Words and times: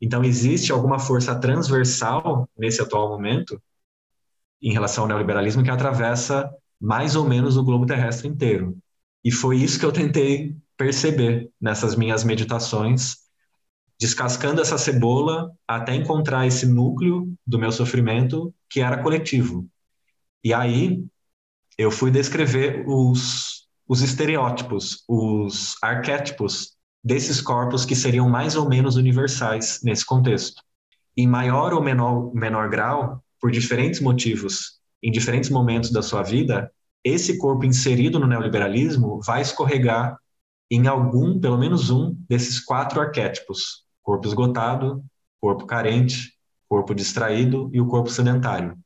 Então, 0.00 0.24
existe 0.24 0.72
alguma 0.72 0.98
força 0.98 1.38
transversal 1.38 2.48
nesse 2.56 2.80
atual 2.80 3.08
momento 3.08 3.60
em 4.62 4.72
relação 4.72 5.04
ao 5.04 5.08
neoliberalismo 5.08 5.62
que 5.62 5.70
atravessa 5.70 6.50
mais 6.80 7.16
ou 7.16 7.24
menos 7.24 7.56
o 7.56 7.64
globo 7.64 7.86
terrestre 7.86 8.28
inteiro. 8.28 8.76
E 9.24 9.30
foi 9.30 9.58
isso 9.58 9.78
que 9.78 9.84
eu 9.84 9.92
tentei 9.92 10.56
perceber 10.76 11.50
nessas 11.60 11.94
minhas 11.94 12.24
meditações, 12.24 13.18
descascando 13.98 14.62
essa 14.62 14.78
cebola 14.78 15.52
até 15.68 15.94
encontrar 15.94 16.46
esse 16.46 16.64
núcleo 16.64 17.34
do 17.46 17.58
meu 17.58 17.70
sofrimento 17.70 18.54
que 18.68 18.80
era 18.80 19.02
coletivo. 19.02 19.68
E 20.42 20.54
aí 20.54 21.04
eu 21.76 21.90
fui 21.90 22.10
descrever 22.10 22.84
os, 22.86 23.68
os 23.86 24.00
estereótipos, 24.00 25.04
os 25.06 25.76
arquétipos 25.82 26.76
desses 27.02 27.40
corpos 27.40 27.84
que 27.84 27.96
seriam 27.96 28.28
mais 28.28 28.56
ou 28.56 28.68
menos 28.68 28.96
universais 28.96 29.80
nesse 29.82 30.04
contexto. 30.04 30.62
Em 31.16 31.26
maior 31.26 31.72
ou 31.72 31.82
menor, 31.82 32.32
menor 32.34 32.68
grau, 32.68 33.22
por 33.40 33.50
diferentes 33.50 34.00
motivos, 34.00 34.80
em 35.02 35.10
diferentes 35.10 35.50
momentos 35.50 35.90
da 35.90 36.02
sua 36.02 36.22
vida, 36.22 36.70
esse 37.02 37.38
corpo 37.38 37.64
inserido 37.64 38.18
no 38.18 38.26
neoliberalismo 38.26 39.20
vai 39.22 39.40
escorregar 39.40 40.18
em 40.70 40.86
algum, 40.86 41.40
pelo 41.40 41.58
menos 41.58 41.90
um, 41.90 42.14
desses 42.28 42.60
quatro 42.60 43.00
arquétipos: 43.00 43.84
corpo 44.02 44.28
esgotado, 44.28 45.02
corpo 45.40 45.66
carente, 45.66 46.34
corpo 46.68 46.94
distraído 46.94 47.70
e 47.72 47.80
o 47.80 47.86
corpo 47.86 48.10
sedentário. 48.10 48.78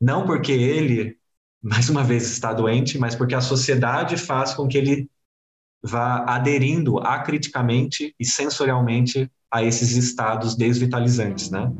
Não 0.00 0.26
porque 0.26 0.52
ele, 0.52 1.16
mais 1.62 1.88
uma 1.88 2.02
vez, 2.02 2.24
está 2.24 2.52
doente, 2.52 2.98
mas 2.98 3.14
porque 3.14 3.34
a 3.34 3.40
sociedade 3.40 4.16
faz 4.16 4.52
com 4.52 4.66
que 4.66 4.76
ele 4.76 5.08
vá 5.82 6.24
aderindo 6.26 6.98
acriticamente 6.98 8.14
e 8.18 8.24
sensorialmente 8.24 9.30
a 9.50 9.62
esses 9.62 9.96
estados 9.96 10.54
desvitalizantes, 10.54 11.50
né? 11.50 11.70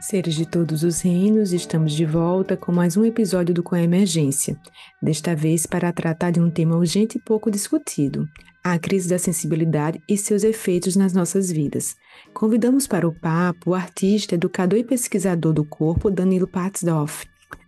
Seres 0.00 0.34
de 0.34 0.46
todos 0.46 0.84
os 0.84 1.00
reinos, 1.00 1.52
estamos 1.52 1.92
de 1.92 2.06
volta 2.06 2.56
com 2.56 2.70
mais 2.70 2.96
um 2.96 3.04
episódio 3.04 3.52
do 3.52 3.62
Coemergência, 3.62 4.56
desta 5.02 5.34
vez 5.34 5.66
para 5.66 5.92
tratar 5.92 6.30
de 6.30 6.40
um 6.40 6.50
tema 6.50 6.76
urgente 6.76 7.18
e 7.18 7.20
pouco 7.20 7.50
discutido, 7.50 8.28
a 8.64 8.78
crise 8.78 9.10
da 9.10 9.18
sensibilidade 9.18 10.02
e 10.08 10.16
seus 10.16 10.42
efeitos 10.42 10.96
nas 10.96 11.12
nossas 11.12 11.52
vidas. 11.52 11.94
Convidamos 12.32 12.86
para 12.86 13.06
o 13.06 13.12
papo 13.12 13.70
o 13.70 13.74
artista, 13.74 14.34
educador 14.34 14.78
e 14.78 14.84
pesquisador 14.84 15.52
do 15.52 15.66
corpo 15.66 16.10
Danilo 16.10 16.48
Patsdorf. 16.48 17.26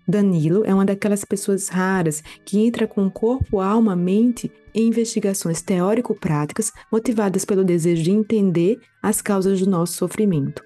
Danilo 0.08 0.64
é 0.64 0.72
uma 0.72 0.86
daquelas 0.86 1.22
pessoas 1.22 1.69
raras 1.69 2.22
que 2.47 2.64
entra 2.64 2.86
com 2.86 3.11
corpo, 3.11 3.61
alma, 3.61 3.94
mente 3.94 4.50
em 4.75 4.88
investigações 4.88 5.61
teórico-práticas 5.61 6.72
motivadas 6.91 7.44
pelo 7.44 7.64
desejo 7.64 8.03
de 8.03 8.12
entender 8.12 8.78
as 9.03 9.20
causas 9.20 9.60
do 9.60 9.69
nosso 9.69 9.94
sofrimento. 9.94 10.64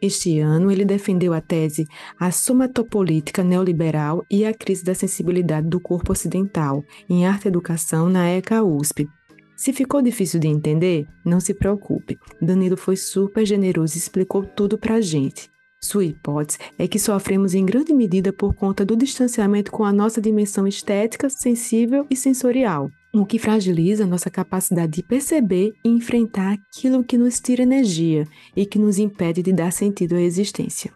Este 0.00 0.38
ano, 0.38 0.70
ele 0.70 0.84
defendeu 0.84 1.32
a 1.32 1.40
tese 1.40 1.86
A 2.20 2.30
Somatopolítica 2.30 3.42
Neoliberal 3.42 4.24
e 4.30 4.44
a 4.44 4.52
Crise 4.52 4.84
da 4.84 4.94
Sensibilidade 4.94 5.66
do 5.68 5.80
Corpo 5.80 6.12
Ocidental, 6.12 6.84
em 7.08 7.26
Arte 7.26 7.46
e 7.46 7.48
Educação, 7.48 8.08
na 8.08 8.28
ECA 8.28 8.62
USP. 8.62 9.08
Se 9.56 9.72
ficou 9.72 10.02
difícil 10.02 10.38
de 10.38 10.48
entender, 10.48 11.08
não 11.24 11.40
se 11.40 11.54
preocupe. 11.54 12.18
Danilo 12.40 12.76
foi 12.76 12.94
super 12.94 13.46
generoso 13.46 13.94
e 13.94 13.98
explicou 13.98 14.44
tudo 14.44 14.76
pra 14.76 15.00
gente. 15.00 15.50
Sua 15.80 16.04
hipótese 16.04 16.58
é 16.78 16.86
que 16.86 16.98
sofremos 16.98 17.54
em 17.54 17.64
grande 17.64 17.94
medida 17.94 18.32
por 18.32 18.54
conta 18.54 18.84
do 18.84 18.96
distanciamento 18.96 19.70
com 19.70 19.84
a 19.84 19.92
nossa 19.92 20.20
dimensão 20.20 20.66
estética, 20.66 21.30
sensível 21.30 22.06
e 22.10 22.16
sensorial, 22.16 22.90
o 23.14 23.24
que 23.24 23.38
fragiliza 23.38 24.06
nossa 24.06 24.28
capacidade 24.28 24.92
de 24.92 25.02
perceber 25.02 25.72
e 25.84 25.88
enfrentar 25.88 26.54
aquilo 26.54 27.04
que 27.04 27.16
nos 27.16 27.40
tira 27.40 27.62
energia 27.62 28.26
e 28.54 28.66
que 28.66 28.78
nos 28.78 28.98
impede 28.98 29.42
de 29.42 29.52
dar 29.52 29.72
sentido 29.72 30.16
à 30.16 30.20
existência. 30.20 30.92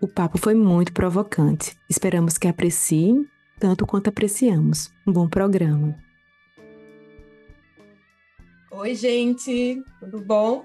O 0.00 0.08
papo 0.08 0.38
foi 0.38 0.54
muito 0.54 0.92
provocante. 0.92 1.76
Esperamos 1.88 2.36
que 2.36 2.48
apreciem 2.48 3.26
tanto 3.58 3.86
quanto 3.86 4.08
apreciamos. 4.08 4.90
Um 5.06 5.12
bom 5.12 5.28
programa. 5.28 5.94
Oi, 8.72 8.94
gente, 8.94 9.82
tudo 9.98 10.20
bom? 10.20 10.64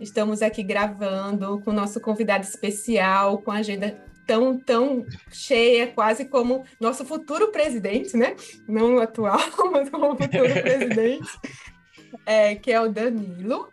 Estamos 0.00 0.42
aqui 0.42 0.62
gravando 0.62 1.60
com 1.60 1.72
o 1.72 1.74
nosso 1.74 2.00
convidado 2.00 2.44
especial, 2.44 3.38
com 3.38 3.50
a 3.50 3.56
agenda 3.56 4.00
tão, 4.24 4.56
tão 4.56 5.04
cheia, 5.28 5.88
quase 5.88 6.26
como 6.26 6.64
nosso 6.80 7.04
futuro 7.04 7.50
presidente, 7.50 8.16
né? 8.16 8.36
Não 8.68 8.94
o 8.94 9.00
atual, 9.00 9.40
mas 9.72 9.90
como 9.90 10.16
futuro 10.16 10.52
presidente, 10.62 11.28
é, 12.24 12.54
que 12.54 12.70
é 12.70 12.80
o 12.80 12.88
Danilo. 12.88 13.72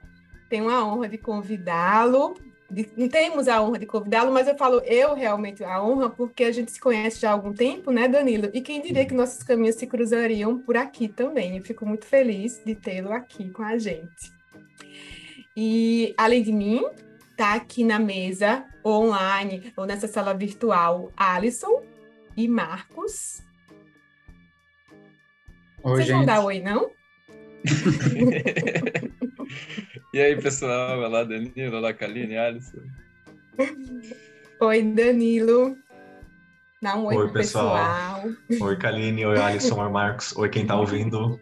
Tenho 0.50 0.68
a 0.68 0.84
honra 0.84 1.08
de 1.08 1.20
convidá-lo. 1.20 2.36
Não 2.98 3.08
temos 3.08 3.48
a 3.48 3.62
honra 3.62 3.80
de 3.80 3.86
convidá-lo, 3.86 4.32
mas 4.32 4.48
eu 4.48 4.58
falo 4.58 4.80
eu 4.86 5.14
realmente 5.14 5.64
a 5.64 5.84
honra, 5.84 6.10
porque 6.10 6.44
a 6.44 6.52
gente 6.52 6.72
se 6.72 6.80
conhece 6.80 7.22
já 7.22 7.30
há 7.30 7.34
algum 7.34 7.54
tempo, 7.54 7.92
né, 7.92 8.08
Danilo? 8.08 8.50
E 8.54 8.62
quem 8.62 8.82
diria 8.82 9.06
que 9.06 9.14
nossos 9.14 9.44
caminhos 9.44 9.76
se 9.76 9.86
cruzariam 9.86 10.60
por 10.60 10.76
aqui 10.76 11.08
também. 11.08 11.58
Eu 11.58 11.64
fico 11.64 11.86
muito 11.86 12.06
feliz 12.06 12.62
de 12.66 12.76
tê-lo 12.76 13.12
aqui 13.12 13.50
com 13.52 13.64
a 13.64 13.78
gente. 13.78 14.34
E, 15.56 16.14
além 16.18 16.42
de 16.42 16.52
mim, 16.52 16.84
tá 17.38 17.54
aqui 17.54 17.84
na 17.84 18.00
mesa, 18.00 18.66
ou 18.84 19.06
online, 19.06 19.72
ou 19.78 19.86
nessa 19.86 20.08
sala 20.08 20.34
virtual, 20.34 21.12
Alisson 21.16 21.84
e 22.36 22.48
Marcos. 22.48 23.44
Oi, 25.84 25.92
Vocês 25.92 26.08
gente. 26.08 26.18
vão 26.18 26.26
dar 26.26 26.44
oi, 26.44 26.60
não? 26.60 26.90
e 30.14 30.22
aí, 30.22 30.40
pessoal? 30.40 31.00
Olá, 31.00 31.24
Danilo. 31.24 31.78
Olá, 31.78 31.94
Kaline, 31.94 32.38
Alisson. 32.38 32.80
Oi, 34.60 34.82
Danilo. 34.84 35.76
Dá 36.82 36.96
um 36.98 37.06
oi, 37.06 37.16
Oi, 37.16 37.24
pro 37.26 37.34
pessoal. 37.34 38.22
pessoal. 38.48 38.68
Oi, 38.70 38.78
Kaline, 38.78 39.26
oi, 39.26 39.40
Alisson, 39.40 39.82
oi, 39.82 39.90
Marcos, 39.90 40.36
oi, 40.36 40.50
quem 40.50 40.66
tá 40.66 40.76
ouvindo. 40.76 41.40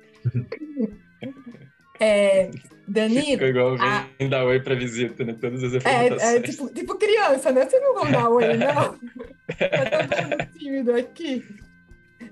É, 1.99 2.45
Ficou 2.51 2.71
Danilo, 2.87 3.45
igual 3.45 3.75
Ah. 3.79 4.07
vem 4.19 4.29
dar 4.29 4.43
oi 4.45 4.59
pra 4.59 4.75
visita, 4.75 5.23
né? 5.23 5.35
Todas 5.39 5.63
as 5.63 5.73
é, 5.73 5.77
apresentações. 5.77 6.21
é 6.35 6.39
tipo, 6.41 6.73
tipo 6.73 6.95
criança, 6.97 7.51
né? 7.51 7.65
Vocês 7.67 7.81
não 7.81 7.93
vão 7.95 8.11
dar 8.11 8.29
oi, 8.29 8.57
não? 8.57 8.99
Tá 9.51 10.07
todo 10.07 10.29
mundo 10.29 10.47
tímido 10.57 10.95
aqui. 10.95 11.45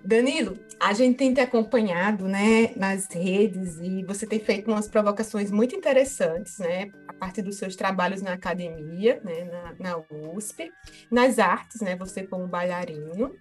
Danilo, 0.03 0.57
a 0.79 0.93
gente 0.93 1.17
tem 1.17 1.33
te 1.33 1.41
acompanhado, 1.41 2.27
né, 2.27 2.71
nas 2.75 3.07
redes 3.07 3.77
e 3.79 4.03
você 4.03 4.25
tem 4.25 4.39
feito 4.39 4.71
umas 4.71 4.87
provocações 4.87 5.51
muito 5.51 5.75
interessantes, 5.75 6.57
né, 6.57 6.89
a 7.07 7.13
partir 7.13 7.41
dos 7.41 7.57
seus 7.57 7.75
trabalhos 7.75 8.21
na 8.21 8.33
academia, 8.33 9.21
né, 9.23 9.43
na, 9.45 9.75
na 9.77 10.03
USP, 10.33 10.71
nas 11.11 11.37
artes, 11.37 11.81
né, 11.81 11.95
você 11.95 12.23
como 12.23 12.47
bailarino, 12.47 13.35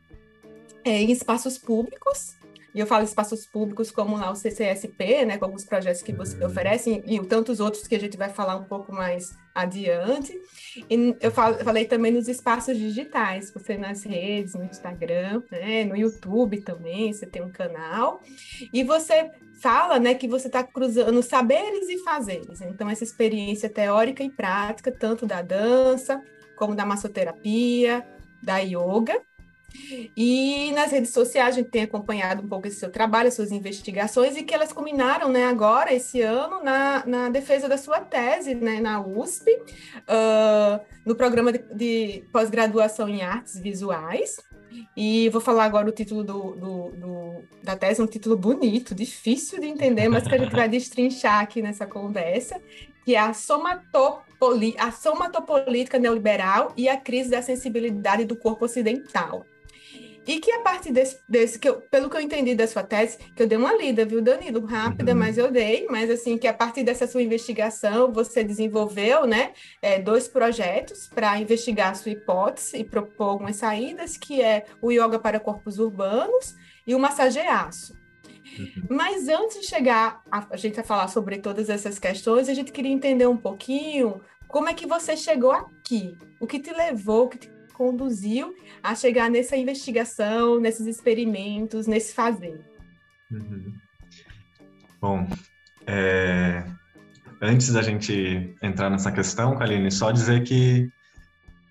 é, 0.84 1.02
em 1.02 1.12
espaços 1.12 1.56
públicos, 1.56 2.36
e 2.74 2.80
eu 2.80 2.86
falo 2.86 3.04
espaços 3.04 3.46
públicos 3.46 3.90
como 3.90 4.16
lá 4.16 4.30
o 4.30 4.36
CCSP, 4.36 5.24
né, 5.24 5.38
com 5.38 5.44
alguns 5.44 5.64
projetos 5.64 6.02
que 6.02 6.12
você 6.12 6.44
oferece, 6.44 7.02
e 7.06 7.20
tantos 7.26 7.60
outros 7.60 7.86
que 7.86 7.94
a 7.94 8.00
gente 8.00 8.16
vai 8.16 8.28
falar 8.28 8.56
um 8.56 8.64
pouco 8.64 8.92
mais 8.92 9.36
adiante. 9.62 10.32
E 10.90 11.16
eu 11.20 11.30
fal- 11.30 11.58
falei 11.58 11.84
também 11.84 12.12
nos 12.12 12.28
espaços 12.28 12.76
digitais, 12.76 13.50
você 13.50 13.76
nas 13.76 14.02
redes, 14.04 14.54
no 14.54 14.64
Instagram, 14.64 15.42
né, 15.50 15.84
no 15.84 15.96
YouTube 15.96 16.60
também, 16.62 17.12
você 17.12 17.26
tem 17.26 17.42
um 17.42 17.50
canal. 17.50 18.22
E 18.72 18.82
você 18.84 19.30
fala, 19.60 19.98
né, 19.98 20.14
que 20.14 20.28
você 20.28 20.46
está 20.46 20.62
cruzando 20.62 21.22
saberes 21.22 21.88
e 21.88 21.98
fazeres. 22.04 22.60
Então, 22.60 22.88
essa 22.88 23.04
experiência 23.04 23.68
teórica 23.68 24.22
e 24.22 24.30
prática, 24.30 24.92
tanto 24.92 25.26
da 25.26 25.42
dança, 25.42 26.22
como 26.56 26.74
da 26.74 26.86
massoterapia, 26.86 28.06
da 28.42 28.58
yoga. 28.58 29.20
E 30.16 30.72
nas 30.72 30.90
redes 30.90 31.12
sociais 31.12 31.54
a 31.54 31.58
gente 31.58 31.70
tem 31.70 31.82
acompanhado 31.82 32.42
um 32.42 32.48
pouco 32.48 32.66
esse 32.66 32.78
seu 32.80 32.90
trabalho, 32.90 33.28
as 33.28 33.34
suas 33.34 33.52
investigações, 33.52 34.36
e 34.36 34.42
que 34.42 34.54
elas 34.54 34.72
culminaram 34.72 35.28
né, 35.28 35.44
agora, 35.44 35.92
esse 35.92 36.20
ano, 36.20 36.62
na, 36.62 37.04
na 37.06 37.28
defesa 37.28 37.68
da 37.68 37.78
sua 37.78 38.00
tese 38.00 38.54
né, 38.54 38.80
na 38.80 39.00
USP, 39.00 39.50
ah, 40.06 40.80
no 41.04 41.14
programa 41.14 41.52
de, 41.52 41.58
de 41.74 42.24
pós-graduação 42.32 43.08
em 43.08 43.22
artes 43.22 43.58
visuais. 43.58 44.36
E 44.96 45.28
vou 45.30 45.40
falar 45.40 45.64
agora 45.64 45.88
o 45.88 45.92
título 45.92 46.22
do, 46.22 46.52
do- 46.54 46.90
do- 46.90 47.42
da 47.62 47.74
tese, 47.76 48.02
um 48.02 48.06
título 48.06 48.36
bonito, 48.36 48.94
difícil 48.94 49.60
de 49.60 49.66
entender, 49.66 50.08
mas 50.08 50.26
que 50.26 50.34
a 50.34 50.38
gente 50.38 50.54
vai 50.54 50.68
destrinchar 50.68 51.40
aqui 51.40 51.62
nessa 51.62 51.86
conversa, 51.86 52.60
que 53.04 53.14
é 53.14 53.18
a, 53.18 53.32
somatopoli, 53.32 54.74
a 54.78 54.92
somatopolítica 54.92 55.98
neoliberal 55.98 56.72
e 56.76 56.88
a 56.88 56.96
crise 56.96 57.30
da 57.30 57.40
sensibilidade 57.42 58.24
do 58.24 58.36
corpo 58.36 58.66
ocidental. 58.66 59.44
E 60.28 60.40
que 60.40 60.52
a 60.52 60.60
partir 60.60 60.92
desse, 60.92 61.20
desse 61.26 61.58
que 61.58 61.66
eu, 61.66 61.80
pelo 61.80 62.10
que 62.10 62.16
eu 62.18 62.20
entendi 62.20 62.54
da 62.54 62.66
sua 62.66 62.82
tese, 62.82 63.16
que 63.34 63.42
eu 63.42 63.46
dei 63.46 63.56
uma 63.56 63.74
lida, 63.74 64.04
viu, 64.04 64.20
Danilo? 64.20 64.66
Rápida, 64.66 65.12
Uhum. 65.12 65.18
mas 65.18 65.38
eu 65.38 65.50
dei, 65.50 65.86
mas 65.88 66.10
assim, 66.10 66.36
que 66.36 66.46
a 66.46 66.52
partir 66.52 66.82
dessa 66.82 67.06
sua 67.06 67.22
investigação, 67.22 68.12
você 68.12 68.44
desenvolveu, 68.44 69.26
né, 69.26 69.52
é, 69.80 69.98
dois 69.98 70.28
projetos 70.28 71.08
para 71.08 71.40
investigar 71.40 71.92
a 71.92 71.94
sua 71.94 72.12
hipótese 72.12 72.76
e 72.76 72.84
propor 72.84 73.30
algumas 73.30 73.56
saídas, 73.56 74.18
que 74.18 74.42
é 74.42 74.66
o 74.82 74.92
yoga 74.92 75.18
para 75.18 75.40
corpos 75.40 75.78
urbanos 75.78 76.54
e 76.86 76.94
o 76.94 76.98
massageaço. 76.98 77.96
Uhum. 78.58 78.82
Mas 78.90 79.28
antes 79.28 79.62
de 79.62 79.66
chegar 79.66 80.20
a, 80.30 80.46
a 80.50 80.56
gente 80.58 80.78
a 80.78 80.84
falar 80.84 81.08
sobre 81.08 81.38
todas 81.38 81.70
essas 81.70 81.98
questões, 81.98 82.50
a 82.50 82.54
gente 82.54 82.70
queria 82.70 82.92
entender 82.92 83.26
um 83.26 83.36
pouquinho 83.36 84.20
como 84.46 84.68
é 84.68 84.74
que 84.74 84.86
você 84.86 85.16
chegou 85.16 85.52
aqui, 85.52 86.18
o 86.38 86.46
que 86.46 86.58
te 86.58 86.70
levou, 86.72 87.24
o 87.24 87.28
que 87.28 87.38
te 87.38 87.57
conduziu 87.78 88.52
a 88.82 88.96
chegar 88.96 89.30
nessa 89.30 89.56
investigação, 89.56 90.58
nesses 90.58 90.86
experimentos, 90.86 91.86
nesse 91.86 92.12
fazer. 92.12 92.60
Uhum. 93.30 93.72
Bom, 95.00 95.26
é... 95.86 96.64
antes 97.40 97.72
da 97.72 97.80
gente 97.80 98.52
entrar 98.60 98.90
nessa 98.90 99.12
questão, 99.12 99.56
Kaline, 99.56 99.92
só 99.92 100.10
dizer 100.10 100.42
que 100.42 100.90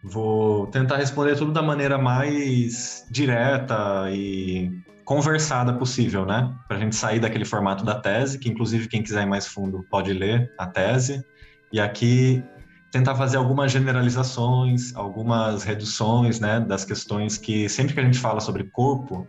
vou 0.01 0.67
tentar 0.67 0.95
responder 0.95 1.35
tudo 1.35 1.51
da 1.51 1.61
maneira 1.61 1.97
mais 1.97 3.05
direta 3.11 4.09
e 4.09 4.71
conversada 5.03 5.73
possível, 5.73 6.25
né? 6.25 6.53
Para 6.67 6.77
a 6.77 6.79
gente 6.79 6.95
sair 6.95 7.19
daquele 7.19 7.45
formato 7.45 7.83
da 7.83 7.99
tese, 7.99 8.39
que 8.39 8.49
inclusive 8.49 8.87
quem 8.87 9.03
quiser 9.03 9.23
ir 9.23 9.25
mais 9.25 9.45
fundo 9.45 9.85
pode 9.89 10.13
ler 10.13 10.53
a 10.57 10.65
tese. 10.67 11.21
E 11.71 11.81
aqui 11.81 12.43
tentar 12.91 13.15
fazer 13.15 13.37
algumas 13.37 13.71
generalizações, 13.71 14.95
algumas 14.95 15.63
reduções, 15.63 16.39
né, 16.39 16.59
das 16.59 16.85
questões 16.85 17.37
que 17.37 17.67
sempre 17.67 17.93
que 17.93 17.99
a 17.99 18.03
gente 18.03 18.19
fala 18.19 18.39
sobre 18.39 18.63
corpo, 18.65 19.27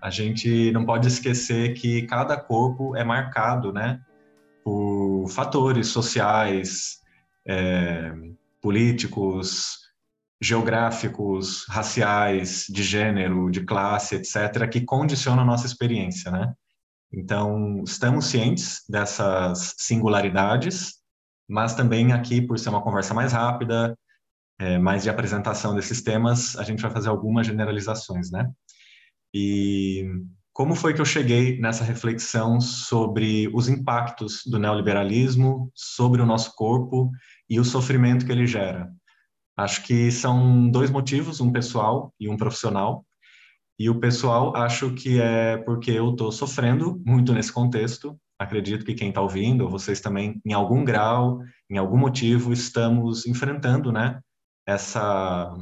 a 0.00 0.10
gente 0.10 0.70
não 0.72 0.84
pode 0.84 1.06
esquecer 1.08 1.74
que 1.74 2.02
cada 2.02 2.36
corpo 2.36 2.96
é 2.96 3.04
marcado, 3.04 3.72
né, 3.72 4.00
por 4.64 5.28
fatores 5.28 5.88
sociais, 5.88 6.98
é, 7.46 8.12
políticos, 8.60 9.86
geográficos, 10.40 11.64
raciais, 11.68 12.66
de 12.68 12.82
gênero, 12.82 13.50
de 13.50 13.64
classe, 13.64 14.16
etc., 14.16 14.68
que 14.70 14.80
condicionam 14.80 15.42
a 15.42 15.46
nossa 15.46 15.66
experiência, 15.66 16.30
né? 16.30 16.52
Então, 17.12 17.82
estamos 17.86 18.26
cientes 18.26 18.82
dessas 18.88 19.74
singularidades, 19.78 20.95
mas 21.48 21.74
também 21.74 22.12
aqui, 22.12 22.40
por 22.40 22.58
ser 22.58 22.70
uma 22.70 22.82
conversa 22.82 23.14
mais 23.14 23.32
rápida, 23.32 23.96
é, 24.58 24.78
mais 24.78 25.02
de 25.02 25.10
apresentação 25.10 25.74
desses 25.74 26.02
temas, 26.02 26.56
a 26.56 26.62
gente 26.62 26.82
vai 26.82 26.90
fazer 26.90 27.08
algumas 27.08 27.46
generalizações, 27.46 28.30
né? 28.30 28.50
E 29.34 30.04
como 30.52 30.74
foi 30.74 30.94
que 30.94 31.00
eu 31.00 31.04
cheguei 31.04 31.60
nessa 31.60 31.84
reflexão 31.84 32.60
sobre 32.60 33.50
os 33.52 33.68
impactos 33.68 34.40
do 34.46 34.58
neoliberalismo 34.58 35.70
sobre 35.74 36.22
o 36.22 36.26
nosso 36.26 36.54
corpo 36.54 37.10
e 37.48 37.60
o 37.60 37.64
sofrimento 37.64 38.24
que 38.24 38.32
ele 38.32 38.46
gera? 38.46 38.90
Acho 39.54 39.82
que 39.84 40.10
são 40.10 40.70
dois 40.70 40.90
motivos, 40.90 41.40
um 41.40 41.52
pessoal 41.52 42.12
e 42.18 42.28
um 42.28 42.36
profissional. 42.36 43.04
E 43.78 43.90
o 43.90 44.00
pessoal, 44.00 44.56
acho 44.56 44.94
que 44.94 45.20
é 45.20 45.58
porque 45.58 45.90
eu 45.90 46.12
estou 46.12 46.32
sofrendo 46.32 47.02
muito 47.04 47.34
nesse 47.34 47.52
contexto. 47.52 48.18
Acredito 48.38 48.84
que 48.84 48.94
quem 48.94 49.08
está 49.08 49.20
ouvindo, 49.20 49.68
vocês 49.68 50.00
também, 50.00 50.40
em 50.44 50.52
algum 50.52 50.84
grau, 50.84 51.40
em 51.70 51.78
algum 51.78 51.96
motivo, 51.96 52.52
estamos 52.52 53.26
enfrentando, 53.26 53.90
né? 53.90 54.20
Essa 54.66 55.54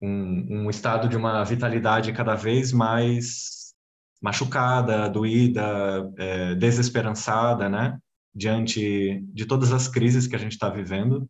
um, 0.00 0.64
um 0.64 0.70
estado 0.70 1.08
de 1.08 1.16
uma 1.16 1.44
vitalidade 1.44 2.12
cada 2.12 2.34
vez 2.34 2.72
mais 2.72 3.72
machucada, 4.20 5.08
doída, 5.08 5.62
é, 6.16 6.54
desesperançada, 6.54 7.68
né? 7.68 7.98
Diante 8.34 9.20
de 9.32 9.44
todas 9.44 9.72
as 9.72 9.88
crises 9.88 10.26
que 10.26 10.36
a 10.36 10.38
gente 10.38 10.52
está 10.52 10.70
vivendo. 10.70 11.28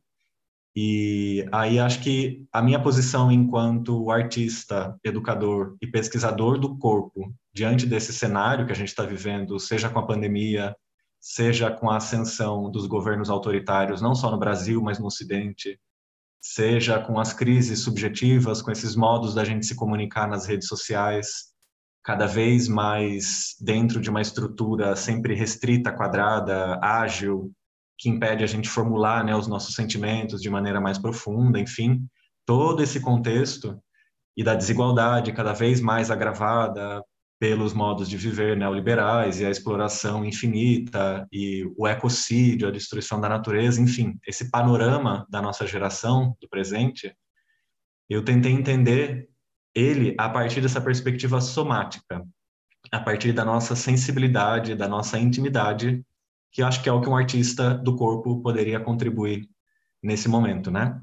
E 0.74 1.46
aí 1.52 1.78
acho 1.78 2.00
que 2.02 2.46
a 2.50 2.62
minha 2.62 2.82
posição 2.82 3.30
enquanto 3.30 4.10
artista, 4.10 4.98
educador 5.04 5.76
e 5.82 5.86
pesquisador 5.86 6.58
do 6.58 6.78
corpo, 6.78 7.32
diante 7.52 7.84
desse 7.86 8.12
cenário 8.12 8.64
que 8.64 8.72
a 8.72 8.74
gente 8.74 8.88
está 8.88 9.04
vivendo, 9.04 9.58
seja 9.60 9.90
com 9.90 9.98
a 9.98 10.06
pandemia, 10.06 10.74
seja 11.20 11.70
com 11.70 11.90
a 11.90 11.98
ascensão 11.98 12.70
dos 12.70 12.86
governos 12.86 13.28
autoritários, 13.28 14.00
não 14.00 14.14
só 14.14 14.30
no 14.30 14.38
Brasil, 14.38 14.80
mas 14.82 14.98
no 14.98 15.06
Ocidente, 15.06 15.78
seja 16.40 16.98
com 16.98 17.20
as 17.20 17.32
crises 17.32 17.80
subjetivas, 17.80 18.62
com 18.62 18.72
esses 18.72 18.96
modos 18.96 19.34
da 19.34 19.44
gente 19.44 19.66
se 19.66 19.76
comunicar 19.76 20.26
nas 20.26 20.46
redes 20.46 20.66
sociais, 20.66 21.52
cada 22.02 22.26
vez 22.26 22.66
mais 22.66 23.54
dentro 23.60 24.00
de 24.00 24.10
uma 24.10 24.20
estrutura 24.20 24.96
sempre 24.96 25.34
restrita, 25.34 25.92
quadrada, 25.92 26.80
ágil, 26.82 27.52
que 27.98 28.08
impede 28.08 28.42
a 28.42 28.46
gente 28.46 28.68
formular 28.68 29.24
né, 29.24 29.34
os 29.34 29.46
nossos 29.46 29.74
sentimentos 29.74 30.40
de 30.40 30.50
maneira 30.50 30.80
mais 30.80 30.98
profunda, 30.98 31.58
enfim, 31.58 32.06
todo 32.46 32.82
esse 32.82 33.00
contexto 33.00 33.78
e 34.36 34.42
da 34.42 34.54
desigualdade 34.54 35.32
cada 35.32 35.52
vez 35.52 35.80
mais 35.80 36.10
agravada 36.10 37.02
pelos 37.38 37.72
modos 37.72 38.08
de 38.08 38.16
viver 38.16 38.56
neoliberais 38.56 39.40
e 39.40 39.44
a 39.44 39.50
exploração 39.50 40.24
infinita 40.24 41.26
e 41.32 41.64
o 41.76 41.88
ecocídio, 41.88 42.68
a 42.68 42.70
destruição 42.70 43.20
da 43.20 43.28
natureza, 43.28 43.80
enfim, 43.80 44.16
esse 44.26 44.48
panorama 44.48 45.26
da 45.28 45.42
nossa 45.42 45.66
geração, 45.66 46.36
do 46.40 46.48
presente, 46.48 47.12
eu 48.08 48.24
tentei 48.24 48.52
entender 48.52 49.28
ele 49.74 50.14
a 50.18 50.28
partir 50.28 50.60
dessa 50.60 50.80
perspectiva 50.80 51.40
somática, 51.40 52.22
a 52.92 53.00
partir 53.00 53.32
da 53.32 53.44
nossa 53.44 53.74
sensibilidade, 53.74 54.74
da 54.74 54.86
nossa 54.86 55.18
intimidade 55.18 56.04
que 56.52 56.62
acho 56.62 56.82
que 56.82 56.88
é 56.88 56.92
o 56.92 57.00
que 57.00 57.08
um 57.08 57.16
artista 57.16 57.74
do 57.74 57.96
corpo 57.96 58.42
poderia 58.42 58.78
contribuir 58.78 59.48
nesse 60.02 60.28
momento, 60.28 60.70
né? 60.70 61.00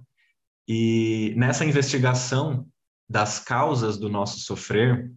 E 0.67 1.33
nessa 1.35 1.65
investigação 1.65 2.67
das 3.09 3.39
causas 3.39 3.97
do 3.97 4.07
nosso 4.07 4.39
sofrer, 4.39 5.11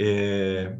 é, 0.00 0.78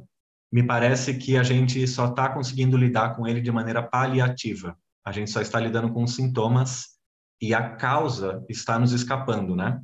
me 0.52 0.62
parece 0.62 1.14
que 1.14 1.36
a 1.36 1.42
gente 1.42 1.84
só 1.88 2.06
está 2.06 2.28
conseguindo 2.28 2.76
lidar 2.76 3.16
com 3.16 3.26
ele 3.26 3.40
de 3.40 3.50
maneira 3.50 3.82
paliativa. 3.82 4.78
A 5.04 5.10
gente 5.10 5.30
só 5.30 5.40
está 5.40 5.58
lidando 5.58 5.92
com 5.92 6.06
sintomas 6.06 6.98
e 7.40 7.52
a 7.52 7.76
causa 7.76 8.44
está 8.48 8.78
nos 8.78 8.92
escapando, 8.92 9.56
né? 9.56 9.80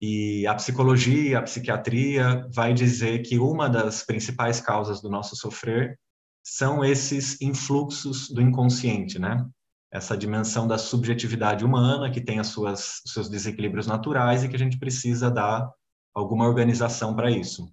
E 0.00 0.46
a 0.46 0.54
psicologia, 0.54 1.38
a 1.38 1.42
psiquiatria 1.42 2.46
vai 2.52 2.74
dizer 2.74 3.20
que 3.20 3.38
uma 3.38 3.68
das 3.68 4.02
principais 4.04 4.60
causas 4.60 5.00
do 5.00 5.08
nosso 5.08 5.36
sofrer 5.36 5.98
são 6.42 6.84
esses 6.84 7.40
influxos 7.40 8.28
do 8.28 8.42
inconsciente, 8.42 9.18
né? 9.18 9.46
Essa 9.92 10.16
dimensão 10.16 10.66
da 10.66 10.78
subjetividade 10.78 11.64
humana 11.64 12.10
que 12.10 12.20
tem 12.20 12.38
as 12.40 12.48
suas 12.48 13.00
seus 13.06 13.28
desequilíbrios 13.28 13.86
naturais 13.86 14.42
e 14.42 14.48
que 14.48 14.56
a 14.56 14.58
gente 14.58 14.78
precisa 14.78 15.30
dar 15.30 15.70
alguma 16.14 16.46
organização 16.46 17.14
para 17.14 17.30
isso. 17.30 17.70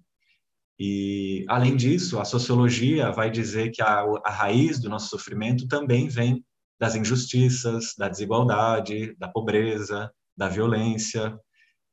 E 0.78 1.44
além 1.48 1.76
disso, 1.76 2.18
a 2.20 2.24
sociologia 2.24 3.10
vai 3.10 3.30
dizer 3.30 3.70
que 3.70 3.82
a, 3.82 4.02
a 4.24 4.30
raiz 4.30 4.78
do 4.78 4.88
nosso 4.88 5.08
sofrimento 5.08 5.66
também 5.66 6.08
vem 6.08 6.44
das 6.78 6.94
injustiças, 6.94 7.94
da 7.98 8.08
desigualdade, 8.08 9.14
da 9.18 9.28
pobreza, 9.28 10.10
da 10.36 10.48
violência. 10.48 11.38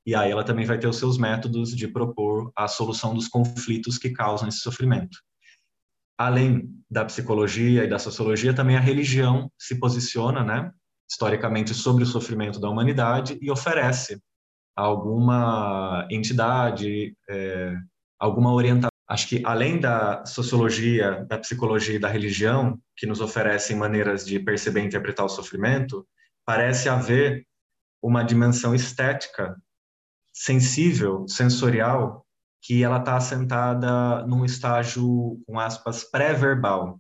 E 0.05 0.15
aí 0.15 0.31
ela 0.31 0.43
também 0.43 0.65
vai 0.65 0.79
ter 0.79 0.87
os 0.87 0.97
seus 0.97 1.17
métodos 1.17 1.75
de 1.75 1.87
propor 1.87 2.49
a 2.55 2.67
solução 2.67 3.13
dos 3.13 3.27
conflitos 3.27 3.97
que 3.97 4.11
causam 4.11 4.47
esse 4.47 4.59
sofrimento 4.59 5.17
além 6.17 6.69
da 6.89 7.05
psicologia 7.05 7.83
e 7.83 7.87
da 7.87 7.99
sociologia, 7.99 8.53
também 8.53 8.75
a 8.75 8.81
religião 8.81 9.51
se 9.57 9.79
posiciona, 9.79 10.43
né, 10.43 10.71
historicamente, 11.09 11.73
sobre 11.73 12.03
o 12.03 12.07
sofrimento 12.07 12.59
da 12.59 12.69
humanidade 12.69 13.37
e 13.41 13.51
oferece 13.51 14.19
alguma 14.75 16.07
entidade, 16.09 17.15
é, 17.29 17.75
alguma 18.19 18.53
orientação. 18.53 18.89
Acho 19.09 19.27
que 19.27 19.41
além 19.45 19.79
da 19.79 20.25
sociologia, 20.25 21.25
da 21.25 21.37
psicologia 21.37 21.95
e 21.95 21.99
da 21.99 22.09
religião, 22.09 22.77
que 22.95 23.07
nos 23.07 23.21
oferecem 23.21 23.75
maneiras 23.75 24.25
de 24.25 24.39
perceber 24.39 24.81
e 24.81 24.85
interpretar 24.85 25.25
o 25.25 25.29
sofrimento, 25.29 26.05
parece 26.45 26.89
haver 26.89 27.45
uma 28.01 28.23
dimensão 28.23 28.75
estética, 28.75 29.55
sensível, 30.33 31.25
sensorial, 31.27 32.26
que 32.67 32.83
ela 32.83 32.97
está 32.97 33.15
assentada 33.15 34.27
num 34.27 34.43
estágio, 34.43 35.41
com 35.47 35.57
aspas, 35.57 36.03
pré-verbal, 36.03 36.99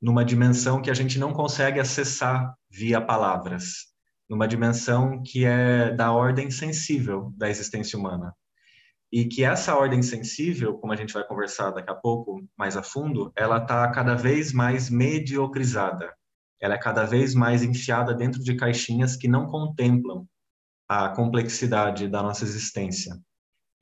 numa 0.00 0.24
dimensão 0.24 0.80
que 0.80 0.90
a 0.90 0.94
gente 0.94 1.18
não 1.18 1.30
consegue 1.30 1.78
acessar 1.78 2.54
via 2.70 3.02
palavras, 3.02 3.92
numa 4.26 4.48
dimensão 4.48 5.22
que 5.22 5.44
é 5.44 5.90
da 5.92 6.10
ordem 6.10 6.50
sensível 6.50 7.34
da 7.36 7.50
existência 7.50 7.98
humana. 7.98 8.34
E 9.12 9.26
que 9.26 9.44
essa 9.44 9.76
ordem 9.76 10.02
sensível, 10.02 10.78
como 10.78 10.94
a 10.94 10.96
gente 10.96 11.12
vai 11.12 11.22
conversar 11.22 11.72
daqui 11.72 11.90
a 11.90 11.94
pouco 11.94 12.42
mais 12.56 12.74
a 12.74 12.82
fundo, 12.82 13.30
ela 13.36 13.58
está 13.58 13.86
cada 13.90 14.14
vez 14.14 14.54
mais 14.54 14.88
mediocrizada. 14.88 16.14
Ela 16.58 16.76
é 16.76 16.78
cada 16.78 17.04
vez 17.04 17.34
mais 17.34 17.62
enfiada 17.62 18.14
dentro 18.14 18.42
de 18.42 18.56
caixinhas 18.56 19.16
que 19.16 19.28
não 19.28 19.48
contemplam 19.48 20.26
a 20.88 21.10
complexidade 21.10 22.08
da 22.08 22.22
nossa 22.22 22.44
existência. 22.44 23.14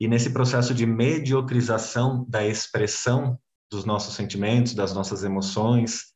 E 0.03 0.07
nesse 0.09 0.31
processo 0.31 0.73
de 0.73 0.85
mediocrização 0.85 2.25
da 2.27 2.45
expressão 2.45 3.39
dos 3.71 3.85
nossos 3.85 4.13
sentimentos, 4.13 4.73
das 4.73 4.93
nossas 4.93 5.23
emoções 5.23 6.07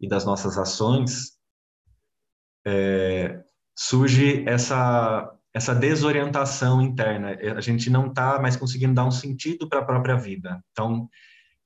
e 0.00 0.08
das 0.08 0.24
nossas 0.24 0.58
ações, 0.58 1.38
é, 2.66 3.40
surge 3.78 4.42
essa 4.48 5.32
essa 5.54 5.72
desorientação 5.72 6.82
interna. 6.82 7.38
A 7.56 7.60
gente 7.60 7.88
não 7.88 8.08
está 8.08 8.42
mais 8.42 8.56
conseguindo 8.56 8.94
dar 8.94 9.06
um 9.06 9.12
sentido 9.12 9.68
para 9.68 9.78
a 9.78 9.84
própria 9.84 10.16
vida. 10.16 10.60
Então, 10.72 11.08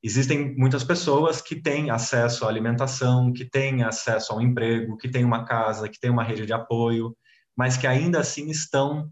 existem 0.02 0.54
muitas 0.58 0.84
pessoas 0.84 1.40
que 1.40 1.56
têm 1.56 1.90
acesso 1.90 2.44
à 2.44 2.48
alimentação, 2.48 3.32
que 3.32 3.46
têm 3.46 3.84
acesso 3.84 4.34
a 4.34 4.36
um 4.36 4.42
emprego, 4.42 4.98
que 4.98 5.08
têm 5.08 5.24
uma 5.24 5.46
casa, 5.46 5.88
que 5.88 5.98
têm 5.98 6.10
uma 6.10 6.22
rede 6.22 6.44
de 6.44 6.52
apoio, 6.52 7.16
mas 7.56 7.78
que 7.78 7.86
ainda 7.86 8.20
assim 8.20 8.50
estão 8.50 9.10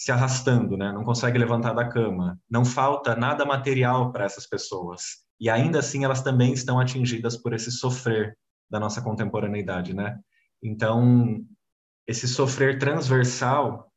se 0.00 0.10
arrastando, 0.10 0.78
né? 0.78 0.90
Não 0.90 1.04
conseguem 1.04 1.38
levantar 1.38 1.74
da 1.74 1.86
cama. 1.86 2.40
Não 2.48 2.64
falta 2.64 3.14
nada 3.14 3.44
material 3.44 4.10
para 4.10 4.24
essas 4.24 4.46
pessoas. 4.46 5.18
E 5.38 5.50
ainda 5.50 5.80
assim 5.80 6.04
elas 6.04 6.22
também 6.22 6.54
estão 6.54 6.80
atingidas 6.80 7.36
por 7.36 7.52
esse 7.52 7.70
sofrer 7.70 8.34
da 8.70 8.80
nossa 8.80 9.02
contemporaneidade, 9.02 9.92
né? 9.92 10.18
Então, 10.62 11.44
esse 12.06 12.26
sofrer 12.26 12.78
transversal 12.78 13.92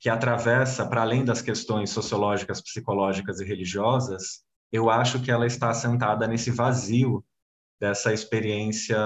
que 0.00 0.08
atravessa 0.08 0.86
para 0.86 1.02
além 1.02 1.22
das 1.22 1.42
questões 1.42 1.90
sociológicas, 1.90 2.62
psicológicas 2.62 3.38
e 3.38 3.44
religiosas, 3.44 4.42
eu 4.72 4.88
acho 4.88 5.20
que 5.20 5.30
ela 5.30 5.44
está 5.44 5.68
assentada 5.68 6.26
nesse 6.26 6.50
vazio 6.50 7.22
dessa 7.78 8.10
experiência 8.10 8.96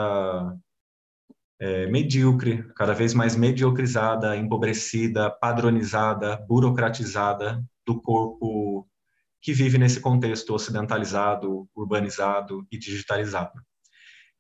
é, 1.59 1.87
medíocre, 1.87 2.63
cada 2.75 2.93
vez 2.93 3.15
mais 3.15 3.35
mediocrizada, 3.35 4.37
empobrecida, 4.37 5.31
padronizada, 5.31 6.37
burocratizada 6.49 7.65
do 7.87 8.01
corpo 8.01 8.87
que 9.41 9.53
vive 9.53 9.79
nesse 9.79 10.01
contexto 10.01 10.55
ocidentalizado, 10.55 11.69
urbanizado 11.75 12.67
e 12.71 12.79
digitalizado. 12.79 13.63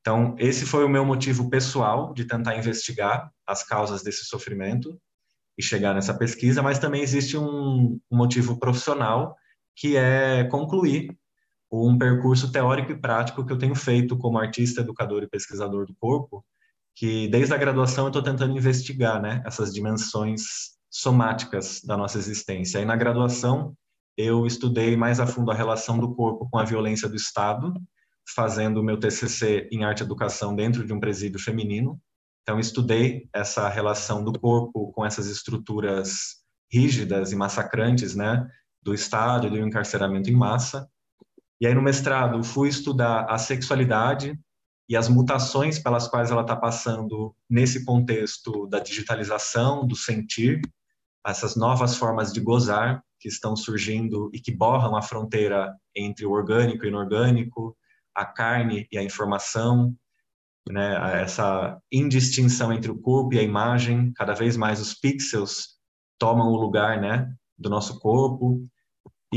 Então, 0.00 0.36
esse 0.38 0.64
foi 0.64 0.84
o 0.84 0.88
meu 0.88 1.04
motivo 1.04 1.50
pessoal 1.50 2.12
de 2.14 2.24
tentar 2.24 2.56
investigar 2.56 3.30
as 3.46 3.62
causas 3.64 4.02
desse 4.02 4.24
sofrimento 4.24 5.00
e 5.58 5.62
chegar 5.62 5.94
nessa 5.94 6.16
pesquisa, 6.16 6.62
mas 6.62 6.78
também 6.78 7.02
existe 7.02 7.36
um, 7.36 7.98
motivo 8.10 8.58
profissional 8.58 9.36
que 9.74 9.96
é 9.96 10.44
concluir 10.44 11.16
um 11.70 11.98
percurso 11.98 12.52
teórico 12.52 12.92
e 12.92 13.00
prático 13.00 13.44
que 13.44 13.52
eu 13.52 13.58
tenho 13.58 13.74
feito 13.74 14.16
como 14.16 14.38
artista, 14.38 14.80
educador 14.80 15.22
e 15.22 15.28
pesquisador 15.28 15.86
do 15.86 15.94
corpo, 15.94 16.44
que 16.96 17.28
desde 17.28 17.52
a 17.52 17.58
graduação 17.58 18.04
eu 18.04 18.08
estou 18.08 18.22
tentando 18.22 18.56
investigar 18.56 19.20
né, 19.20 19.42
essas 19.44 19.72
dimensões 19.72 20.42
somáticas 20.90 21.82
da 21.84 21.94
nossa 21.94 22.16
existência. 22.16 22.78
E 22.80 22.86
na 22.86 22.96
graduação 22.96 23.76
eu 24.16 24.46
estudei 24.46 24.96
mais 24.96 25.20
a 25.20 25.26
fundo 25.26 25.50
a 25.50 25.54
relação 25.54 25.98
do 25.98 26.14
corpo 26.14 26.48
com 26.50 26.58
a 26.58 26.64
violência 26.64 27.06
do 27.06 27.14
Estado, 27.14 27.74
fazendo 28.34 28.80
o 28.80 28.82
meu 28.82 28.98
TCC 28.98 29.68
em 29.70 29.84
arte 29.84 30.00
e 30.00 30.04
educação 30.04 30.56
dentro 30.56 30.86
de 30.86 30.92
um 30.92 30.98
presídio 30.98 31.38
feminino. 31.38 32.00
Então 32.42 32.58
estudei 32.58 33.28
essa 33.34 33.68
relação 33.68 34.24
do 34.24 34.32
corpo 34.38 34.90
com 34.92 35.04
essas 35.04 35.26
estruturas 35.26 36.36
rígidas 36.72 37.30
e 37.30 37.36
massacrantes, 37.36 38.16
né, 38.16 38.48
do 38.82 38.94
Estado 38.94 39.48
e 39.48 39.50
do 39.50 39.58
encarceramento 39.58 40.30
em 40.30 40.34
massa. 40.34 40.88
E 41.60 41.66
aí 41.66 41.74
no 41.74 41.82
mestrado 41.82 42.42
fui 42.42 42.70
estudar 42.70 43.26
a 43.28 43.36
sexualidade 43.36 44.38
e 44.88 44.96
as 44.96 45.08
mutações 45.08 45.78
pelas 45.78 46.06
quais 46.06 46.30
ela 46.30 46.42
está 46.42 46.54
passando 46.54 47.34
nesse 47.48 47.84
contexto 47.84 48.66
da 48.66 48.78
digitalização, 48.78 49.86
do 49.86 49.96
sentir, 49.96 50.60
essas 51.26 51.56
novas 51.56 51.96
formas 51.96 52.32
de 52.32 52.40
gozar 52.40 53.02
que 53.18 53.28
estão 53.28 53.56
surgindo 53.56 54.30
e 54.32 54.40
que 54.40 54.54
borram 54.54 54.96
a 54.96 55.02
fronteira 55.02 55.74
entre 55.94 56.24
o 56.24 56.30
orgânico 56.30 56.84
e 56.84 56.88
inorgânico, 56.88 57.76
a 58.14 58.24
carne 58.24 58.86
e 58.92 58.96
a 58.96 59.02
informação, 59.02 59.94
né, 60.68 61.20
essa 61.22 61.80
indistinção 61.90 62.72
entre 62.72 62.90
o 62.90 62.98
corpo 62.98 63.34
e 63.34 63.38
a 63.38 63.42
imagem, 63.42 64.12
cada 64.12 64.34
vez 64.34 64.56
mais 64.56 64.80
os 64.80 64.94
pixels 64.94 65.76
tomam 66.18 66.48
o 66.48 66.56
lugar, 66.56 67.00
né, 67.00 67.32
do 67.58 67.68
nosso 67.68 67.98
corpo, 67.98 68.62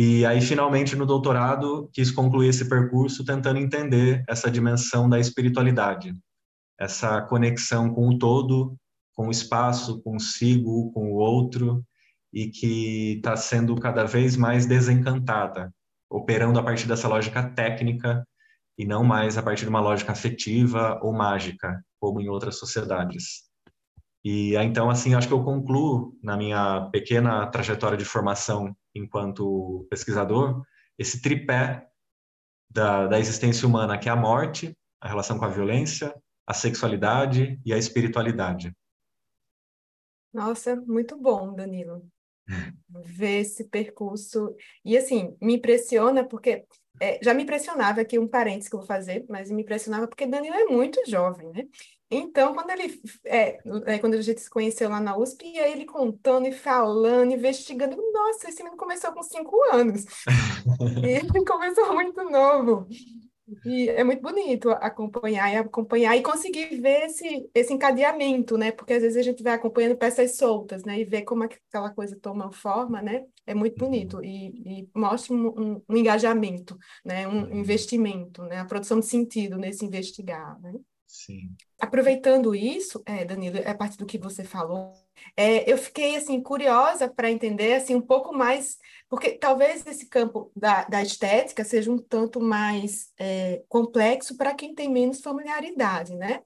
e 0.02 0.26
aí, 0.26 0.40
finalmente, 0.40 0.96
no 0.96 1.06
doutorado, 1.06 1.90
quis 1.92 2.10
concluir 2.10 2.48
esse 2.48 2.70
percurso 2.70 3.26
tentando 3.26 3.60
entender 3.60 4.24
essa 4.30 4.50
dimensão 4.50 5.10
da 5.10 5.20
espiritualidade, 5.20 6.14
essa 6.80 7.22
conexão 7.24 7.94
com 7.94 8.08
o 8.08 8.18
todo, 8.18 8.78
com 9.14 9.28
o 9.28 9.30
espaço, 9.30 10.02
consigo, 10.02 10.90
com 10.94 11.12
o 11.12 11.16
outro, 11.16 11.84
e 12.32 12.48
que 12.48 13.16
está 13.18 13.36
sendo 13.36 13.76
cada 13.76 14.06
vez 14.06 14.38
mais 14.38 14.66
desencantada, 14.66 15.70
operando 16.10 16.58
a 16.60 16.64
partir 16.64 16.88
dessa 16.88 17.10
lógica 17.10 17.50
técnica 17.50 18.26
e 18.78 18.86
não 18.86 19.04
mais 19.04 19.38
a 19.38 19.44
partir 19.44 19.64
de 19.64 19.70
uma 19.70 19.82
lógica 19.82 20.14
afetiva 20.14 20.98
ou 21.04 21.12
mágica, 21.12 21.84
como 22.00 22.22
em 22.22 22.30
outras 22.30 22.58
sociedades. 22.58 23.50
E 24.24 24.56
então, 24.56 24.90
assim, 24.90 25.14
acho 25.14 25.28
que 25.28 25.34
eu 25.34 25.44
concluo 25.44 26.18
na 26.24 26.38
minha 26.38 26.88
pequena 26.90 27.46
trajetória 27.48 27.98
de 27.98 28.06
formação 28.06 28.74
enquanto 28.94 29.88
pesquisador 29.90 30.64
esse 30.98 31.22
tripé 31.22 31.88
da, 32.70 33.08
da 33.08 33.20
existência 33.20 33.68
humana, 33.68 33.98
que 33.98 34.10
é 34.10 34.12
a 34.12 34.16
morte, 34.16 34.78
a 35.02 35.08
relação 35.08 35.40
com 35.40 35.46
a 35.46 35.50
violência, 35.50 36.14
a 36.46 36.54
sexualidade 36.54 37.60
e 37.66 37.74
a 37.74 37.78
espiritualidade. 37.78 38.76
Nossa, 40.34 40.76
muito 40.76 41.18
bom, 41.18 41.54
Danilo. 41.56 42.08
Ver 42.90 43.42
esse 43.42 43.64
percurso. 43.66 44.56
E 44.84 44.98
assim, 44.98 45.36
me 45.42 45.56
impressiona 45.56 46.28
porque 46.28 46.66
é, 47.00 47.20
já 47.22 47.34
me 47.34 47.44
impressionava 47.44 48.02
aqui 48.02 48.20
um 48.20 48.28
parênteses 48.28 48.70
que 48.70 48.76
eu 48.76 48.80
vou 48.80 48.88
fazer, 48.88 49.26
mas 49.30 49.50
me 49.50 49.62
impressionava 49.62 50.08
porque 50.08 50.26
Danilo 50.26 50.56
é 50.56 50.66
muito 50.66 51.02
jovem, 51.08 51.50
né? 51.52 51.68
Então, 52.12 52.56
quando 52.56 52.72
ele 52.72 53.00
é, 53.24 53.60
é, 53.86 54.00
quando 54.00 54.16
a 54.16 54.22
gente 54.22 54.42
se 54.42 54.50
conheceu 54.50 54.90
lá 54.90 55.00
na 55.00 55.16
USP, 55.16 55.46
e 55.46 55.60
aí 55.60 55.74
ele 55.74 55.86
contando 55.86 56.48
e 56.48 56.52
falando, 56.52 57.32
investigando, 57.32 57.96
nossa, 58.12 58.50
esse 58.50 58.64
menino 58.64 58.78
começou 58.78 59.12
com 59.12 59.22
cinco 59.22 59.56
anos. 59.72 60.06
e 61.06 61.08
ele 61.08 61.46
começou 61.46 61.94
muito 61.94 62.24
novo. 62.24 62.88
E 63.66 63.90
é 63.90 64.04
muito 64.04 64.22
bonito 64.22 64.70
acompanhar 64.70 65.52
e 65.52 65.58
acompanhar 65.58 66.16
e 66.16 66.22
conseguir 66.22 66.80
ver 66.80 67.06
esse, 67.06 67.50
esse 67.54 67.74
encadeamento, 67.74 68.58
né? 68.58 68.72
Porque 68.72 68.94
às 68.94 69.02
vezes 69.02 69.18
a 69.18 69.22
gente 69.22 69.42
vai 69.42 69.54
acompanhando 69.54 69.98
peças 69.98 70.36
soltas, 70.36 70.84
né? 70.84 71.00
E 71.00 71.06
ver 71.06 71.24
como 71.24 71.44
aquela 71.44 71.90
coisa 71.92 72.18
toma 72.20 72.52
forma, 72.52 73.02
né? 73.02 73.26
É 73.46 73.54
muito 73.54 73.78
bonito 73.78 74.24
e, 74.24 74.82
e 74.82 74.90
mostra 74.96 75.34
um, 75.34 75.48
um, 75.48 75.82
um, 75.90 75.98
engajamento, 75.98 76.78
né? 77.04 77.28
Um 77.28 77.60
investimento, 77.60 78.44
né? 78.44 78.60
A 78.60 78.66
produção 78.66 79.00
de 79.00 79.06
sentido 79.06 79.58
nesse 79.58 79.86
investigar, 79.86 80.60
né? 80.62 80.74
Sim. 81.08 81.56
Aproveitando 81.80 82.54
isso, 82.54 83.02
é, 83.04 83.26
Danilo, 83.26 83.58
é 83.58 83.70
a 83.70 83.76
partir 83.76 83.98
do 83.98 84.06
que 84.06 84.20
você 84.20 84.44
falou, 84.44 84.94
é, 85.36 85.72
eu 85.72 85.78
fiquei 85.78 86.16
assim 86.16 86.42
curiosa 86.42 87.08
para 87.08 87.32
entender 87.32 87.74
assim 87.76 87.96
um 87.96 88.02
pouco 88.02 88.34
mais, 88.34 88.78
porque 89.10 89.32
talvez 89.32 89.86
esse 89.86 90.08
campo 90.08 90.52
da, 90.56 90.84
da 90.84 91.02
estética 91.02 91.64
seja 91.64 91.92
um 91.92 91.98
tanto 91.98 92.40
mais 92.40 93.12
é, 93.18 93.64
complexo 93.68 94.36
para 94.36 94.54
quem 94.54 94.76
tem 94.76 94.90
menos 94.90 95.22
familiaridade, 95.22 96.16
né? 96.16 96.42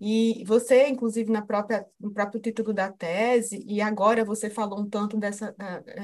E 0.00 0.44
você, 0.46 0.86
inclusive, 0.86 1.30
na 1.30 1.42
própria, 1.42 1.86
no 1.98 2.12
próprio 2.12 2.40
título 2.40 2.72
da 2.72 2.92
tese, 2.92 3.64
e 3.66 3.80
agora 3.80 4.24
você 4.24 4.48
falou 4.48 4.80
um 4.80 4.88
tanto 4.88 5.16
dessa, 5.16 5.54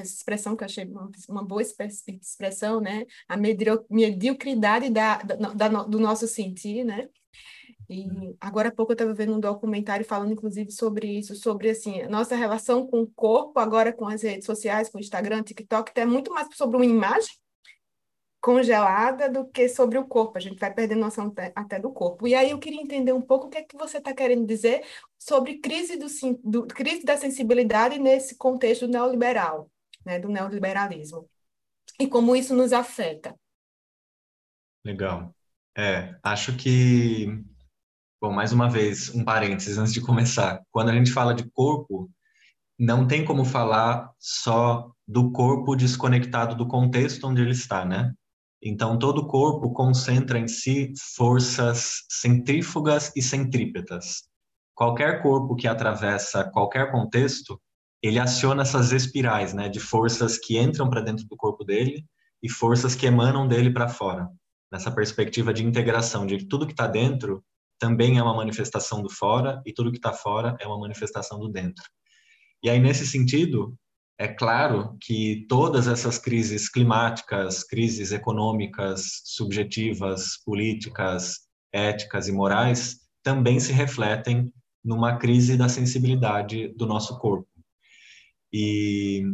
expressão 0.02 0.56
que 0.56 0.64
eu 0.64 0.66
achei 0.66 0.84
uma, 0.84 1.10
uma 1.28 1.44
boa 1.44 1.62
expressão, 1.62 2.80
né? 2.80 3.04
A 3.28 3.36
mediocridade 3.36 4.90
da, 4.90 5.18
da, 5.18 5.36
da, 5.54 5.68
do 5.84 5.98
nosso 5.98 6.26
sentir, 6.26 6.84
né? 6.84 7.08
E 7.92 8.36
agora 8.40 8.70
há 8.70 8.72
pouco 8.72 8.92
eu 8.92 8.94
estava 8.94 9.12
vendo 9.12 9.34
um 9.34 9.40
documentário 9.40 10.04
falando, 10.04 10.32
inclusive, 10.32 10.70
sobre 10.72 11.18
isso, 11.18 11.36
sobre 11.36 11.68
assim, 11.68 12.02
nossa 12.04 12.34
relação 12.34 12.86
com 12.86 13.02
o 13.02 13.06
corpo, 13.06 13.60
agora 13.60 13.92
com 13.92 14.08
as 14.08 14.22
redes 14.22 14.46
sociais, 14.46 14.88
com 14.88 14.96
o 14.96 15.00
Instagram, 15.00 15.42
TikTok, 15.42 15.92
é 15.96 16.06
muito 16.06 16.32
mais 16.32 16.48
sobre 16.56 16.76
uma 16.76 16.86
imagem 16.86 17.34
congelada 18.40 19.28
do 19.28 19.46
que 19.46 19.68
sobre 19.68 19.98
o 19.98 20.06
corpo. 20.06 20.38
A 20.38 20.40
gente 20.40 20.58
vai 20.58 20.72
perdendo 20.72 21.00
noção 21.00 21.32
até 21.54 21.78
do 21.78 21.92
corpo. 21.92 22.26
E 22.26 22.34
aí 22.34 22.50
eu 22.50 22.58
queria 22.58 22.80
entender 22.80 23.12
um 23.12 23.20
pouco 23.20 23.46
o 23.46 23.50
que 23.50 23.58
é 23.58 23.62
que 23.62 23.76
você 23.76 23.98
está 23.98 24.14
querendo 24.14 24.46
dizer 24.46 24.84
sobre 25.18 25.58
crise, 25.58 25.96
do, 25.96 26.06
do, 26.42 26.66
crise 26.66 27.04
da 27.04 27.16
sensibilidade 27.16 27.98
nesse 27.98 28.36
contexto 28.36 28.88
neoliberal, 28.88 29.70
né, 30.04 30.18
do 30.18 30.28
neoliberalismo. 30.28 31.28
E 32.00 32.08
como 32.08 32.34
isso 32.34 32.54
nos 32.54 32.72
afeta. 32.72 33.38
Legal. 34.84 35.32
É, 35.76 36.16
acho 36.22 36.56
que 36.56 37.44
Bom, 38.22 38.30
mais 38.30 38.52
uma 38.52 38.70
vez, 38.70 39.12
um 39.12 39.24
parênteses 39.24 39.78
antes 39.78 39.92
de 39.92 40.00
começar. 40.00 40.62
Quando 40.70 40.90
a 40.90 40.94
gente 40.94 41.10
fala 41.10 41.34
de 41.34 41.42
corpo, 41.50 42.08
não 42.78 43.04
tem 43.04 43.24
como 43.24 43.44
falar 43.44 44.12
só 44.16 44.92
do 45.08 45.32
corpo 45.32 45.74
desconectado 45.74 46.54
do 46.54 46.68
contexto 46.68 47.26
onde 47.26 47.42
ele 47.42 47.50
está, 47.50 47.84
né? 47.84 48.14
Então, 48.62 48.96
todo 48.96 49.26
corpo 49.26 49.72
concentra 49.72 50.38
em 50.38 50.46
si 50.46 50.92
forças 51.16 52.04
centrífugas 52.08 53.10
e 53.16 53.20
centrípetas. 53.20 54.22
Qualquer 54.72 55.20
corpo 55.20 55.56
que 55.56 55.66
atravessa 55.66 56.44
qualquer 56.44 56.92
contexto, 56.92 57.60
ele 58.00 58.20
aciona 58.20 58.62
essas 58.62 58.92
espirais, 58.92 59.52
né, 59.52 59.68
de 59.68 59.80
forças 59.80 60.38
que 60.38 60.56
entram 60.56 60.88
para 60.88 61.00
dentro 61.00 61.26
do 61.26 61.36
corpo 61.36 61.64
dele 61.64 62.06
e 62.40 62.48
forças 62.48 62.94
que 62.94 63.04
emanam 63.04 63.48
dele 63.48 63.72
para 63.72 63.88
fora. 63.88 64.28
Nessa 64.70 64.92
perspectiva 64.92 65.52
de 65.52 65.64
integração, 65.66 66.24
de 66.24 66.46
tudo 66.46 66.66
que 66.66 66.72
está 66.72 66.86
dentro 66.86 67.42
também 67.82 68.16
é 68.16 68.22
uma 68.22 68.36
manifestação 68.36 69.02
do 69.02 69.10
fora 69.10 69.60
e 69.66 69.72
tudo 69.72 69.90
que 69.90 69.98
está 69.98 70.12
fora 70.12 70.56
é 70.60 70.66
uma 70.68 70.78
manifestação 70.78 71.40
do 71.40 71.48
dentro. 71.48 71.82
E 72.62 72.70
aí, 72.70 72.78
nesse 72.78 73.04
sentido, 73.04 73.76
é 74.16 74.28
claro 74.28 74.96
que 75.00 75.44
todas 75.48 75.88
essas 75.88 76.16
crises 76.16 76.68
climáticas, 76.68 77.64
crises 77.64 78.12
econômicas, 78.12 79.22
subjetivas, 79.24 80.40
políticas, 80.44 81.40
éticas 81.72 82.28
e 82.28 82.32
morais 82.32 83.00
também 83.20 83.58
se 83.58 83.72
refletem 83.72 84.52
numa 84.84 85.16
crise 85.16 85.56
da 85.56 85.68
sensibilidade 85.68 86.68
do 86.76 86.86
nosso 86.86 87.18
corpo. 87.18 87.48
E 88.52 89.24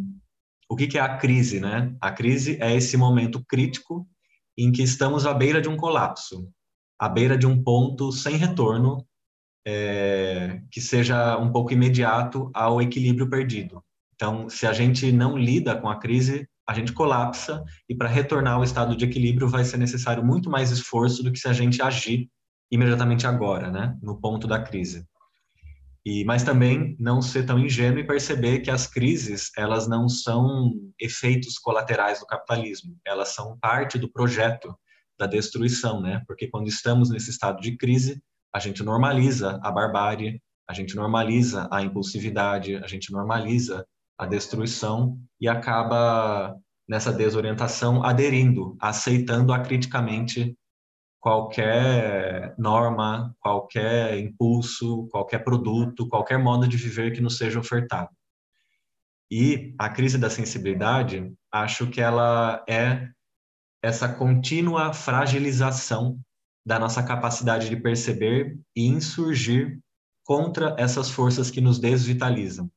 o 0.71 0.75
que, 0.75 0.97
é 0.97 1.03
a 1.03 1.19
crise, 1.19 1.61
né? 1.61 1.95
A 2.01 2.11
crise 2.11 2.57
é 2.63 2.75
esse 2.75 2.97
momento 2.97 3.45
crítico 3.47 4.09
em 4.57 4.73
que 4.73 4.83
estamos 4.83 5.27
à 5.27 5.35
beira 5.35 5.61
de 5.61 5.69
um 5.69 5.77
colapso, 5.77 6.51
à 6.99 7.09
beira 7.09 7.37
de 7.37 7.47
um 7.47 7.63
ponto 7.63 8.11
sem 8.11 8.37
retorno, 8.37 9.07
é, 9.67 10.63
que 10.71 10.81
seja 10.81 11.37
um 11.39 11.53
pouco 11.53 11.73
imediato 11.73 12.51
ao 12.55 12.81
equilíbrio 12.81 13.29
perdido. 13.29 13.83
Então, 14.15 14.49
se 14.49 14.67
a 14.67 14.73
gente 14.73 15.13
não 15.13 15.37
lida 15.37 15.77
com 15.77 15.89
a 15.89 15.99
crise, 15.99 16.49
a 16.67 16.75
gente 16.75 16.93
colapsa 16.93 17.65
e 17.89 17.95
para 17.95 18.09
retornar 18.09 18.55
ao 18.55 18.65
estado 18.65 18.97
de 18.97 19.05
equilíbrio 19.05 19.49
vai 19.49 19.65
ser 19.65 19.77
necessário 19.77 20.25
muito 20.25 20.51
mais 20.51 20.71
esforço 20.71 21.23
do 21.23 21.31
que 21.31 21.39
se 21.39 21.49
a 21.49 21.53
gente 21.53 21.81
agir 21.81 22.29
imediatamente 22.71 23.27
agora, 23.27 23.71
né, 23.71 23.97
no 24.03 24.21
ponto 24.21 24.47
da 24.47 24.61
crise. 24.61 25.07
E, 26.05 26.25
mas 26.25 26.43
também 26.43 26.97
não 26.99 27.21
ser 27.21 27.45
tão 27.45 27.59
ingênuo 27.59 28.01
e 28.01 28.07
perceber 28.07 28.61
que 28.61 28.71
as 28.71 28.87
crises 28.87 29.51
elas 29.57 29.89
não 29.89 30.09
são 30.09 30.73
efeitos 30.99 31.59
colaterais 31.59 32.21
do 32.21 32.27
capitalismo, 32.27 32.97
elas 33.07 33.29
são 33.31 33.59
parte 33.59 33.99
do 33.99 34.11
projeto 34.11 34.75
da 35.19 35.27
destruição, 35.27 36.01
né? 36.01 36.23
Porque 36.27 36.49
quando 36.49 36.69
estamos 36.69 37.11
nesse 37.11 37.31
estado 37.31 37.61
de 37.61 37.77
crise, 37.77 38.23
a 38.55 38.59
gente 38.59 38.83
normaliza 38.83 39.59
a 39.63 39.71
barbárie, 39.71 40.41
a 40.69 40.73
gente 40.73 40.95
normaliza 40.95 41.69
a 41.71 41.83
impulsividade, 41.83 42.77
a 42.77 42.87
gente 42.87 43.11
normaliza 43.11 43.87
a 44.19 44.27
destruição 44.27 45.19
e 45.41 45.49
acaba 45.49 46.57
nessa 46.89 47.13
desorientação 47.13 48.03
aderindo, 48.03 48.77
aceitando 48.81 49.53
acriticamente 49.53 50.57
qualquer 51.21 52.55
norma, 52.57 53.35
qualquer 53.41 54.19
impulso, 54.19 55.09
qualquer 55.11 55.45
produto, 55.45 56.09
qualquer 56.09 56.39
modo 56.39 56.67
de 56.67 56.77
viver 56.77 57.13
que 57.13 57.21
nos 57.21 57.37
seja 57.37 57.59
ofertado. 57.59 58.11
E 59.31 59.75
a 59.79 59.91
crise 59.91 60.17
da 60.17 60.31
sensibilidade, 60.31 61.31
acho 61.53 61.89
que 61.89 62.01
ela 62.01 62.65
é 62.69 63.09
essa 63.83 64.09
contínua 64.09 64.93
fragilização 64.93 66.21
da 66.67 66.79
nossa 66.79 67.03
capacidade 67.03 67.69
de 67.69 67.77
perceber 67.77 68.59
e 68.77 68.87
insurgir 68.87 69.79
contra 70.25 70.77
essas 70.79 71.09
forças 71.09 71.51
que 71.51 71.61
nos 71.61 71.79
desvitalizam. 71.79 72.71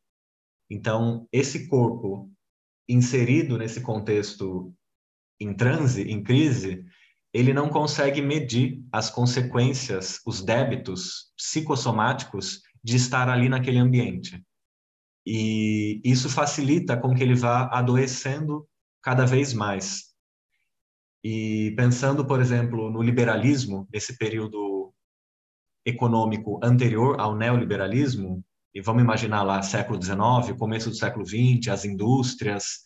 Então, 0.70 1.28
esse 1.32 1.68
corpo 1.68 2.32
inserido 2.88 3.58
nesse 3.58 3.82
contexto 3.82 4.74
em 5.40 5.54
transe, 5.54 6.04
em 6.04 6.24
crise, 6.24 6.86
ele 7.34 7.54
não 7.54 7.70
consegue 7.70 8.22
medir 8.22 8.84
as 8.92 9.10
consequências, 9.10 10.20
os 10.26 10.42
débitos 10.42 11.32
psicossomáticos 11.36 12.62
de 12.84 12.96
estar 12.96 13.28
ali 13.30 13.50
naquele 13.50 13.78
ambiente. 13.78 14.42
E 15.26 16.02
isso 16.04 16.30
facilita 16.30 16.98
com 16.98 17.14
que 17.14 17.24
ele 17.24 17.36
vá 17.36 17.68
adoecendo 17.72 18.68
cada 19.02 19.26
vez 19.26 19.54
mais. 19.54 20.11
E 21.24 21.74
pensando, 21.76 22.26
por 22.26 22.40
exemplo, 22.40 22.90
no 22.90 23.02
liberalismo, 23.02 23.88
nesse 23.94 24.18
período 24.18 24.94
econômico 25.86 26.60
anterior 26.64 27.20
ao 27.20 27.36
neoliberalismo, 27.36 28.44
e 28.74 28.82
vamos 28.82 29.04
imaginar 29.04 29.44
lá 29.44 29.62
século 29.62 30.02
XIX, 30.02 30.58
começo 30.58 30.90
do 30.90 30.96
século 30.96 31.26
XX, 31.26 31.68
as 31.70 31.86
indústrias, 31.86 32.80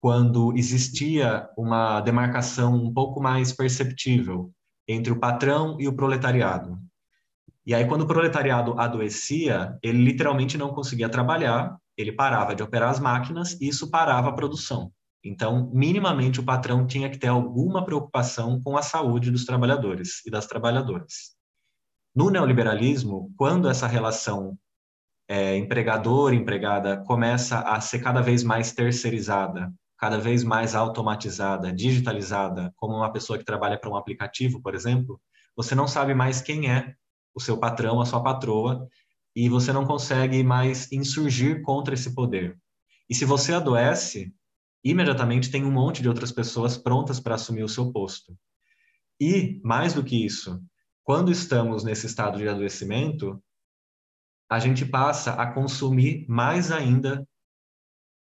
quando 0.00 0.56
existia 0.56 1.48
uma 1.56 2.00
demarcação 2.00 2.74
um 2.74 2.92
pouco 2.92 3.20
mais 3.20 3.52
perceptível 3.52 4.52
entre 4.86 5.12
o 5.12 5.18
patrão 5.18 5.76
e 5.80 5.88
o 5.88 5.94
proletariado. 5.94 6.78
E 7.66 7.74
aí, 7.74 7.86
quando 7.86 8.02
o 8.02 8.06
proletariado 8.06 8.78
adoecia, 8.80 9.76
ele 9.82 10.02
literalmente 10.02 10.56
não 10.56 10.72
conseguia 10.72 11.08
trabalhar, 11.08 11.76
ele 11.96 12.12
parava 12.12 12.54
de 12.54 12.62
operar 12.62 12.90
as 12.90 12.98
máquinas 12.98 13.60
e 13.60 13.68
isso 13.68 13.90
parava 13.90 14.30
a 14.30 14.32
produção. 14.32 14.90
Então, 15.28 15.70
minimamente, 15.72 16.40
o 16.40 16.44
patrão 16.44 16.86
tinha 16.86 17.10
que 17.10 17.18
ter 17.18 17.28
alguma 17.28 17.84
preocupação 17.84 18.60
com 18.62 18.76
a 18.76 18.82
saúde 18.82 19.30
dos 19.30 19.44
trabalhadores 19.44 20.24
e 20.26 20.30
das 20.30 20.46
trabalhadoras. 20.46 21.36
No 22.14 22.30
neoliberalismo, 22.30 23.32
quando 23.36 23.68
essa 23.68 23.86
relação 23.86 24.58
é, 25.28 25.56
empregador-empregada 25.56 26.96
começa 27.04 27.60
a 27.60 27.80
ser 27.80 28.00
cada 28.00 28.20
vez 28.20 28.42
mais 28.42 28.72
terceirizada 28.72 29.72
cada 29.98 30.16
vez 30.16 30.44
mais 30.44 30.76
automatizada, 30.76 31.72
digitalizada, 31.72 32.72
como 32.76 32.94
uma 32.94 33.12
pessoa 33.12 33.36
que 33.36 33.44
trabalha 33.44 33.76
para 33.76 33.90
um 33.90 33.96
aplicativo, 33.96 34.62
por 34.62 34.74
exemplo, 34.74 35.20
você 35.56 35.74
não 35.74 35.88
sabe 35.88 36.14
mais 36.14 36.40
quem 36.40 36.70
é 36.70 36.94
o 37.34 37.40
seu 37.40 37.58
patrão, 37.58 38.00
a 38.00 38.06
sua 38.06 38.22
patroa, 38.22 38.86
e 39.34 39.48
você 39.48 39.72
não 39.72 39.84
consegue 39.84 40.42
mais 40.44 40.90
insurgir 40.92 41.62
contra 41.62 41.94
esse 41.94 42.14
poder. 42.14 42.56
E 43.10 43.14
se 43.14 43.24
você 43.24 43.52
adoece, 43.52 44.32
imediatamente 44.90 45.50
tem 45.50 45.64
um 45.64 45.70
monte 45.70 46.02
de 46.02 46.08
outras 46.08 46.32
pessoas 46.32 46.76
prontas 46.76 47.20
para 47.20 47.34
assumir 47.34 47.62
o 47.62 47.68
seu 47.68 47.92
posto. 47.92 48.36
E, 49.20 49.60
mais 49.64 49.94
do 49.94 50.04
que 50.04 50.24
isso, 50.24 50.62
quando 51.02 51.32
estamos 51.32 51.84
nesse 51.84 52.06
estado 52.06 52.38
de 52.38 52.48
adoecimento, 52.48 53.42
a 54.50 54.58
gente 54.58 54.86
passa 54.86 55.32
a 55.32 55.52
consumir 55.52 56.24
mais 56.28 56.70
ainda 56.70 57.26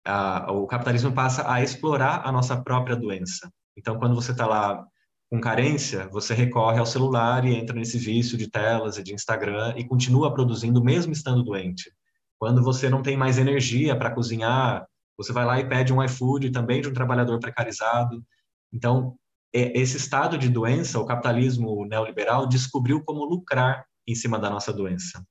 a, 0.07 0.51
o 0.51 0.65
capitalismo 0.65 1.11
passa 1.11 1.51
a 1.51 1.61
explorar 1.61 2.25
a 2.25 2.31
nossa 2.31 2.55
própria 2.63 2.95
doença. 2.95 3.51
Então, 3.75 3.99
quando 3.99 4.15
você 4.15 4.31
está 4.31 4.47
lá 4.47 4.85
com 5.29 5.41
carência, 5.41 6.07
você 6.07 6.33
recorre 6.33 6.79
ao 6.79 6.85
celular 6.85 7.43
e 7.45 7.53
entra 7.53 7.75
nesse 7.75 7.97
vício 7.97 8.37
de 8.37 8.49
telas 8.49 8.97
e 8.97 9.03
de 9.03 9.13
Instagram 9.13 9.73
e 9.75 9.85
continua 9.85 10.33
produzindo 10.33 10.81
mesmo 10.81 11.11
estando 11.11 11.43
doente. 11.43 11.91
Quando 12.39 12.63
você 12.63 12.89
não 12.89 13.01
tem 13.01 13.17
mais 13.17 13.37
energia 13.37 13.97
para 13.97 14.11
cozinhar, 14.11 14.87
você 15.17 15.33
vai 15.33 15.45
lá 15.45 15.59
e 15.59 15.67
pede 15.67 15.91
um 15.91 16.03
iFood 16.03 16.51
também 16.51 16.81
de 16.81 16.87
um 16.87 16.93
trabalhador 16.93 17.39
precarizado. 17.39 18.23
Então, 18.71 19.17
esse 19.51 19.97
estado 19.97 20.37
de 20.37 20.49
doença, 20.49 20.99
o 20.99 21.05
capitalismo 21.05 21.85
neoliberal 21.85 22.47
descobriu 22.47 23.03
como 23.03 23.25
lucrar 23.25 23.85
em 24.07 24.13
cima 24.13 24.37
da 24.37 24.49
nossa 24.49 24.71
doença. 24.71 25.25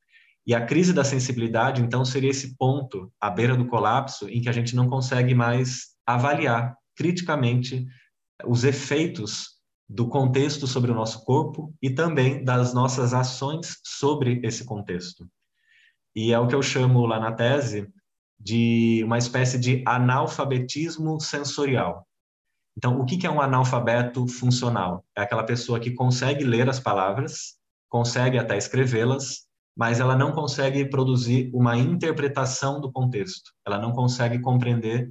E 0.46 0.54
a 0.54 0.64
crise 0.64 0.92
da 0.92 1.04
sensibilidade, 1.04 1.82
então, 1.82 2.04
seria 2.04 2.30
esse 2.30 2.56
ponto 2.56 3.12
à 3.20 3.30
beira 3.30 3.56
do 3.56 3.66
colapso 3.66 4.28
em 4.28 4.40
que 4.40 4.48
a 4.48 4.52
gente 4.52 4.74
não 4.74 4.88
consegue 4.88 5.34
mais 5.34 5.96
avaliar 6.06 6.76
criticamente 6.96 7.86
os 8.44 8.64
efeitos 8.64 9.56
do 9.88 10.08
contexto 10.08 10.66
sobre 10.66 10.90
o 10.90 10.94
nosso 10.94 11.24
corpo 11.24 11.72
e 11.80 11.90
também 11.90 12.42
das 12.44 12.74
nossas 12.74 13.14
ações 13.14 13.78
sobre 13.84 14.40
esse 14.42 14.64
contexto. 14.64 15.28
E 16.14 16.32
é 16.32 16.38
o 16.38 16.48
que 16.48 16.54
eu 16.54 16.62
chamo 16.62 17.06
lá 17.06 17.20
na 17.20 17.32
tese 17.32 17.88
de 18.38 19.02
uma 19.04 19.18
espécie 19.18 19.58
de 19.58 19.82
analfabetismo 19.86 21.20
sensorial. 21.20 22.06
Então, 22.76 23.00
o 23.00 23.06
que 23.06 23.26
é 23.26 23.30
um 23.30 23.40
analfabeto 23.40 24.26
funcional? 24.28 25.04
É 25.16 25.22
aquela 25.22 25.42
pessoa 25.42 25.80
que 25.80 25.92
consegue 25.92 26.44
ler 26.44 26.68
as 26.68 26.78
palavras, 26.78 27.56
consegue 27.88 28.38
até 28.38 28.56
escrevê-las, 28.58 29.46
mas 29.76 29.98
ela 29.98 30.16
não 30.16 30.32
consegue 30.32 30.84
produzir 30.84 31.50
uma 31.54 31.76
interpretação 31.76 32.80
do 32.80 32.92
contexto. 32.92 33.52
Ela 33.66 33.78
não 33.78 33.92
consegue 33.92 34.38
compreender 34.38 35.10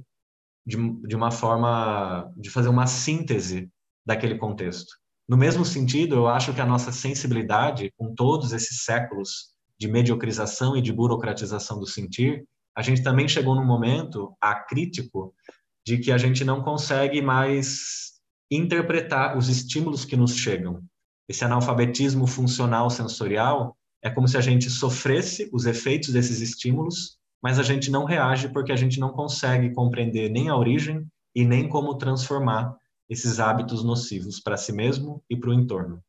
de, 0.64 0.76
de 1.06 1.16
uma 1.16 1.30
forma, 1.30 2.32
de 2.36 2.50
fazer 2.50 2.68
uma 2.68 2.86
síntese 2.86 3.68
daquele 4.04 4.36
contexto. 4.36 4.92
No 5.28 5.36
mesmo 5.36 5.64
sentido, 5.64 6.14
eu 6.14 6.28
acho 6.28 6.54
que 6.54 6.60
a 6.60 6.66
nossa 6.66 6.92
sensibilidade, 6.92 7.92
com 7.96 8.14
todos 8.14 8.52
esses 8.52 8.84
séculos 8.84 9.54
de 9.78 9.88
mediocrização 9.88 10.76
e 10.76 10.82
de 10.82 10.92
burocratização 10.92 11.78
do 11.78 11.86
sentir, 11.86 12.44
a 12.76 12.82
gente 12.82 13.02
também 13.02 13.26
chegou 13.26 13.54
num 13.54 13.64
momento 13.64 14.36
acrítico 14.40 15.34
de 15.84 15.98
que 15.98 16.12
a 16.12 16.18
gente 16.18 16.44
não 16.44 16.62
consegue 16.62 17.22
mais 17.22 18.20
interpretar 18.50 19.36
os 19.36 19.48
estímulos 19.48 20.04
que 20.04 20.16
nos 20.16 20.36
chegam. 20.36 20.82
Esse 21.28 21.44
analfabetismo 21.44 22.26
funcional 22.26 22.90
sensorial 22.90 23.76
é 24.02 24.10
como 24.10 24.28
se 24.28 24.36
a 24.36 24.40
gente 24.40 24.68
sofresse 24.68 25.48
os 25.52 25.64
efeitos 25.64 26.12
desses 26.12 26.40
estímulos, 26.40 27.18
mas 27.42 27.58
a 27.58 27.62
gente 27.62 27.90
não 27.90 28.04
reage 28.04 28.48
porque 28.50 28.72
a 28.72 28.76
gente 28.76 29.00
não 29.00 29.10
consegue 29.10 29.72
compreender 29.72 30.28
nem 30.28 30.48
a 30.48 30.56
origem 30.56 31.06
e 31.34 31.44
nem 31.44 31.68
como 31.68 31.96
transformar 31.96 32.76
esses 33.08 33.40
hábitos 33.40 33.82
nocivos 33.82 34.38
para 34.38 34.56
si 34.56 34.72
mesmo 34.72 35.22
e 35.30 35.36
para 35.36 35.50
o 35.50 35.54
entorno. 35.54 36.02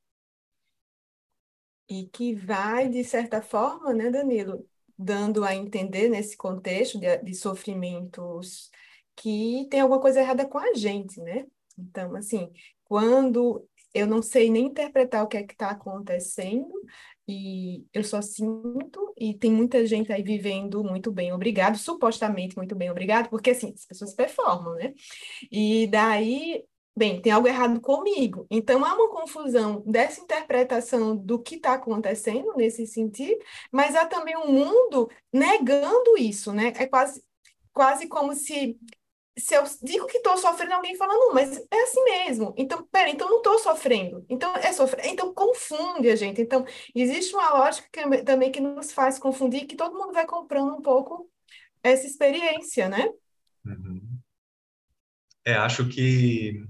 E 1.90 2.06
que 2.08 2.36
vai, 2.36 2.90
de 2.90 3.04
certa 3.04 3.42
forma, 3.42 3.94
né, 3.94 4.12
Danilo, 4.12 4.66
dando 4.98 5.44
a 5.44 5.56
entender 5.56 6.10
nesse 6.10 6.36
contexto 6.38 7.00
de, 7.00 7.18
de 7.20 7.34
sofrimentos 7.36 8.70
que 9.16 9.68
tem 9.70 9.82
alguma 9.82 10.02
coisa 10.02 10.20
errada 10.22 10.48
com 10.48 10.58
a 10.58 10.74
gente, 10.74 11.20
né? 11.22 11.46
Então, 11.78 12.16
assim, 12.16 12.52
quando 12.86 13.68
eu 13.94 14.06
não 14.08 14.22
sei 14.22 14.50
nem 14.50 14.66
interpretar 14.68 15.24
o 15.24 15.28
que 15.28 15.38
é 15.38 15.44
que 15.44 15.54
está 15.54 15.72
acontecendo, 15.72 16.72
E 17.28 17.86
eu 17.94 18.04
só 18.04 18.22
sinto, 18.22 19.14
e 19.18 19.34
tem 19.34 19.52
muita 19.52 19.86
gente 19.86 20.12
aí 20.14 20.24
vivendo 20.24 20.82
muito 20.84 21.12
bem, 21.12 21.34
obrigado, 21.34 21.78
supostamente 21.78 22.56
muito 22.56 22.74
bem, 22.76 22.90
obrigado, 22.90 23.30
porque 23.30 23.50
assim, 23.52 23.74
as 23.76 23.86
pessoas 23.86 24.14
performam, 24.14 24.76
né? 24.76 24.94
E 25.52 25.88
daí, 25.88 26.64
bem, 26.98 27.22
tem 27.22 27.32
algo 27.32 27.48
errado 27.48 27.80
comigo. 27.80 28.46
Então 28.50 28.84
há 28.84 28.94
uma 28.94 29.10
confusão 29.10 29.84
dessa 29.86 30.22
interpretação 30.22 31.16
do 31.16 31.40
que 31.40 31.56
está 31.56 31.74
acontecendo 31.74 32.54
nesse 32.56 32.86
sentido, 32.88 33.40
mas 33.72 33.96
há 33.96 34.06
também 34.06 34.36
um 34.38 34.52
mundo 34.52 35.10
negando 35.32 36.18
isso, 36.18 36.52
né? 36.52 36.74
É 36.78 36.88
quase, 36.88 37.24
quase 37.74 38.08
como 38.08 38.34
se 38.34 38.78
se 39.38 39.54
eu 39.54 39.64
digo 39.84 40.08
que 40.08 40.18
estou 40.18 40.36
sofrendo, 40.36 40.74
alguém 40.74 40.96
fala, 40.96 41.14
não, 41.14 41.32
mas 41.32 41.58
é 41.72 41.84
assim 41.84 42.04
mesmo. 42.04 42.56
Então, 42.58 42.84
pera, 42.92 43.10
então 43.10 43.30
não 43.30 43.38
estou 43.38 43.60
sofrendo. 43.60 44.26
Então, 44.28 44.52
é 44.56 44.74
sofrer. 44.74 45.06
Então, 45.06 45.32
confunde 45.32 46.10
a 46.10 46.16
gente. 46.16 46.42
Então, 46.42 46.66
existe 46.96 47.36
uma 47.36 47.54
lógica 47.54 47.88
que, 47.92 48.24
também 48.24 48.52
que 48.52 48.60
nos 48.60 48.92
faz 48.92 49.20
confundir, 49.20 49.68
que 49.68 49.76
todo 49.76 49.96
mundo 49.96 50.12
vai 50.12 50.26
comprando 50.26 50.74
um 50.74 50.82
pouco 50.82 51.30
essa 51.84 52.08
experiência, 52.08 52.90
né? 52.90 53.08
Uhum. 53.64 54.02
É, 55.46 55.54
acho 55.54 55.88
que 55.88 56.66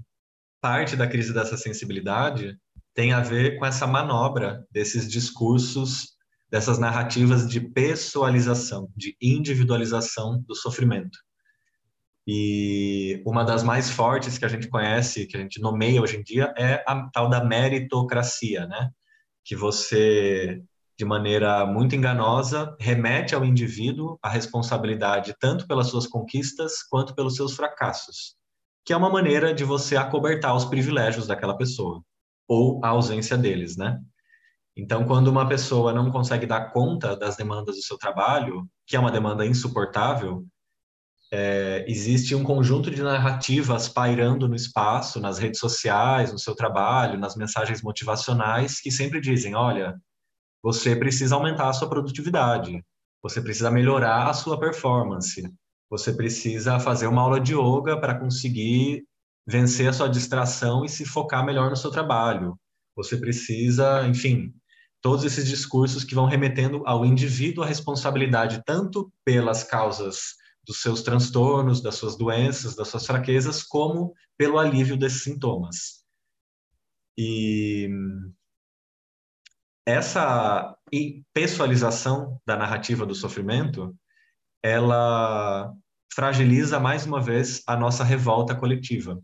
parte 0.68 0.96
da 0.96 1.06
crise 1.06 1.32
dessa 1.32 1.56
sensibilidade 1.56 2.54
tem 2.94 3.14
a 3.14 3.20
ver 3.20 3.58
com 3.58 3.64
essa 3.64 3.86
manobra 3.86 4.66
desses 4.70 5.10
discursos, 5.10 6.10
dessas 6.50 6.78
narrativas 6.78 7.48
de 7.48 7.58
pessoalização, 7.58 8.90
de 8.94 9.16
individualização 9.18 10.44
do 10.46 10.54
sofrimento. 10.54 11.18
E 12.26 13.22
uma 13.26 13.44
das 13.44 13.62
mais 13.62 13.88
fortes 13.88 14.36
que 14.36 14.44
a 14.44 14.48
gente 14.48 14.68
conhece, 14.68 15.26
que 15.26 15.38
a 15.38 15.40
gente 15.40 15.58
nomeia 15.58 16.02
hoje 16.02 16.18
em 16.18 16.22
dia, 16.22 16.52
é 16.54 16.84
a 16.86 17.08
tal 17.14 17.30
da 17.30 17.42
meritocracia, 17.42 18.66
né? 18.66 18.90
Que 19.42 19.56
você, 19.56 20.62
de 20.98 21.04
maneira 21.06 21.64
muito 21.64 21.96
enganosa, 21.96 22.76
remete 22.78 23.34
ao 23.34 23.42
indivíduo 23.42 24.18
a 24.22 24.28
responsabilidade 24.28 25.34
tanto 25.40 25.66
pelas 25.66 25.86
suas 25.86 26.06
conquistas 26.06 26.82
quanto 26.82 27.14
pelos 27.14 27.36
seus 27.36 27.54
fracassos, 27.56 28.36
que 28.88 28.92
é 28.94 28.96
uma 28.96 29.10
maneira 29.10 29.52
de 29.52 29.64
você 29.64 29.98
acobertar 29.98 30.56
os 30.56 30.64
privilégios 30.64 31.26
daquela 31.26 31.54
pessoa 31.54 32.02
ou 32.48 32.82
a 32.82 32.88
ausência 32.88 33.36
deles, 33.36 33.76
né? 33.76 34.00
Então, 34.74 35.04
quando 35.04 35.28
uma 35.28 35.46
pessoa 35.46 35.92
não 35.92 36.10
consegue 36.10 36.46
dar 36.46 36.72
conta 36.72 37.14
das 37.14 37.36
demandas 37.36 37.76
do 37.76 37.82
seu 37.82 37.98
trabalho, 37.98 38.66
que 38.86 38.96
é 38.96 38.98
uma 38.98 39.10
demanda 39.10 39.44
insuportável, 39.44 40.42
é, 41.30 41.84
existe 41.86 42.34
um 42.34 42.42
conjunto 42.42 42.90
de 42.90 43.02
narrativas 43.02 43.90
pairando 43.90 44.48
no 44.48 44.56
espaço, 44.56 45.20
nas 45.20 45.36
redes 45.36 45.60
sociais, 45.60 46.32
no 46.32 46.38
seu 46.38 46.54
trabalho, 46.54 47.18
nas 47.18 47.36
mensagens 47.36 47.82
motivacionais, 47.82 48.80
que 48.80 48.90
sempre 48.90 49.20
dizem: 49.20 49.54
olha, 49.54 50.00
você 50.62 50.96
precisa 50.96 51.34
aumentar 51.34 51.68
a 51.68 51.74
sua 51.74 51.90
produtividade, 51.90 52.82
você 53.22 53.38
precisa 53.42 53.70
melhorar 53.70 54.30
a 54.30 54.32
sua 54.32 54.58
performance, 54.58 55.46
você 55.90 56.12
precisa 56.12 56.78
fazer 56.78 57.06
uma 57.06 57.22
aula 57.22 57.40
de 57.40 57.54
yoga 57.54 57.98
para 57.98 58.18
conseguir 58.18 59.06
vencer 59.46 59.88
a 59.88 59.92
sua 59.92 60.08
distração 60.08 60.84
e 60.84 60.88
se 60.88 61.06
focar 61.06 61.44
melhor 61.44 61.70
no 61.70 61.76
seu 61.76 61.90
trabalho. 61.90 62.58
Você 62.94 63.16
precisa, 63.16 64.06
enfim, 64.06 64.52
todos 65.00 65.24
esses 65.24 65.48
discursos 65.48 66.04
que 66.04 66.14
vão 66.14 66.26
remetendo 66.26 66.82
ao 66.84 67.04
indivíduo 67.04 67.64
a 67.64 67.66
responsabilidade 67.66 68.62
tanto 68.66 69.10
pelas 69.24 69.64
causas 69.64 70.34
dos 70.66 70.82
seus 70.82 71.00
transtornos, 71.02 71.80
das 71.80 71.94
suas 71.94 72.16
doenças, 72.16 72.76
das 72.76 72.88
suas 72.88 73.06
fraquezas, 73.06 73.62
como 73.62 74.12
pelo 74.36 74.58
alívio 74.58 74.98
desses 74.98 75.22
sintomas. 75.22 76.04
E 77.16 77.88
essa 79.86 80.76
pessoalização 81.32 82.38
da 82.44 82.54
narrativa 82.54 83.06
do 83.06 83.14
sofrimento, 83.14 83.96
ela 84.68 85.72
fragiliza 86.14 86.78
mais 86.78 87.06
uma 87.06 87.20
vez 87.20 87.62
a 87.66 87.76
nossa 87.76 88.04
revolta 88.04 88.54
coletiva, 88.54 89.18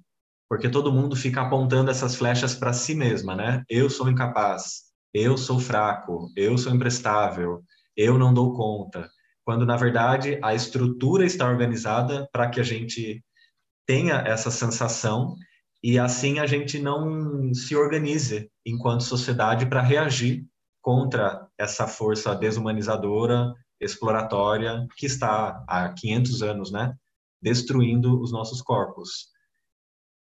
porque 0.49 0.69
todo 0.69 0.93
mundo 0.93 1.15
fica 1.15 1.43
apontando 1.43 1.91
essas 1.91 2.17
flechas 2.17 2.55
para 2.55 2.73
si 2.73 2.95
mesma, 2.95 3.35
né? 3.35 3.63
Eu 3.69 3.91
sou 3.91 4.09
incapaz, 4.09 4.85
eu 5.13 5.37
sou 5.37 5.59
fraco, 5.59 6.31
eu 6.37 6.57
sou 6.57 6.73
imprestável, 6.75 7.63
eu 7.97 8.19
não 8.19 8.33
dou 8.33 8.55
conta, 8.55 9.09
quando 9.45 9.67
na 9.67 9.77
verdade 9.77 10.39
a 10.43 10.55
estrutura 10.55 11.27
está 11.27 11.47
organizada 11.47 12.29
para 12.33 12.49
que 12.49 12.61
a 12.61 12.65
gente 12.65 13.23
tenha 13.87 14.15
essa 14.27 14.51
sensação 14.51 15.37
e 15.83 15.99
assim 15.99 16.39
a 16.39 16.47
gente 16.47 16.79
não 16.79 17.53
se 17.53 17.77
organize 17.77 18.51
enquanto 18.65 19.03
sociedade 19.03 19.67
para 19.67 19.83
reagir 19.83 20.47
contra 20.81 21.47
essa 21.59 21.87
força 21.87 22.35
desumanizadora, 22.35 23.55
exploratória 23.85 24.87
que 24.97 25.07
está 25.07 25.65
há 25.69 25.93
500 25.93 26.43
anos, 26.43 26.73
né, 26.73 26.95
destruindo 27.41 28.21
os 28.21 28.33
nossos 28.33 28.63
corpos. 28.63 29.29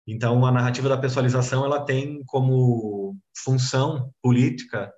Então, 0.07 0.47
a 0.47 0.51
narrativa 0.51 0.89
da 0.89 0.97
pessoalização 0.97 1.65
ela 1.65 1.85
tem 1.85 2.23
como 2.25 3.17
função 3.37 4.11
política 4.23 4.93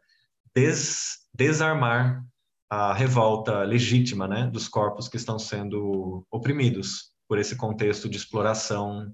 des, 0.55 1.27
desarmar 1.35 2.25
a 2.69 2.95
revolta 2.95 3.65
legítima 3.65 4.29
né, 4.29 4.47
dos 4.47 4.69
corpos 4.69 5.09
que 5.09 5.17
estão 5.17 5.39
sendo 5.39 6.25
oprimidos 6.31 7.13
por 7.27 7.39
esse 7.39 7.57
contexto 7.57 8.09
de 8.09 8.17
exploração 8.17 9.13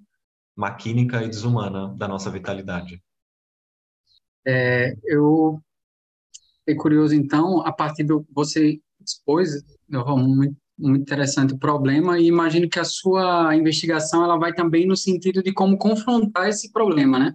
maquínica 0.54 1.22
e 1.22 1.28
desumana 1.28 1.94
da 1.96 2.06
nossa 2.06 2.30
vitalidade. 2.30 3.02
É, 4.46 4.94
eu 5.04 5.60
fiquei 6.60 6.76
curioso, 6.76 7.14
então, 7.14 7.60
a 7.66 7.72
partir 7.72 8.04
do 8.04 8.26
você 8.30 8.80
expôs 9.10 9.50
muito, 9.88 10.56
muito 10.78 11.02
interessante 11.02 11.54
o 11.54 11.58
problema 11.58 12.18
e 12.18 12.26
imagino 12.26 12.68
que 12.68 12.78
a 12.78 12.84
sua 12.84 13.54
investigação 13.56 14.24
ela 14.24 14.38
vai 14.38 14.52
também 14.52 14.86
no 14.86 14.96
sentido 14.96 15.42
de 15.42 15.52
como 15.52 15.78
confrontar 15.78 16.48
esse 16.48 16.72
problema, 16.72 17.18
né? 17.18 17.34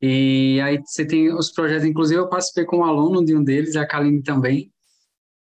E 0.00 0.60
aí 0.62 0.80
você 0.84 1.04
tem 1.04 1.32
os 1.34 1.50
projetos, 1.50 1.84
inclusive 1.84 2.20
eu 2.20 2.28
participei 2.28 2.64
com 2.64 2.78
um 2.78 2.84
aluno 2.84 3.24
de 3.24 3.34
um 3.34 3.42
deles, 3.42 3.74
a 3.74 3.84
Kaline 3.84 4.22
também, 4.22 4.72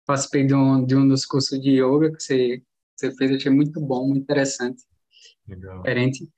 participei 0.05 0.45
de 0.45 0.55
um, 0.55 0.85
de 0.85 0.95
um 0.95 1.07
dos 1.07 1.25
cursos 1.25 1.59
de 1.61 1.81
yoga 1.81 2.11
que 2.11 2.23
você, 2.23 2.63
você 2.95 3.13
fez, 3.15 3.31
achei 3.31 3.51
muito 3.51 3.81
bom, 3.81 4.07
muito 4.07 4.23
interessante. 4.23 4.81
Legal. 5.45 5.77
Diferente. 5.77 6.29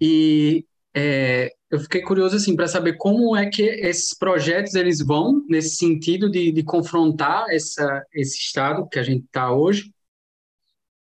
E 0.00 0.64
é, 0.94 1.52
eu 1.70 1.78
fiquei 1.80 2.02
curioso 2.02 2.36
assim 2.36 2.56
para 2.56 2.66
saber 2.66 2.96
como 2.96 3.36
é 3.36 3.48
que 3.48 3.62
esses 3.62 4.12
projetos 4.16 4.74
eles 4.74 5.00
vão 5.00 5.44
nesse 5.48 5.76
sentido 5.76 6.30
de, 6.30 6.50
de 6.52 6.62
confrontar 6.64 7.46
essa, 7.50 8.04
esse 8.12 8.38
estado 8.38 8.88
que 8.88 8.98
a 8.98 9.02
gente 9.02 9.24
está 9.24 9.52
hoje. 9.52 9.92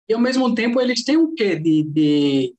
E 0.08 0.14
ao 0.14 0.20
mesmo 0.20 0.54
tempo 0.56 0.80
eles 0.80 1.04
têm 1.04 1.18
o 1.18 1.34
quê 1.34 1.56
de, 1.58 1.84
de, 1.84 2.56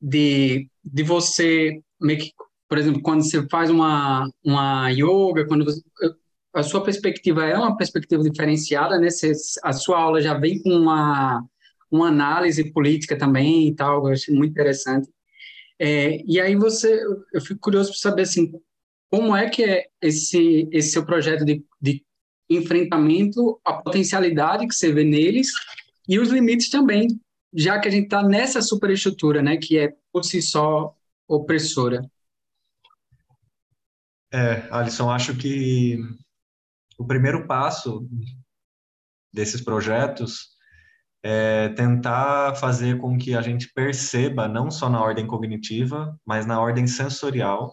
de, 0.00 0.70
de 0.84 1.02
você 1.02 1.82
que, 2.00 2.32
por 2.68 2.78
exemplo, 2.78 3.02
quando 3.02 3.22
você 3.22 3.46
faz 3.48 3.70
uma, 3.70 4.28
uma 4.44 4.90
yoga, 4.90 5.46
quando 5.46 5.64
você, 5.64 5.82
a 6.54 6.62
sua 6.62 6.82
perspectiva 6.82 7.44
é 7.44 7.56
uma 7.58 7.76
perspectiva 7.76 8.22
diferenciada, 8.22 8.98
né? 8.98 9.10
Você, 9.10 9.32
a 9.62 9.72
sua 9.72 9.98
aula 10.00 10.20
já 10.20 10.34
vem 10.34 10.62
com 10.62 10.70
uma, 10.70 11.42
uma 11.90 12.08
análise 12.08 12.72
política 12.72 13.18
também 13.18 13.68
e 13.68 13.74
tal, 13.74 14.06
eu 14.06 14.12
achei 14.12 14.34
muito 14.34 14.52
interessante. 14.52 15.08
É, 15.78 16.22
e 16.24 16.40
aí 16.40 16.54
você, 16.54 17.02
eu 17.32 17.40
fico 17.40 17.60
curioso 17.60 17.90
para 17.90 17.98
saber 17.98 18.22
assim, 18.22 18.52
como 19.10 19.36
é 19.36 19.48
que 19.48 19.62
é 19.64 19.86
esse, 20.00 20.68
esse 20.72 20.90
seu 20.90 21.04
projeto 21.04 21.44
de, 21.44 21.64
de 21.80 22.04
enfrentamento, 22.48 23.60
a 23.64 23.74
potencialidade 23.74 24.66
que 24.66 24.74
você 24.74 24.92
vê 24.92 25.04
neles 25.04 25.48
e 26.08 26.18
os 26.18 26.28
limites 26.30 26.68
também, 26.68 27.08
já 27.52 27.78
que 27.78 27.88
a 27.88 27.90
gente 27.90 28.04
está 28.04 28.22
nessa 28.22 28.60
superestrutura, 28.60 29.42
né, 29.42 29.56
que 29.56 29.78
é 29.78 29.94
por 30.12 30.24
si 30.24 30.42
só 30.42 30.94
opressora. 31.28 32.08
É, 34.32 34.68
Alisson, 34.70 35.10
acho 35.10 35.36
que 35.36 35.96
o 36.98 37.06
primeiro 37.06 37.46
passo 37.46 38.08
desses 39.32 39.60
projetos 39.60 40.53
é 41.26 41.70
tentar 41.70 42.54
fazer 42.56 42.98
com 42.98 43.16
que 43.16 43.34
a 43.34 43.40
gente 43.40 43.72
perceba, 43.72 44.46
não 44.46 44.70
só 44.70 44.90
na 44.90 45.02
ordem 45.02 45.26
cognitiva, 45.26 46.14
mas 46.24 46.44
na 46.44 46.60
ordem 46.60 46.86
sensorial, 46.86 47.72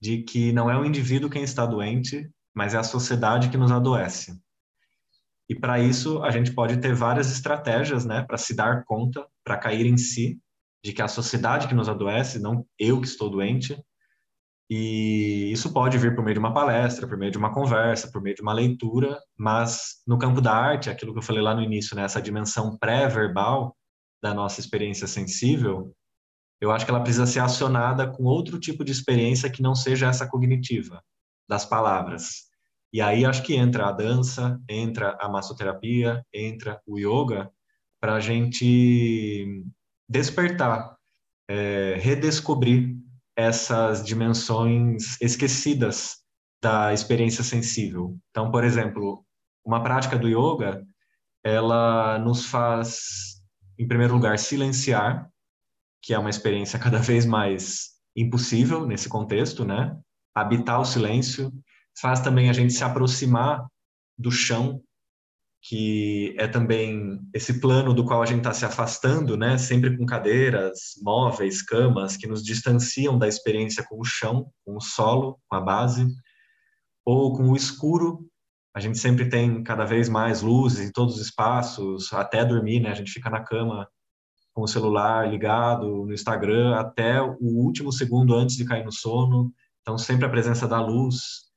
de 0.00 0.22
que 0.22 0.52
não 0.52 0.70
é 0.70 0.78
o 0.78 0.84
indivíduo 0.84 1.28
quem 1.28 1.42
está 1.42 1.66
doente, 1.66 2.30
mas 2.54 2.72
é 2.72 2.78
a 2.78 2.82
sociedade 2.82 3.50
que 3.50 3.58
nos 3.58 3.70
adoece. 3.70 4.40
E 5.50 5.54
para 5.54 5.78
isso, 5.78 6.22
a 6.22 6.30
gente 6.30 6.50
pode 6.54 6.78
ter 6.78 6.94
várias 6.94 7.30
estratégias, 7.30 8.06
né, 8.06 8.22
para 8.22 8.38
se 8.38 8.56
dar 8.56 8.84
conta, 8.86 9.26
para 9.44 9.58
cair 9.58 9.84
em 9.84 9.98
si, 9.98 10.40
de 10.82 10.94
que 10.94 11.02
a 11.02 11.08
sociedade 11.08 11.68
que 11.68 11.74
nos 11.74 11.90
adoece, 11.90 12.40
não 12.40 12.66
eu 12.78 13.02
que 13.02 13.06
estou 13.06 13.28
doente, 13.28 13.76
e 14.74 15.52
isso 15.52 15.70
pode 15.70 15.98
vir 15.98 16.16
por 16.16 16.24
meio 16.24 16.32
de 16.32 16.38
uma 16.38 16.54
palestra, 16.54 17.06
por 17.06 17.18
meio 17.18 17.30
de 17.30 17.36
uma 17.36 17.52
conversa, 17.52 18.10
por 18.10 18.22
meio 18.22 18.34
de 18.34 18.40
uma 18.40 18.54
leitura, 18.54 19.20
mas 19.36 20.02
no 20.06 20.16
campo 20.16 20.40
da 20.40 20.50
arte, 20.50 20.88
aquilo 20.88 21.12
que 21.12 21.18
eu 21.18 21.22
falei 21.22 21.42
lá 21.42 21.54
no 21.54 21.60
início, 21.60 21.94
né, 21.94 22.04
essa 22.04 22.22
dimensão 22.22 22.78
pré-verbal 22.78 23.76
da 24.22 24.32
nossa 24.32 24.60
experiência 24.60 25.06
sensível, 25.06 25.94
eu 26.58 26.70
acho 26.72 26.86
que 26.86 26.90
ela 26.90 27.02
precisa 27.02 27.26
ser 27.26 27.40
acionada 27.40 28.10
com 28.10 28.24
outro 28.24 28.58
tipo 28.58 28.82
de 28.82 28.92
experiência 28.92 29.50
que 29.50 29.60
não 29.60 29.74
seja 29.74 30.08
essa 30.08 30.26
cognitiva, 30.26 31.04
das 31.46 31.66
palavras. 31.66 32.44
E 32.94 33.02
aí 33.02 33.26
acho 33.26 33.42
que 33.42 33.54
entra 33.54 33.88
a 33.88 33.92
dança, 33.92 34.58
entra 34.66 35.18
a 35.20 35.28
massoterapia, 35.28 36.24
entra 36.32 36.80
o 36.86 36.98
yoga 36.98 37.52
para 38.00 38.14
a 38.14 38.20
gente 38.20 39.66
despertar, 40.08 40.96
é, 41.46 41.98
redescobrir 42.00 43.01
essas 43.36 44.04
dimensões 44.04 45.20
esquecidas 45.20 46.16
da 46.62 46.92
experiência 46.92 47.42
sensível. 47.42 48.16
Então, 48.30 48.50
por 48.50 48.64
exemplo, 48.64 49.24
uma 49.64 49.82
prática 49.82 50.18
do 50.18 50.28
yoga, 50.28 50.84
ela 51.44 52.18
nos 52.18 52.46
faz, 52.46 53.42
em 53.78 53.86
primeiro 53.86 54.14
lugar, 54.14 54.38
silenciar, 54.38 55.28
que 56.00 56.14
é 56.14 56.18
uma 56.18 56.30
experiência 56.30 56.78
cada 56.80 56.98
vez 56.98 57.26
mais 57.26 57.92
impossível 58.16 58.86
nesse 58.86 59.08
contexto, 59.08 59.64
né? 59.64 59.96
Habitar 60.34 60.80
o 60.80 60.84
silêncio 60.84 61.52
faz 61.98 62.20
também 62.20 62.48
a 62.48 62.52
gente 62.52 62.72
se 62.72 62.84
aproximar 62.84 63.66
do 64.16 64.30
chão, 64.30 64.82
que 65.62 66.34
é 66.38 66.48
também 66.48 67.20
esse 67.32 67.60
plano 67.60 67.94
do 67.94 68.04
qual 68.04 68.20
a 68.20 68.26
gente 68.26 68.38
está 68.38 68.52
se 68.52 68.64
afastando, 68.64 69.36
né? 69.36 69.56
Sempre 69.56 69.96
com 69.96 70.04
cadeiras, 70.04 70.94
móveis, 71.00 71.62
camas 71.62 72.16
que 72.16 72.26
nos 72.26 72.42
distanciam 72.42 73.16
da 73.16 73.28
experiência 73.28 73.84
com 73.88 74.00
o 74.00 74.04
chão, 74.04 74.50
com 74.64 74.76
o 74.76 74.80
solo, 74.80 75.38
com 75.48 75.56
a 75.56 75.60
base 75.60 76.04
ou 77.04 77.32
com 77.36 77.50
o 77.50 77.56
escuro. 77.56 78.28
A 78.74 78.80
gente 78.80 78.98
sempre 78.98 79.28
tem 79.28 79.62
cada 79.62 79.84
vez 79.84 80.08
mais 80.08 80.42
luzes 80.42 80.80
em 80.80 80.90
todos 80.90 81.16
os 81.16 81.20
espaços, 81.20 82.12
até 82.12 82.44
dormir, 82.44 82.80
né? 82.80 82.90
A 82.90 82.94
gente 82.94 83.12
fica 83.12 83.30
na 83.30 83.44
cama 83.44 83.88
com 84.52 84.62
o 84.62 84.68
celular 84.68 85.30
ligado 85.30 86.04
no 86.06 86.12
Instagram 86.12 86.74
até 86.74 87.22
o 87.22 87.36
último 87.40 87.92
segundo 87.92 88.34
antes 88.34 88.56
de 88.56 88.64
cair 88.64 88.84
no 88.84 88.92
sono. 88.92 89.52
Então, 89.82 89.96
sempre 89.96 90.26
a 90.26 90.30
presença 90.30 90.66
da 90.66 90.80
luz. 90.80 91.50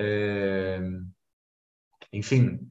É... 0.00 0.80
Enfim, 2.12 2.68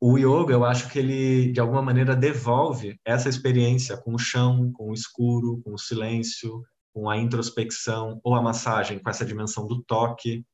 o 0.00 0.16
yoga, 0.16 0.52
eu 0.52 0.64
acho 0.64 0.88
que 0.90 0.98
ele, 0.98 1.50
de 1.52 1.60
alguma 1.60 1.82
maneira, 1.82 2.14
devolve 2.14 2.98
essa 3.04 3.28
experiência 3.28 3.96
com 3.96 4.14
o 4.14 4.18
chão, 4.18 4.70
com 4.72 4.90
o 4.90 4.94
escuro, 4.94 5.60
com 5.64 5.74
o 5.74 5.78
silêncio, 5.78 6.62
com 6.94 7.10
a 7.10 7.16
introspecção, 7.16 8.20
ou 8.22 8.34
a 8.34 8.42
massagem 8.42 8.98
com 8.98 9.10
essa 9.10 9.24
dimensão 9.24 9.66
do 9.66 9.82
toque, 9.82 10.44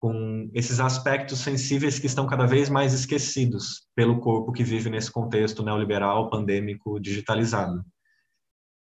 com 0.00 0.48
esses 0.54 0.78
aspectos 0.78 1.40
sensíveis 1.40 1.98
que 1.98 2.06
estão 2.06 2.26
cada 2.26 2.46
vez 2.46 2.68
mais 2.68 2.92
esquecidos 2.92 3.88
pelo 3.96 4.20
corpo 4.20 4.52
que 4.52 4.62
vive 4.62 4.88
nesse 4.88 5.10
contexto 5.10 5.62
neoliberal, 5.64 6.30
pandêmico, 6.30 7.00
digitalizado. 7.00 7.84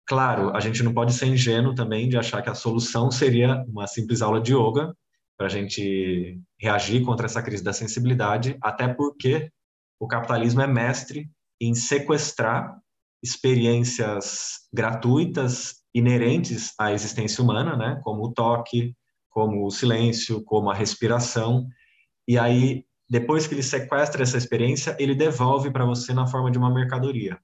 Claro, 0.08 0.56
a 0.56 0.60
gente 0.62 0.82
não 0.82 0.94
pode 0.94 1.14
ser 1.14 1.28
ingênuo 1.28 1.76
também 1.76 2.08
de 2.08 2.18
achar 2.18 2.42
que 2.42 2.50
a 2.50 2.56
solução 2.56 3.12
seria 3.12 3.64
uma 3.68 3.88
simples 3.88 4.22
aula 4.22 4.42
de 4.42 4.54
yoga 4.54 4.96
para 5.38 5.48
a 5.48 5.50
gente 5.50 6.40
reagir 6.58 7.04
contra 7.04 7.26
essa 7.26 7.42
crise 7.42 7.64
da 7.64 7.74
sensibilidade, 7.74 8.58
até 8.62 8.88
porque 8.88 9.50
o 10.04 10.08
capitalismo 10.08 10.60
é 10.60 10.68
mestre 10.68 11.32
em 11.62 11.74
sequestrar 11.74 12.78
experiências 13.24 14.60
gratuitas 14.74 15.76
inerentes 15.96 16.74
à 16.78 16.92
existência 16.92 17.42
humana, 17.42 17.78
né, 17.78 18.02
como 18.04 18.26
o 18.26 18.34
toque, 18.34 18.94
como 19.30 19.66
o 19.66 19.72
silêncio, 19.72 20.44
como 20.44 20.70
a 20.70 20.76
respiração. 20.76 21.66
E 22.28 22.38
aí, 22.38 22.84
depois 23.10 23.48
que 23.48 23.54
ele 23.54 23.64
sequestra 23.64 24.24
essa 24.24 24.38
experiência, 24.38 24.94
ele 25.00 25.16
devolve 25.16 25.72
para 25.72 25.86
você 25.86 26.14
na 26.14 26.28
forma 26.28 26.52
de 26.52 26.58
uma 26.58 26.74
mercadoria. 26.74 27.40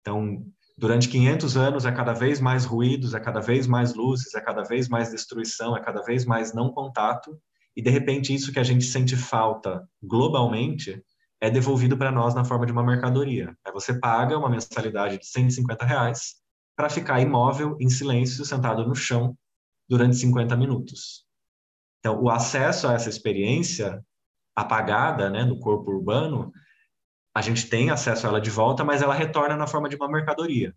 Então, 0.00 0.44
durante 0.76 1.08
500 1.08 1.56
anos 1.56 1.86
é 1.86 1.92
cada 1.92 2.12
vez 2.12 2.40
mais 2.40 2.64
ruídos, 2.64 3.14
é 3.14 3.20
cada 3.20 3.38
vez 3.38 3.68
mais 3.68 3.94
luzes, 3.94 4.34
é 4.34 4.40
cada 4.40 4.64
vez 4.64 4.88
mais 4.88 5.12
destruição, 5.12 5.76
é 5.76 5.80
cada 5.80 6.02
vez 6.02 6.24
mais 6.24 6.52
não 6.52 6.72
contato. 6.72 7.40
E 7.76 7.80
de 7.80 7.88
repente 7.88 8.34
isso 8.34 8.52
que 8.52 8.58
a 8.58 8.64
gente 8.64 8.84
sente 8.84 9.16
falta 9.16 9.88
globalmente 10.02 11.00
é 11.42 11.50
devolvido 11.50 11.98
para 11.98 12.12
nós 12.12 12.36
na 12.36 12.44
forma 12.44 12.64
de 12.64 12.70
uma 12.70 12.84
mercadoria. 12.84 13.52
Aí 13.66 13.72
você 13.72 13.98
paga 13.98 14.38
uma 14.38 14.48
mensalidade 14.48 15.18
de 15.18 15.26
150 15.26 15.84
reais 15.84 16.36
para 16.76 16.88
ficar 16.88 17.20
imóvel, 17.20 17.76
em 17.80 17.90
silêncio, 17.90 18.44
sentado 18.44 18.86
no 18.86 18.94
chão, 18.94 19.36
durante 19.88 20.14
50 20.14 20.56
minutos. 20.56 21.26
Então, 21.98 22.22
o 22.22 22.30
acesso 22.30 22.86
a 22.86 22.94
essa 22.94 23.08
experiência 23.08 24.00
apagada 24.54 25.28
né, 25.28 25.44
no 25.44 25.58
corpo 25.58 25.90
urbano, 25.90 26.52
a 27.34 27.42
gente 27.42 27.68
tem 27.68 27.90
acesso 27.90 28.24
a 28.24 28.30
ela 28.30 28.40
de 28.40 28.50
volta, 28.50 28.84
mas 28.84 29.02
ela 29.02 29.12
retorna 29.12 29.56
na 29.56 29.66
forma 29.66 29.88
de 29.88 29.96
uma 29.96 30.08
mercadoria. 30.08 30.72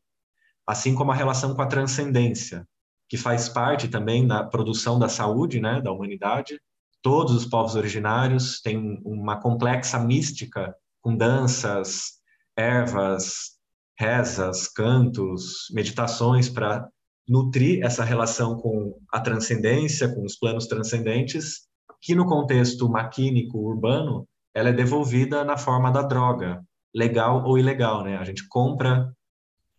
Assim 0.65 0.95
como 0.95 1.11
a 1.11 1.15
relação 1.15 1.53
com 1.53 1.61
a 1.61 1.67
transcendência, 1.67 2.67
que 3.07 3.17
faz 3.17 3.47
parte 3.47 3.87
também 3.87 4.25
da 4.25 4.43
produção 4.43 4.97
da 4.97 5.07
saúde 5.09 5.61
né, 5.61 5.79
da 5.79 5.91
humanidade. 5.91 6.59
Todos 7.05 7.35
os 7.35 7.45
povos 7.45 7.75
originários 7.75 8.59
têm 8.61 8.99
uma 9.05 9.39
complexa 9.39 9.99
mística 9.99 10.75
com 11.03 11.15
danças, 11.15 12.13
ervas, 12.57 13.59
rezas, 13.95 14.67
cantos, 14.67 15.67
meditações 15.71 16.49
para 16.49 16.89
nutrir 17.29 17.85
essa 17.85 18.03
relação 18.03 18.57
com 18.57 18.97
a 19.13 19.19
transcendência, 19.19 20.11
com 20.15 20.25
os 20.25 20.35
planos 20.35 20.65
transcendentes, 20.65 21.67
que 22.01 22.15
no 22.15 22.25
contexto 22.25 22.89
maquínico 22.89 23.59
urbano, 23.59 24.27
ela 24.51 24.69
é 24.69 24.73
devolvida 24.73 25.43
na 25.43 25.57
forma 25.57 25.91
da 25.91 26.01
droga, 26.01 26.65
legal 26.91 27.43
ou 27.45 27.59
ilegal, 27.59 28.03
né? 28.03 28.17
A 28.17 28.23
gente 28.23 28.47
compra 28.47 29.13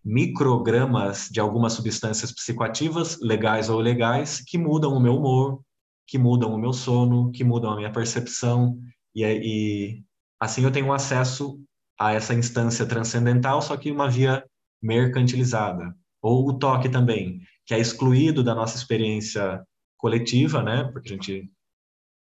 microgramas 0.04 1.28
de 1.28 1.40
algumas 1.40 1.72
substâncias 1.72 2.30
psicoativas, 2.30 3.18
legais 3.20 3.68
ou 3.68 3.80
ilegais, 3.80 4.40
que 4.40 4.56
mudam 4.56 4.92
o 4.92 5.00
meu 5.00 5.16
humor, 5.16 5.65
que 6.06 6.18
mudam 6.18 6.54
o 6.54 6.58
meu 6.58 6.72
sono, 6.72 7.30
que 7.32 7.42
mudam 7.44 7.72
a 7.72 7.76
minha 7.76 7.92
percepção, 7.92 8.78
e, 9.14 9.24
e 9.24 10.04
assim 10.40 10.64
eu 10.64 10.70
tenho 10.70 10.92
acesso 10.92 11.60
a 11.98 12.12
essa 12.12 12.34
instância 12.34 12.86
transcendental, 12.86 13.60
só 13.62 13.76
que 13.76 13.90
uma 13.90 14.08
via 14.08 14.44
mercantilizada. 14.82 15.94
Ou 16.22 16.48
o 16.48 16.58
toque 16.58 16.88
também, 16.88 17.40
que 17.64 17.74
é 17.74 17.78
excluído 17.78 18.44
da 18.44 18.54
nossa 18.54 18.76
experiência 18.76 19.62
coletiva, 19.96 20.62
né? 20.62 20.84
Porque 20.92 21.08
a 21.08 21.12
gente 21.12 21.50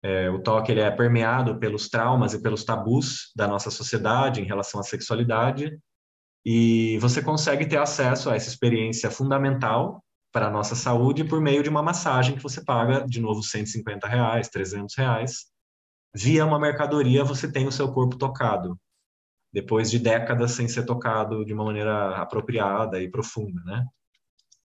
é, 0.03 0.29
o 0.29 0.39
toque 0.39 0.71
ele 0.71 0.81
é 0.81 0.91
permeado 0.91 1.57
pelos 1.57 1.89
traumas 1.89 2.33
e 2.33 2.41
pelos 2.41 2.63
tabus 2.63 3.31
da 3.35 3.47
nossa 3.47 3.71
sociedade 3.71 4.39
em 4.39 4.45
relação 4.45 4.79
à 4.79 4.83
sexualidade 4.83 5.79
e 6.45 6.99
você 6.99 7.23
consegue 7.23 7.65
ter 7.65 7.77
acesso 7.77 8.29
a 8.29 8.35
essa 8.35 8.47
experiência 8.47 9.09
fundamental 9.09 10.04
para 10.35 10.47
a 10.47 10.51
nossa 10.51 10.75
saúde 10.75 11.23
por 11.23 11.39
meio 11.39 11.63
de 11.63 11.69
uma 11.69 11.81
massagem 11.81 12.35
que 12.35 12.43
você 12.43 12.61
paga 12.61 13.07
de 13.07 13.21
novo 13.21 13.41
150 13.41 14.05
reais, 14.05 14.49
300 14.49 14.93
reais. 14.93 15.45
Via 16.13 16.45
uma 16.45 16.59
mercadoria 16.59 17.23
você 17.23 17.49
tem 17.49 17.65
o 17.65 17.71
seu 17.71 17.93
corpo 17.93 18.17
tocado 18.17 18.77
depois 19.53 19.89
de 19.89 19.97
décadas 19.97 20.51
sem 20.51 20.67
ser 20.67 20.85
tocado 20.85 21.45
de 21.45 21.53
uma 21.53 21.63
maneira 21.63 22.17
apropriada 22.17 23.01
e 23.01 23.09
profunda, 23.09 23.63
né? 23.63 23.85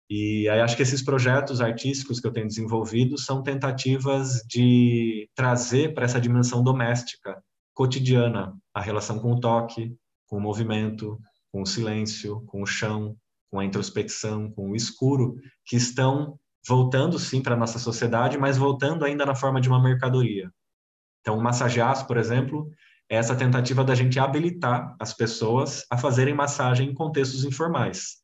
E 0.10 0.50
aí 0.50 0.60
acho 0.62 0.76
que 0.76 0.82
esses 0.82 1.04
projetos 1.04 1.62
artísticos 1.62 2.20
que 2.20 2.26
eu 2.26 2.34
tenho 2.34 2.48
desenvolvido 2.48 3.16
são 3.16 3.44
tentativas 3.44 4.42
de 4.48 5.30
trazer 5.36 5.94
para 5.94 6.06
essa 6.06 6.20
dimensão 6.20 6.64
doméstica, 6.64 7.40
cotidiana, 7.72 8.58
a 8.74 8.82
relação 8.82 9.20
com 9.20 9.34
o 9.34 9.40
toque, 9.40 9.96
com 10.26 10.38
o 10.38 10.42
movimento, 10.42 11.20
com 11.52 11.62
o 11.62 11.68
silêncio, 11.68 12.42
com 12.48 12.64
o 12.64 12.66
chão, 12.66 13.16
com 13.52 13.60
a 13.60 13.66
introspecção, 13.66 14.50
com 14.50 14.72
o 14.72 14.76
escuro, 14.76 15.36
que 15.66 15.76
estão 15.76 16.40
voltando 16.66 17.20
sim 17.20 17.42
para 17.42 17.56
a 17.56 17.58
nossa 17.58 17.78
sociedade, 17.78 18.38
mas 18.38 18.58
voltando 18.58 19.04
ainda 19.04 19.26
na 19.26 19.36
forma 19.36 19.60
de 19.60 19.68
uma 19.68 19.82
mercadoria. 19.82 20.50
Então, 21.20 21.38
o 21.38 21.44
massagear, 21.44 22.08
por 22.08 22.18
exemplo, 22.18 22.72
essa 23.10 23.36
tentativa 23.36 23.84
da 23.84 23.94
gente 23.94 24.18
habilitar 24.20 24.96
as 25.00 25.14
pessoas 25.14 25.86
a 25.92 25.98
fazerem 25.98 26.34
massagem 26.34 26.90
em 26.90 26.94
contextos 26.94 27.44
informais. 27.44 28.22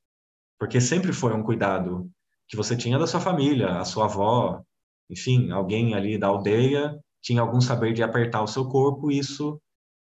Porque 0.57 0.79
sempre 0.79 1.11
foi 1.11 1.33
um 1.33 1.43
cuidado 1.43 2.09
que 2.47 2.55
você 2.55 2.75
tinha 2.75 2.97
da 2.97 3.05
sua 3.05 3.19
família, 3.19 3.77
a 3.77 3.85
sua 3.85 4.05
avó, 4.05 4.63
enfim, 5.09 5.51
alguém 5.51 5.93
ali 5.93 6.17
da 6.17 6.27
aldeia 6.27 6.97
tinha 7.21 7.41
algum 7.41 7.59
saber 7.59 7.93
de 7.93 8.01
apertar 8.01 8.41
o 8.41 8.47
seu 8.47 8.67
corpo 8.69 9.11
e 9.11 9.19
isso 9.19 9.61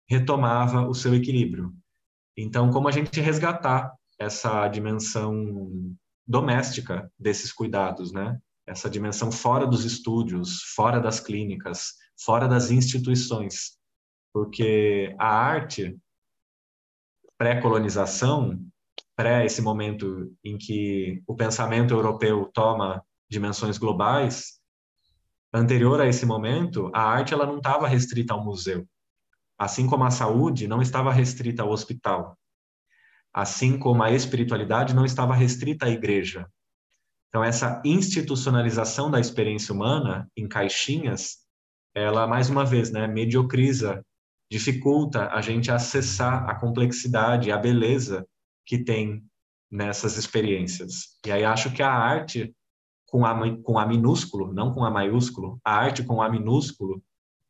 retomava 0.09 0.89
o 0.89 0.95
seu 0.95 1.15
equilíbrio. 1.15 1.73
Então, 2.37 2.71
como 2.71 2.89
a 2.89 2.91
gente 2.91 3.21
resgatar 3.21 3.93
essa 4.21 4.69
dimensão 4.69 5.97
doméstica 6.27 7.11
desses 7.19 7.51
cuidados, 7.53 8.13
né? 8.13 8.39
Essa 8.67 8.89
dimensão 8.89 9.33
fora 9.33 9.67
dos 9.67 9.85
estúdios, 9.85 10.63
fora 10.75 11.01
das 11.01 11.19
clínicas, 11.19 11.95
fora 12.23 12.47
das 12.47 12.71
instituições. 12.71 13.79
Porque 14.33 15.17
a 15.19 15.27
arte 15.27 15.99
pré-colonização, 17.39 18.63
pré 19.17 19.47
esse 19.47 19.63
momento 19.63 20.31
em 20.45 20.59
que 20.59 21.23
o 21.27 21.35
pensamento 21.35 21.95
europeu 21.95 22.51
toma 22.53 23.03
dimensões 23.29 23.79
globais, 23.79 24.61
anterior 25.53 26.01
a 26.01 26.07
esse 26.07 26.27
momento, 26.27 26.91
a 26.95 27.01
arte 27.01 27.33
ela 27.33 27.47
não 27.47 27.57
estava 27.57 27.89
restrita 27.89 28.35
ao 28.35 28.45
museu, 28.45 28.87
assim 29.59 29.87
como 29.87 30.05
a 30.05 30.11
saúde 30.11 30.69
não 30.69 30.83
estava 30.83 31.11
restrita 31.11 31.63
ao 31.63 31.71
hospital, 31.71 32.39
assim 33.33 33.79
como 33.79 34.03
a 34.03 34.11
espiritualidade 34.11 34.95
não 34.95 35.05
estava 35.05 35.35
restrita 35.35 35.87
à 35.87 35.91
igreja. 35.91 36.47
Então 37.29 37.45
essa 37.45 37.81
institucionalização 37.85 39.11
da 39.11 39.21
experiência 39.21 39.75
humana 39.75 40.29
em 40.37 40.49
caixinhas 40.49 41.41
ela 41.95 42.27
mais 42.27 42.49
uma 42.49 42.65
vez, 42.65 42.91
né, 42.91 43.07
mediocriza, 43.07 44.05
dificulta 44.51 45.29
a 45.29 45.41
gente 45.41 45.71
acessar 45.71 46.49
a 46.49 46.55
complexidade, 46.55 47.51
a 47.51 47.57
beleza 47.57 48.27
que 48.65 48.79
tem 48.79 49.25
nessas 49.71 50.17
experiências. 50.17 51.19
E 51.25 51.31
aí 51.31 51.45
acho 51.45 51.73
que 51.73 51.83
a 51.83 51.91
arte 51.91 52.55
com 53.07 53.25
a, 53.25 53.63
com 53.63 53.79
a 53.79 53.87
minúsculo, 53.87 54.53
não 54.53 54.73
com 54.73 54.85
a 54.85 54.91
maiúsculo, 54.91 55.61
a 55.65 55.75
arte 55.75 56.05
com 56.05 56.23
a 56.23 56.29
minúsculo, 56.29 57.03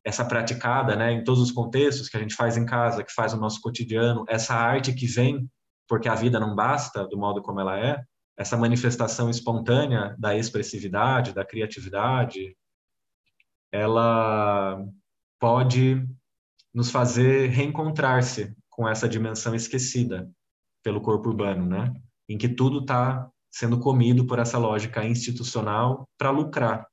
essa 0.03 0.25
praticada, 0.25 0.97
né, 0.97 1.13
em 1.13 1.23
todos 1.23 1.43
os 1.43 1.53
contextos 1.53 2.09
que 2.09 2.17
a 2.17 2.21
gente 2.21 2.35
faz 2.35 2.57
em 2.57 2.65
casa, 2.65 3.05
que 3.05 3.13
faz 3.13 3.35
no 3.35 3.41
nosso 3.41 3.61
cotidiano, 3.61 4.25
essa 4.27 4.55
arte 4.55 4.95
que 4.95 5.07
vem 5.07 5.47
porque 5.91 6.09
a 6.09 6.15
vida 6.15 6.39
não 6.39 6.55
basta 6.55 7.05
do 7.05 7.19
modo 7.19 7.43
como 7.43 7.59
ela 7.59 7.77
é, 7.77 8.01
essa 8.39 8.57
manifestação 8.57 9.29
espontânea 9.29 10.15
da 10.17 10.37
expressividade, 10.37 11.35
da 11.35 11.45
criatividade, 11.45 12.57
ela 13.73 14.81
pode 15.41 16.07
nos 16.73 16.93
fazer 16.93 17.49
reencontrar-se 17.49 18.55
com 18.69 18.89
essa 18.89 19.09
dimensão 19.09 19.53
esquecida 19.53 20.31
pelo 20.81 21.01
corpo 21.01 21.29
urbano, 21.29 21.67
né? 21.67 21.93
Em 22.29 22.39
que 22.39 22.49
tudo 22.49 22.83
está 22.83 23.29
sendo 23.51 23.81
comido 23.81 24.25
por 24.25 24.39
essa 24.39 24.59
lógica 24.59 25.05
institucional 25.05 26.09
para 26.17 26.31
lucrar 26.31 26.87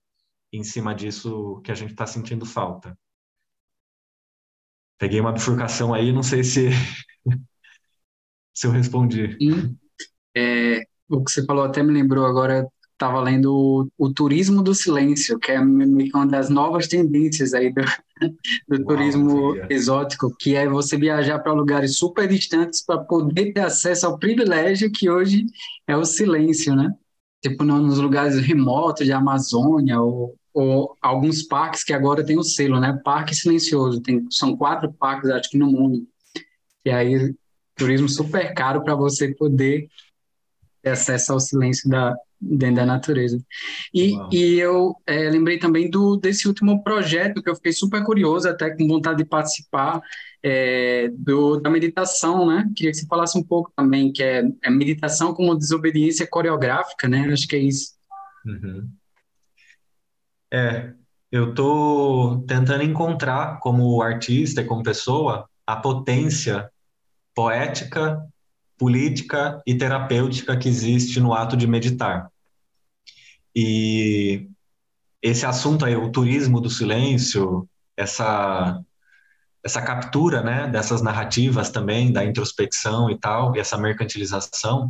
em 0.51 0.63
cima 0.63 0.95
disso 0.95 1.61
que 1.63 1.71
a 1.71 1.75
gente 1.75 1.91
está 1.91 2.07
sentindo 2.07 2.47
falta. 2.47 2.97
Peguei 4.97 5.21
uma 5.21 5.31
bifurcação 5.31 5.93
aí, 5.93 6.11
não 6.11 6.23
sei 6.23 6.43
se 6.43 6.69
se 8.57 8.65
eu 8.65 8.71
respondi. 8.71 9.37
É, 10.35 10.81
o 11.07 11.23
que 11.23 11.31
você 11.31 11.45
falou 11.45 11.63
até 11.63 11.83
me 11.83 11.93
lembrou 11.93 12.25
agora, 12.25 12.67
estava 12.91 13.21
lendo 13.21 13.53
o, 13.53 13.87
o, 13.95 14.11
Turismo 14.11 14.63
do 14.63 14.73
Silêncio, 14.73 15.37
que 15.37 15.51
é 15.51 15.59
uma 15.59 16.25
das 16.25 16.49
novas 16.49 16.87
tendências 16.87 17.53
aí 17.53 17.71
do, 17.71 17.83
do 18.67 18.77
Uau, 18.77 18.85
turismo 18.87 19.55
exótico, 19.69 20.35
que 20.39 20.55
é 20.55 20.67
você 20.67 20.97
viajar 20.97 21.37
para 21.37 21.53
lugares 21.53 21.97
super 21.97 22.27
distantes 22.27 22.83
para 22.83 22.97
poder 22.97 23.53
ter 23.53 23.59
acesso 23.59 24.07
ao 24.07 24.17
privilégio 24.17 24.91
que 24.91 25.07
hoje 25.07 25.45
é 25.85 25.95
o 25.95 26.03
silêncio, 26.03 26.75
né? 26.75 26.91
Tipo 27.43 27.63
nos 27.63 27.99
lugares 27.99 28.39
remotos 28.39 29.05
de 29.05 29.13
Amazônia 29.13 30.01
ou, 30.01 30.35
ou 30.51 30.97
alguns 30.99 31.43
parques 31.43 31.83
que 31.83 31.93
agora 31.93 32.25
tem 32.25 32.39
o 32.39 32.43
selo, 32.43 32.79
né? 32.79 32.99
Parque 33.05 33.35
Silencioso. 33.35 34.01
Tem, 34.01 34.25
são 34.31 34.57
quatro 34.57 34.91
parques, 34.91 35.29
acho 35.29 35.47
que 35.47 35.59
no 35.59 35.67
mundo. 35.67 36.07
E 36.83 36.89
aí 36.89 37.35
turismo 37.77 38.09
super 38.09 38.53
caro 38.53 38.83
para 38.83 38.95
você 38.95 39.33
poder 39.33 39.87
ter 40.81 40.89
acesso 40.89 41.33
ao 41.33 41.39
silêncio 41.39 41.89
da, 41.89 42.15
dentro 42.39 42.77
da 42.77 42.85
natureza. 42.85 43.39
E, 43.93 44.13
e 44.31 44.59
eu 44.59 44.95
é, 45.05 45.29
lembrei 45.29 45.57
também 45.57 45.89
do 45.89 46.17
desse 46.17 46.47
último 46.47 46.83
projeto 46.83 47.41
que 47.41 47.49
eu 47.49 47.55
fiquei 47.55 47.73
super 47.73 48.03
curioso, 48.03 48.47
até 48.47 48.69
com 48.69 48.87
vontade 48.87 49.17
de 49.17 49.25
participar, 49.25 50.01
é, 50.43 51.09
do, 51.13 51.59
da 51.59 51.69
meditação, 51.69 52.47
né? 52.47 52.69
Queria 52.75 52.91
que 52.91 52.97
você 52.97 53.07
falasse 53.07 53.37
um 53.37 53.43
pouco 53.43 53.71
também, 53.75 54.11
que 54.11 54.23
é, 54.23 54.43
é 54.63 54.69
meditação 54.69 55.33
como 55.33 55.55
desobediência 55.55 56.27
coreográfica, 56.27 57.07
né? 57.07 57.27
Acho 57.31 57.47
que 57.47 57.55
é 57.55 57.59
isso. 57.59 57.93
Uhum. 58.45 58.89
É, 60.51 60.93
eu 61.31 61.49
estou 61.49 62.41
tentando 62.43 62.83
encontrar 62.83 63.59
como 63.59 64.01
artista 64.01 64.61
e 64.61 64.65
como 64.65 64.83
pessoa 64.83 65.49
a 65.65 65.75
potência 65.75 66.71
poética, 67.37 68.19
política 68.79 69.61
e 69.63 69.75
terapêutica 69.75 70.57
que 70.57 70.67
existe 70.67 71.19
no 71.19 71.35
ato 71.35 71.55
de 71.55 71.67
meditar. 71.67 72.31
E 73.55 74.49
esse 75.21 75.45
assunto 75.45 75.85
aí, 75.85 75.95
o 75.95 76.11
turismo 76.11 76.59
do 76.59 76.67
silêncio, 76.67 77.69
essa 77.95 78.81
essa 79.63 79.81
captura, 79.81 80.41
né, 80.41 80.67
dessas 80.67 81.01
narrativas 81.01 81.69
também 81.69 82.11
da 82.11 82.25
introspecção 82.25 83.09
e 83.11 83.19
tal, 83.19 83.55
e 83.55 83.59
essa 83.59 83.77
mercantilização 83.77 84.89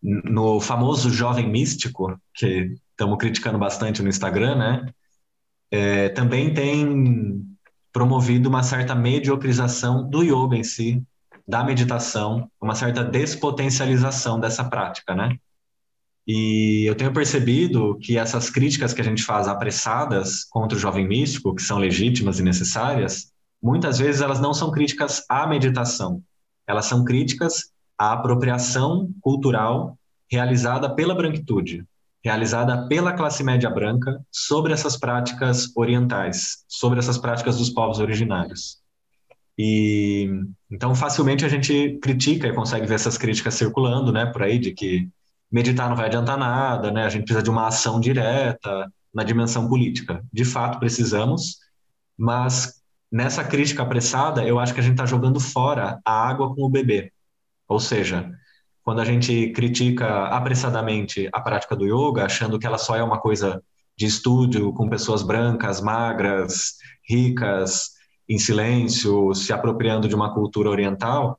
no 0.00 0.60
famoso 0.60 1.10
jovem 1.10 1.48
místico 1.48 2.18
que 2.32 2.76
estamos 2.90 3.18
criticando 3.18 3.58
bastante 3.58 4.00
no 4.00 4.08
Instagram, 4.08 4.54
né, 4.54 4.86
é, 5.70 6.08
também 6.10 6.54
tem 6.54 7.44
promovido 7.92 8.48
uma 8.48 8.62
certa 8.62 8.94
mediocrização 8.94 10.08
do 10.08 10.22
yoga 10.22 10.56
em 10.56 10.64
si, 10.64 11.04
da 11.46 11.62
meditação, 11.62 12.50
uma 12.60 12.74
certa 12.74 13.04
despotencialização 13.04 14.40
dessa 14.40 14.64
prática, 14.64 15.14
né? 15.14 15.36
E 16.26 16.84
eu 16.88 16.94
tenho 16.94 17.12
percebido 17.12 17.98
que 18.00 18.16
essas 18.16 18.48
críticas 18.48 18.94
que 18.94 19.00
a 19.00 19.04
gente 19.04 19.22
faz 19.22 19.46
apressadas 19.46 20.44
contra 20.44 20.76
o 20.76 20.80
jovem 20.80 21.06
místico, 21.06 21.54
que 21.54 21.62
são 21.62 21.76
legítimas 21.76 22.38
e 22.38 22.42
necessárias, 22.42 23.30
muitas 23.62 23.98
vezes 23.98 24.22
elas 24.22 24.40
não 24.40 24.54
são 24.54 24.70
críticas 24.70 25.22
à 25.28 25.46
meditação, 25.46 26.22
elas 26.66 26.86
são 26.86 27.04
críticas 27.04 27.72
à 27.98 28.12
apropriação 28.14 29.10
cultural 29.20 29.98
realizada 30.30 30.94
pela 30.94 31.14
branquitude, 31.14 31.84
realizada 32.24 32.88
pela 32.88 33.12
classe 33.12 33.44
média 33.44 33.68
branca 33.68 34.24
sobre 34.32 34.72
essas 34.72 34.96
práticas 34.96 35.70
orientais, 35.76 36.64
sobre 36.66 36.98
essas 36.98 37.18
práticas 37.18 37.58
dos 37.58 37.68
povos 37.68 37.98
originários. 37.98 38.83
E 39.58 40.28
então 40.70 40.94
facilmente 40.94 41.44
a 41.44 41.48
gente 41.48 41.98
critica 42.02 42.48
e 42.48 42.52
consegue 42.52 42.86
ver 42.86 42.94
essas 42.94 43.16
críticas 43.16 43.54
circulando, 43.54 44.12
né, 44.12 44.26
por 44.26 44.42
aí 44.42 44.58
de 44.58 44.72
que 44.72 45.08
meditar 45.50 45.88
não 45.88 45.96
vai 45.96 46.06
adiantar 46.06 46.36
nada, 46.36 46.90
né? 46.90 47.04
A 47.04 47.08
gente 47.08 47.24
precisa 47.24 47.42
de 47.42 47.50
uma 47.50 47.68
ação 47.68 48.00
direta 48.00 48.90
na 49.14 49.22
dimensão 49.22 49.68
política. 49.68 50.24
De 50.32 50.44
fato 50.44 50.80
precisamos, 50.80 51.58
mas 52.18 52.82
nessa 53.10 53.44
crítica 53.44 53.82
apressada, 53.82 54.44
eu 54.44 54.58
acho 54.58 54.74
que 54.74 54.80
a 54.80 54.82
gente 54.82 54.94
está 54.94 55.06
jogando 55.06 55.38
fora 55.38 56.00
a 56.04 56.28
água 56.28 56.52
com 56.52 56.62
o 56.62 56.68
bebê. 56.68 57.12
Ou 57.68 57.78
seja, 57.78 58.32
quando 58.82 59.00
a 59.00 59.04
gente 59.04 59.50
critica 59.50 60.24
apressadamente 60.24 61.28
a 61.32 61.40
prática 61.40 61.76
do 61.76 61.86
yoga, 61.86 62.24
achando 62.24 62.58
que 62.58 62.66
ela 62.66 62.76
só 62.76 62.96
é 62.96 63.02
uma 63.02 63.20
coisa 63.20 63.62
de 63.96 64.06
estúdio 64.06 64.72
com 64.72 64.88
pessoas 64.88 65.22
brancas, 65.22 65.80
magras, 65.80 66.74
ricas, 67.08 67.90
em 68.28 68.38
silêncio, 68.38 69.34
se 69.34 69.52
apropriando 69.52 70.08
de 70.08 70.14
uma 70.14 70.32
cultura 70.32 70.70
oriental, 70.70 71.38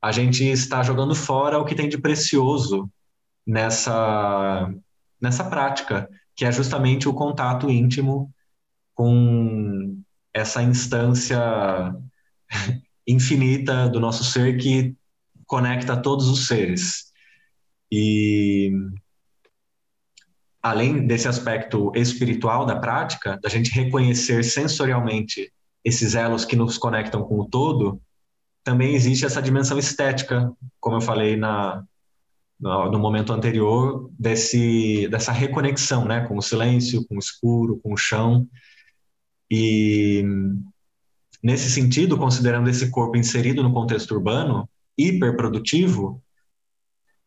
a 0.00 0.10
gente 0.10 0.44
está 0.44 0.82
jogando 0.82 1.14
fora 1.14 1.58
o 1.58 1.64
que 1.64 1.74
tem 1.74 1.88
de 1.88 1.98
precioso 1.98 2.90
nessa, 3.46 4.72
nessa 5.20 5.44
prática, 5.44 6.08
que 6.34 6.44
é 6.44 6.50
justamente 6.50 7.08
o 7.08 7.14
contato 7.14 7.70
íntimo 7.70 8.32
com 8.94 9.96
essa 10.34 10.62
instância 10.62 11.38
infinita 13.06 13.88
do 13.88 14.00
nosso 14.00 14.24
ser 14.24 14.56
que 14.56 14.96
conecta 15.46 15.96
todos 15.96 16.28
os 16.28 16.46
seres. 16.46 17.12
E 17.90 18.72
além 20.62 21.06
desse 21.06 21.28
aspecto 21.28 21.92
espiritual 21.94 22.64
da 22.64 22.78
prática, 22.78 23.38
da 23.42 23.48
gente 23.48 23.70
reconhecer 23.72 24.42
sensorialmente 24.44 25.52
esses 25.84 26.14
elos 26.14 26.44
que 26.44 26.56
nos 26.56 26.78
conectam 26.78 27.22
com 27.24 27.40
o 27.40 27.48
todo, 27.48 28.00
também 28.64 28.94
existe 28.94 29.24
essa 29.24 29.42
dimensão 29.42 29.78
estética, 29.78 30.52
como 30.80 30.96
eu 30.96 31.00
falei 31.00 31.36
na, 31.36 31.82
no, 32.60 32.98
momento 32.98 33.32
anterior, 33.32 34.08
desse, 34.18 35.08
dessa 35.08 35.32
reconexão 35.32 36.04
né, 36.04 36.26
com 36.26 36.36
o 36.36 36.42
silêncio, 36.42 37.04
com 37.08 37.16
o 37.16 37.18
escuro, 37.18 37.80
com 37.82 37.92
o 37.92 37.96
chão. 37.96 38.46
E 39.50 40.24
nesse 41.42 41.70
sentido, 41.70 42.16
considerando 42.16 42.70
esse 42.70 42.90
corpo 42.90 43.16
inserido 43.16 43.62
no 43.62 43.72
contexto 43.72 44.12
urbano, 44.12 44.68
hiperprodutivo, 44.96 46.22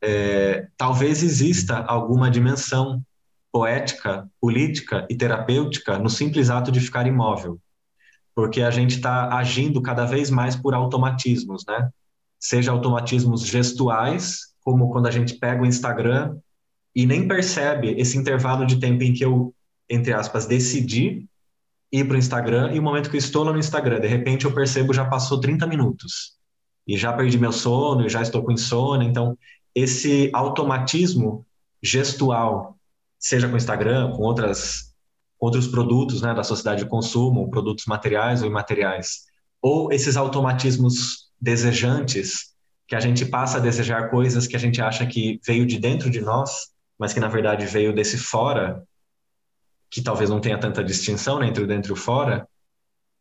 é, 0.01 0.67
talvez 0.77 1.21
exista 1.21 1.79
alguma 1.79 2.31
dimensão 2.31 3.03
poética, 3.51 4.29
política 4.39 5.05
e 5.09 5.15
terapêutica 5.15 5.97
no 5.97 6.09
simples 6.09 6.49
ato 6.49 6.71
de 6.71 6.79
ficar 6.79 7.07
imóvel 7.07 7.59
porque 8.35 8.61
a 8.61 8.69
gente 8.69 8.97
está 8.97 9.35
agindo 9.37 9.81
cada 9.81 10.05
vez 10.05 10.29
mais 10.29 10.55
por 10.55 10.73
automatismos, 10.73 11.63
né? 11.65 11.89
Seja 12.37 12.71
automatismos 12.71 13.45
gestuais, 13.45 14.53
como 14.61 14.91
quando 14.91 15.07
a 15.07 15.11
gente 15.11 15.35
pega 15.35 15.63
o 15.63 15.65
Instagram 15.65 16.37
e 16.93 17.05
nem 17.05 17.27
percebe 17.27 17.95
esse 17.97 18.17
intervalo 18.17 18.65
de 18.65 18.77
tempo 18.77 19.01
em 19.03 19.13
que 19.13 19.23
eu, 19.23 19.55
entre 19.89 20.13
aspas, 20.13 20.45
decidi 20.45 21.25
ir 21.91 22.05
para 22.05 22.15
o 22.15 22.19
Instagram 22.19 22.73
e 22.73 22.79
o 22.79 22.83
momento 22.83 23.09
que 23.09 23.15
eu 23.15 23.19
estou 23.19 23.43
lá 23.43 23.53
no 23.53 23.59
Instagram, 23.59 24.01
de 24.01 24.07
repente 24.07 24.45
eu 24.45 24.53
percebo 24.53 24.93
já 24.93 25.05
passou 25.05 25.39
30 25.39 25.65
minutos 25.65 26.35
e 26.85 26.97
já 26.97 27.13
perdi 27.13 27.37
meu 27.39 27.51
sono, 27.51 28.05
e 28.05 28.09
já 28.09 28.21
estou 28.21 28.43
com 28.43 28.51
insônia. 28.51 29.07
Então, 29.07 29.37
esse 29.73 30.29
automatismo 30.33 31.45
gestual, 31.81 32.77
seja 33.17 33.47
com 33.47 33.55
o 33.55 33.57
Instagram, 33.57 34.11
com 34.11 34.23
outras 34.23 34.94
outros 35.39 35.67
produtos 35.67 36.21
né, 36.21 36.33
da 36.33 36.43
sociedade 36.43 36.83
de 36.83 36.89
consumo, 36.89 37.49
produtos 37.49 37.85
materiais 37.85 38.41
ou 38.41 38.47
imateriais, 38.47 39.25
ou 39.61 39.91
esses 39.91 40.15
automatismos 40.15 41.29
desejantes, 41.39 42.53
que 42.87 42.95
a 42.95 42.99
gente 42.99 43.25
passa 43.25 43.57
a 43.57 43.61
desejar 43.61 44.09
coisas 44.09 44.47
que 44.47 44.55
a 44.55 44.59
gente 44.59 44.81
acha 44.81 45.05
que 45.05 45.39
veio 45.45 45.65
de 45.65 45.79
dentro 45.79 46.09
de 46.09 46.21
nós, 46.21 46.69
mas 46.97 47.13
que 47.13 47.19
na 47.19 47.27
verdade 47.27 47.65
veio 47.65 47.93
desse 47.93 48.17
fora, 48.17 48.83
que 49.89 50.01
talvez 50.01 50.29
não 50.29 50.39
tenha 50.39 50.57
tanta 50.57 50.83
distinção 50.83 51.39
né, 51.39 51.47
entre 51.47 51.63
o 51.63 51.67
dentro 51.67 51.91
e 51.91 51.93
o 51.93 51.95
fora, 51.95 52.47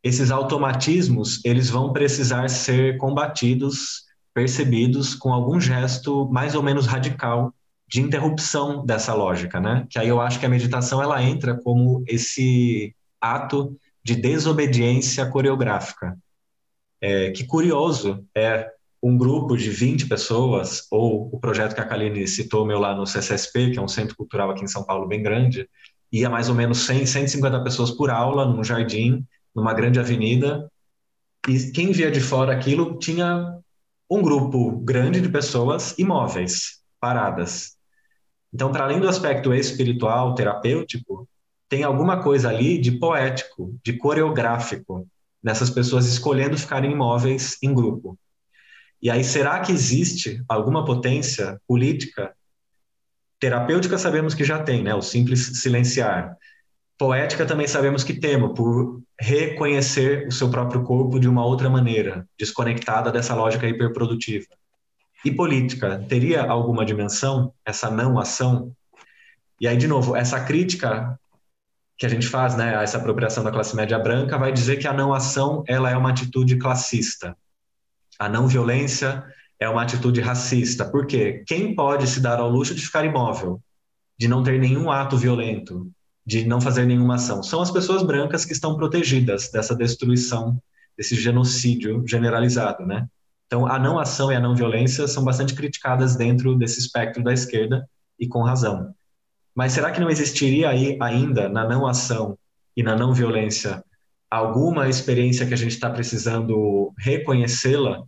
esses 0.02 0.30
automatismos 0.30 1.42
eles 1.44 1.70
vão 1.70 1.92
precisar 1.92 2.48
ser 2.50 2.98
combatidos, 2.98 4.04
percebidos 4.34 5.14
com 5.14 5.32
algum 5.32 5.58
gesto 5.58 6.28
mais 6.30 6.54
ou 6.54 6.62
menos 6.62 6.86
radical 6.86 7.54
de 7.86 8.00
interrupção 8.00 8.84
dessa 8.84 9.14
lógica, 9.14 9.60
né? 9.60 9.86
Que 9.90 9.98
aí 9.98 10.08
eu 10.08 10.20
acho 10.20 10.40
que 10.40 10.46
a 10.46 10.48
meditação 10.48 11.02
ela 11.02 11.22
entra 11.22 11.54
como 11.54 12.02
esse 12.06 12.94
ato 13.20 13.76
de 14.02 14.14
desobediência 14.14 15.26
coreográfica. 15.26 16.16
É, 17.00 17.30
que 17.30 17.44
curioso 17.44 18.24
é 18.34 18.70
um 19.02 19.18
grupo 19.18 19.56
de 19.56 19.68
20 19.68 20.06
pessoas, 20.06 20.86
ou 20.90 21.28
o 21.30 21.38
projeto 21.38 21.74
que 21.74 21.80
a 21.80 21.84
Kaline 21.84 22.26
citou 22.26 22.64
meu 22.64 22.78
lá 22.78 22.94
no 22.94 23.06
CCSP, 23.06 23.72
que 23.72 23.78
é 23.78 23.82
um 23.82 23.88
centro 23.88 24.16
cultural 24.16 24.50
aqui 24.50 24.64
em 24.64 24.68
São 24.68 24.82
Paulo 24.82 25.06
bem 25.06 25.22
grande, 25.22 25.68
ia 26.10 26.30
mais 26.30 26.48
ou 26.48 26.54
menos 26.54 26.86
100, 26.86 27.04
150 27.04 27.62
pessoas 27.62 27.90
por 27.90 28.08
aula 28.08 28.46
num 28.46 28.64
jardim, 28.64 29.22
numa 29.54 29.74
grande 29.74 30.00
avenida, 30.00 30.70
e 31.46 31.70
quem 31.72 31.92
via 31.92 32.10
de 32.10 32.20
fora 32.20 32.54
aquilo 32.54 32.98
tinha 32.98 33.58
um 34.08 34.22
grupo 34.22 34.70
grande 34.78 35.20
de 35.20 35.28
pessoas 35.28 35.94
imóveis, 35.98 36.83
paradas. 37.04 37.76
Então, 38.50 38.72
para 38.72 38.84
além 38.84 38.98
do 38.98 39.06
aspecto 39.06 39.52
espiritual, 39.52 40.34
terapêutico, 40.34 41.28
tem 41.68 41.82
alguma 41.82 42.22
coisa 42.22 42.48
ali 42.48 42.78
de 42.78 42.92
poético, 42.92 43.78
de 43.84 43.92
coreográfico, 43.92 45.06
nessas 45.42 45.68
pessoas 45.68 46.06
escolhendo 46.06 46.56
ficarem 46.56 46.92
imóveis 46.92 47.58
em 47.62 47.74
grupo. 47.74 48.18
E 49.02 49.10
aí, 49.10 49.22
será 49.22 49.60
que 49.60 49.70
existe 49.70 50.42
alguma 50.48 50.82
potência 50.82 51.60
política? 51.68 52.34
Terapêutica 53.38 53.98
sabemos 53.98 54.32
que 54.32 54.44
já 54.44 54.62
tem, 54.62 54.82
né? 54.82 54.94
O 54.94 55.02
simples 55.02 55.60
silenciar. 55.60 56.34
Poética 56.96 57.44
também 57.44 57.68
sabemos 57.68 58.02
que 58.02 58.14
temos, 58.14 58.56
por 58.56 59.02
reconhecer 59.20 60.26
o 60.26 60.32
seu 60.32 60.50
próprio 60.50 60.82
corpo 60.84 61.20
de 61.20 61.28
uma 61.28 61.44
outra 61.44 61.68
maneira, 61.68 62.26
desconectada 62.38 63.12
dessa 63.12 63.34
lógica 63.34 63.68
hiperprodutiva. 63.68 64.46
E 65.24 65.30
política, 65.30 66.04
teria 66.08 66.42
alguma 66.42 66.84
dimensão, 66.84 67.52
essa 67.64 67.90
não 67.90 68.18
ação? 68.18 68.72
E 69.60 69.66
aí, 69.66 69.76
de 69.76 69.88
novo, 69.88 70.14
essa 70.14 70.38
crítica 70.40 71.18
que 71.96 72.04
a 72.04 72.08
gente 72.08 72.26
faz, 72.26 72.56
né, 72.56 72.76
a 72.76 72.82
essa 72.82 72.98
apropriação 72.98 73.44
da 73.44 73.52
classe 73.52 73.74
média 73.74 73.98
branca, 73.98 74.36
vai 74.36 74.52
dizer 74.52 74.76
que 74.76 74.86
a 74.86 74.92
não 74.92 75.14
ação 75.14 75.62
ela 75.66 75.90
é 75.90 75.96
uma 75.96 76.10
atitude 76.10 76.56
classista. 76.56 77.36
A 78.18 78.28
não 78.28 78.46
violência 78.46 79.24
é 79.58 79.68
uma 79.68 79.82
atitude 79.82 80.20
racista. 80.20 80.84
Por 80.84 81.06
quê? 81.06 81.42
Quem 81.46 81.74
pode 81.74 82.06
se 82.06 82.20
dar 82.20 82.38
ao 82.40 82.50
luxo 82.50 82.74
de 82.74 82.82
ficar 82.82 83.04
imóvel, 83.04 83.60
de 84.18 84.28
não 84.28 84.42
ter 84.42 84.58
nenhum 84.58 84.90
ato 84.90 85.16
violento, 85.16 85.90
de 86.26 86.44
não 86.44 86.60
fazer 86.60 86.84
nenhuma 86.84 87.14
ação? 87.14 87.42
São 87.42 87.62
as 87.62 87.70
pessoas 87.70 88.02
brancas 88.02 88.44
que 88.44 88.52
estão 88.52 88.76
protegidas 88.76 89.50
dessa 89.50 89.74
destruição, 89.74 90.60
desse 90.98 91.14
genocídio 91.14 92.04
generalizado, 92.06 92.84
né? 92.84 93.08
Então, 93.46 93.66
a 93.66 93.78
não 93.78 93.98
ação 93.98 94.32
e 94.32 94.34
a 94.34 94.40
não 94.40 94.54
violência 94.54 95.06
são 95.06 95.24
bastante 95.24 95.54
criticadas 95.54 96.16
dentro 96.16 96.56
desse 96.56 96.78
espectro 96.78 97.22
da 97.22 97.32
esquerda 97.32 97.88
e 98.18 98.26
com 98.26 98.42
razão. 98.42 98.94
Mas 99.54 99.72
será 99.72 99.90
que 99.90 100.00
não 100.00 100.10
existiria 100.10 100.70
aí 100.70 100.98
ainda 101.00 101.48
na 101.48 101.66
não 101.66 101.86
ação 101.86 102.36
e 102.76 102.82
na 102.82 102.96
não 102.96 103.12
violência 103.12 103.84
alguma 104.30 104.88
experiência 104.88 105.46
que 105.46 105.54
a 105.54 105.56
gente 105.56 105.72
está 105.72 105.88
precisando 105.88 106.92
reconhecê-la 106.98 108.02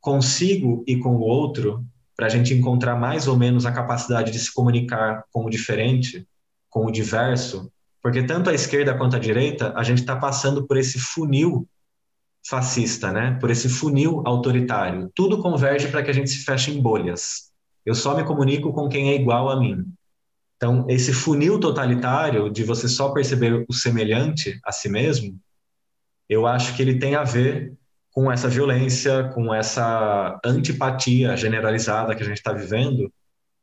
consigo 0.00 0.82
e 0.86 0.96
com 0.96 1.16
o 1.16 1.20
outro 1.20 1.84
para 2.16 2.26
a 2.26 2.30
gente 2.30 2.54
encontrar 2.54 2.96
mais 2.96 3.28
ou 3.28 3.36
menos 3.36 3.66
a 3.66 3.72
capacidade 3.72 4.32
de 4.32 4.38
se 4.38 4.52
comunicar 4.54 5.24
com 5.30 5.44
o 5.44 5.50
diferente, 5.50 6.26
com 6.70 6.86
o 6.86 6.90
diverso? 6.90 7.70
Porque 8.02 8.22
tanto 8.22 8.48
a 8.48 8.54
esquerda 8.54 8.96
quanto 8.96 9.16
a 9.16 9.18
direita, 9.18 9.74
a 9.76 9.82
gente 9.82 9.98
está 9.98 10.16
passando 10.16 10.66
por 10.66 10.78
esse 10.78 10.98
funil 10.98 11.68
fascista, 12.48 13.12
né? 13.12 13.36
Por 13.40 13.50
esse 13.50 13.68
funil 13.68 14.22
autoritário. 14.24 15.10
Tudo 15.14 15.42
converge 15.42 15.88
para 15.88 16.02
que 16.02 16.10
a 16.10 16.14
gente 16.14 16.30
se 16.30 16.44
feche 16.44 16.70
em 16.70 16.80
bolhas. 16.80 17.50
Eu 17.84 17.94
só 17.94 18.16
me 18.16 18.24
comunico 18.24 18.72
com 18.72 18.88
quem 18.88 19.10
é 19.10 19.14
igual 19.14 19.48
a 19.48 19.58
mim. 19.58 19.84
Então, 20.56 20.86
esse 20.88 21.12
funil 21.12 21.60
totalitário 21.60 22.50
de 22.50 22.64
você 22.64 22.88
só 22.88 23.10
perceber 23.10 23.64
o 23.68 23.72
semelhante 23.72 24.58
a 24.64 24.72
si 24.72 24.88
mesmo, 24.88 25.38
eu 26.28 26.46
acho 26.46 26.74
que 26.74 26.82
ele 26.82 26.98
tem 26.98 27.14
a 27.14 27.24
ver 27.24 27.74
com 28.10 28.32
essa 28.32 28.48
violência, 28.48 29.24
com 29.34 29.54
essa 29.54 30.40
antipatia 30.44 31.36
generalizada 31.36 32.14
que 32.14 32.22
a 32.22 32.26
gente 32.26 32.38
está 32.38 32.52
vivendo, 32.52 33.12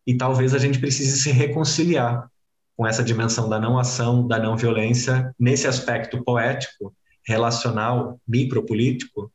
e 0.06 0.16
talvez 0.16 0.54
a 0.54 0.60
gente 0.60 0.80
precise 0.80 1.18
se 1.18 1.32
reconciliar 1.32 2.30
com 2.78 2.86
essa 2.86 3.04
dimensão 3.04 3.50
da 3.50 3.60
não 3.60 3.80
ação, 3.80 4.28
da 4.28 4.38
não 4.38 4.56
violência, 4.56 5.34
nesse 5.40 5.68
aspecto 5.68 6.24
poético, 6.24 6.94
relacional, 7.26 8.20
micropolítico, 8.28 9.32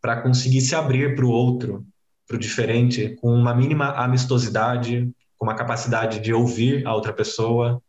para 0.00 0.20
conseguir 0.20 0.60
se 0.60 0.74
abrir 0.74 1.14
para 1.14 1.24
o 1.24 1.30
outro, 1.30 1.86
para 2.26 2.36
o 2.36 2.40
diferente, 2.40 3.16
com 3.20 3.34
uma 3.34 3.54
mínima 3.54 3.88
amistosidade, 3.90 5.10
com 5.36 5.46
uma 5.46 5.54
capacidade 5.54 6.20
de 6.20 6.32
ouvir 6.32 6.86
a 6.86 6.94
outra 6.94 7.12
pessoa, 7.12 7.82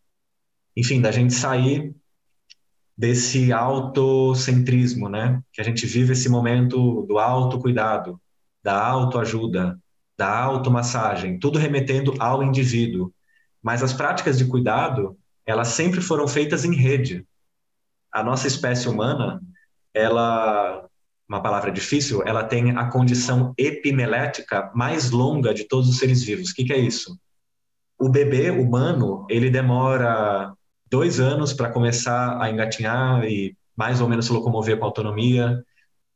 enfim, 0.76 1.02
da 1.02 1.12
gente 1.12 1.34
sair 1.34 1.94
desse 2.98 3.52
autocentrismo, 3.52 5.10
né? 5.10 5.42
Que 5.52 5.62
a 5.62 5.64
gente 5.64 5.86
vive 5.86 6.14
esse 6.14 6.30
momento 6.30 7.04
do 7.08 7.18
autocuidado, 7.18 8.20
da 8.64 8.80
autoajuda, 8.86 9.80
da 10.18 10.40
automassagem, 10.40 11.40
tudo 11.40 11.58
remetendo 11.58 12.14
ao 12.20 12.44
indivíduo. 12.44 13.12
Mas 13.62 13.82
as 13.82 13.94
práticas 13.94 14.38
de 14.38 14.46
cuidado, 14.46 15.18
elas 15.46 15.70
sempre 15.70 16.02
foram 16.02 16.28
feitas 16.28 16.64
em 16.64 16.76
rede. 16.76 17.26
A 18.12 18.24
nossa 18.24 18.48
espécie 18.48 18.88
humana, 18.90 19.42
ela, 19.94 20.86
uma 21.28 21.42
palavra 21.42 21.72
difícil, 21.72 22.24
ela 22.26 22.44
tem 22.44 22.72
a 22.78 22.90
condição 22.90 23.54
epimelética 23.58 24.72
mais 24.76 25.12
longa 25.12 25.54
de 25.54 25.66
todos 25.66 25.90
os 25.90 25.98
seres 25.98 26.24
vivos. 26.24 26.52
O 26.52 26.56
que, 26.56 26.66
que 26.66 26.74
é 26.74 26.78
isso? 26.78 27.18
o 28.02 28.10
bebê 28.10 28.50
humano, 28.50 29.28
ele 29.30 29.52
demora 29.52 30.52
dois 30.90 31.20
anos 31.20 31.54
para 31.54 31.70
começar 31.70 32.42
a 32.42 32.50
engatinhar 32.50 33.24
e 33.26 33.56
mais 33.78 34.02
ou 34.02 34.10
menos 34.10 34.26
se 34.26 34.34
locomover 34.34 34.80
com 34.80 34.86
autonomia, 34.86 35.64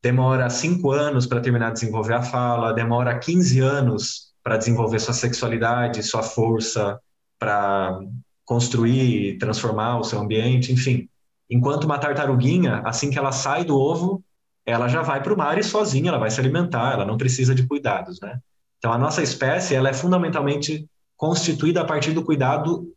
demora 0.01 0.49
cinco 0.49 0.89
anos 0.89 1.27
para 1.27 1.39
terminar 1.39 1.67
de 1.67 1.81
desenvolver 1.81 2.15
a 2.15 2.23
fala, 2.23 2.73
demora 2.73 3.19
15 3.19 3.59
anos 3.59 4.33
para 4.43 4.57
desenvolver 4.57 4.99
sua 4.99 5.13
sexualidade, 5.13 6.01
sua 6.01 6.23
força, 6.23 6.99
para 7.37 7.99
construir 8.43 9.33
e 9.33 9.37
transformar 9.37 9.99
o 9.99 10.03
seu 10.03 10.19
ambiente, 10.19 10.73
enfim. 10.73 11.07
Enquanto 11.49 11.83
uma 11.83 11.99
tartaruguinha, 11.99 12.81
assim 12.85 13.09
que 13.09 13.19
ela 13.19 13.31
sai 13.31 13.63
do 13.63 13.77
ovo, 13.77 14.23
ela 14.65 14.87
já 14.87 15.01
vai 15.01 15.21
para 15.21 15.33
o 15.33 15.37
mar 15.37 15.57
e 15.57 15.63
sozinha 15.63 16.09
ela 16.09 16.17
vai 16.17 16.31
se 16.31 16.39
alimentar, 16.39 16.93
ela 16.93 17.05
não 17.05 17.17
precisa 17.17 17.53
de 17.53 17.67
cuidados, 17.67 18.19
né? 18.19 18.39
Então 18.77 18.91
a 18.91 18.97
nossa 18.97 19.21
espécie, 19.21 19.75
ela 19.75 19.89
é 19.89 19.93
fundamentalmente 19.93 20.87
constituída 21.15 21.81
a 21.81 21.85
partir 21.85 22.11
do 22.13 22.23
cuidado 22.23 22.91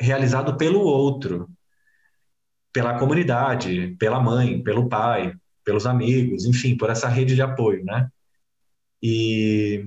realizado 0.00 0.56
pelo 0.56 0.80
outro, 0.80 1.48
pela 2.72 2.98
comunidade, 2.98 3.96
pela 3.98 4.20
mãe, 4.20 4.62
pelo 4.62 4.88
pai, 4.88 5.34
pelos 5.64 5.86
amigos, 5.86 6.44
enfim, 6.44 6.76
por 6.76 6.90
essa 6.90 7.08
rede 7.08 7.34
de 7.34 7.42
apoio, 7.42 7.84
né? 7.84 8.08
E 9.02 9.86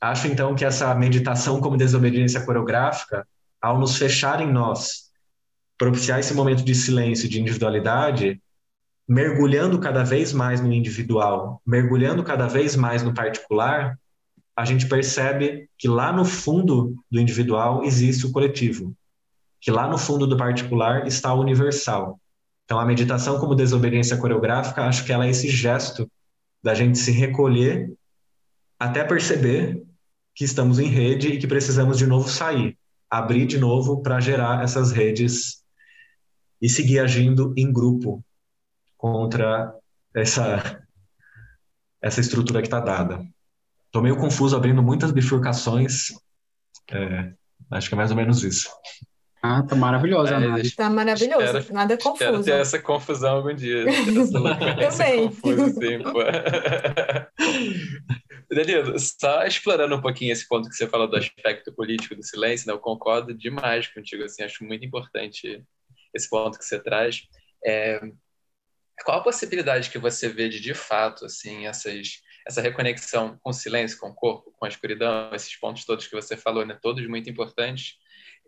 acho 0.00 0.28
então 0.28 0.54
que 0.54 0.64
essa 0.64 0.94
meditação 0.94 1.60
como 1.60 1.76
desobediência 1.76 2.44
coreográfica, 2.44 3.26
ao 3.60 3.78
nos 3.78 3.96
fechar 3.96 4.40
em 4.40 4.50
nós, 4.50 5.09
propiciar 5.80 6.20
esse 6.20 6.34
momento 6.34 6.62
de 6.62 6.74
silêncio, 6.74 7.26
de 7.26 7.40
individualidade, 7.40 8.38
mergulhando 9.08 9.80
cada 9.80 10.04
vez 10.04 10.30
mais 10.30 10.60
no 10.60 10.70
individual, 10.70 11.62
mergulhando 11.66 12.22
cada 12.22 12.46
vez 12.46 12.76
mais 12.76 13.02
no 13.02 13.14
particular, 13.14 13.98
a 14.54 14.66
gente 14.66 14.86
percebe 14.86 15.70
que 15.78 15.88
lá 15.88 16.12
no 16.12 16.22
fundo 16.22 17.02
do 17.10 17.18
individual 17.18 17.82
existe 17.82 18.26
o 18.26 18.30
coletivo, 18.30 18.94
que 19.58 19.70
lá 19.70 19.88
no 19.88 19.96
fundo 19.96 20.26
do 20.26 20.36
particular 20.36 21.06
está 21.06 21.32
o 21.32 21.40
universal. 21.40 22.20
Então, 22.66 22.78
a 22.78 22.84
meditação 22.84 23.40
como 23.40 23.54
desobediência 23.54 24.18
coreográfica, 24.18 24.84
acho 24.84 25.06
que 25.06 25.12
ela 25.14 25.24
é 25.24 25.30
esse 25.30 25.48
gesto 25.48 26.06
da 26.62 26.74
gente 26.74 26.98
se 26.98 27.10
recolher 27.10 27.90
até 28.78 29.02
perceber 29.02 29.82
que 30.34 30.44
estamos 30.44 30.78
em 30.78 30.88
rede 30.88 31.28
e 31.28 31.38
que 31.38 31.46
precisamos 31.46 31.96
de 31.96 32.06
novo 32.06 32.28
sair, 32.28 32.76
abrir 33.08 33.46
de 33.46 33.56
novo 33.58 34.02
para 34.02 34.20
gerar 34.20 34.62
essas 34.62 34.92
redes 34.92 35.59
e 36.60 36.68
seguir 36.68 37.00
agindo 37.00 37.52
em 37.56 37.72
grupo 37.72 38.24
contra 38.96 39.74
essa 40.14 40.80
essa 42.02 42.20
estrutura 42.20 42.60
que 42.60 42.66
está 42.66 42.80
dada. 42.80 43.22
Tô 43.92 44.00
meio 44.00 44.16
confuso, 44.16 44.56
abrindo 44.56 44.82
muitas 44.82 45.10
bifurcações. 45.10 46.08
É, 46.90 47.32
acho 47.72 47.88
que 47.88 47.94
é 47.94 47.98
mais 47.98 48.10
ou 48.10 48.16
menos 48.16 48.42
isso. 48.42 48.70
Ah, 49.42 49.62
tá 49.62 49.74
maravilhosa, 49.74 50.34
é, 50.34 50.70
Tá 50.76 50.90
maravilhoso, 50.90 51.58
espero, 51.58 51.74
nada 51.74 51.96
confuso. 51.96 52.18
Quero 52.18 52.44
ter 52.44 52.60
essa 52.60 52.78
confusão 52.78 53.36
algum 53.36 53.54
dia. 53.54 53.84
Também. 54.30 55.28
Confuso, 55.28 55.64
assim, 55.64 56.02
Danilo, 58.50 58.98
só 58.98 59.46
explorando 59.46 59.96
um 59.96 60.00
pouquinho 60.00 60.32
esse 60.32 60.46
ponto 60.46 60.68
que 60.68 60.74
você 60.74 60.86
falou 60.86 61.08
do 61.08 61.16
aspecto 61.16 61.72
político 61.72 62.14
do 62.14 62.22
silêncio, 62.22 62.66
né, 62.66 62.72
eu 62.72 62.78
concordo 62.78 63.32
demais 63.32 63.86
contigo, 63.86 64.24
assim, 64.24 64.42
acho 64.42 64.64
muito 64.64 64.84
importante 64.84 65.62
esse 66.14 66.28
ponto 66.28 66.58
que 66.58 66.64
você 66.64 66.78
traz. 66.78 67.22
É, 67.64 68.00
qual 69.04 69.20
a 69.20 69.22
possibilidade 69.22 69.90
que 69.90 69.98
você 69.98 70.28
vê 70.28 70.48
de, 70.48 70.60
de 70.60 70.74
fato, 70.74 71.24
assim, 71.24 71.66
essas, 71.66 72.22
essa 72.46 72.60
reconexão 72.60 73.38
com 73.42 73.50
o 73.50 73.54
silêncio, 73.54 73.98
com 73.98 74.08
o 74.08 74.14
corpo, 74.14 74.52
com 74.58 74.64
a 74.64 74.68
escuridão, 74.68 75.30
esses 75.34 75.56
pontos 75.56 75.84
todos 75.84 76.06
que 76.06 76.14
você 76.14 76.36
falou, 76.36 76.64
né, 76.66 76.78
todos 76.80 77.06
muito 77.06 77.30
importantes, 77.30 77.96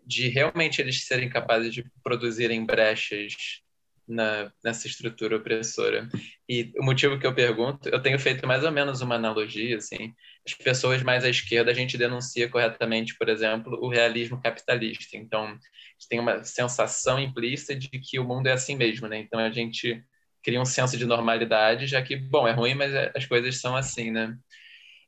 de 0.05 0.27
realmente 0.27 0.81
eles 0.81 1.05
serem 1.05 1.29
capazes 1.29 1.73
de 1.73 1.89
produzirem 2.03 2.65
brechas 2.65 3.61
na, 4.07 4.51
nessa 4.63 4.87
estrutura 4.87 5.37
opressora. 5.37 6.09
E 6.47 6.71
o 6.77 6.83
motivo 6.83 7.17
que 7.19 7.25
eu 7.25 7.33
pergunto, 7.33 7.89
eu 7.89 8.01
tenho 8.01 8.19
feito 8.19 8.45
mais 8.45 8.63
ou 8.63 8.71
menos 8.71 9.01
uma 9.01 9.15
analogia, 9.15 9.77
assim, 9.77 10.13
as 10.45 10.53
pessoas 10.53 11.01
mais 11.01 11.23
à 11.23 11.29
esquerda, 11.29 11.71
a 11.71 11.73
gente 11.73 11.97
denuncia 11.97 12.49
corretamente, 12.49 13.15
por 13.17 13.29
exemplo, 13.29 13.77
o 13.81 13.87
realismo 13.87 14.41
capitalista. 14.41 15.15
Então, 15.15 15.45
a 15.45 15.51
gente 15.51 16.09
tem 16.09 16.19
uma 16.19 16.43
sensação 16.43 17.17
implícita 17.19 17.75
de 17.75 17.87
que 17.87 18.19
o 18.19 18.25
mundo 18.25 18.47
é 18.47 18.51
assim 18.51 18.75
mesmo, 18.75 19.07
né? 19.07 19.17
Então, 19.19 19.39
a 19.39 19.51
gente 19.51 20.03
cria 20.43 20.59
um 20.59 20.65
senso 20.65 20.97
de 20.97 21.05
normalidade, 21.05 21.87
já 21.87 22.01
que, 22.01 22.17
bom, 22.17 22.45
é 22.47 22.51
ruim, 22.51 22.75
mas 22.75 22.93
é, 22.93 23.11
as 23.15 23.25
coisas 23.25 23.59
são 23.61 23.75
assim, 23.75 24.11
né? 24.11 24.37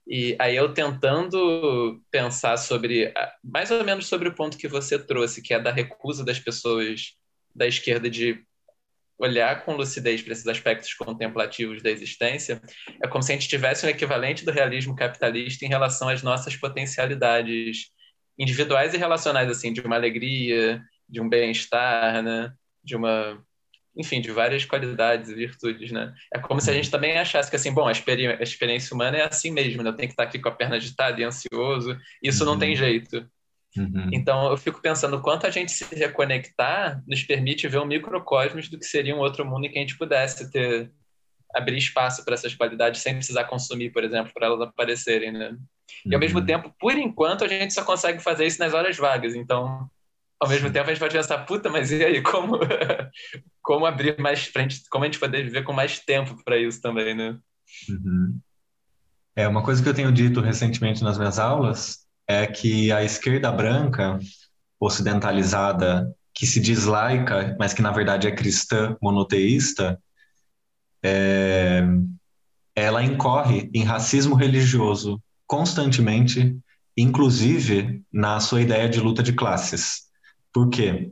E 0.08 0.36
aí 0.40 0.56
eu 0.56 0.74
tentando 0.74 2.02
pensar 2.12 2.58
sobre, 2.58 3.12
mais 3.44 3.72
ou 3.72 3.84
menos 3.84 4.08
sobre 4.08 4.30
o 4.30 4.36
ponto 4.36 4.58
que 4.58 4.68
você 4.68 5.00
trouxe, 5.00 5.42
que 5.42 5.54
é 5.54 5.60
da 5.60 5.72
recusa 5.72 6.24
das 6.24 6.40
pessoas 6.40 7.16
da 7.54 7.66
esquerda 7.66 8.10
de 8.10 8.46
olhar 9.18 9.64
com 9.64 9.76
lucidez 9.76 10.22
para 10.22 10.34
esses 10.34 10.48
aspectos 10.48 10.94
contemplativos 10.94 11.82
da 11.82 11.90
existência, 11.90 12.62
é 13.02 13.08
como 13.08 13.24
se 13.24 13.32
a 13.32 13.36
gente 13.36 13.48
tivesse 13.48 13.86
um 13.86 13.90
equivalente 13.90 14.44
do 14.44 14.52
realismo 14.52 14.96
capitalista 14.96 15.66
em 15.66 15.70
relação 15.70 16.10
às 16.10 16.22
nossas 16.22 16.56
potencialidades 16.56 17.92
individuais 18.38 18.94
e 18.94 18.98
relacionais, 18.98 19.50
assim, 19.50 19.72
de 19.72 19.82
uma 19.82 19.96
alegria, 19.96 20.82
de 21.08 21.22
um 21.22 21.30
bem-estar, 21.30 22.22
né? 22.22 22.54
de 22.86 22.96
uma 22.96 23.44
enfim, 23.98 24.20
de 24.20 24.30
várias 24.30 24.66
qualidades 24.66 25.30
e 25.30 25.34
virtudes, 25.34 25.90
né? 25.90 26.14
É 26.34 26.38
como 26.38 26.60
se 26.60 26.70
a 26.70 26.74
gente 26.74 26.92
também 26.92 27.18
achasse 27.18 27.50
que, 27.50 27.56
assim, 27.56 27.74
bom, 27.74 27.88
a, 27.88 27.92
experi 27.94 28.28
a 28.28 28.44
experiência 28.44 28.94
humana 28.94 29.18
é 29.18 29.26
assim 29.26 29.52
mesmo, 29.52 29.82
né? 29.82 29.90
Eu 29.90 29.96
tenho 29.96 30.10
que 30.10 30.14
estar 30.14 30.24
aqui 30.24 30.38
com 30.38 30.50
a 30.50 30.52
perna 30.52 30.76
agitada 30.76 31.22
e 31.22 31.24
ansioso, 31.24 31.98
isso 32.22 32.44
não 32.44 32.60
tem 32.60 32.72
uhum. 32.72 32.76
jeito. 32.76 33.26
Uhum. 33.78 34.10
Então, 34.14 34.50
eu 34.50 34.58
fico 34.58 34.82
pensando 34.82 35.22
quanto 35.22 35.46
a 35.46 35.50
gente 35.50 35.72
se 35.72 35.84
reconectar 35.96 37.04
nos 37.08 37.24
permite 37.24 37.68
ver 37.68 37.80
um 37.80 37.86
microcosmos 37.86 38.70
do 38.70 38.80
que 38.80 38.86
seria 38.86 39.16
um 39.16 39.20
outro 39.20 39.46
mundo 39.46 39.66
em 39.66 39.70
que 39.70 39.78
a 39.78 39.82
gente 39.82 39.98
pudesse 39.98 40.50
ter 40.50 40.92
abrir 41.54 41.78
espaço 41.78 42.24
para 42.26 42.34
essas 42.34 42.54
qualidades 42.54 43.02
sem 43.02 43.16
precisar 43.16 43.46
consumir, 43.46 43.92
por 43.92 44.04
exemplo, 44.04 44.32
para 44.34 44.48
elas 44.48 44.62
aparecerem, 44.62 45.32
né? 45.32 45.56
E 46.06 46.14
ao 46.14 46.20
mesmo 46.20 46.40
uhum. 46.40 46.46
tempo, 46.46 46.74
por 46.80 46.94
enquanto, 46.98 47.46
a 47.46 47.48
gente 47.48 47.74
só 47.74 47.84
consegue 47.84 48.20
fazer 48.22 48.46
isso 48.46 48.60
nas 48.60 48.74
horas 48.74 48.98
vagas. 48.98 49.36
Então, 49.36 49.90
ao 50.40 50.50
mesmo 50.50 50.70
tempo, 50.70 50.86
a 50.86 50.94
gente 50.94 51.00
pode 51.00 51.16
pensar, 51.16 51.40
puta, 51.46 51.70
mas 51.70 51.92
e 51.92 52.04
aí, 52.04 52.22
como, 52.22 52.60
como 53.64 53.86
abrir 53.86 54.20
mais 54.20 54.46
frente, 54.46 54.84
como 54.90 55.06
a 55.06 55.08
gente 55.08 55.20
poder 55.20 55.44
viver 55.44 55.64
com 55.64 55.72
mais 55.72 56.00
tempo 56.00 56.36
para 56.44 56.58
isso 56.58 56.82
também, 56.82 57.16
né? 57.16 57.38
Uhum. 57.90 58.40
É, 59.36 59.48
uma 59.48 59.64
coisa 59.64 59.82
que 59.82 59.88
eu 59.88 59.94
tenho 59.94 60.12
dito 60.12 60.42
recentemente 60.42 61.04
nas 61.04 61.18
minhas 61.18 61.40
aulas 61.40 62.05
é 62.28 62.46
que 62.48 62.92
a 62.92 63.04
esquerda 63.04 63.52
branca, 63.52 64.20
ocidentalizada, 64.80 66.14
que 66.34 66.46
se 66.46 66.60
diz 66.60 66.86
laica, 66.86 67.56
mas 67.60 67.74
que 67.74 67.82
na 67.82 67.92
verdade 67.92 68.28
é 68.28 68.36
cristã 68.36 68.98
monoteísta, 69.02 70.00
é, 71.04 71.84
ela 72.76 73.04
incorre 73.04 73.70
em 73.74 73.84
racismo 73.84 74.36
religioso 74.36 75.22
constantemente, 75.48 76.58
inclusive 76.98 78.04
na 78.12 78.40
sua 78.40 78.62
ideia 78.62 78.90
de 78.90 79.00
luta 79.00 79.24
de 79.24 79.34
classes. 79.34 80.06
Por 80.52 80.70
quê? 80.70 81.12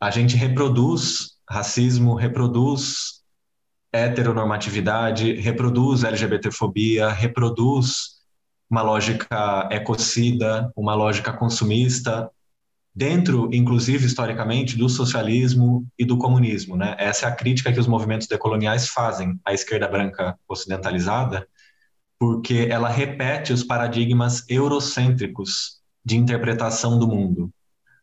A 0.00 0.10
gente 0.10 0.36
reproduz 0.36 1.36
racismo, 1.48 2.14
reproduz 2.14 3.22
heteronormatividade, 3.92 5.34
reproduz 5.34 6.02
LGBTfobia, 6.02 7.10
reproduz 7.10 8.21
uma 8.72 8.80
lógica 8.80 9.68
ecocida, 9.70 10.72
uma 10.74 10.94
lógica 10.94 11.30
consumista, 11.30 12.30
dentro, 12.94 13.50
inclusive, 13.52 14.06
historicamente, 14.06 14.78
do 14.78 14.88
socialismo 14.88 15.86
e 15.98 16.06
do 16.06 16.16
comunismo. 16.16 16.74
Né? 16.74 16.96
Essa 16.98 17.26
é 17.26 17.28
a 17.28 17.34
crítica 17.36 17.70
que 17.70 17.78
os 17.78 17.86
movimentos 17.86 18.26
decoloniais 18.26 18.88
fazem 18.88 19.38
à 19.44 19.52
esquerda 19.52 19.86
branca 19.86 20.38
ocidentalizada, 20.48 21.46
porque 22.18 22.66
ela 22.70 22.88
repete 22.88 23.52
os 23.52 23.62
paradigmas 23.62 24.42
eurocêntricos 24.48 25.82
de 26.02 26.16
interpretação 26.16 26.98
do 26.98 27.06
mundo, 27.06 27.52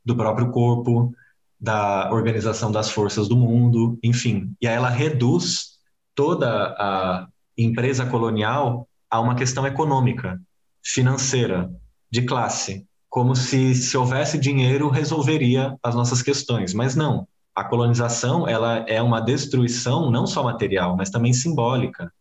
do 0.06 0.16
próprio 0.16 0.52
corpo, 0.52 1.12
da 1.60 2.12
organização 2.12 2.72
das 2.72 2.92
forças 2.92 3.28
do 3.28 3.36
mundo, 3.36 3.98
enfim. 4.04 4.54
E 4.62 4.68
aí 4.68 4.76
ela 4.76 4.90
reduz 4.90 5.80
toda 6.14 6.76
a 6.78 7.28
empresa 7.58 8.06
colonial 8.06 8.88
a 9.10 9.20
uma 9.20 9.34
questão 9.34 9.66
econômica, 9.66 10.40
financeira, 10.84 11.70
de 12.12 12.24
classe, 12.24 12.86
como 13.10 13.36
se 13.36 13.74
se 13.76 13.98
houvesse 13.98 14.38
dinheiro 14.38 14.90
resolveria 14.90 15.78
as 15.82 15.96
nossas 15.96 16.22
questões, 16.22 16.74
mas 16.74 16.96
não. 16.96 17.28
A 17.56 17.64
colonização 17.64 18.48
ela 18.48 18.86
é 18.88 19.02
uma 19.02 19.20
destruição 19.20 20.10
não 20.10 20.26
só 20.26 20.44
material, 20.44 20.96
mas 20.96 21.10
também 21.10 21.34
simbólica, 21.34 22.12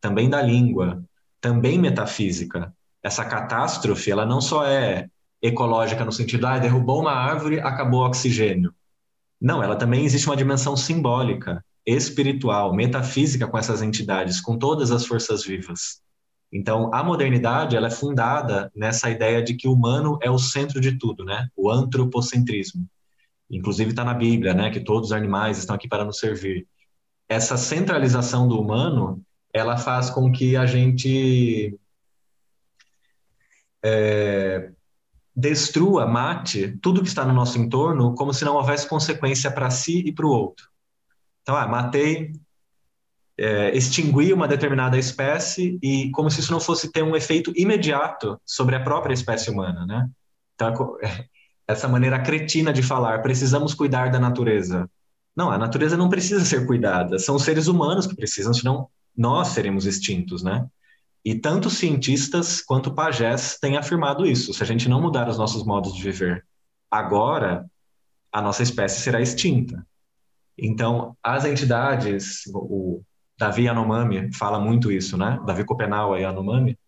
também 0.00 0.28
da 0.28 0.40
língua, 0.40 1.02
também 1.40 1.78
metafísica. 1.78 2.72
Essa 3.02 3.24
catástrofe 3.24 4.10
ela 4.10 4.26
não 4.26 4.40
só 4.40 4.64
é 4.66 5.08
ecológica 5.40 6.04
no 6.04 6.12
sentido 6.12 6.46
ah, 6.46 6.58
derrubou 6.58 7.00
uma 7.00 7.12
árvore, 7.12 7.60
acabou 7.60 8.00
o 8.00 8.06
oxigênio. 8.06 8.74
Não, 9.40 9.62
ela 9.62 9.76
também 9.76 10.04
existe 10.04 10.26
uma 10.26 10.36
dimensão 10.36 10.76
simbólica, 10.76 11.64
espiritual, 11.84 12.74
metafísica 12.74 13.46
com 13.46 13.58
essas 13.58 13.82
entidades, 13.82 14.40
com 14.40 14.58
todas 14.58 14.90
as 14.90 15.06
forças 15.06 15.44
vivas. 15.44 16.00
Então, 16.56 16.90
a 16.92 17.04
modernidade 17.04 17.76
ela 17.76 17.88
é 17.88 17.90
fundada 17.90 18.72
nessa 18.74 19.10
ideia 19.10 19.42
de 19.42 19.54
que 19.54 19.68
o 19.68 19.72
humano 19.72 20.18
é 20.22 20.30
o 20.30 20.38
centro 20.38 20.80
de 20.80 20.98
tudo, 20.98 21.22
né? 21.22 21.48
O 21.54 21.70
antropocentrismo. 21.70 22.88
Inclusive 23.50 23.90
está 23.90 24.02
na 24.02 24.14
Bíblia, 24.14 24.54
né? 24.54 24.70
Que 24.70 24.80
todos 24.80 25.10
os 25.10 25.12
animais 25.12 25.58
estão 25.58 25.76
aqui 25.76 25.86
para 25.86 26.04
nos 26.04 26.18
servir. 26.18 26.66
Essa 27.28 27.58
centralização 27.58 28.48
do 28.48 28.58
humano, 28.58 29.22
ela 29.52 29.76
faz 29.76 30.08
com 30.08 30.32
que 30.32 30.56
a 30.56 30.64
gente 30.64 31.78
é, 33.82 34.70
destrua, 35.34 36.06
mate 36.06 36.78
tudo 36.80 37.02
que 37.02 37.08
está 37.08 37.22
no 37.24 37.34
nosso 37.34 37.58
entorno 37.58 38.14
como 38.14 38.32
se 38.32 38.46
não 38.46 38.54
houvesse 38.54 38.88
consequência 38.88 39.50
para 39.50 39.70
si 39.70 39.98
e 40.06 40.12
para 40.12 40.26
o 40.26 40.30
outro. 40.30 40.70
Então, 41.42 41.54
ah, 41.54 41.68
matei 41.68 42.32
é, 43.38 43.76
extinguir 43.76 44.32
uma 44.32 44.48
determinada 44.48 44.98
espécie 44.98 45.78
e 45.82 46.10
como 46.10 46.30
se 46.30 46.40
isso 46.40 46.52
não 46.52 46.60
fosse 46.60 46.90
ter 46.90 47.02
um 47.02 47.14
efeito 47.14 47.52
imediato 47.54 48.40
sobre 48.44 48.74
a 48.74 48.82
própria 48.82 49.12
espécie 49.12 49.50
humana, 49.50 49.84
né? 49.86 50.08
Então, 50.54 50.96
essa 51.68 51.88
maneira 51.88 52.18
cretina 52.20 52.72
de 52.72 52.82
falar, 52.82 53.22
precisamos 53.22 53.74
cuidar 53.74 54.10
da 54.10 54.18
natureza. 54.18 54.88
Não, 55.34 55.50
a 55.50 55.58
natureza 55.58 55.96
não 55.96 56.08
precisa 56.08 56.44
ser 56.44 56.66
cuidada, 56.66 57.18
são 57.18 57.34
os 57.34 57.42
seres 57.42 57.66
humanos 57.66 58.06
que 58.06 58.16
precisam, 58.16 58.54
senão 58.54 58.88
nós 59.14 59.48
seremos 59.48 59.84
extintos, 59.84 60.42
né? 60.42 60.66
E 61.24 61.34
tanto 61.34 61.68
cientistas 61.68 62.62
quanto 62.62 62.94
pajés 62.94 63.58
têm 63.60 63.76
afirmado 63.76 64.24
isso. 64.24 64.54
Se 64.54 64.62
a 64.62 64.66
gente 64.66 64.88
não 64.88 65.00
mudar 65.00 65.28
os 65.28 65.36
nossos 65.36 65.64
modos 65.64 65.92
de 65.92 66.02
viver 66.02 66.46
agora, 66.90 67.66
a 68.32 68.40
nossa 68.40 68.62
espécie 68.62 69.00
será 69.00 69.20
extinta. 69.20 69.84
Então, 70.56 71.16
as 71.22 71.44
entidades, 71.44 72.42
o, 72.54 73.02
Davi 73.38 73.64
Yanomami 73.64 74.32
fala 74.32 74.58
muito 74.58 74.90
isso, 74.90 75.16
né? 75.16 75.40
Davi 75.44 75.64
Copenau 75.64 76.16
Yanomami, 76.16 76.78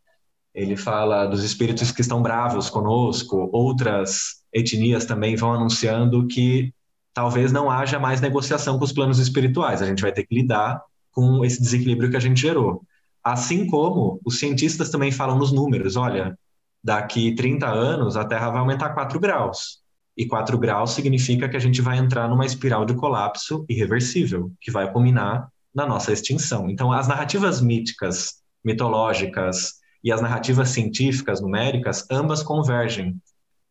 ele 0.55 0.77
fala 0.77 1.27
dos 1.27 1.45
espíritos 1.45 1.93
que 1.93 2.01
estão 2.01 2.23
bravos 2.23 2.71
conosco, 2.71 3.49
outras 3.53 4.43
etnias 4.53 5.05
também 5.05 5.37
vão 5.37 5.53
anunciando 5.53 6.27
que 6.27 6.73
talvez 7.13 7.53
não 7.53 7.71
haja 7.71 7.99
mais 7.99 8.21
negociação 8.21 8.79
com 8.79 8.85
os 8.85 8.93
planos 8.93 9.19
espirituais, 9.19 9.83
a 9.83 9.87
gente 9.87 10.03
vai 10.03 10.13
ter 10.13 10.25
que 10.25 10.35
lidar 10.35 10.81
com 11.13 11.45
esse 11.45 11.61
desequilíbrio 11.61 12.11
que 12.11 12.17
a 12.17 12.21
gente 12.21 12.41
gerou. 12.41 12.83
Assim 13.23 13.67
como 13.67 14.21
os 14.25 14.39
cientistas 14.39 14.91
também 14.91 15.13
falam 15.13 15.37
nos 15.37 15.53
números, 15.53 15.97
olha, 15.97 16.39
daqui 16.83 17.35
30 17.35 17.67
anos 17.67 18.17
a 18.17 18.25
Terra 18.25 18.51
vai 18.51 18.61
aumentar 18.61 18.91
4 18.91 19.19
graus. 19.21 19.81
E 20.17 20.27
4 20.27 20.57
graus 20.59 20.93
significa 20.93 21.49
que 21.49 21.57
a 21.57 21.61
gente 21.61 21.83
vai 21.83 21.99
entrar 21.99 22.29
numa 22.29 22.47
espiral 22.47 22.85
de 22.85 22.95
colapso 22.95 23.65
irreversível, 23.69 24.51
que 24.61 24.71
vai 24.71 24.91
culminar 24.91 25.49
na 25.79 25.87
nossa 25.87 26.13
extinção. 26.13 26.69
Então, 26.69 26.93
as 26.93 27.07
narrativas 27.07 27.61
míticas, 27.61 28.43
mitológicas 28.65 29.75
e 30.03 30.11
as 30.11 30.21
narrativas 30.21 30.71
científicas, 30.71 31.41
numéricas, 31.41 32.05
ambas 32.11 32.43
convergem 32.43 33.17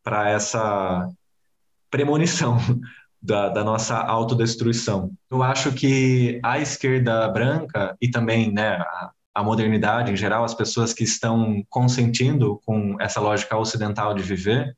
para 0.01 0.30
essa 0.30 1.10
premonição 1.91 2.58
da, 3.22 3.49
da, 3.49 3.64
nossa 3.64 3.97
autodestruição. 3.97 5.12
Eu 5.30 5.43
acho 5.43 5.74
que 5.74 6.39
a 6.43 6.60
esquerda 6.60 7.28
branca 7.28 7.97
e 8.01 8.10
também 8.10 8.53
né, 8.53 8.78
a, 8.78 9.12
a 9.36 9.43
modernidade 9.43 10.10
em 10.10 10.16
geral, 10.16 10.45
as 10.45 10.53
pessoas 10.53 10.93
que 10.93 11.03
estão 11.03 11.62
consentindo 11.70 12.62
com 12.66 12.95
essa 13.01 13.20
lógica 13.20 13.58
ocidental 13.58 14.14
de 14.14 14.24
viver, 14.24 14.78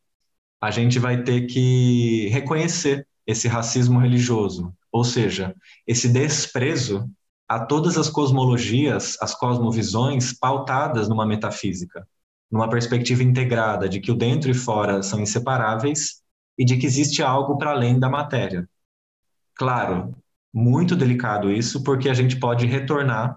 a 0.59 0.71
gente 0.71 0.97
vai 0.97 1.21
ter 1.21 1.45
que 1.45 2.27
reconhecer 2.29 3.07
esse 3.27 3.47
racismo 3.47 3.99
religioso, 3.99 4.73
ou 4.91 5.03
seja, 5.03 5.55
esse 5.85 6.09
desprezo 6.09 7.07
a 7.49 7.59
todas 7.59 7.97
as 7.97 8.09
cosmologias, 8.09 9.17
as 9.19 9.33
cosmovisões 9.33 10.31
pautadas 10.31 11.09
numa 11.09 11.25
metafísica, 11.25 12.07
numa 12.51 12.69
perspectiva 12.69 13.23
integrada 13.23 13.89
de 13.89 13.99
que 13.99 14.11
o 14.11 14.15
dentro 14.15 14.51
e 14.51 14.53
fora 14.53 15.01
são 15.01 15.19
inseparáveis 15.19 16.21
e 16.55 16.63
de 16.63 16.77
que 16.77 16.85
existe 16.85 17.23
algo 17.23 17.57
para 17.57 17.71
além 17.71 17.99
da 17.99 18.07
matéria. 18.07 18.69
Claro, 19.55 20.15
muito 20.53 20.95
delicado 20.95 21.51
isso, 21.51 21.83
porque 21.83 22.07
a 22.07 22.13
gente 22.13 22.39
pode 22.39 22.67
retornar 22.67 23.35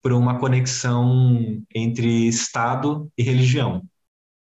para 0.00 0.16
uma 0.16 0.38
conexão 0.38 1.62
entre 1.74 2.28
Estado 2.28 3.10
e 3.18 3.24
religião, 3.24 3.82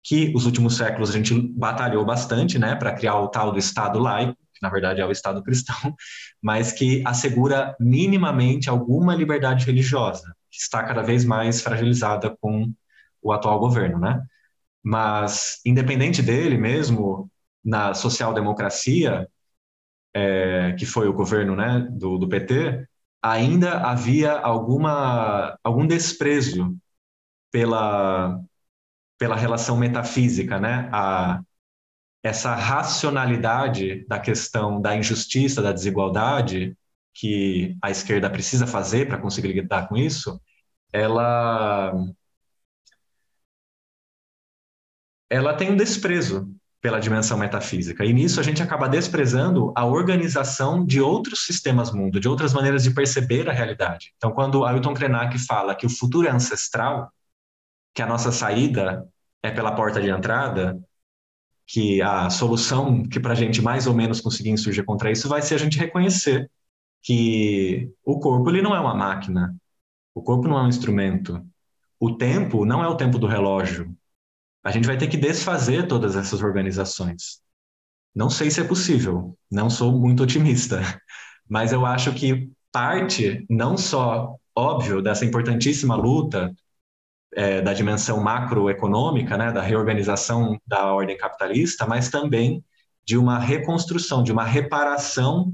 que 0.05 0.33
os 0.37 0.47
últimos 0.47 0.77
séculos 0.77 1.11
a 1.11 1.13
gente 1.13 1.35
batalhou 1.35 2.05
bastante, 2.05 2.61
né, 2.61 2.77
para 2.77 2.95
criar 2.95 3.19
o 3.21 3.29
tal 3.29 3.51
do 3.51 3.59
Estado 3.59 3.99
laico, 3.99 4.37
que 4.55 4.63
na 4.63 4.71
verdade 4.71 5.01
é 5.01 5.07
o 5.07 5.11
Estado 5.11 5.43
cristão, 5.43 5.77
mas 6.43 6.73
que 6.73 7.03
assegura 7.07 7.77
minimamente 7.81 8.71
alguma 8.71 9.15
liberdade 9.15 9.67
religiosa, 9.67 10.35
que 10.51 10.59
está 10.59 10.83
cada 10.85 11.03
vez 11.03 11.25
mais 11.25 11.61
fragilizada 11.61 12.37
com 12.41 12.73
o 13.23 13.33
atual 13.33 13.59
governo, 13.59 13.99
né? 13.99 14.23
Mas, 14.83 15.61
independente 15.65 16.23
dele 16.23 16.59
mesmo, 16.59 17.31
na 17.65 17.95
social-democracia, 17.95 19.27
é, 20.15 20.73
que 20.79 20.87
foi 20.87 21.09
o 21.09 21.13
governo 21.13 21.57
né, 21.57 21.89
do, 21.91 22.19
do 22.19 22.29
PT, 22.29 22.87
ainda 23.23 23.81
havia 23.81 24.33
alguma, 24.33 25.59
algum 25.65 25.87
desprezo 25.87 26.77
pela, 27.51 28.39
pela 29.19 29.37
relação 29.37 29.77
metafísica, 29.79 30.61
né? 30.61 30.91
A, 30.93 31.41
essa 32.25 32.55
racionalidade 32.55 34.07
da 34.09 34.19
questão 34.19 34.81
da 34.81 34.97
injustiça, 34.97 35.61
da 35.61 35.73
desigualdade, 35.73 36.75
que 37.13 37.77
a 37.83 37.91
esquerda 37.91 38.31
precisa 38.31 38.67
fazer 38.67 39.07
para 39.07 39.19
conseguir 39.19 39.53
lidar 39.53 39.89
com 39.89 39.97
isso, 39.97 40.41
ela 40.91 41.93
ela 45.29 45.55
tem 45.55 45.71
um 45.71 45.77
desprezo 45.77 46.49
pela 46.81 47.01
dimensão 47.01 47.37
metafísica. 47.37 48.05
E 48.05 48.13
nisso 48.13 48.41
a 48.41 48.43
gente 48.43 48.63
acaba 48.63 48.89
desprezando 48.89 49.73
a 49.77 49.85
organização 49.85 50.85
de 50.85 51.01
outros 51.01 51.45
sistemas 51.45 51.93
mundo, 51.93 52.21
de 52.21 52.29
outras 52.29 52.55
maneiras 52.55 52.83
de 52.83 52.91
perceber 52.93 53.49
a 53.51 53.53
realidade. 53.53 54.13
Então, 54.17 54.33
quando 54.33 54.65
Ailton 54.65 54.95
Krenak 54.95 55.39
fala 55.39 55.75
que 55.75 55.87
o 55.87 55.91
futuro 55.91 56.27
é 56.29 56.31
ancestral, 56.31 57.13
que 57.95 58.03
a 58.03 58.07
nossa 58.07 58.33
saída 58.33 59.07
é 59.43 59.51
pela 59.51 59.73
porta 59.75 60.01
de 60.01 60.09
entrada, 60.11 60.79
que 61.67 62.03
a 62.03 62.29
solução 62.31 63.03
que 63.03 63.19
para 63.19 63.33
a 63.33 63.37
gente 63.37 63.63
mais 63.63 63.87
ou 63.87 63.95
menos 63.95 64.21
conseguir 64.21 64.51
insurgir 64.51 64.85
contra 64.85 65.11
isso 65.11 65.29
vai 65.29 65.43
ser 65.43 65.55
a 65.55 65.59
gente 65.59 65.79
reconhecer 65.79 66.51
que 67.03 67.91
o 68.05 68.19
corpo 68.19 68.51
ele 68.51 68.63
não 68.63 68.75
é 68.75 68.81
uma 68.81 68.95
máquina, 68.95 69.55
o 70.15 70.23
corpo 70.23 70.49
não 70.49 70.59
é 70.59 70.63
um 70.63 70.69
instrumento, 70.69 71.45
o 72.01 72.17
tempo 72.17 72.65
não 72.65 72.83
é 72.83 72.89
o 72.89 72.97
tempo 72.97 73.19
do 73.19 73.27
relógio, 73.27 73.95
a 74.63 74.71
gente 74.71 74.87
vai 74.87 74.97
ter 74.97 75.09
que 75.09 75.17
desfazer 75.17 75.87
todas 75.87 76.17
essas 76.17 76.43
organizações. 76.43 77.43
Não 78.15 78.31
sei 78.31 78.51
se 78.51 78.61
é 78.61 78.65
possível, 78.65 79.37
não 79.51 79.69
sou 79.69 79.93
muito 79.93 80.23
otimista, 80.23 80.81
mas 81.49 81.73
eu 81.73 81.85
acho 81.85 82.15
que 82.15 82.51
parte, 82.73 83.45
não 83.49 83.77
só, 83.77 84.37
óbvio, 84.57 85.03
dessa 85.03 85.25
importantíssima 85.25 85.95
luta 85.95 86.55
é, 87.35 87.61
da 87.61 87.73
dimensão 87.73 88.21
macroeconômica, 88.21 89.37
né, 89.37 89.53
da 89.53 89.63
reorganização 89.63 90.59
da 90.67 90.93
ordem 90.93 91.17
capitalista, 91.17 91.87
mas 91.87 92.09
também 92.09 92.65
de 93.05 93.17
uma 93.17 93.39
reconstrução, 93.39 94.23
de 94.23 94.33
uma 94.33 94.45
reparação 94.45 95.53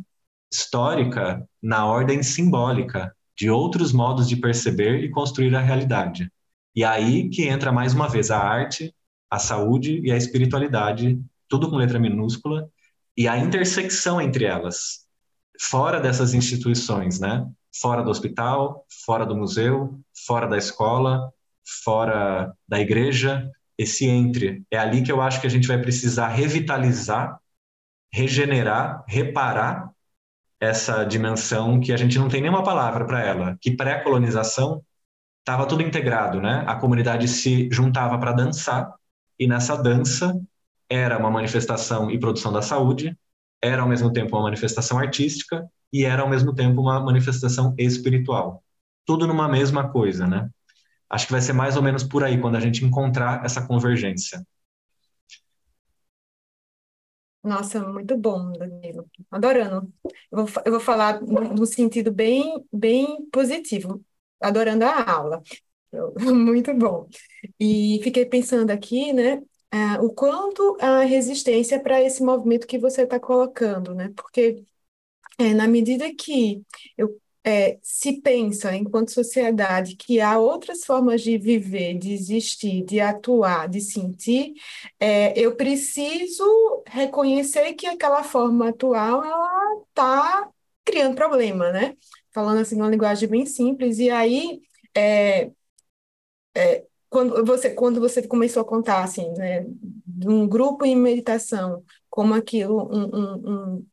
histórica 0.52 1.46
na 1.62 1.86
ordem 1.86 2.22
simbólica, 2.22 3.14
de 3.36 3.50
outros 3.50 3.92
modos 3.92 4.28
de 4.28 4.36
perceber 4.36 5.02
e 5.02 5.10
construir 5.10 5.54
a 5.54 5.60
realidade. 5.60 6.30
E 6.74 6.84
aí 6.84 7.28
que 7.28 7.48
entra 7.48 7.72
mais 7.72 7.94
uma 7.94 8.08
vez 8.08 8.30
a 8.30 8.38
arte 8.38 8.94
a 9.30 9.38
saúde 9.38 10.00
e 10.02 10.10
a 10.10 10.16
espiritualidade, 10.16 11.20
tudo 11.48 11.70
com 11.70 11.76
letra 11.76 12.00
minúscula, 12.00 12.68
e 13.16 13.28
a 13.28 13.38
intersecção 13.38 14.20
entre 14.20 14.44
elas, 14.44 15.06
fora 15.60 16.00
dessas 16.00 16.34
instituições, 16.34 17.20
né? 17.20 17.46
Fora 17.72 18.02
do 18.02 18.10
hospital, 18.10 18.84
fora 19.06 19.24
do 19.24 19.36
museu, 19.36 20.00
fora 20.26 20.48
da 20.48 20.58
escola, 20.58 21.32
fora 21.64 22.52
da 22.68 22.80
igreja, 22.80 23.50
esse 23.78 24.06
entre. 24.06 24.62
É 24.70 24.78
ali 24.78 25.02
que 25.02 25.10
eu 25.10 25.20
acho 25.20 25.40
que 25.40 25.46
a 25.46 25.50
gente 25.50 25.68
vai 25.68 25.80
precisar 25.80 26.28
revitalizar, 26.28 27.38
regenerar, 28.12 29.04
reparar 29.08 29.90
essa 30.60 31.04
dimensão 31.04 31.80
que 31.80 31.92
a 31.92 31.96
gente 31.96 32.18
não 32.18 32.28
tem 32.28 32.42
nenhuma 32.42 32.62
palavra 32.62 33.06
para 33.06 33.24
ela, 33.24 33.56
que 33.60 33.70
pré-colonização 33.70 34.84
estava 35.38 35.66
tudo 35.66 35.82
integrado, 35.82 36.40
né? 36.40 36.64
A 36.66 36.76
comunidade 36.76 37.26
se 37.26 37.68
juntava 37.72 38.18
para 38.18 38.32
dançar 38.32 38.94
e 39.38 39.46
nessa 39.46 39.74
dança 39.74 40.38
era 40.88 41.16
uma 41.16 41.30
manifestação 41.30 42.10
e 42.10 42.18
produção 42.18 42.52
da 42.52 42.60
saúde, 42.60 43.16
era 43.62 43.80
ao 43.80 43.88
mesmo 43.88 44.12
tempo 44.12 44.36
uma 44.36 44.42
manifestação 44.42 44.98
artística 44.98 45.66
e 45.92 46.04
era 46.04 46.22
ao 46.22 46.28
mesmo 46.28 46.54
tempo 46.54 46.82
uma 46.82 47.00
manifestação 47.00 47.74
espiritual. 47.78 48.62
Tudo 49.06 49.26
numa 49.26 49.48
mesma 49.48 49.88
coisa, 49.88 50.26
né? 50.26 50.50
Acho 51.10 51.26
que 51.26 51.32
vai 51.32 51.40
ser 51.40 51.52
mais 51.52 51.76
ou 51.76 51.82
menos 51.82 52.04
por 52.04 52.22
aí 52.22 52.40
quando 52.40 52.56
a 52.56 52.60
gente 52.60 52.84
encontrar 52.84 53.44
essa 53.44 53.66
convergência. 53.66 54.46
Nossa, 57.42 57.80
muito 57.80 58.16
bom, 58.16 58.52
Danilo. 58.52 59.10
Adorando. 59.30 59.92
Eu 60.30 60.46
vou, 60.46 60.62
eu 60.66 60.72
vou 60.72 60.80
falar 60.80 61.20
no 61.22 61.66
sentido 61.66 62.12
bem, 62.12 62.64
bem 62.72 63.26
positivo, 63.30 64.04
adorando 64.40 64.84
a 64.84 65.10
aula. 65.10 65.42
Muito 66.20 66.72
bom. 66.74 67.08
E 67.58 68.00
fiquei 68.04 68.24
pensando 68.24 68.70
aqui, 68.70 69.12
né, 69.12 69.38
uh, 69.74 70.04
o 70.04 70.12
quanto 70.14 70.76
a 70.80 71.00
resistência 71.00 71.82
para 71.82 72.00
esse 72.00 72.22
movimento 72.22 72.66
que 72.66 72.78
você 72.78 73.02
está 73.02 73.18
colocando, 73.18 73.94
né? 73.94 74.12
Porque 74.16 74.64
é, 75.38 75.54
na 75.54 75.66
medida 75.66 76.14
que 76.14 76.62
eu, 76.96 77.20
é, 77.44 77.78
se 77.82 78.20
pensa, 78.20 78.74
enquanto 78.76 79.12
sociedade, 79.12 79.96
que 79.96 80.20
há 80.20 80.38
outras 80.38 80.84
formas 80.84 81.22
de 81.22 81.38
viver, 81.38 81.98
de 81.98 82.12
existir, 82.12 82.84
de 82.84 83.00
atuar, 83.00 83.68
de 83.68 83.80
sentir, 83.80 84.54
é, 84.98 85.38
eu 85.38 85.56
preciso 85.56 86.44
reconhecer 86.86 87.72
que 87.74 87.86
aquela 87.86 88.22
forma 88.22 88.68
atual 88.70 89.22
está 89.88 90.50
criando 90.84 91.14
problema, 91.16 91.70
né? 91.72 91.96
Falando 92.32 92.60
assim, 92.60 92.76
uma 92.76 92.88
linguagem 92.90 93.28
bem 93.28 93.46
simples, 93.46 93.98
e 93.98 94.10
aí 94.10 94.60
é, 94.94 95.50
é, 96.54 96.84
quando 97.08 97.44
você 97.44 97.70
quando 97.70 98.00
você 98.00 98.26
começou 98.26 98.62
a 98.62 98.64
contar 98.64 99.02
assim, 99.04 99.28
né, 99.32 99.64
de 100.06 100.28
um 100.28 100.46
grupo 100.48 100.84
em 100.84 100.96
meditação, 100.96 101.84
como 102.08 102.34
aquilo, 102.34 102.88
um, 102.92 103.76
um 103.76 103.86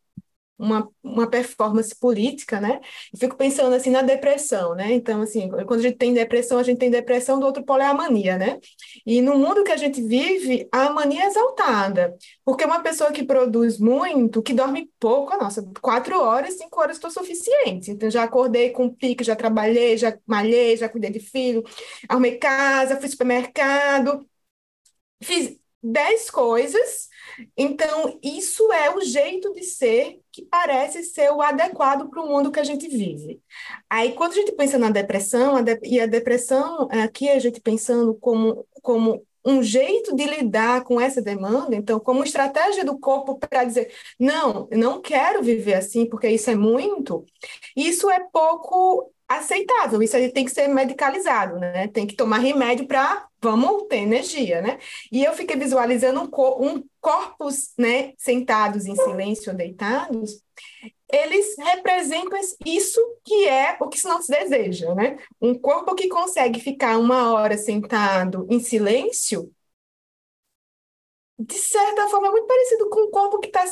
uma, 0.58 0.90
uma 1.04 1.30
performance 1.30 1.96
política, 1.96 2.60
né? 2.60 2.80
Eu 3.14 3.20
fico 3.20 3.36
pensando 3.38 3.74
assim 3.76 3.90
na 3.90 4.02
depressão, 4.02 4.76
né? 4.76 4.92
Então, 4.94 5.22
assim, 5.22 5.50
quando 5.50 5.80
a 5.80 5.84
gente 5.84 5.98
tem 5.98 6.14
depressão, 6.14 6.58
a 6.58 6.64
gente 6.64 6.80
tem 6.80 6.90
depressão 6.90 7.40
do 7.40 7.46
outro 7.46 7.64
polo 7.64 7.82
é 7.82 7.86
a 7.86 7.94
mania, 7.94 8.38
né? 8.38 8.60
E 9.06 9.22
no 9.22 9.38
mundo 9.38 9.64
que 9.64 9.72
a 9.72 9.78
gente 9.78 10.02
vive, 10.02 10.68
a 10.72 10.90
mania 10.90 11.24
é 11.24 11.28
exaltada, 11.28 12.16
porque 12.44 12.66
uma 12.66 12.82
pessoa 12.82 13.12
que 13.12 13.24
produz 13.24 13.80
muito, 13.80 14.42
que 14.42 14.54
dorme 14.54 14.90
pouco, 15.00 15.38
nossa, 15.38 15.64
quatro 15.82 16.20
horas, 16.20 16.56
cinco 16.58 16.80
horas 16.82 16.98
estou 16.98 17.12
suficiente. 17.12 17.92
Então, 17.92 18.10
já 18.10 18.24
acordei 18.24 18.72
com 18.72 18.90
pique, 18.94 19.24
já 19.24 19.36
trabalhei, 19.36 19.98
já 19.98 20.18
malhei, 20.26 20.76
já 20.78 20.90
cuidei 20.90 21.12
de 21.12 21.20
filho, 21.20 21.64
arrumei 22.10 22.38
casa, 22.38 22.98
fui 23.00 23.08
supermercado, 23.10 24.28
fiz 25.24 25.58
dez 25.82 26.30
coisas 26.30 27.07
então, 27.56 28.20
isso 28.24 28.72
é 28.72 28.96
o 28.96 29.02
jeito 29.02 29.54
de 29.54 29.64
ser 29.64 30.20
que 30.32 30.44
parece 30.44 31.04
ser 31.04 31.32
o 31.32 31.42
adequado 31.42 32.10
para 32.10 32.22
o 32.22 32.28
mundo 32.28 32.52
que 32.52 32.60
a 32.60 32.64
gente 32.64 32.88
vive. 32.88 33.42
Aí, 33.90 34.14
quando 34.14 34.34
a 34.34 34.36
gente 34.36 34.52
pensa 34.54 34.78
na 34.78 34.90
depressão, 34.90 35.56
a 35.56 35.62
de, 35.62 35.80
e 35.84 36.00
a 36.00 36.06
depressão, 36.06 36.88
aqui 36.92 37.30
a 37.30 37.40
gente 37.40 37.60
pensando 37.60 38.16
como, 38.16 38.66
como 38.82 39.26
um 39.46 39.64
jeito 39.64 40.14
de 40.16 40.26
lidar 40.26 40.84
com 40.84 41.00
essa 41.00 41.22
demanda, 41.22 41.76
então, 41.76 42.00
como 42.00 42.24
estratégia 42.24 42.84
do 42.84 43.00
corpo 43.00 43.40
para 43.40 43.64
dizer, 43.64 43.94
não, 44.20 44.68
não 44.72 45.02
quero 45.02 45.42
viver 45.42 45.76
assim, 45.76 46.06
porque 46.06 46.28
isso 46.28 46.50
é 46.50 46.56
muito, 46.56 47.26
isso 47.76 48.10
é 48.10 48.20
pouco 48.32 49.12
aceitável, 49.28 50.02
isso 50.02 50.16
aí 50.16 50.32
tem 50.32 50.46
que 50.46 50.52
ser 50.52 50.68
medicalizado, 50.68 51.60
né? 51.60 51.88
Tem 51.90 52.08
que 52.08 52.16
tomar 52.16 52.38
remédio 52.38 52.88
para 52.88 53.28
vamos 53.42 53.84
ter 53.88 53.98
energia, 53.98 54.62
né? 54.62 54.80
E 55.12 55.24
eu 55.24 55.34
fiquei 55.34 55.56
visualizando 55.56 56.22
um, 56.22 56.28
cor, 56.28 56.62
um 56.62 56.84
corpos, 57.00 57.72
né, 57.78 58.14
sentados 58.18 58.86
em 58.86 58.96
silêncio, 58.96 59.54
deitados, 59.54 60.42
eles 61.12 61.56
representam 61.58 62.38
isso 62.66 63.00
que 63.24 63.48
é 63.48 63.78
o 63.80 63.88
que 63.88 64.04
não 64.06 64.22
se 64.22 64.30
deseja, 64.30 64.94
né? 64.94 65.18
Um 65.42 65.54
corpo 65.58 65.96
que 65.96 66.10
consegue 66.10 66.60
ficar 66.60 66.98
uma 66.98 67.32
hora 67.32 67.58
sentado 67.58 68.46
em 68.50 68.60
silêncio 68.60 69.52
de 71.40 71.56
certa 71.56 72.08
forma, 72.08 72.28
é 72.28 72.32
muito 72.32 72.48
parecido 72.48 72.90
com 72.90 73.02
o 73.02 73.12
corpo 73.12 73.40
que 73.40 73.48
está 73.48 73.64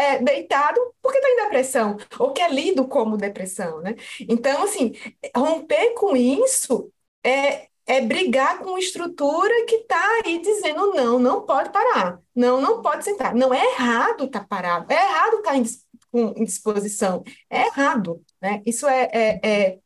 é, 0.00 0.22
deitado 0.22 0.80
porque 1.02 1.18
está 1.18 1.30
em 1.30 1.44
depressão, 1.44 1.96
ou 2.18 2.32
que 2.32 2.40
é 2.40 2.48
lido 2.48 2.86
como 2.86 3.16
depressão, 3.16 3.80
né? 3.80 3.96
Então, 4.28 4.62
assim, 4.62 4.92
romper 5.36 5.94
com 5.94 6.16
isso 6.16 6.92
é, 7.24 7.68
é 7.86 8.00
brigar 8.00 8.60
com 8.60 8.78
estrutura 8.78 9.64
que 9.66 9.76
está 9.76 10.20
aí 10.24 10.40
dizendo 10.40 10.94
não, 10.94 11.18
não 11.18 11.44
pode 11.44 11.70
parar, 11.70 12.20
não, 12.34 12.60
não 12.60 12.82
pode 12.82 13.04
sentar. 13.04 13.34
Não 13.34 13.52
é 13.52 13.64
errado 13.64 14.24
estar 14.24 14.40
tá 14.40 14.46
parado, 14.46 14.92
é 14.92 14.94
errado 14.94 15.38
estar 15.38 15.52
tá 15.52 15.56
em, 15.56 15.64
em 16.40 16.44
disposição, 16.44 17.24
é 17.50 17.66
errado, 17.66 18.22
né? 18.40 18.62
Isso 18.64 18.86
é, 18.86 19.10
é, 19.12 19.40
é, 19.42 19.78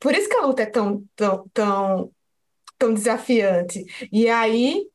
Por 0.00 0.14
isso 0.14 0.28
que 0.28 0.36
a 0.36 0.46
luta 0.46 0.62
é 0.62 0.66
tão, 0.66 1.04
tão, 1.14 1.48
tão, 1.52 2.12
tão 2.78 2.94
desafiante. 2.94 3.84
E 4.10 4.28
aí 4.28 4.86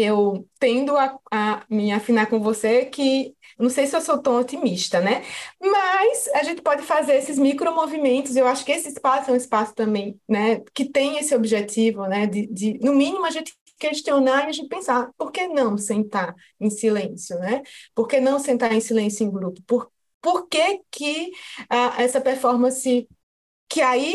eu 0.00 0.48
tendo 0.58 0.96
a, 0.96 1.18
a 1.30 1.64
me 1.70 1.92
afinar 1.92 2.26
com 2.26 2.40
você 2.40 2.86
que 2.86 3.34
não 3.58 3.70
sei 3.70 3.86
se 3.86 3.96
eu 3.96 4.00
sou 4.00 4.18
tão 4.18 4.38
otimista, 4.38 5.00
né? 5.00 5.24
Mas 5.60 6.28
a 6.34 6.42
gente 6.42 6.62
pode 6.62 6.82
fazer 6.82 7.14
esses 7.14 7.38
micromovimentos. 7.38 8.36
Eu 8.36 8.46
acho 8.46 8.64
que 8.64 8.72
esse 8.72 8.88
espaço 8.88 9.30
é 9.30 9.32
um 9.32 9.36
espaço 9.36 9.74
também, 9.74 10.20
né, 10.28 10.60
que 10.74 10.84
tem 10.84 11.18
esse 11.18 11.34
objetivo, 11.34 12.06
né, 12.06 12.26
de, 12.26 12.46
de 12.46 12.78
no 12.80 12.94
mínimo 12.94 13.24
a 13.24 13.30
gente 13.30 13.54
questionar 13.78 14.44
e 14.44 14.48
a 14.48 14.52
gente 14.52 14.68
pensar, 14.68 15.10
por 15.18 15.30
que 15.30 15.46
não 15.48 15.76
sentar 15.78 16.34
em 16.58 16.70
silêncio, 16.70 17.38
né? 17.38 17.62
Por 17.94 18.08
que 18.08 18.20
não 18.20 18.38
sentar 18.38 18.72
em 18.72 18.80
silêncio 18.80 19.24
em 19.26 19.30
grupo? 19.30 19.62
Por, 19.66 19.90
por 20.20 20.48
que 20.48 20.80
que 20.90 21.30
ah, 21.68 21.94
essa 22.02 22.20
performance 22.20 23.06
que 23.68 23.80
aí 23.82 24.14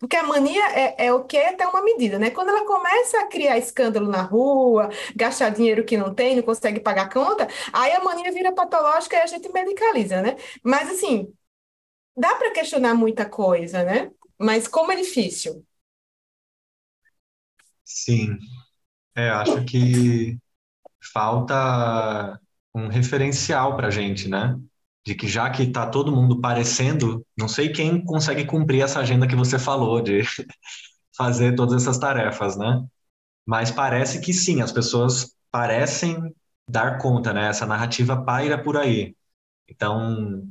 porque 0.00 0.16
a 0.16 0.24
mania 0.24 0.62
é, 0.72 1.06
é 1.08 1.14
o 1.14 1.24
que 1.24 1.38
até 1.38 1.68
uma 1.68 1.82
medida, 1.82 2.18
né? 2.18 2.30
Quando 2.32 2.50
ela 2.50 2.66
começa 2.66 3.20
a 3.20 3.28
criar 3.28 3.58
escândalo 3.58 4.08
na 4.10 4.22
rua, 4.22 4.90
gastar 5.16 5.50
dinheiro 5.50 5.84
que 5.84 5.96
não 5.98 6.14
tem, 6.14 6.36
não 6.36 6.44
consegue 6.44 6.80
pagar 6.80 7.10
conta, 7.10 7.48
aí 7.72 7.92
a 7.92 8.04
mania 8.04 8.32
vira 8.32 8.52
patológica 8.54 9.16
e 9.16 9.20
a 9.22 9.26
gente 9.28 9.50
medicaliza, 9.52 10.22
né? 10.22 10.36
Mas 10.64 10.90
assim, 10.90 11.32
dá 12.16 12.34
para 12.36 12.52
questionar 12.52 12.94
muita 12.94 13.26
coisa, 13.28 13.84
né? 13.84 14.10
Mas 14.38 14.68
como 14.68 14.92
é 14.92 14.96
difícil. 14.96 15.64
Sim. 17.84 18.38
É, 19.16 19.30
acho 19.30 19.64
que 19.64 20.38
falta 21.14 22.40
um 22.74 22.88
referencial 22.88 23.76
para 23.76 23.88
a 23.88 23.92
gente, 23.92 24.28
né? 24.28 24.58
De 25.04 25.14
que 25.14 25.26
já 25.28 25.50
que 25.50 25.62
está 25.64 25.86
todo 25.86 26.12
mundo 26.14 26.40
parecendo, 26.40 27.24
não 27.36 27.48
sei 27.48 27.70
quem 27.72 28.04
consegue 28.04 28.44
cumprir 28.44 28.82
essa 28.82 29.00
agenda 29.00 29.26
que 29.26 29.36
você 29.36 29.58
falou 29.58 30.00
de 30.02 30.22
fazer 31.16 31.54
todas 31.56 31.82
essas 31.82 31.98
tarefas, 31.98 32.56
né? 32.56 32.84
Mas 33.46 33.70
parece 33.70 34.20
que 34.20 34.32
sim, 34.32 34.62
as 34.62 34.72
pessoas 34.72 35.34
parecem 35.50 36.34
dar 36.68 36.98
conta, 36.98 37.32
né? 37.32 37.48
Essa 37.48 37.66
narrativa 37.66 38.22
paira 38.24 38.62
por 38.62 38.76
aí. 38.76 39.16
Então, 39.68 40.42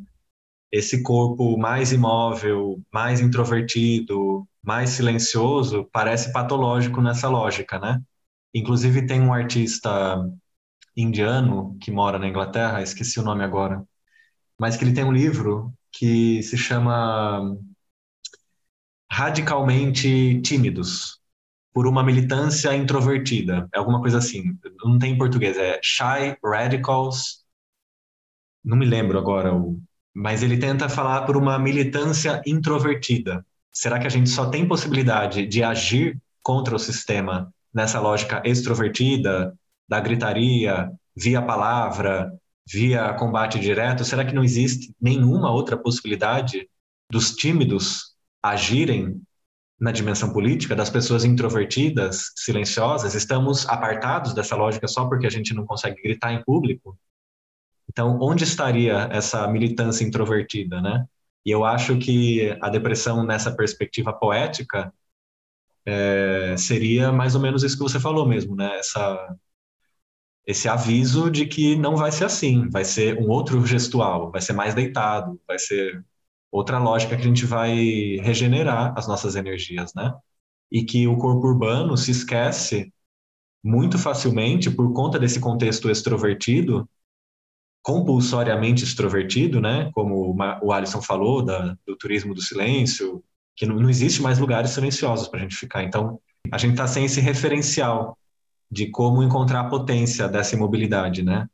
esse 0.72 1.02
corpo 1.04 1.58
mais 1.58 1.92
imóvel, 1.92 2.82
mais 2.94 3.20
introvertido, 3.22 4.48
mais 4.64 4.92
silencioso, 4.92 5.88
parece 5.92 6.32
patológico 6.32 7.02
nessa 7.02 7.28
lógica, 7.30 7.80
né? 7.80 8.02
Inclusive 8.54 9.06
tem 9.08 9.22
um 9.22 9.34
artista 9.34 10.18
indiano 10.96 11.78
que 11.82 11.92
mora 11.92 12.20
na 12.20 12.28
Inglaterra, 12.28 12.82
esqueci 12.84 13.20
o 13.20 13.24
nome 13.24 13.44
agora, 13.44 13.84
mas 14.60 14.76
que 14.78 14.84
ele 14.84 14.94
tem 14.94 15.04
um 15.04 15.12
livro 15.12 15.74
que 15.92 16.44
se 16.44 16.58
chama 16.58 17.58
Radicalmente 19.12 20.42
Tímidos, 20.42 21.20
por 21.74 21.88
uma 21.88 22.04
militância 22.04 22.76
introvertida. 22.76 23.68
É 23.74 23.80
alguma 23.80 24.02
coisa 24.02 24.18
assim. 24.18 24.58
Não 24.84 25.00
tem 25.00 25.14
em 25.14 25.18
português, 25.18 25.58
é 25.58 25.80
Shy 25.82 26.38
Radicals. 26.44 27.44
Não 28.64 28.78
me 28.78 28.86
lembro 28.86 29.18
agora, 29.18 29.52
mas 30.14 30.44
ele 30.44 30.58
tenta 30.58 30.90
falar 30.90 31.26
por 31.26 31.38
uma 31.38 31.58
militância 31.58 32.42
introvertida. 32.46 33.46
Será 33.72 34.00
que 34.00 34.08
a 34.08 34.10
gente 34.10 34.30
só 34.30 34.50
tem 34.50 34.68
possibilidade 34.68 35.46
de 35.48 35.64
agir 35.64 36.20
contra 36.44 36.76
o 36.76 36.80
sistema 36.80 37.54
nessa 37.74 38.00
lógica 38.00 38.42
extrovertida, 38.44 39.58
da 39.88 40.00
gritaria, 40.00 40.92
via 41.16 41.42
palavra, 41.42 42.32
via 42.72 43.14
combate 43.14 43.60
direto, 43.60 44.06
será 44.06 44.24
que 44.24 44.34
não 44.34 44.44
existe 44.44 44.94
nenhuma 45.02 45.52
outra 45.52 45.76
possibilidade 45.76 46.70
dos 47.12 47.36
tímidos 47.36 48.16
agirem 48.44 49.22
na 49.80 49.92
dimensão 49.92 50.32
política, 50.32 50.76
das 50.76 50.90
pessoas 50.90 51.26
introvertidas, 51.26 52.32
silenciosas? 52.36 53.16
Estamos 53.16 53.68
apartados 53.68 54.34
dessa 54.34 54.56
lógica 54.56 54.88
só 54.88 55.08
porque 55.08 55.26
a 55.26 55.32
gente 55.32 55.54
não 55.54 55.66
consegue 55.66 56.02
gritar 56.02 56.32
em 56.34 56.44
público? 56.44 56.98
Então, 57.90 58.20
onde 58.22 58.44
estaria 58.44 59.10
essa 59.12 59.48
militância 59.48 60.06
introvertida, 60.06 60.80
né? 60.80 61.06
E 61.44 61.50
eu 61.50 61.66
acho 61.66 61.98
que 61.98 62.56
a 62.62 62.70
depressão 62.70 63.26
nessa 63.26 63.52
perspectiva 63.52 64.14
poética 64.14 64.94
é, 65.86 66.56
seria 66.56 67.12
mais 67.12 67.34
ou 67.34 67.42
menos 67.42 67.64
isso 67.64 67.78
que 67.78 67.84
você 67.84 68.00
falou 68.00 68.28
mesmo, 68.28 68.56
né? 68.56 68.78
Essa 68.78 69.36
esse 70.50 70.68
aviso 70.68 71.30
de 71.30 71.46
que 71.46 71.76
não 71.76 71.96
vai 71.96 72.12
ser 72.12 72.26
assim, 72.26 72.68
vai 72.70 72.84
ser 72.84 73.20
um 73.20 73.30
outro 73.30 73.64
gestual, 73.68 74.32
vai 74.32 74.42
ser 74.42 74.54
mais 74.54 74.74
deitado, 74.74 75.40
vai 75.48 75.60
ser 75.60 76.04
outra 76.52 76.80
lógica 76.80 77.16
que 77.16 77.22
a 77.22 77.26
gente 77.26 77.46
vai 77.46 78.18
regenerar 78.24 78.98
as 78.98 79.08
nossas 79.08 79.36
energias, 79.36 79.94
né? 79.94 80.12
E 80.72 80.84
que 80.84 81.08
o 81.08 81.18
corpo 81.18 81.46
urbano 81.46 81.96
se 81.96 82.10
esquece 82.10 82.92
muito 83.64 84.00
facilmente 84.00 84.72
por 84.72 84.92
conta 84.92 85.20
desse 85.20 85.40
contexto 85.40 85.88
extrovertido, 85.88 86.90
compulsoriamente 87.84 88.84
extrovertido, 88.84 89.62
né? 89.62 89.92
Como 89.94 90.36
o 90.64 90.72
Alisson 90.74 91.00
falou 91.00 91.46
da, 91.46 91.78
do 91.86 91.96
turismo 91.96 92.34
do 92.34 92.42
silêncio, 92.42 93.24
que 93.56 93.68
não, 93.68 93.76
não 93.76 93.90
existe 93.90 94.20
mais 94.20 94.40
lugares 94.40 94.72
silenciosos 94.72 95.28
para 95.28 95.42
a 95.42 95.44
gente 95.44 95.56
ficar. 95.56 95.84
Então, 95.84 96.20
a 96.52 96.58
gente 96.58 96.72
está 96.72 96.88
sem 96.88 97.06
esse 97.06 97.22
referencial 97.22 98.18
de 98.72 98.88
como 98.92 99.24
encontrar 99.24 99.62
a 99.62 99.70
potência 99.70 100.28
dessa 100.28 100.56
imobilidade, 100.56 101.24
né? 101.24 101.48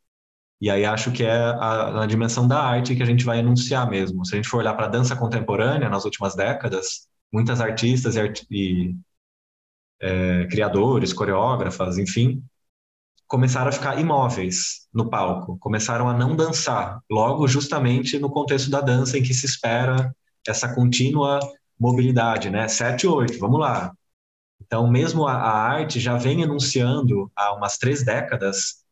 E 0.61 0.69
aí 0.69 0.85
acho 0.85 1.11
que 1.11 1.23
é 1.23 1.31
a, 1.31 2.03
a 2.03 2.05
dimensão 2.07 2.47
da 2.47 2.61
arte 2.61 2.95
que 2.95 3.03
a 3.03 3.05
gente 3.05 3.25
vai 3.25 3.39
enunciar 3.39 3.89
mesmo. 3.89 4.25
Se 4.25 4.35
a 4.35 4.37
gente 4.37 4.49
for 4.49 4.59
olhar 4.59 4.73
para 4.75 4.85
a 4.87 4.89
dança 4.89 5.15
contemporânea 5.15 5.89
nas 5.89 6.05
últimas 6.05 6.35
décadas, 6.35 7.07
muitas 7.31 7.61
artistas 7.61 8.15
e, 8.15 8.19
art 8.19 8.43
e 8.51 8.95
é, 10.11 10.45
criadores, 10.47 11.13
coreógrafas, 11.13 11.97
enfim, 11.97 12.43
começaram 13.27 13.69
a 13.69 13.71
ficar 13.71 13.99
imóveis 13.99 14.87
no 14.93 15.09
palco, 15.09 15.57
começaram 15.59 16.09
a 16.09 16.13
não 16.13 16.35
dançar, 16.35 17.01
logo 17.11 17.47
justamente 17.47 18.19
no 18.19 18.29
contexto 18.29 18.69
da 18.69 18.81
dança 18.81 19.17
em 19.17 19.23
que 19.23 19.33
se 19.33 19.45
espera 19.45 20.15
essa 20.47 20.73
contínua 20.75 21.39
mobilidade, 21.79 22.49
né? 22.49 22.67
Sete, 22.67 23.07
oito, 23.07 23.39
vamos 23.39 23.59
lá. 23.59 23.93
Então, 24.61 24.89
mesmo 24.89 25.27
a, 25.27 25.33
a 25.33 25.51
arte 25.51 25.99
já 25.99 26.17
vem 26.17 26.41
enunciando 26.41 27.31
há 27.35 27.53
umas 27.53 27.77
três 27.77 28.03
décadas, 28.03 28.83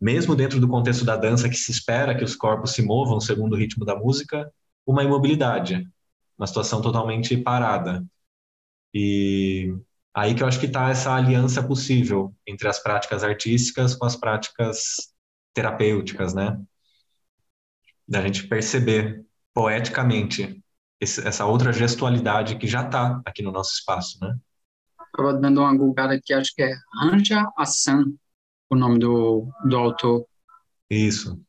mesmo 0.00 0.34
dentro 0.36 0.60
do 0.60 0.68
contexto 0.68 1.04
da 1.04 1.16
dança, 1.16 1.48
que 1.48 1.56
se 1.56 1.70
espera 1.70 2.16
que 2.16 2.24
os 2.24 2.36
corpos 2.36 2.72
se 2.72 2.82
movam 2.82 3.20
segundo 3.20 3.54
o 3.54 3.56
ritmo 3.56 3.84
da 3.84 3.96
música, 3.96 4.52
uma 4.86 5.04
imobilidade, 5.04 5.86
uma 6.38 6.46
situação 6.46 6.80
totalmente 6.80 7.36
parada. 7.36 8.04
E 8.94 9.74
aí 10.14 10.34
que 10.34 10.42
eu 10.42 10.46
acho 10.46 10.60
que 10.60 10.66
está 10.66 10.88
essa 10.90 11.14
aliança 11.14 11.62
possível 11.62 12.34
entre 12.46 12.68
as 12.68 12.80
práticas 12.82 13.22
artísticas 13.24 13.94
com 13.94 14.06
as 14.06 14.16
práticas 14.16 15.12
terapêuticas, 15.54 16.34
né? 16.34 16.58
Da 18.06 18.22
gente 18.22 18.46
perceber 18.48 19.24
poeticamente 19.54 20.62
essa 21.00 21.46
outra 21.46 21.72
gestualidade 21.72 22.56
que 22.56 22.66
já 22.66 22.84
está 22.84 23.20
aqui 23.24 23.42
no 23.42 23.52
nosso 23.52 23.72
espaço, 23.74 24.18
né? 24.20 24.36
Estava 25.08 25.34
dando 25.34 25.60
uma 25.60 25.76
googlada 25.76 26.14
aqui, 26.14 26.32
acho 26.32 26.54
que 26.54 26.62
é 26.62 26.72
Anja 27.02 27.44
Assan, 27.56 28.12
o 28.70 28.76
nome 28.76 28.98
do, 28.98 29.48
do 29.64 29.76
autor. 29.76 30.26
Isso. 30.90 31.40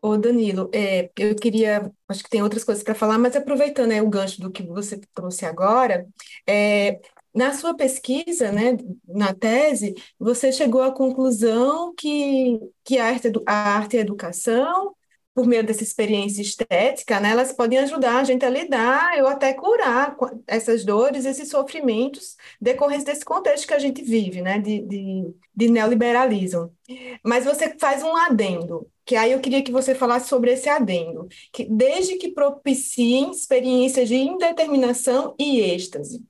Ô 0.00 0.18
Danilo, 0.18 0.70
é, 0.72 1.10
eu 1.18 1.34
queria, 1.34 1.90
acho 2.08 2.22
que 2.22 2.28
tem 2.28 2.42
outras 2.42 2.62
coisas 2.62 2.84
para 2.84 2.94
falar, 2.94 3.18
mas 3.18 3.34
aproveitando 3.34 3.88
né, 3.88 4.02
o 4.02 4.08
gancho 4.08 4.40
do 4.40 4.50
que 4.50 4.62
você 4.62 5.00
trouxe 5.14 5.46
agora, 5.46 6.06
é, 6.46 7.00
na 7.34 7.52
sua 7.54 7.74
pesquisa, 7.74 8.52
né, 8.52 8.76
na 9.08 9.34
tese, 9.34 9.94
você 10.18 10.52
chegou 10.52 10.82
à 10.82 10.92
conclusão 10.92 11.94
que, 11.94 12.60
que 12.84 12.98
a 12.98 13.06
arte, 13.06 13.32
a 13.46 13.54
arte 13.76 13.96
e 13.96 13.98
a 13.98 14.02
educação 14.02 14.94
por 15.34 15.46
meio 15.46 15.64
dessa 15.64 15.82
experiência 15.82 16.40
estética, 16.40 17.18
né, 17.18 17.30
elas 17.30 17.52
podem 17.52 17.78
ajudar 17.80 18.20
a 18.20 18.24
gente 18.24 18.44
a 18.44 18.50
lidar 18.50 19.18
ou 19.20 19.26
até 19.26 19.52
curar 19.52 20.16
essas 20.46 20.84
dores, 20.84 21.24
esses 21.24 21.48
sofrimentos 21.48 22.36
decorrentes 22.60 23.04
desse 23.04 23.24
contexto 23.24 23.66
que 23.66 23.74
a 23.74 23.78
gente 23.78 24.02
vive, 24.02 24.40
né, 24.40 24.60
de, 24.60 24.80
de, 24.82 25.34
de 25.54 25.68
neoliberalismo. 25.68 26.72
Mas 27.24 27.44
você 27.44 27.76
faz 27.78 28.02
um 28.02 28.16
adendo, 28.16 28.88
que 29.04 29.16
aí 29.16 29.32
eu 29.32 29.40
queria 29.40 29.62
que 29.62 29.72
você 29.72 29.94
falasse 29.94 30.28
sobre 30.28 30.52
esse 30.52 30.68
adendo, 30.68 31.26
que 31.52 31.64
desde 31.64 32.16
que 32.16 32.30
propiciem 32.32 33.32
experiências 33.32 34.08
de 34.08 34.14
indeterminação 34.14 35.34
e 35.38 35.60
êxtase. 35.60 36.22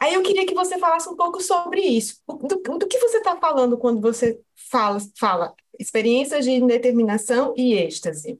Aí 0.00 0.14
eu 0.14 0.22
queria 0.22 0.46
que 0.46 0.54
você 0.54 0.78
falasse 0.78 1.08
um 1.08 1.16
pouco 1.16 1.40
sobre 1.40 1.80
isso. 1.80 2.20
Do, 2.26 2.78
do 2.78 2.86
que 2.88 2.98
você 2.98 3.18
está 3.18 3.36
falando 3.36 3.78
quando 3.78 4.00
você 4.00 4.40
fala, 4.70 4.98
fala 5.18 5.54
experiências 5.78 6.44
de 6.44 6.52
indeterminação 6.52 7.54
e 7.56 7.74
êxtase? 7.74 8.38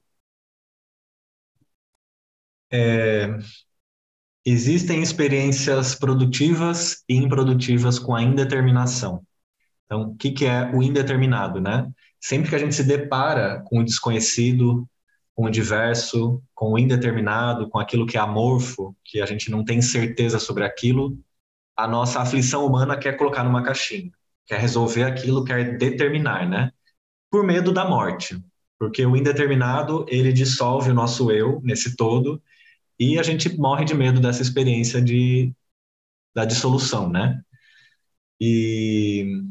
É, 2.71 3.27
existem 4.45 5.01
experiências 5.01 5.95
produtivas 5.95 7.03
e 7.07 7.15
improdutivas 7.15 7.97
com 7.99 8.13
a 8.13 8.21
indeterminação. 8.21 9.23
Então, 9.85 10.09
o 10.09 10.15
que, 10.15 10.31
que 10.31 10.45
é 10.45 10.71
o 10.73 10.81
indeterminado, 10.81 11.61
né? 11.61 11.89
Sempre 12.19 12.49
que 12.49 12.55
a 12.55 12.59
gente 12.59 12.75
se 12.75 12.83
depara 12.83 13.63
com 13.67 13.79
o 13.79 13.85
desconhecido, 13.85 14.87
com 15.35 15.45
o 15.45 15.49
diverso, 15.49 16.41
com 16.53 16.73
o 16.73 16.79
indeterminado, 16.79 17.69
com 17.69 17.77
aquilo 17.77 18.05
que 18.05 18.17
é 18.17 18.19
amorfo, 18.19 18.95
que 19.03 19.21
a 19.21 19.25
gente 19.25 19.51
não 19.51 19.63
tem 19.63 19.81
certeza 19.81 20.39
sobre 20.39 20.63
aquilo, 20.63 21.17
a 21.75 21.87
nossa 21.87 22.21
aflição 22.21 22.65
humana 22.65 22.97
quer 22.97 23.17
colocar 23.17 23.43
numa 23.43 23.61
caixinha, 23.61 24.11
quer 24.45 24.59
resolver 24.59 25.03
aquilo, 25.03 25.43
quer 25.43 25.77
determinar, 25.77 26.47
né? 26.49 26.71
Por 27.29 27.43
medo 27.45 27.71
da 27.73 27.87
morte, 27.87 28.41
porque 28.79 29.05
o 29.05 29.15
indeterminado, 29.15 30.05
ele 30.09 30.31
dissolve 30.31 30.91
o 30.91 30.93
nosso 30.93 31.31
eu 31.31 31.61
nesse 31.63 31.95
todo 31.95 32.41
e 32.99 33.19
a 33.19 33.23
gente 33.23 33.57
morre 33.57 33.85
de 33.85 33.93
medo 33.93 34.19
dessa 34.21 34.41
experiência 34.41 35.01
de 35.01 35.53
da 36.33 36.45
dissolução, 36.45 37.09
né? 37.09 37.41
E 38.39 39.41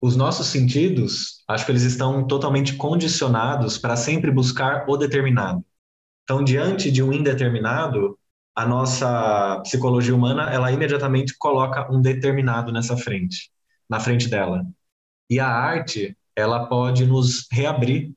os 0.00 0.16
nossos 0.16 0.46
sentidos, 0.48 1.42
acho 1.48 1.64
que 1.64 1.72
eles 1.72 1.82
estão 1.82 2.26
totalmente 2.26 2.76
condicionados 2.76 3.78
para 3.78 3.96
sempre 3.96 4.30
buscar 4.30 4.88
o 4.88 4.96
determinado. 4.96 5.64
Então, 6.24 6.44
diante 6.44 6.90
de 6.90 7.02
um 7.02 7.12
indeterminado, 7.12 8.18
a 8.54 8.66
nossa 8.66 9.60
psicologia 9.62 10.14
humana, 10.14 10.50
ela 10.52 10.72
imediatamente 10.72 11.36
coloca 11.38 11.90
um 11.92 12.00
determinado 12.00 12.72
nessa 12.72 12.96
frente, 12.96 13.50
na 13.88 14.00
frente 14.00 14.28
dela. 14.28 14.64
E 15.30 15.40
a 15.40 15.48
arte, 15.48 16.16
ela 16.36 16.66
pode 16.66 17.06
nos 17.06 17.46
reabrir 17.50 18.12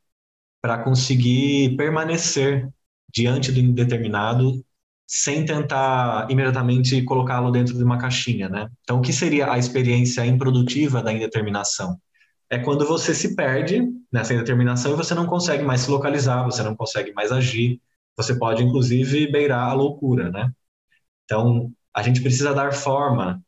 para 0.61 0.83
conseguir 0.83 1.75
permanecer 1.77 2.69
diante 3.13 3.51
do 3.51 3.59
indeterminado 3.59 4.63
sem 5.07 5.45
tentar 5.45 6.29
imediatamente 6.29 7.01
colocá-lo 7.03 7.51
dentro 7.51 7.75
de 7.75 7.83
uma 7.83 7.97
caixinha, 7.97 8.47
né? 8.47 8.69
Então, 8.83 8.99
o 8.99 9.01
que 9.01 9.11
seria 9.11 9.51
a 9.51 9.57
experiência 9.57 10.25
improdutiva 10.25 11.01
da 11.01 11.11
indeterminação? 11.11 11.99
É 12.49 12.59
quando 12.59 12.85
você 12.85 13.15
se 13.15 13.35
perde 13.35 13.83
nessa 14.11 14.33
indeterminação 14.33 14.93
e 14.93 14.95
você 14.95 15.15
não 15.15 15.25
consegue 15.25 15.63
mais 15.63 15.81
se 15.81 15.91
localizar, 15.91 16.43
você 16.43 16.61
não 16.63 16.75
consegue 16.75 17.11
mais 17.13 17.31
agir, 17.31 17.81
você 18.15 18.37
pode 18.37 18.63
inclusive 18.63 19.31
beirar 19.31 19.69
a 19.69 19.73
loucura, 19.73 20.29
né? 20.31 20.51
Então, 21.25 21.71
a 21.95 22.03
gente 22.03 22.21
precisa 22.21 22.53
dar 22.53 22.73
forma 22.73 23.41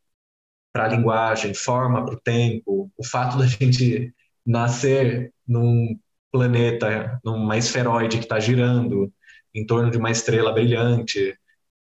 para 0.73 0.85
a 0.85 0.87
linguagem, 0.87 1.53
forma 1.53 2.05
para 2.05 2.15
o 2.15 2.19
tempo. 2.19 2.91
O 2.97 3.05
fato 3.05 3.37
da 3.37 3.45
gente 3.47 4.13
nascer 4.45 5.33
num 5.47 5.97
planeta, 6.31 7.19
numa 7.23 7.57
esferoide 7.57 8.17
que 8.17 8.23
está 8.23 8.39
girando 8.39 9.11
em 9.53 9.65
torno 9.65 9.91
de 9.91 9.97
uma 9.97 10.11
estrela 10.11 10.53
brilhante, 10.53 11.37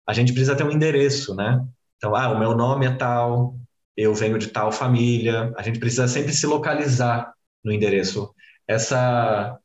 a 0.07 0.13
gente 0.13 0.33
precisa 0.33 0.57
ter 0.57 0.65
um 0.65 0.73
endereço, 0.73 1.35
né? 1.35 1.65
Então, 1.97 2.17
ah, 2.17 2.33
o 2.33 2.39
meu 2.39 2.55
nome 2.57 2.87
é 2.87 2.91
tal, 2.91 3.57
eu 3.97 4.15
venho 4.15 4.39
de 4.39 4.49
tal 4.49 4.73
família, 4.73 5.53
a 5.57 5.63
gente 5.63 5.79
precisa 5.79 6.09
sempre 6.09 6.33
se 6.33 6.47
localizar 6.47 7.33
no 7.63 7.73
endereço. 7.73 8.35
Essa 8.67 9.59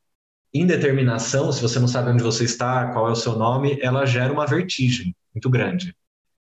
indeterminação, 0.52 1.50
se 1.52 1.60
você 1.60 1.78
não 1.78 1.88
sabe 1.88 2.10
onde 2.10 2.22
você 2.22 2.44
está, 2.44 2.92
qual 2.92 3.08
é 3.08 3.12
o 3.12 3.16
seu 3.16 3.36
nome, 3.36 3.78
ela 3.80 4.06
gera 4.06 4.32
uma 4.32 4.46
vertigem 4.46 5.14
muito 5.34 5.50
grande, 5.50 5.94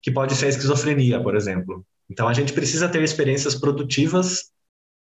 que 0.02 0.10
pode 0.10 0.34
ser 0.34 0.46
a 0.46 0.50
esquizofrenia, 0.50 1.22
por 1.22 1.34
exemplo. 1.34 1.84
Então, 2.10 2.28
a 2.28 2.32
gente 2.32 2.52
precisa 2.52 2.88
ter 2.88 3.02
experiências 3.02 3.54
produtivas 3.54 4.50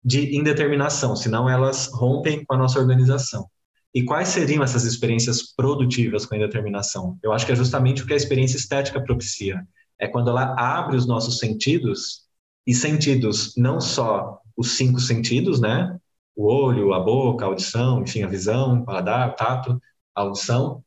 de 0.04 0.36
indeterminação, 0.36 1.16
senão 1.16 1.48
elas 1.48 1.90
rompem 1.92 2.44
com 2.44 2.54
a 2.54 2.58
nossa 2.58 2.78
organização. 2.78 3.48
E 3.94 4.04
quais 4.04 4.28
seriam 4.28 4.62
essas 4.62 4.84
experiências 4.84 5.54
produtivas 5.54 6.26
com 6.26 6.34
a 6.34 6.38
indeterminação? 6.38 7.18
Eu 7.22 7.32
acho 7.32 7.46
que 7.46 7.52
é 7.52 7.56
justamente 7.56 8.02
o 8.02 8.06
que 8.06 8.12
a 8.12 8.16
experiência 8.16 8.56
estética 8.56 9.00
propicia. 9.00 9.66
É 9.98 10.06
quando 10.06 10.28
ela 10.28 10.54
abre 10.58 10.96
os 10.96 11.06
nossos 11.06 11.38
sentidos, 11.38 12.26
e 12.66 12.74
sentidos 12.74 13.54
não 13.56 13.80
só 13.80 14.40
os 14.56 14.76
cinco 14.76 15.00
sentidos, 15.00 15.60
né? 15.60 15.98
O 16.34 16.44
olho, 16.46 16.92
a 16.92 17.00
boca, 17.00 17.44
a 17.44 17.48
audição, 17.48 18.02
enfim, 18.02 18.22
a 18.22 18.26
visão, 18.26 18.80
o 18.80 18.84
paladar, 18.84 19.30
o 19.30 19.32
tato, 19.32 19.80
a 20.14 20.20
audição, 20.22 20.84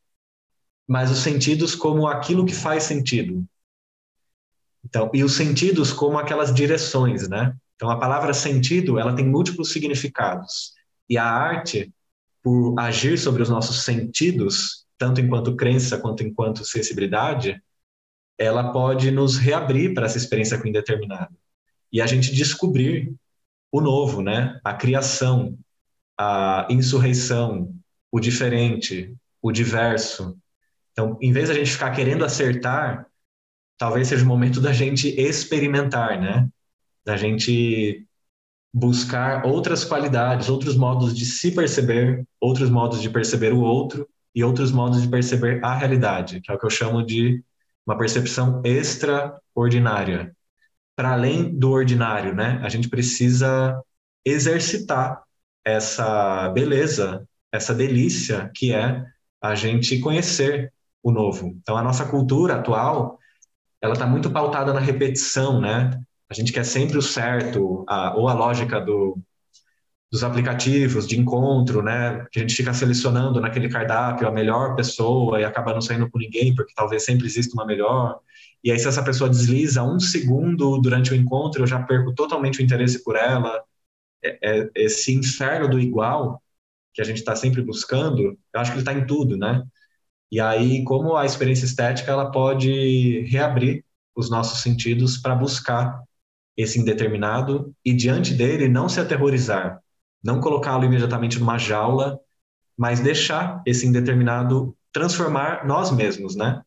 mas 0.88 1.10
os 1.10 1.20
sentidos 1.20 1.74
como 1.76 2.08
aquilo 2.08 2.46
que 2.46 2.54
faz 2.54 2.84
sentido. 2.84 3.46
Então, 4.84 5.10
e 5.14 5.24
os 5.24 5.34
sentidos 5.34 5.92
como 5.92 6.18
aquelas 6.18 6.54
direções, 6.54 7.28
né? 7.28 7.56
Então, 7.80 7.90
a 7.90 7.98
palavra 7.98 8.34
sentido, 8.34 9.00
ela 9.00 9.16
tem 9.16 9.26
múltiplos 9.26 9.72
significados. 9.72 10.74
E 11.10 11.18
a 11.18 11.24
arte, 11.24 11.94
por 12.44 12.78
agir 12.78 13.18
sobre 13.18 13.42
os 13.42 13.48
nossos 13.48 13.84
sentidos, 13.84 14.86
tanto 14.98 15.22
enquanto 15.22 15.56
crença 15.56 15.98
quanto 15.98 16.22
enquanto 16.22 16.66
sensibilidade, 16.66 17.64
ela 18.38 18.74
pode 18.74 19.12
nos 19.12 19.38
reabrir 19.38 19.94
para 19.94 20.08
essa 20.08 20.18
experiência 20.18 20.60
com 20.60 20.68
indeterminado. 20.68 21.34
E 21.90 22.02
a 22.02 22.06
gente 22.06 22.36
descobrir 22.36 23.16
o 23.72 23.80
novo, 23.80 24.22
né? 24.22 24.60
A 24.62 24.74
criação, 24.74 25.58
a 26.18 26.68
insurreição, 26.70 27.74
o 28.12 28.20
diferente, 28.20 29.16
o 29.42 29.54
diverso. 29.54 30.38
Então, 30.92 31.18
em 31.22 31.32
vez 31.32 31.48
da 31.48 31.54
gente 31.54 31.72
ficar 31.72 31.92
querendo 31.92 32.26
acertar, 32.26 33.08
talvez 33.78 34.10
seja 34.10 34.26
o 34.26 34.28
momento 34.28 34.60
da 34.60 34.74
gente 34.74 35.08
experimentar, 35.18 36.20
né? 36.20 36.50
Da 37.10 37.18
gente 37.18 38.06
buscar 38.72 39.44
outras 39.44 39.84
qualidades, 39.84 40.48
outros 40.48 40.78
modos 40.78 41.18
de 41.18 41.26
se 41.26 41.52
perceber, 41.52 42.24
outros 42.40 42.70
modos 42.70 43.02
de 43.02 43.10
perceber 43.10 43.52
o 43.52 43.62
outro 43.62 44.08
e 44.36 44.44
outros 44.44 44.72
modos 44.72 45.02
de 45.02 45.08
perceber 45.08 45.60
a 45.66 45.74
realidade, 45.74 46.40
que 46.40 46.52
é 46.52 46.54
o 46.54 46.60
que 46.60 46.68
eu 46.68 46.70
chamo 46.70 47.04
de 47.04 47.44
uma 47.84 47.98
percepção 47.98 48.62
extraordinária. 48.64 50.36
Para 50.96 51.14
além 51.14 51.58
do 51.58 51.72
ordinário, 51.72 52.36
né? 52.36 52.62
A 52.64 52.70
gente 52.70 52.88
precisa 52.88 53.82
exercitar 54.24 55.24
essa 55.66 56.50
beleza, 56.50 57.28
essa 57.52 57.74
delícia 57.74 58.52
que 58.54 58.72
é 58.72 59.04
a 59.42 59.56
gente 59.56 59.98
conhecer 59.98 60.72
o 61.02 61.12
novo. 61.12 61.58
Então 61.60 61.76
a 61.76 61.82
nossa 61.82 62.06
cultura 62.06 62.58
atual, 62.58 63.18
ela 63.82 63.94
está 63.94 64.06
muito 64.06 64.30
pautada 64.30 64.72
na 64.72 64.80
repetição, 64.80 65.60
né? 65.60 66.00
A 66.30 66.34
gente 66.34 66.54
quer 66.54 66.64
sempre 66.64 66.98
o 66.98 67.02
certo, 67.02 67.84
a, 67.88 68.16
ou 68.16 68.28
a 68.28 68.34
lógica 68.34 68.80
do, 68.80 69.18
dos 70.12 70.24
aplicativos 70.24 71.08
de 71.08 71.20
encontro, 71.20 71.84
né? 71.84 72.26
Que 72.32 72.40
a 72.40 72.42
gente 72.42 72.56
fica 72.56 72.74
selecionando 72.74 73.40
naquele 73.42 73.70
cardápio 73.70 74.28
a 74.28 74.32
melhor 74.32 74.76
pessoa 74.76 75.40
e 75.40 75.44
acaba 75.44 75.74
não 75.74 75.82
saindo 75.82 76.10
com 76.10 76.20
ninguém, 76.20 76.54
porque 76.56 76.74
talvez 76.76 77.04
sempre 77.04 77.28
exista 77.28 77.54
uma 77.54 77.66
melhor. 77.66 78.20
E 78.64 78.72
aí, 78.72 78.80
se 78.80 78.88
essa 78.88 79.04
pessoa 79.04 79.30
desliza 79.30 79.84
um 79.84 80.00
segundo 80.00 80.80
durante 80.80 81.12
o 81.12 81.16
encontro, 81.16 81.64
eu 81.64 81.68
já 81.68 81.82
perco 81.84 82.14
totalmente 82.14 82.60
o 82.60 82.64
interesse 82.64 83.04
por 83.04 83.16
ela. 83.16 83.64
É, 84.24 84.60
é, 84.62 84.70
esse 84.76 85.14
inferno 85.14 85.70
do 85.70 85.80
igual 85.80 86.42
que 86.94 87.02
a 87.02 87.06
gente 87.06 87.18
está 87.18 87.36
sempre 87.36 87.62
buscando, 87.62 88.38
eu 88.54 88.60
acho 88.60 88.72
que 88.72 88.78
ele 88.78 88.82
está 88.82 88.94
em 88.94 89.06
tudo, 89.06 89.38
né? 89.38 89.64
E 90.32 90.40
aí, 90.40 90.84
como 90.84 91.16
a 91.16 91.26
experiência 91.26 91.66
estética, 91.66 92.12
ela 92.12 92.32
pode 92.32 93.22
reabrir 93.30 93.84
os 94.16 94.30
nossos 94.30 94.62
sentidos 94.62 95.18
para 95.18 95.36
buscar 95.36 96.04
esse 96.62 96.78
indeterminado 96.78 97.74
e 97.86 97.94
diante 97.94 98.34
dele 98.34 98.68
não 98.68 98.90
se 98.90 99.00
aterrorizar, 99.00 99.80
não 100.22 100.42
colocá-lo 100.42 100.84
imediatamente 100.84 101.40
numa 101.40 101.58
jaula, 101.58 102.20
mas 102.78 103.00
deixar 103.00 103.64
esse 103.66 103.88
indeterminado 103.88 104.76
transformar 104.92 105.66
nós 105.66 105.90
mesmos, 105.90 106.36
né? 106.36 106.62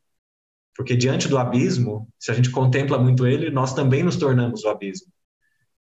Porque 0.75 0.97
diante 0.97 1.29
do 1.29 1.37
abismo, 1.37 2.09
se 2.19 2.31
a 2.31 2.35
gente 2.35 2.51
contempla 2.51 2.99
muito 2.99 3.27
ele, 3.27 3.51
nós 3.51 3.75
também 3.75 4.03
nos 4.03 4.17
tornamos 4.17 4.65
o 4.65 4.69
abismo. 4.71 5.13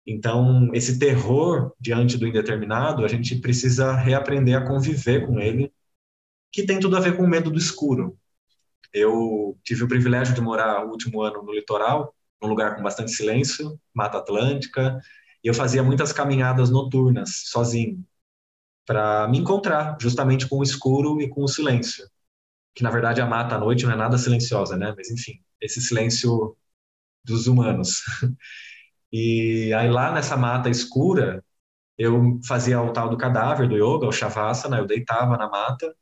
Então, 0.05 0.69
esse 0.73 0.99
terror 0.99 1.71
diante 1.79 2.17
do 2.17 2.27
indeterminado, 2.27 3.05
a 3.05 3.07
gente 3.07 3.37
precisa 3.37 3.93
reaprender 3.93 4.57
a 4.57 4.67
conviver 4.67 5.25
com 5.25 5.39
ele, 5.39 5.71
que 6.51 6.65
tem 6.65 6.81
tudo 6.81 6.97
a 6.97 6.99
ver 6.99 7.15
com 7.15 7.23
o 7.23 7.29
medo 7.29 7.49
do 7.49 7.57
escuro. 7.57 8.17
Eu 8.93 9.57
tive 9.63 9.85
o 9.85 9.87
privilégio 9.87 10.35
de 10.35 10.41
morar 10.41 10.85
o 10.85 10.89
último 10.89 11.21
ano 11.21 11.41
no 11.41 11.53
litoral 11.53 12.14
num 12.41 12.49
lugar 12.49 12.75
com 12.75 12.83
bastante 12.83 13.11
silêncio, 13.11 13.79
Mata 13.93 14.17
Atlântica, 14.19 14.99
e 15.43 15.47
eu 15.47 15.53
fazia 15.53 15.83
muitas 15.83 16.11
caminhadas 16.13 16.69
noturnas, 16.69 17.43
sozinho, 17.45 18.03
para 18.85 19.27
me 19.27 19.39
encontrar 19.39 19.97
justamente 20.01 20.47
com 20.47 20.59
o 20.59 20.63
escuro 20.63 21.21
e 21.21 21.29
com 21.29 21.43
o 21.43 21.47
silêncio. 21.47 22.07
Que 22.75 22.83
na 22.83 22.91
verdade 22.91 23.21
a 23.21 23.25
mata 23.27 23.55
à 23.55 23.59
noite 23.59 23.85
não 23.85 23.93
é 23.93 23.97
nada 23.97 24.17
silenciosa, 24.17 24.77
né? 24.77 24.93
Mas 24.97 25.09
enfim, 25.11 25.41
esse 25.61 25.81
silêncio 25.81 26.57
dos 27.23 27.47
humanos. 27.47 28.01
E 29.11 29.73
aí 29.73 29.89
lá 29.89 30.11
nessa 30.11 30.37
mata 30.37 30.69
escura, 30.69 31.43
eu 31.97 32.39
fazia 32.47 32.81
o 32.81 32.93
tal 32.93 33.09
do 33.09 33.17
cadáver 33.17 33.67
do 33.69 33.75
yoga, 33.77 34.07
o 34.07 34.11
shavasana, 34.11 34.77
eu 34.79 34.87
deitava 34.87 35.37
na 35.37 35.49
mata 35.49 35.95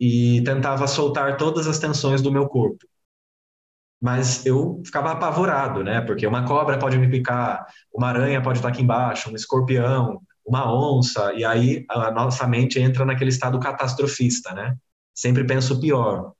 e 0.00 0.42
tentava 0.44 0.86
soltar 0.86 1.36
todas 1.36 1.66
as 1.66 1.78
tensões 1.78 2.20
do 2.22 2.30
meu 2.32 2.48
corpo 2.48 2.84
mas 4.04 4.44
eu 4.44 4.82
ficava 4.84 5.12
apavorado, 5.12 5.82
né? 5.82 6.02
Porque 6.02 6.26
uma 6.26 6.46
cobra 6.46 6.78
pode 6.78 6.98
me 6.98 7.08
picar, 7.08 7.64
uma 7.90 8.08
aranha 8.08 8.42
pode 8.42 8.58
estar 8.58 8.68
aqui 8.68 8.82
embaixo, 8.82 9.30
um 9.30 9.34
escorpião, 9.34 10.20
uma 10.44 10.70
onça, 10.70 11.32
e 11.32 11.42
aí 11.42 11.86
a 11.88 12.10
nossa 12.10 12.46
mente 12.46 12.78
entra 12.78 13.06
naquele 13.06 13.30
estado 13.30 13.58
catastrofista, 13.58 14.52
né? 14.52 14.76
Sempre 15.14 15.42
penso 15.46 15.80
pior. 15.80 16.34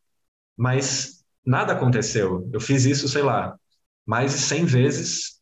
Mas 0.54 1.24
nada 1.42 1.72
aconteceu. 1.72 2.46
Eu 2.52 2.60
fiz 2.60 2.84
isso, 2.84 3.08
sei 3.08 3.22
lá, 3.22 3.56
mais 4.04 4.32
de 4.32 4.40
100 4.40 4.66
vezes 4.66 5.40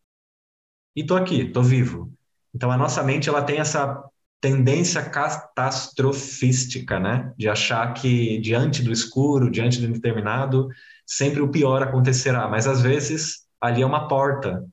e 0.95 1.05
tô 1.05 1.17
aqui, 1.17 1.51
tô 1.51 1.61
vivo. 1.61 2.13
Então 2.55 2.71
a 2.71 2.77
nossa 2.77 3.03
mente 3.03 3.29
ela 3.29 3.43
tem 3.43 3.59
essa 3.59 4.01
tendência 4.41 5.03
catastrofística, 5.03 7.01
né? 7.01 7.35
De 7.37 7.49
achar 7.49 7.93
que 7.95 8.39
diante 8.39 8.81
do 8.81 8.93
escuro, 8.93 9.51
diante 9.51 9.81
do 9.81 9.87
indeterminado, 9.89 10.69
sempre 11.07 11.41
o 11.41 11.51
pior 11.51 11.83
acontecerá. 11.83 12.49
Mas 12.49 12.67
às 12.67 12.81
vezes 12.83 13.47
ali 13.61 13.83
é 13.83 13.87
uma 13.87 14.09
porta 14.09 14.65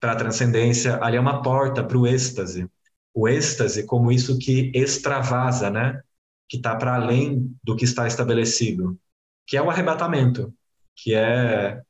para 0.00 0.12
a 0.12 0.16
transcendência, 0.16 1.02
ali 1.02 1.16
é 1.16 1.20
uma 1.20 1.42
porta 1.42 1.82
para 1.82 1.98
o 1.98 2.06
êxtase. 2.06 2.68
O 3.14 3.28
êxtase 3.28 3.84
como 3.84 4.12
isso 4.12 4.38
que 4.38 4.70
extravasa, 4.74 5.70
né? 5.70 6.00
Que 6.48 6.58
está 6.58 6.76
para 6.76 6.94
além 6.94 7.54
do 7.62 7.74
que 7.76 7.84
está 7.84 8.06
estabelecido, 8.06 8.98
que 9.46 9.56
é 9.56 9.62
o 9.62 9.70
arrebatamento, 9.70 10.52
que 10.94 11.14
é 11.14 11.80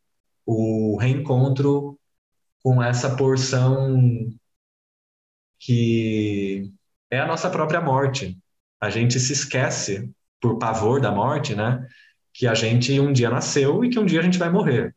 o 0.47 0.97
reencontro 0.99 1.99
com 2.63 2.83
essa 2.83 3.17
porção 3.17 4.31
que 5.59 6.73
é 7.11 7.19
a 7.19 7.27
nossa 7.27 7.51
própria 7.51 7.81
morte. 7.81 8.39
A 8.81 8.91
gente 8.91 9.19
se 9.19 9.33
esquece, 9.33 10.11
por 10.41 10.59
pavor 10.59 11.01
da 11.01 11.11
morte, 11.11 11.55
né? 11.55 11.87
Que 12.37 12.47
a 12.47 12.55
gente 12.55 12.99
um 13.01 13.13
dia 13.13 13.31
nasceu 13.31 13.85
e 13.85 13.91
que 13.91 13.99
um 13.99 14.05
dia 14.05 14.21
a 14.21 14.23
gente 14.23 14.39
vai 14.39 14.51
morrer. 14.51 14.95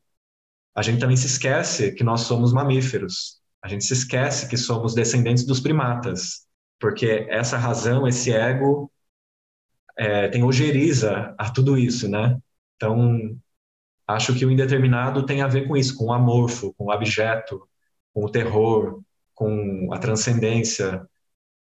A 0.76 0.82
gente 0.82 1.00
também 1.00 1.18
se 1.18 1.28
esquece 1.28 1.94
que 1.94 2.04
nós 2.04 2.22
somos 2.22 2.54
mamíferos. 2.54 3.40
A 3.62 3.68
gente 3.68 3.86
se 3.86 3.94
esquece 3.94 4.48
que 4.48 4.58
somos 4.58 4.94
descendentes 4.94 5.46
dos 5.46 5.60
primatas, 5.60 6.48
porque 6.80 7.28
essa 7.30 7.58
razão, 7.58 8.08
esse 8.08 8.32
ego, 8.32 8.92
é, 9.98 10.30
tem 10.30 10.44
ojeriza 10.44 11.36
a 11.38 11.50
tudo 11.50 11.78
isso, 11.78 12.08
né? 12.10 12.38
Então, 12.76 13.38
acho 14.08 14.34
que 14.34 14.46
o 14.46 14.52
indeterminado 14.52 15.26
tem 15.26 15.42
a 15.42 15.48
ver 15.48 15.68
com 15.68 15.76
isso, 15.76 15.96
com 15.96 16.06
o 16.06 16.14
amorfo, 16.14 16.74
com 16.76 16.86
o 16.86 16.92
abjeto, 16.92 17.68
com 18.14 18.24
o 18.26 18.32
terror, 18.32 19.02
com 19.36 19.94
a 19.94 20.00
transcendência. 20.00 21.06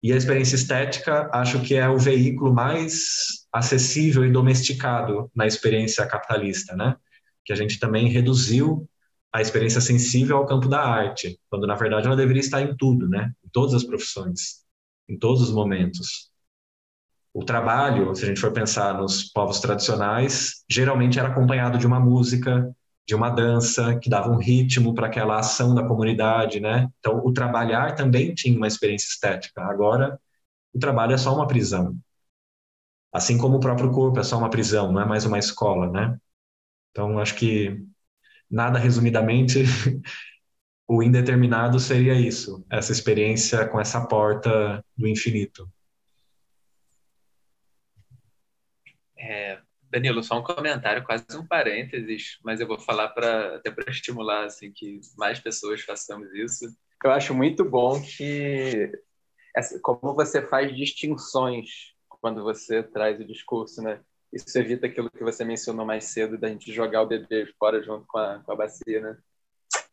E 0.03 0.13
a 0.13 0.17
experiência 0.17 0.55
estética, 0.55 1.29
acho 1.33 1.61
que 1.63 1.75
é 1.75 1.89
o 1.89 1.99
veículo 1.99 2.55
mais 2.55 3.47
acessível 3.53 4.25
e 4.25 4.31
domesticado 4.31 5.31
na 5.35 5.47
experiência 5.47 6.07
capitalista, 6.07 6.77
né? 6.77 6.97
Que 7.45 7.53
a 7.53 7.57
gente 7.57 7.79
também 7.81 8.09
reduziu 8.09 8.89
a 9.33 9.41
experiência 9.41 9.81
sensível 9.81 10.37
ao 10.37 10.47
campo 10.47 10.69
da 10.69 10.81
arte, 10.81 11.39
quando 11.51 11.67
na 11.67 11.75
verdade 11.75 12.07
ela 12.07 12.17
deveria 12.17 12.41
estar 12.41 12.63
em 12.63 12.77
tudo, 12.77 13.09
né? 13.09 13.33
Em 13.45 13.49
todas 13.51 13.75
as 13.75 13.85
profissões, 13.85 14.65
em 15.09 15.19
todos 15.19 15.43
os 15.43 15.51
momentos. 15.51 16.31
O 17.35 17.45
trabalho, 17.45 18.15
se 18.15 18.25
a 18.25 18.29
gente 18.29 18.41
for 18.41 18.53
pensar 18.53 18.95
nos 18.95 19.25
povos 19.25 19.61
tradicionais, 19.61 20.65
geralmente 20.69 21.19
era 21.19 21.29
acompanhado 21.29 21.79
de 21.79 21.87
uma 21.87 22.01
música, 22.01 22.69
de 23.09 23.15
uma 23.15 23.31
dança 23.31 23.99
que 23.99 24.11
dava 24.11 24.31
um 24.31 24.37
ritmo 24.37 24.95
para 24.95 25.07
aquela 25.07 25.39
ação 25.39 25.75
da 25.75 25.83
comunidade, 25.83 26.61
né? 26.61 26.91
Então, 26.99 27.25
o 27.25 27.33
trabalhar 27.33 27.95
também 27.95 28.35
tinha 28.35 28.55
uma 28.55 28.67
experiência 28.67 29.09
estética. 29.09 29.63
Agora, 29.63 30.21
o 30.75 30.79
trabalho 30.79 31.15
é 31.15 31.19
só 31.19 31.35
uma 31.35 31.49
prisão. 31.49 31.99
Assim 33.11 33.39
como 33.39 33.57
o 33.57 33.61
próprio 33.61 33.91
corpo 33.91 34.21
é 34.21 34.23
só 34.23 34.37
uma 34.37 34.51
prisão, 34.51 34.93
não 34.93 35.01
é 35.01 35.07
mais 35.07 35.25
uma 35.25 35.39
escola, 35.39 35.91
né? 35.91 36.19
Então, 36.91 37.19
acho 37.19 37.35
que 37.35 37.83
nada 38.51 38.79
resumidamente 38.79 39.63
o 40.87 41.03
indeterminado 41.03 41.81
seria 41.81 42.15
isso, 42.15 42.63
essa 42.71 42.93
experiência 42.93 43.67
com 43.69 43.81
essa 43.81 44.07
porta 44.07 44.85
do 44.97 45.09
infinito. 45.09 45.67
É, 49.17 49.61
Danilo, 49.91 50.23
só 50.23 50.39
um 50.39 50.43
comentário, 50.43 51.05
quase 51.05 51.25
um 51.35 51.47
parênteses, 51.47 52.39
mas 52.45 52.61
eu 52.61 52.67
vou 52.67 52.79
falar 52.79 53.09
para 53.09 53.57
até 53.57 53.71
para 53.71 53.91
estimular 53.91 54.45
assim 54.45 54.71
que 54.73 55.01
mais 55.17 55.41
pessoas 55.41 55.81
façamos 55.83 56.33
isso. 56.35 56.67
Eu 57.03 57.11
acho 57.11 57.35
muito 57.35 57.65
bom 57.65 58.01
que 58.01 58.93
como 59.83 60.15
você 60.15 60.43
faz 60.43 60.75
distinções 60.77 61.95
quando 62.09 62.43
você 62.43 62.83
traz 62.83 63.21
o 63.21 63.25
discurso, 63.25 63.83
né? 63.83 64.01
Isso 64.33 64.59
evita 64.59 64.87
aquilo 64.87 65.11
que 65.11 65.25
você 65.25 65.45
mencionou 65.45 65.87
mais 65.87 66.05
cedo 66.05 66.37
da 66.37 66.49
gente 66.49 66.73
jogar 66.73 67.03
o 67.03 67.07
bebê 67.07 67.47
fora 67.59 67.83
junto 67.83 68.07
com 68.07 68.19
a, 68.19 68.41
com 68.41 68.53
a 68.53 68.57
bacia, 68.57 69.01
né? 69.01 69.19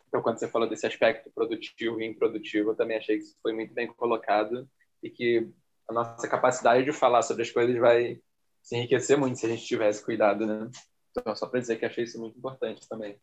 Então, 0.08 0.22
quando 0.22 0.40
você 0.40 0.48
falou 0.48 0.68
desse 0.68 0.86
aspecto 0.86 1.32
produtivo 1.32 2.02
e 2.02 2.06
improdutivo, 2.06 2.72
eu 2.72 2.76
também 2.76 2.98
achei 2.98 3.18
que 3.18 3.24
isso 3.24 3.36
foi 3.42 3.54
muito 3.54 3.74
bem 3.74 3.88
colocado 3.88 4.68
e 5.02 5.10
que 5.10 5.50
a 5.88 5.94
nossa 5.94 6.28
capacidade 6.28 6.84
de 6.84 6.92
falar 6.92 7.22
sobre 7.22 7.44
as 7.44 7.52
coisas 7.52 7.76
vai 7.78 8.20
se 8.66 8.76
enriquecer 8.76 9.18
muito 9.18 9.38
se 9.38 9.46
a 9.46 9.50
gente 9.50 9.64
tivesse 9.64 10.04
cuidado, 10.04 10.46
né? 10.46 10.68
Então, 11.12 11.36
só 11.36 11.48
para 11.48 11.60
dizer 11.60 11.78
que 11.78 11.86
achei 11.86 12.04
isso 12.04 12.20
muito 12.20 12.38
importante 12.38 12.90
também. 12.90 13.16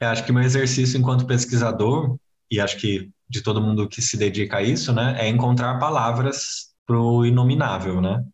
Eu 0.00 0.08
acho 0.08 0.26
que 0.26 0.32
meu 0.32 0.42
exercício 0.42 0.98
enquanto 0.98 1.26
pesquisador, 1.26 2.18
e 2.50 2.60
acho 2.60 2.76
que 2.78 3.10
de 3.28 3.42
todo 3.42 3.60
mundo 3.60 3.88
que 3.88 4.02
se 4.02 4.16
dedica 4.16 4.56
a 4.56 4.62
isso, 4.62 4.92
né, 4.92 5.16
é 5.20 5.28
encontrar 5.28 5.78
palavras 5.78 6.74
para 6.84 6.98
o 6.98 7.24
inominável, 7.24 8.00
né? 8.00 8.26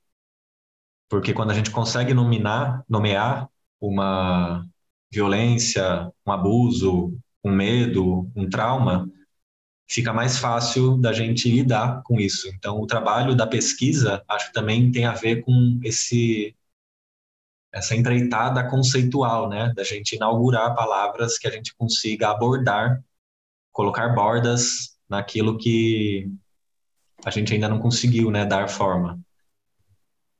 Porque 1.08 1.34
quando 1.34 1.50
a 1.50 1.54
gente 1.54 1.70
consegue 1.70 2.14
nominar, 2.14 2.82
nomear 2.88 3.48
uma 3.78 4.66
violência, 5.12 6.10
um 6.26 6.32
abuso, 6.32 7.16
um 7.44 7.52
medo, 7.52 8.30
um 8.34 8.48
trauma, 8.48 9.08
fica 9.88 10.12
mais 10.12 10.38
fácil 10.38 10.96
da 10.98 11.12
gente 11.12 11.48
lidar 11.50 12.02
com 12.02 12.20
isso. 12.20 12.48
Então, 12.48 12.80
o 12.80 12.86
trabalho 12.86 13.34
da 13.34 13.46
pesquisa, 13.46 14.22
acho 14.28 14.48
que 14.48 14.52
também 14.52 14.90
tem 14.90 15.04
a 15.06 15.12
ver 15.12 15.42
com 15.42 15.78
esse 15.82 16.54
essa 17.72 17.94
empreitada 17.94 18.68
conceitual, 18.70 19.50
né, 19.50 19.70
da 19.76 19.84
gente 19.84 20.16
inaugurar 20.16 20.74
palavras 20.74 21.36
que 21.36 21.46
a 21.46 21.50
gente 21.50 21.74
consiga 21.76 22.30
abordar, 22.30 23.04
colocar 23.70 24.14
bordas 24.14 24.96
naquilo 25.06 25.58
que 25.58 26.26
a 27.22 27.30
gente 27.30 27.52
ainda 27.52 27.68
não 27.68 27.78
conseguiu, 27.78 28.30
né, 28.30 28.46
dar 28.46 28.70
forma. 28.70 29.20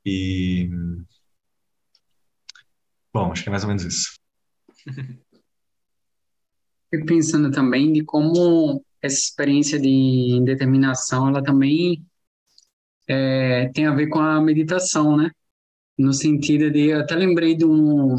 E 0.03 0.70
bom, 3.12 3.30
acho 3.32 3.42
que 3.42 3.51
é 3.51 3.53
mais 3.53 3.64
ou 3.64 3.68
menos 3.68 3.84
isso. 3.84 4.18
Fico 6.88 7.05
pensando 7.05 7.51
também 7.51 7.92
de 7.92 8.03
como 8.03 8.86
essa 9.07 9.16
experiência 9.16 9.78
de 9.80 9.88
indeterminação, 9.88 11.28
ela 11.28 11.42
também 11.42 12.04
é, 13.09 13.70
tem 13.74 13.86
a 13.86 13.94
ver 13.94 14.09
com 14.09 14.18
a 14.20 14.40
meditação, 14.40 15.16
né? 15.16 15.30
No 15.98 16.12
sentido 16.12 16.70
de, 16.70 16.88
eu 16.90 17.00
até 17.00 17.14
lembrei 17.14 17.54
de 17.57 17.64
um 17.64 18.18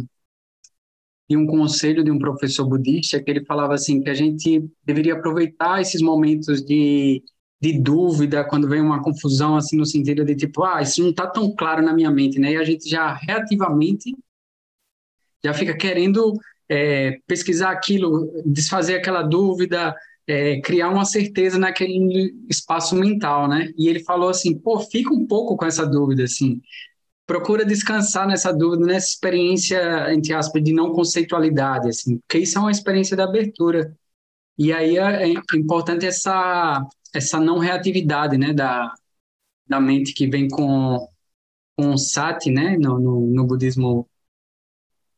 de 1.29 1.35
um 1.35 1.45
conselho 1.45 2.03
de 2.03 2.11
um 2.11 2.17
professor 2.19 2.65
budista 2.67 3.21
que 3.21 3.29
ele 3.29 3.45
falava 3.45 3.73
assim 3.73 4.01
que 4.01 4.09
a 4.09 4.13
gente 4.13 4.65
deveria 4.83 5.13
aproveitar 5.15 5.81
esses 5.81 6.01
momentos 6.01 6.63
de, 6.63 7.21
de 7.61 7.79
dúvida 7.79 8.45
quando 8.45 8.69
vem 8.69 8.81
uma 8.81 9.03
confusão 9.03 9.57
assim 9.57 9.77
no 9.77 9.85
sentido 9.85 10.23
de 10.23 10.35
tipo 10.35 10.63
ah 10.63 10.81
isso 10.81 11.01
não 11.01 11.09
está 11.09 11.27
tão 11.27 11.53
claro 11.53 11.81
na 11.81 11.93
minha 11.93 12.09
mente 12.09 12.39
né 12.39 12.53
e 12.53 12.57
a 12.57 12.63
gente 12.63 12.89
já 12.89 13.13
reativamente 13.13 14.15
já 15.43 15.53
fica 15.53 15.75
querendo 15.75 16.33
é, 16.69 17.19
pesquisar 17.27 17.71
aquilo 17.71 18.31
desfazer 18.45 18.95
aquela 18.95 19.21
dúvida 19.21 19.93
é, 20.28 20.59
criar 20.61 20.89
uma 20.89 21.05
certeza 21.05 21.57
naquele 21.57 22.36
espaço 22.49 22.95
mental, 22.95 23.47
né? 23.47 23.71
E 23.78 23.88
ele 23.88 24.03
falou 24.03 24.30
assim, 24.30 24.57
pô, 24.59 24.80
fica 24.80 25.13
um 25.13 25.25
pouco 25.25 25.55
com 25.55 25.65
essa 25.65 25.86
dúvida, 25.86 26.23
assim, 26.23 26.61
procura 27.25 27.65
descansar 27.65 28.28
nessa 28.28 28.51
dúvida, 28.53 28.86
nessa 28.86 29.09
experiência, 29.09 30.13
entre 30.13 30.34
aspas, 30.34 30.63
de 30.63 30.73
não 30.73 30.93
conceitualidade, 30.93 31.89
assim, 31.89 32.17
porque 32.19 32.39
isso 32.39 32.57
é 32.57 32.61
uma 32.61 32.71
experiência 32.71 33.15
de 33.15 33.23
abertura. 33.23 33.97
E 34.57 34.73
aí 34.73 34.97
é, 34.97 35.32
é 35.32 35.34
importante 35.55 36.05
essa, 36.05 36.86
essa 37.13 37.39
não 37.39 37.59
reatividade, 37.59 38.38
né, 38.38 38.53
da, 38.53 38.93
da 39.67 39.80
mente 39.82 40.13
que 40.13 40.28
vem 40.28 40.47
com, 40.49 41.07
com 41.78 41.93
o 41.93 41.97
sati, 41.97 42.51
né, 42.51 42.78
no, 42.78 42.99
no, 42.99 43.28
no 43.28 43.45
budismo 43.47 44.09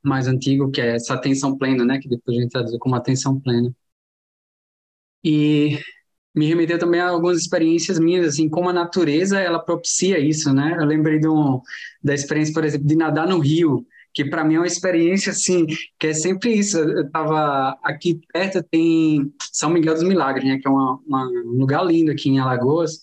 mais 0.04 0.28
antigo, 0.28 0.72
que 0.72 0.82
é 0.82 0.96
essa 0.96 1.14
atenção 1.14 1.58
plena, 1.58 1.86
né, 1.86 2.00
que 2.00 2.10
depois 2.10 2.38
a 2.38 2.42
gente 2.42 2.52
traduz 2.52 2.78
como 2.80 2.96
atenção 2.96 3.40
plena 3.40 3.74
e 5.24 5.80
me 6.36 6.46
remeteu 6.48 6.80
também 6.80 7.02
a 7.02 7.10
algumas 7.10 7.38
experiências 7.38 8.00
minhas, 8.00 8.26
assim, 8.26 8.48
como 8.50 8.70
a 8.70 8.74
natureza, 8.74 9.40
ela 9.40 9.60
propicia 9.60 10.20
isso, 10.20 10.54
né? 10.54 10.78
Eu 10.80 10.86
lembrei 10.86 11.20
um, 11.28 11.62
da 12.04 12.14
experiência, 12.14 12.54
por 12.54 12.64
exemplo, 12.64 12.88
de 12.88 12.96
nadar 12.96 13.28
no 13.28 13.40
rio, 13.40 13.86
que 14.14 14.26
para 14.26 14.44
mim 14.44 14.56
é 14.56 14.60
uma 14.60 14.68
experiência, 14.68 15.32
assim, 15.32 15.66
que 16.00 16.08
é 16.08 16.14
sempre 16.14 16.54
isso. 16.54 16.78
Eu 16.78 17.06
estava 17.06 17.78
aqui 17.84 18.22
perto, 18.32 18.64
tem 18.64 19.34
São 19.52 19.70
Miguel 19.70 19.96
dos 19.96 20.04
Milagres, 20.04 20.46
né? 20.46 20.60
Que 20.60 20.68
é 20.68 20.72
uma, 20.72 21.00
uma, 21.06 21.28
um 21.28 21.58
lugar 21.60 21.86
lindo 21.86 22.12
aqui 22.12 22.30
em 22.30 22.40
Alagoas, 22.40 23.02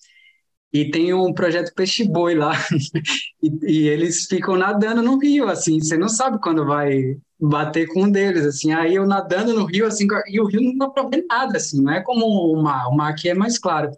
e 0.73 0.91
tem 0.91 1.13
um 1.15 1.33
projeto 1.33 1.73
peixe-boi 1.75 2.35
lá, 2.35 2.53
e, 3.43 3.51
e, 3.63 3.89
eles 3.89 4.27
ficam 4.27 4.57
nadando 4.57 5.03
no 5.03 5.19
rio, 5.19 5.49
assim, 5.49 5.81
você 5.81 5.97
não 5.97 6.09
sabe 6.09 6.39
quando 6.41 6.67
vai 6.67 7.17
bater 7.39 7.87
com 7.89 8.05
um 8.05 8.11
deles, 8.11 8.45
assim, 8.45 8.73
aí 8.73 8.95
eu 8.95 9.07
nadando 9.07 9.53
no 9.55 9.67
rio, 9.67 9.87
assim, 9.87 10.07
e 10.29 10.41
o 10.41 10.47
rio 10.47 10.63
não 10.63 10.77
dá 10.79 10.89
pra 10.89 11.09
ver 11.09 11.25
nada, 11.29 11.59
assim, 11.59 11.83
não 11.83 11.93
é 11.93 12.03
como 12.03 12.25
o 12.27 12.63
mar, 12.63 12.89
o 12.89 12.97
mar 12.97 13.11
aqui 13.13 13.29
é 13.29 13.35
mais 13.35 13.59
claro. 13.59 13.91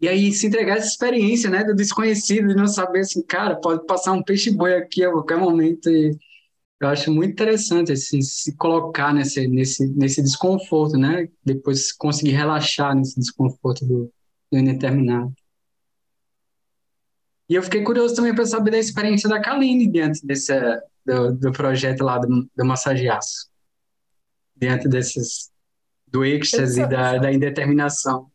E 0.00 0.08
aí 0.08 0.32
se 0.32 0.46
entregar 0.46 0.78
essa 0.78 0.88
experiência, 0.88 1.50
né, 1.50 1.62
do 1.62 1.74
desconhecido, 1.74 2.48
de 2.48 2.54
não 2.54 2.66
saber, 2.66 3.00
assim, 3.00 3.22
cara, 3.22 3.56
pode 3.56 3.86
passar 3.86 4.12
um 4.12 4.22
peixe-boi 4.22 4.74
aqui 4.74 5.04
a 5.04 5.12
qualquer 5.12 5.38
momento, 5.38 5.90
e 5.90 6.16
eu 6.80 6.88
acho 6.88 7.12
muito 7.12 7.32
interessante 7.32 7.92
esse, 7.92 8.22
se 8.22 8.56
colocar 8.56 9.14
nesse, 9.14 9.46
nesse, 9.46 9.86
nesse 9.88 10.22
desconforto, 10.22 10.96
né, 10.96 11.28
depois 11.44 11.92
conseguir 11.92 12.32
relaxar 12.32 12.94
nesse 12.96 13.18
desconforto 13.20 13.84
do, 13.86 14.12
do 14.50 14.58
indeterminado. 14.58 15.32
E 17.50 17.54
eu 17.56 17.62
fiquei 17.64 17.82
curioso 17.82 18.14
também 18.14 18.32
para 18.32 18.46
saber 18.46 18.70
da 18.70 18.78
experiência 18.78 19.28
da 19.28 19.42
Kaline 19.42 19.90
diante 19.90 20.24
desse, 20.24 20.54
do, 21.04 21.32
do 21.34 21.50
projeto 21.50 22.04
lá 22.04 22.16
do, 22.16 22.48
do 22.56 22.64
massageaço. 22.64 23.50
Diante 24.54 24.88
desses, 24.88 25.50
do 26.06 26.24
êxtase 26.24 26.80
e 26.80 26.86
da, 26.86 27.18
da 27.18 27.32
indeterminação. 27.32 28.30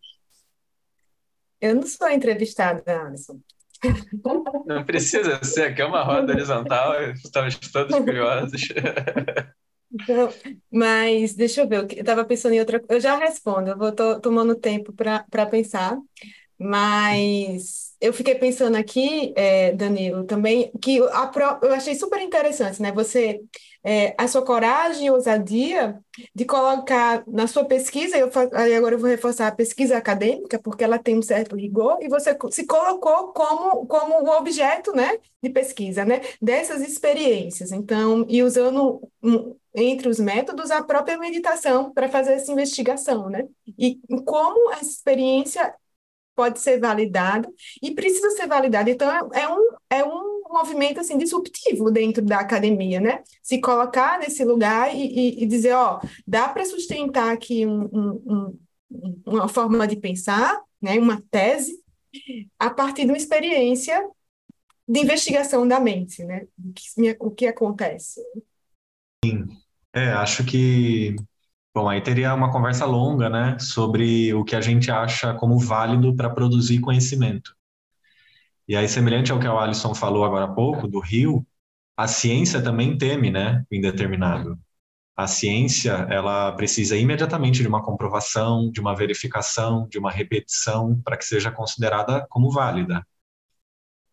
Eu 1.62 1.76
não 1.76 1.84
sou 1.84 2.10
entrevistada, 2.10 2.84
Alisson. 3.04 3.40
Não 4.66 4.84
precisa 4.84 5.44
ser, 5.44 5.64
aqui 5.64 5.82
é 5.82 5.86
uma 5.86 6.02
roda 6.02 6.34
horizontal, 6.34 6.96
estamos 7.14 7.56
todos 7.58 7.96
curiosos. 8.00 8.62
Então, 9.92 10.34
mas 10.72 11.36
deixa 11.36 11.62
eu 11.62 11.68
ver, 11.68 11.78
eu 11.78 11.86
estava 11.86 12.26
pensando 12.26 12.54
em 12.54 12.60
outra 12.60 12.80
coisa. 12.80 12.96
Eu 12.96 13.00
já 13.00 13.18
respondo, 13.18 13.70
eu 13.70 13.78
vou 13.78 13.92
tô, 13.92 14.20
tomando 14.20 14.56
tempo 14.56 14.92
para 14.92 15.46
pensar, 15.46 15.98
mas 16.60 17.94
eu 18.00 18.14
fiquei 18.14 18.36
pensando 18.36 18.76
aqui, 18.76 19.34
é, 19.36 19.72
Danilo, 19.72 20.26
também, 20.26 20.72
que 20.82 21.00
pro, 21.32 21.60
eu 21.62 21.74
achei 21.74 21.96
super 21.96 22.22
interessante, 22.22 22.82
né? 22.82 22.92
Você, 22.92 23.42
é, 23.84 24.14
a 24.18 24.28
sua 24.28 24.44
coragem 24.44 25.08
e 25.08 25.12
ousadia 25.12 26.00
de 26.34 26.46
colocar 26.46 27.24
na 27.28 27.48
sua 27.48 27.66
pesquisa, 27.66 28.18
eu, 28.18 28.30
aí 28.54 28.76
agora 28.76 28.96
eu 28.96 29.00
vou 29.00 29.10
reforçar 29.10 29.48
a 29.48 29.56
pesquisa 29.56 29.98
acadêmica, 29.98 30.60
porque 30.60 30.84
ela 30.84 31.00
tem 31.00 31.18
um 31.18 31.22
certo 31.22 31.56
rigor, 31.56 31.98
e 32.02 32.08
você 32.08 32.38
se 32.52 32.66
colocou 32.66 33.34
como, 33.34 33.86
como 33.88 34.24
um 34.24 34.30
objeto, 34.38 34.94
né, 34.94 35.18
de 35.42 35.50
pesquisa, 35.50 36.06
né, 36.06 36.22
dessas 36.42 36.82
experiências. 36.82 37.72
Então, 37.72 38.26
e 38.30 38.44
usando 38.44 39.02
entre 39.74 40.08
os 40.08 40.20
métodos 40.20 40.72
a 40.72 40.84
própria 40.84 41.18
meditação 41.18 41.92
para 41.92 42.08
fazer 42.08 42.34
essa 42.34 42.52
investigação, 42.52 43.30
né? 43.30 43.46
E 43.78 44.00
como 44.24 44.72
essa 44.72 44.90
experiência 44.90 45.74
pode 46.36 46.60
ser 46.60 46.80
validado 46.80 47.48
e 47.82 47.92
precisa 47.94 48.32
ser 48.32 48.48
validado. 48.48 48.90
Então, 48.90 49.10
é, 49.10 49.42
é, 49.42 49.48
um, 49.48 49.70
é 49.90 50.04
um 50.04 50.44
movimento 50.50 51.00
assim, 51.00 51.18
disruptivo 51.18 51.90
dentro 51.90 52.24
da 52.24 52.40
academia, 52.40 53.00
né? 53.00 53.24
Se 53.42 53.60
colocar 53.60 54.20
nesse 54.20 54.44
lugar 54.44 54.94
e, 54.94 55.06
e, 55.06 55.44
e 55.44 55.46
dizer, 55.46 55.74
ó, 55.74 56.00
dá 56.28 56.50
para 56.50 56.66
sustentar 56.66 57.32
aqui 57.32 57.66
um, 57.66 57.90
um, 57.92 58.60
um, 58.92 59.22
uma 59.26 59.48
forma 59.48 59.88
de 59.88 59.96
pensar, 59.96 60.62
né? 60.82 61.00
uma 61.00 61.22
tese, 61.32 61.84
a 62.60 62.70
partir 62.70 63.04
de 63.04 63.12
uma 63.12 63.18
experiência 63.18 64.02
de 64.88 65.00
investigação 65.00 65.68
da 65.68 65.80
mente, 65.80 66.24
né? 66.24 66.48
O 66.58 66.74
que, 66.74 67.18
o 67.20 67.32
que 67.32 67.48
acontece. 67.48 68.22
Sim, 69.26 69.46
é, 69.94 70.10
acho 70.10 70.46
que 70.46 71.16
Bom, 71.76 71.90
aí 71.90 72.00
teria 72.00 72.34
uma 72.34 72.50
conversa 72.50 72.86
longa, 72.86 73.30
né, 73.30 73.60
sobre 73.60 74.34
o 74.34 74.46
que 74.46 74.56
a 74.56 74.62
gente 74.62 74.90
acha 74.90 75.34
como 75.34 75.60
válido 75.60 76.16
para 76.16 76.30
produzir 76.30 76.80
conhecimento. 76.80 77.54
E 78.66 78.78
aí, 78.78 78.88
semelhante 78.88 79.30
ao 79.30 79.40
que 79.40 79.46
o 79.46 79.60
Alisson 79.60 79.94
falou 79.94 80.24
agora 80.24 80.46
há 80.46 80.54
pouco, 80.54 80.88
do 80.88 81.02
rio, 81.02 81.46
a 81.98 82.08
ciência 82.08 82.62
também 82.62 82.98
teme, 82.98 83.30
né, 83.30 83.66
o 83.70 83.76
indeterminado. 83.76 84.58
A 85.18 85.28
ciência, 85.28 85.92
ela 86.10 86.54
precisa 86.54 86.96
imediatamente 86.96 87.62
de 87.62 87.68
uma 87.68 87.84
comprovação, 87.84 88.72
de 88.72 88.80
uma 88.80 88.96
verificação, 88.96 89.86
de 89.90 90.00
uma 90.00 90.12
repetição 90.12 91.02
para 91.04 91.18
que 91.18 91.26
seja 91.26 91.52
considerada 91.52 92.26
como 92.30 92.52
válida. 92.52 93.06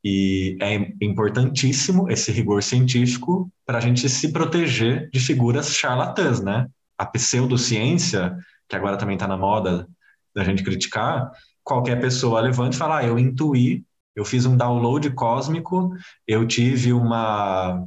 E 0.03 0.59
é 0.61 0.75
importantíssimo 1.01 2.11
esse 2.11 2.33
rigor 2.33 2.61
científico 2.61 3.49
para 3.65 3.79
a 3.79 3.81
gente 3.81 4.09
se 4.09 4.33
proteger 4.33 5.09
de 5.11 5.21
figuras 5.21 5.73
charlatãs, 5.73 6.41
né? 6.41 6.67
A 6.97 7.07
pseudociência, 7.07 8.37
que 8.69 8.77
agora 8.77 8.97
também 8.97 9.15
está 9.15 9.27
na 9.27 9.37
moda 9.37 9.89
da 10.35 10.45
gente 10.45 10.63
criticar, 10.63 11.31
qualquer 11.63 12.01
pessoa 12.01 12.41
levante 12.41 12.75
e 12.75 12.79
fala, 12.79 12.99
ah, 12.99 13.05
eu 13.05 13.19
intuí, 13.19 13.85
eu 14.15 14.25
fiz 14.25 14.47
um 14.47 14.57
download 14.57 15.11
cósmico, 15.11 15.91
eu 16.27 16.47
tive 16.47 16.93
uma 16.93 17.87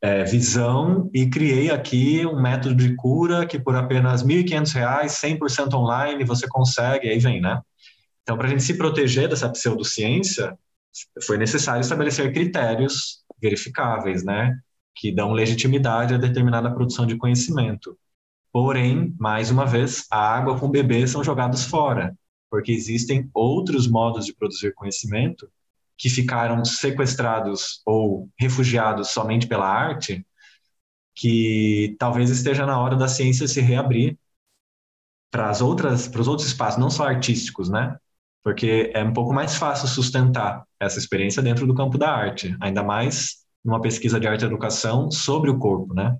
é, 0.00 0.24
visão 0.24 1.10
e 1.12 1.28
criei 1.28 1.70
aqui 1.70 2.24
um 2.26 2.40
método 2.40 2.74
de 2.74 2.94
cura 2.94 3.46
que 3.46 3.58
por 3.58 3.74
apenas 3.74 4.22
R$ 4.22 4.44
1.500, 4.44 5.06
100% 5.38 5.74
online, 5.74 6.24
você 6.24 6.46
consegue, 6.48 7.08
aí 7.08 7.18
vem, 7.18 7.40
né? 7.40 7.60
Então, 8.22 8.36
para 8.36 8.46
a 8.46 8.50
gente 8.50 8.62
se 8.62 8.76
proteger 8.76 9.28
dessa 9.28 9.48
pseudociência, 9.48 10.56
foi 11.24 11.38
necessário 11.38 11.80
estabelecer 11.80 12.32
critérios 12.32 13.24
verificáveis, 13.40 14.24
né? 14.24 14.58
Que 14.94 15.10
dão 15.10 15.32
legitimidade 15.32 16.14
a 16.14 16.18
determinada 16.18 16.70
produção 16.70 17.06
de 17.06 17.16
conhecimento. 17.16 17.96
Porém, 18.60 19.14
mais 19.20 19.52
uma 19.52 19.64
vez, 19.64 20.04
a 20.10 20.18
água 20.18 20.58
com 20.58 20.68
bebê 20.68 21.06
são 21.06 21.22
jogados 21.22 21.62
fora, 21.62 22.18
porque 22.50 22.72
existem 22.72 23.30
outros 23.32 23.86
modos 23.86 24.26
de 24.26 24.34
produzir 24.34 24.74
conhecimento 24.74 25.48
que 25.96 26.10
ficaram 26.10 26.64
sequestrados 26.64 27.80
ou 27.86 28.28
refugiados 28.36 29.10
somente 29.10 29.46
pela 29.46 29.64
arte, 29.64 30.26
que 31.14 31.94
talvez 32.00 32.30
esteja 32.30 32.66
na 32.66 32.80
hora 32.80 32.96
da 32.96 33.06
ciência 33.06 33.46
se 33.46 33.60
reabrir 33.60 34.18
para 35.30 35.50
as 35.50 35.60
outras, 35.60 36.08
para 36.08 36.20
os 36.20 36.26
outros 36.26 36.48
espaços, 36.48 36.80
não 36.80 36.90
só 36.90 37.06
artísticos, 37.06 37.68
né? 37.68 37.96
Porque 38.42 38.90
é 38.92 39.04
um 39.04 39.12
pouco 39.12 39.32
mais 39.32 39.54
fácil 39.54 39.86
sustentar 39.86 40.64
essa 40.80 40.98
experiência 40.98 41.40
dentro 41.40 41.64
do 41.64 41.76
campo 41.76 41.96
da 41.96 42.10
arte, 42.10 42.56
ainda 42.60 42.82
mais 42.82 43.36
numa 43.64 43.80
pesquisa 43.80 44.18
de 44.18 44.26
arte 44.26 44.42
e 44.42 44.46
educação 44.46 45.12
sobre 45.12 45.48
o 45.48 45.60
corpo, 45.60 45.94
né? 45.94 46.18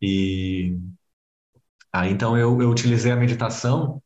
E 0.00 0.78
ah, 2.00 2.08
então 2.08 2.36
eu, 2.36 2.60
eu 2.60 2.70
utilizei 2.70 3.10
a 3.10 3.16
meditação 3.16 4.02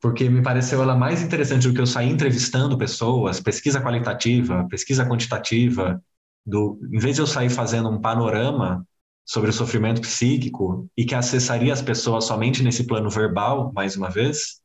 porque 0.00 0.28
me 0.28 0.42
pareceu 0.42 0.82
ela 0.82 0.94
mais 0.94 1.22
interessante 1.22 1.66
do 1.66 1.72
que 1.72 1.80
eu 1.80 1.86
sair 1.86 2.10
entrevistando 2.10 2.76
pessoas, 2.76 3.40
pesquisa 3.40 3.80
qualitativa, 3.80 4.66
pesquisa 4.68 5.06
quantitativa, 5.08 6.02
do, 6.44 6.78
em 6.92 6.98
vez 6.98 7.14
de 7.14 7.22
eu 7.22 7.26
sair 7.26 7.48
fazendo 7.48 7.88
um 7.88 8.00
panorama 8.00 8.86
sobre 9.24 9.50
o 9.50 9.52
sofrimento 9.52 10.00
psíquico 10.02 10.86
e 10.96 11.06
que 11.06 11.14
acessaria 11.14 11.72
as 11.72 11.80
pessoas 11.80 12.24
somente 12.24 12.62
nesse 12.62 12.86
plano 12.86 13.08
verbal, 13.08 13.72
mais 13.72 13.96
uma 13.96 14.10
vez, 14.10 14.60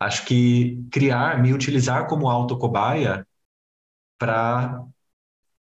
acho 0.00 0.24
que 0.24 0.82
criar, 0.90 1.42
me 1.42 1.52
utilizar 1.52 2.06
como 2.06 2.30
autocobaia 2.30 3.26
para 4.18 4.82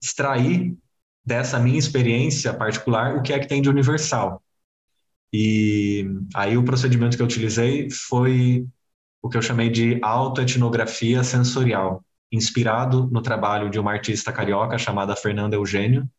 extrair 0.03 0.77
dessa 1.25 1.59
minha 1.59 1.79
experiência 1.79 2.53
particular 2.53 3.15
o 3.15 3.21
que 3.23 3.33
é 3.33 3.39
que 3.39 3.47
tem 3.47 3.61
de 3.61 3.69
universal. 3.69 4.43
E 5.31 6.07
aí 6.35 6.57
o 6.57 6.63
procedimento 6.63 7.15
que 7.15 7.21
eu 7.21 7.27
utilizei 7.27 7.89
foi 7.89 8.65
o 9.21 9.29
que 9.29 9.37
eu 9.37 9.41
chamei 9.41 9.69
de 9.69 9.99
autoetnografia 10.01 11.23
sensorial, 11.23 12.03
inspirado 12.31 13.07
no 13.11 13.21
trabalho 13.21 13.69
de 13.69 13.79
uma 13.79 13.91
artista 13.91 14.31
carioca 14.31 14.77
chamada 14.77 15.15
Fernanda 15.15 15.55
Eugênio, 15.55 16.09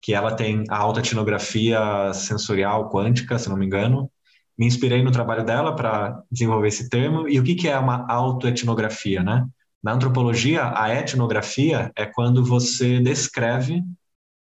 que 0.00 0.14
ela 0.14 0.34
tem 0.34 0.64
a 0.70 0.76
autoetnografia 0.76 2.12
sensorial 2.14 2.88
quântica, 2.90 3.38
se 3.38 3.48
não 3.48 3.56
me 3.56 3.66
engano. 3.66 4.10
Me 4.56 4.66
inspirei 4.66 5.02
no 5.02 5.10
trabalho 5.10 5.44
dela 5.44 5.74
para 5.74 6.22
desenvolver 6.30 6.68
esse 6.68 6.88
termo. 6.88 7.28
E 7.28 7.38
o 7.38 7.44
que, 7.44 7.54
que 7.54 7.68
é 7.68 7.78
uma 7.78 8.06
autoetnografia, 8.10 9.22
né? 9.22 9.46
Na 9.82 9.92
antropologia, 9.92 10.72
a 10.76 10.92
etnografia 10.94 11.92
é 11.96 12.06
quando 12.06 12.44
você 12.44 13.00
descreve 13.00 13.82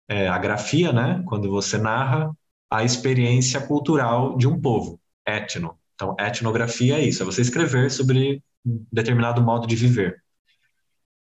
é, 0.08 0.28
a 0.28 0.38
grafia, 0.38 0.92
né? 0.92 1.22
Quando 1.26 1.48
você 1.50 1.78
narra 1.78 2.32
a 2.72 2.82
experiência 2.84 3.60
cultural 3.60 4.36
de 4.38 4.48
um 4.48 4.58
povo, 4.58 4.98
etno. 5.26 5.78
Então, 5.94 6.16
etnografia 6.18 6.98
é 6.98 7.04
isso, 7.04 7.22
é 7.22 7.26
você 7.26 7.42
escrever 7.42 7.90
sobre 7.90 8.42
um 8.64 8.84
determinado 8.90 9.42
modo 9.42 9.66
de 9.66 9.76
viver. 9.76 10.22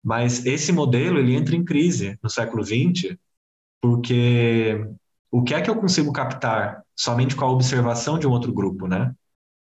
Mas 0.02 0.46
esse 0.46 0.72
modelo 0.72 1.18
ele 1.18 1.34
entra 1.34 1.54
em 1.54 1.64
crise 1.64 2.18
no 2.22 2.30
século 2.30 2.64
XX, 2.64 3.16
porque 3.82 4.88
o 5.30 5.42
que 5.42 5.52
é 5.52 5.60
que 5.60 5.68
eu 5.68 5.76
consigo 5.76 6.12
captar 6.12 6.82
somente 6.94 7.36
com 7.36 7.44
a 7.44 7.50
observação 7.50 8.18
de 8.18 8.26
um 8.26 8.30
outro 8.30 8.52
grupo, 8.52 8.86
né? 8.86 9.12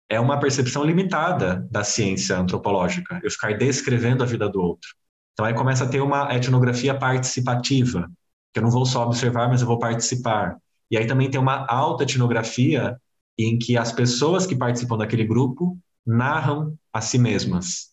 É 0.09 0.19
uma 0.19 0.41
percepção 0.41 0.85
limitada 0.85 1.67
da 1.71 1.85
ciência 1.85 2.39
antropológica, 2.39 3.21
eu 3.23 3.31
ficar 3.31 3.53
descrevendo 3.59 4.23
a 4.23 4.27
vida 4.27 4.49
do 4.49 4.61
outro. 4.63 4.89
Então 5.35 5.45
aí 5.45 5.55
começa 5.55 5.85
a 5.85 5.89
ter 5.89 6.01
uma 6.01 6.35
etnografia 6.35 6.99
participativa, 6.99 8.11
que 8.53 8.59
eu 8.59 8.63
não 8.63 8.71
vou 8.71 8.87
só 8.87 9.05
observar, 9.05 9.49
mas 9.49 9.61
eu 9.61 9.67
vou 9.67 9.79
participar. 9.79 10.57
E 10.91 10.97
aí 10.97 11.07
também 11.07 11.31
tem 11.31 11.41
uma 11.41 11.67
alta 11.67 12.05
etnografia 12.05 12.99
em 13.39 13.59
que 13.59 13.77
as 13.77 13.93
pessoas 13.93 14.47
que 14.47 14.57
participam 14.57 14.97
daquele 14.97 15.25
grupo 15.25 15.79
narram 16.05 16.77
a 16.93 17.01
si 17.01 17.19
mesmas. 17.19 17.91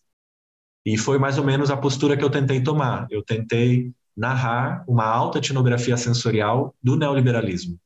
E 0.84 0.96
foi 0.96 1.18
mais 1.18 1.38
ou 1.38 1.44
menos 1.44 1.70
a 1.70 1.76
postura 1.76 2.16
que 2.16 2.24
eu 2.24 2.30
tentei 2.30 2.62
tomar. 2.62 3.06
Eu 3.10 3.22
tentei 3.22 3.92
narrar 4.16 4.84
uma 4.88 5.04
alta 5.04 5.38
etnografia 5.38 5.96
sensorial 5.96 6.74
do 6.82 6.96
neoliberalismo. 6.96 7.78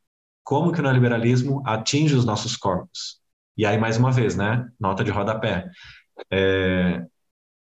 Como 0.44 0.72
que 0.72 0.80
o 0.80 0.82
neoliberalismo 0.82 1.62
atinge 1.66 2.14
os 2.14 2.24
nossos 2.24 2.56
corpos? 2.56 3.20
E 3.56 3.66
aí, 3.66 3.78
mais 3.78 3.96
uma 3.96 4.10
vez, 4.12 4.36
né? 4.36 4.68
Nota 4.78 5.02
de 5.02 5.10
rodapé. 5.10 5.68
É, 6.30 7.04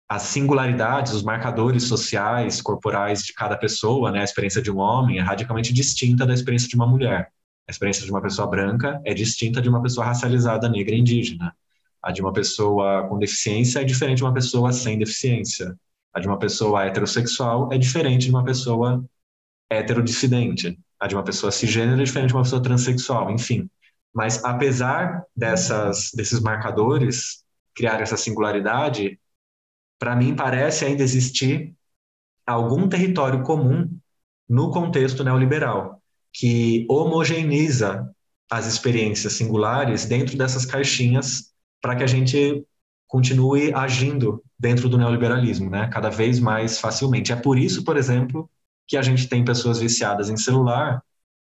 as 0.10 0.24
singularidades, 0.24 1.14
os 1.14 1.22
marcadores 1.22 1.84
sociais, 1.84 2.62
corporais 2.62 3.24
de 3.24 3.32
cada 3.32 3.56
pessoa, 3.56 4.12
né? 4.12 4.22
A 4.22 4.24
experiência 4.24 4.60
de 4.60 4.72
um 4.72 4.80
homem 4.80 5.20
é 5.20 5.22
radicalmente 5.22 5.72
distinta 5.72 6.26
da 6.26 6.34
experiência 6.34 6.68
de 6.68 6.76
uma 6.76 6.88
mulher. 6.88 7.32
A 7.68 7.72
experiência 7.72 8.04
de 8.04 8.10
uma 8.10 8.20
pessoa 8.20 8.50
branca 8.50 9.00
é 9.06 9.14
distinta 9.14 9.62
de 9.62 9.70
uma 9.70 9.84
pessoa 9.84 10.08
racializada 10.08 10.68
negra 10.68 10.96
e 10.96 11.00
indígena. 11.00 11.56
A 12.02 12.12
de 12.12 12.22
uma 12.22 12.34
pessoa 12.34 13.08
com 13.08 13.20
deficiência 13.20 13.82
é 13.82 13.84
diferente 13.84 14.18
de 14.18 14.24
uma 14.24 14.34
pessoa 14.34 14.74
sem 14.74 14.98
deficiência. 14.98 15.78
A 16.12 16.20
de 16.20 16.28
uma 16.28 16.40
pessoa 16.40 16.86
heterossexual 16.86 17.72
é 17.72 17.78
diferente 17.78 18.26
de 18.26 18.32
uma 18.32 18.44
pessoa 18.44 19.06
heterodissidente. 19.70 20.80
A 21.00 21.06
de 21.06 21.14
uma 21.16 21.24
pessoa 21.24 21.52
cisgênero 21.52 22.02
é 22.02 22.04
diferente 22.04 22.30
de 22.30 22.36
uma 22.36 22.42
pessoa 22.44 22.64
transexual, 22.64 23.30
enfim. 23.30 23.70
Mas 24.12 24.44
apesar 24.44 25.24
dessas, 25.36 26.10
desses 26.16 26.40
marcadores 26.40 27.44
criar 27.76 28.02
essa 28.02 28.18
singularidade, 28.18 29.20
para 30.00 30.16
mim 30.16 30.36
parece 30.36 30.86
ainda 30.86 31.04
existir 31.04 31.76
algum 32.48 32.88
território 32.88 33.44
comum 33.44 33.88
no 34.48 34.72
contexto 34.72 35.24
neoliberal 35.24 36.02
que 36.34 36.86
homogeneiza 36.90 38.10
as 38.50 38.66
experiências 38.66 39.34
singulares 39.34 40.06
dentro 40.06 40.36
dessas 40.38 40.66
caixinhas 40.66 41.54
para 41.82 41.96
que 41.96 42.04
a 42.04 42.08
gente 42.08 42.66
continue 43.08 43.74
agindo 43.74 44.44
dentro 44.58 44.90
do 44.90 44.98
neoliberalismo, 44.98 45.70
né? 45.70 45.88
Cada 45.92 46.10
vez 46.10 46.40
mais 46.40 46.80
facilmente. 46.80 47.32
É 47.32 47.36
por 47.36 47.58
isso, 47.58 47.84
por 47.84 47.98
exemplo, 47.98 48.50
que 48.88 48.98
a 48.98 49.02
gente 49.02 49.28
tem 49.28 49.44
pessoas 49.44 49.80
viciadas 49.80 50.30
em 50.30 50.38
celular 50.38 51.04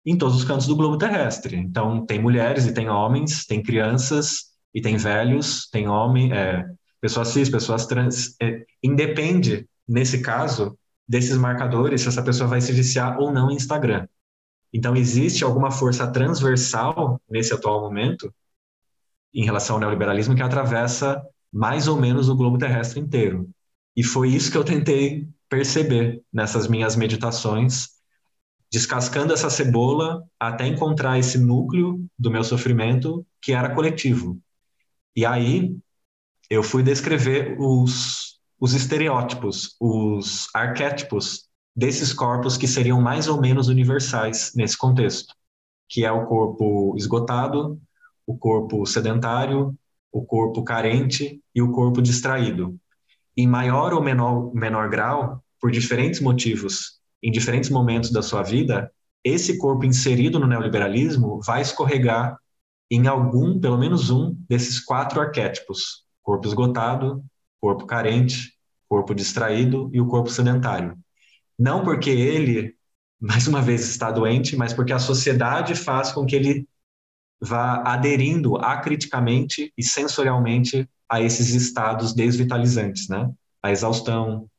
em 0.05 0.17
todos 0.17 0.37
os 0.37 0.45
cantos 0.45 0.67
do 0.67 0.77
globo 0.77 0.97
terrestre. 0.97 1.57
Então, 1.57 2.05
tem 2.07 2.21
mulheres 2.21 2.67
e 2.67 2.73
tem 2.73 2.89
homens, 2.89 3.45
tem 3.47 3.63
crianças 3.63 4.53
e 4.75 4.81
tem 4.81 4.97
velhos, 4.97 5.69
tem 5.71 5.89
homem, 5.89 6.33
é, 6.33 6.65
pessoas 7.01 7.29
cis, 7.29 7.49
pessoas 7.49 7.87
trans. 7.87 8.35
É, 8.41 8.65
independe, 8.83 9.69
nesse 9.87 10.21
caso, 10.21 10.79
desses 11.07 11.37
marcadores, 11.37 12.03
se 12.03 12.09
essa 12.09 12.23
pessoa 12.23 12.49
vai 12.49 12.61
se 12.61 12.73
viciar 12.73 13.19
ou 13.19 13.33
não 13.33 13.51
em 13.51 13.55
Instagram. 13.55 14.07
Então, 14.73 14.95
existe 14.95 15.45
alguma 15.45 15.71
força 15.71 16.07
transversal 16.07 17.21
nesse 17.29 17.55
atual 17.55 17.81
momento 17.81 18.33
em 19.33 19.45
relação 19.45 19.77
ao 19.77 19.81
neoliberalismo 19.81 20.35
que 20.35 20.43
atravessa 20.43 21.23
mais 21.53 21.89
ou 21.89 21.99
menos 21.99 22.29
o 22.29 22.37
globo 22.37 22.59
terrestre 22.59 23.01
inteiro. 23.01 23.49
E 23.97 24.03
foi 24.03 24.29
isso 24.29 24.51
que 24.51 24.57
eu 24.57 24.65
tentei 24.65 25.29
perceber 25.49 26.23
nessas 26.33 26.69
minhas 26.69 26.95
meditações, 26.95 27.89
descascando 28.71 29.33
essa 29.33 29.49
cebola 29.49 30.23
até 30.39 30.67
encontrar 30.67 31.19
esse 31.19 31.39
núcleo 31.39 32.05
do 32.19 32.31
meu 32.31 32.45
sofrimento 32.45 33.27
que 33.41 33.53
era 33.53 33.75
coletivo. 33.75 34.39
E 35.17 35.25
aí 35.25 35.75
eu 36.51 36.63
fui 36.63 36.83
descrever 36.83 37.57
os, 37.59 38.39
os 38.61 38.73
estereótipos, 38.73 39.77
os 39.81 40.49
arquétipos 40.55 41.49
desses 41.75 42.13
corpos 42.13 42.57
que 42.57 42.67
seriam 42.67 43.01
mais 43.01 43.29
ou 43.29 43.41
menos 43.41 43.69
universais 43.69 44.53
nesse 44.55 44.77
contexto, 44.77 45.35
que 45.89 46.05
é 46.05 46.11
o 46.11 46.27
corpo 46.27 46.95
esgotado, 46.97 47.81
o 48.27 48.37
corpo 48.37 48.85
sedentário, 48.85 49.75
o 50.11 50.25
corpo 50.25 50.65
carente 50.65 51.41
e 51.55 51.63
o 51.63 51.71
corpo 51.71 52.03
distraído. 52.03 52.79
Em 53.37 53.47
maior 53.47 53.93
ou 53.93 54.03
menor, 54.03 54.53
menor 54.55 54.89
grau, 54.89 55.43
por 55.61 55.71
diferentes 55.71 56.21
motivos, 56.21 56.99
em 57.23 57.31
diferentes 57.31 57.71
momentos 57.71 58.11
da 58.11 58.23
sua 58.23 58.43
vida, 58.43 58.91
esse 59.23 59.59
corpo 59.59 59.85
inserido 59.85 60.39
no 60.39 60.47
neoliberalismo 60.47 61.41
vai 61.45 61.61
escorregar 61.61 62.39
em 62.91 63.07
algum, 63.07 63.61
pelo 63.61 63.77
menos 63.77 64.11
um, 64.11 64.35
desses 64.49 64.81
quatro 64.81 65.21
arquétipos: 65.21 66.08
corpo 66.29 66.47
esgotado, 66.47 67.25
corpo 67.59 67.87
carente, 67.87 68.53
corpo 68.87 69.15
distraído 69.15 69.89
e 69.95 69.99
o 69.99 70.07
corpo 70.07 70.29
sedentário. 70.29 70.95
Não 71.59 71.83
porque 71.83 72.11
ele, 72.11 72.77
mais 73.19 73.49
uma 73.49 73.63
vez, 73.63 73.89
está 73.89 74.11
doente, 74.11 74.55
mas 74.55 74.75
porque 74.75 74.93
a 74.93 74.99
sociedade 74.99 75.75
faz 75.75 76.13
com 76.13 76.27
que 76.27 76.37
ele 76.37 76.69
vá 77.41 77.83
aderindo 77.83 78.59
acriticamente 78.59 79.73
e 79.75 79.83
sensorialmente 79.83 80.87
a 81.09 81.23
esses 81.23 81.55
estados 81.55 82.13
desvitalizantes, 82.13 83.09
né? 83.09 83.33
A 83.63 83.73
exaustão, 83.73 84.51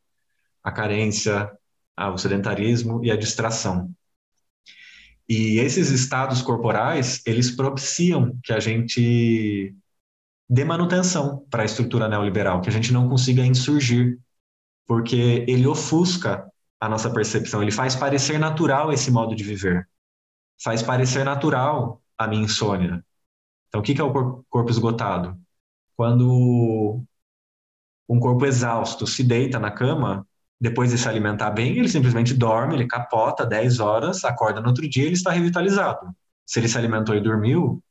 a 0.63 0.71
carência, 0.71 1.51
o 1.95 2.17
sedentarismo 2.17 3.05
e 3.05 3.11
a 3.11 3.15
distração. 3.15 3.91
E 5.29 5.59
esses 5.59 5.91
estados 5.91 6.41
corporais, 6.41 7.21
eles 7.27 7.51
propiciam 7.51 8.35
que 8.43 8.53
a 8.53 8.59
gente 8.59 9.75
dê 10.49 10.65
manutenção 10.65 11.45
para 11.49 11.61
a 11.61 11.65
estrutura 11.65 12.07
neoliberal, 12.07 12.61
que 12.61 12.69
a 12.69 12.71
gente 12.71 12.91
não 12.91 13.07
consiga 13.07 13.45
insurgir, 13.45 14.19
porque 14.87 15.45
ele 15.47 15.67
ofusca 15.67 16.49
a 16.79 16.89
nossa 16.89 17.11
percepção, 17.11 17.61
ele 17.61 17.71
faz 17.71 17.95
parecer 17.95 18.39
natural 18.39 18.91
esse 18.91 19.11
modo 19.11 19.35
de 19.35 19.43
viver, 19.43 19.87
faz 20.61 20.81
parecer 20.81 21.23
natural 21.23 22.01
a 22.17 22.27
minha 22.27 22.43
insônia. 22.43 23.03
Então, 23.67 23.81
o 23.81 23.83
que 23.83 23.99
é 23.99 24.03
o 24.03 24.43
corpo 24.49 24.71
esgotado? 24.71 25.37
Quando 25.95 27.03
um 28.07 28.19
corpo 28.19 28.45
exausto 28.45 29.05
se 29.05 29.23
deita 29.23 29.59
na 29.59 29.69
cama, 29.69 30.25
depois 30.59 30.89
de 30.89 30.97
se 30.97 31.07
alimentar 31.07 31.51
bem, 31.51 31.77
ele 31.77 31.87
simplesmente 31.87 32.33
dorme, 32.33 32.73
ele 32.73 32.87
capota 32.87 33.45
10 33.45 33.79
horas, 33.79 34.25
acorda 34.25 34.59
no 34.59 34.69
outro 34.69 34.89
dia, 34.89 35.05
ele 35.05 35.13
está 35.13 35.31
revitalizado. 35.31 36.09
Se 36.45 36.59
ele 36.59 36.67
se 36.67 36.77
alimentou 36.77 37.15
e 37.15 37.21
dormiu, 37.21 37.83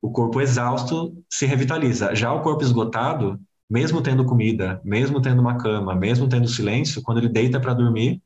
o 0.00 0.10
corpo 0.10 0.40
exausto 0.40 1.16
se 1.28 1.46
revitaliza. 1.46 2.14
Já 2.14 2.32
o 2.32 2.42
corpo 2.42 2.62
esgotado, 2.62 3.40
mesmo 3.68 4.02
tendo 4.02 4.24
comida, 4.24 4.80
mesmo 4.84 5.20
tendo 5.20 5.40
uma 5.40 5.58
cama, 5.58 5.94
mesmo 5.94 6.28
tendo 6.28 6.48
silêncio, 6.48 7.02
quando 7.02 7.18
ele 7.18 7.28
deita 7.28 7.60
para 7.60 7.74
dormir, 7.74 8.22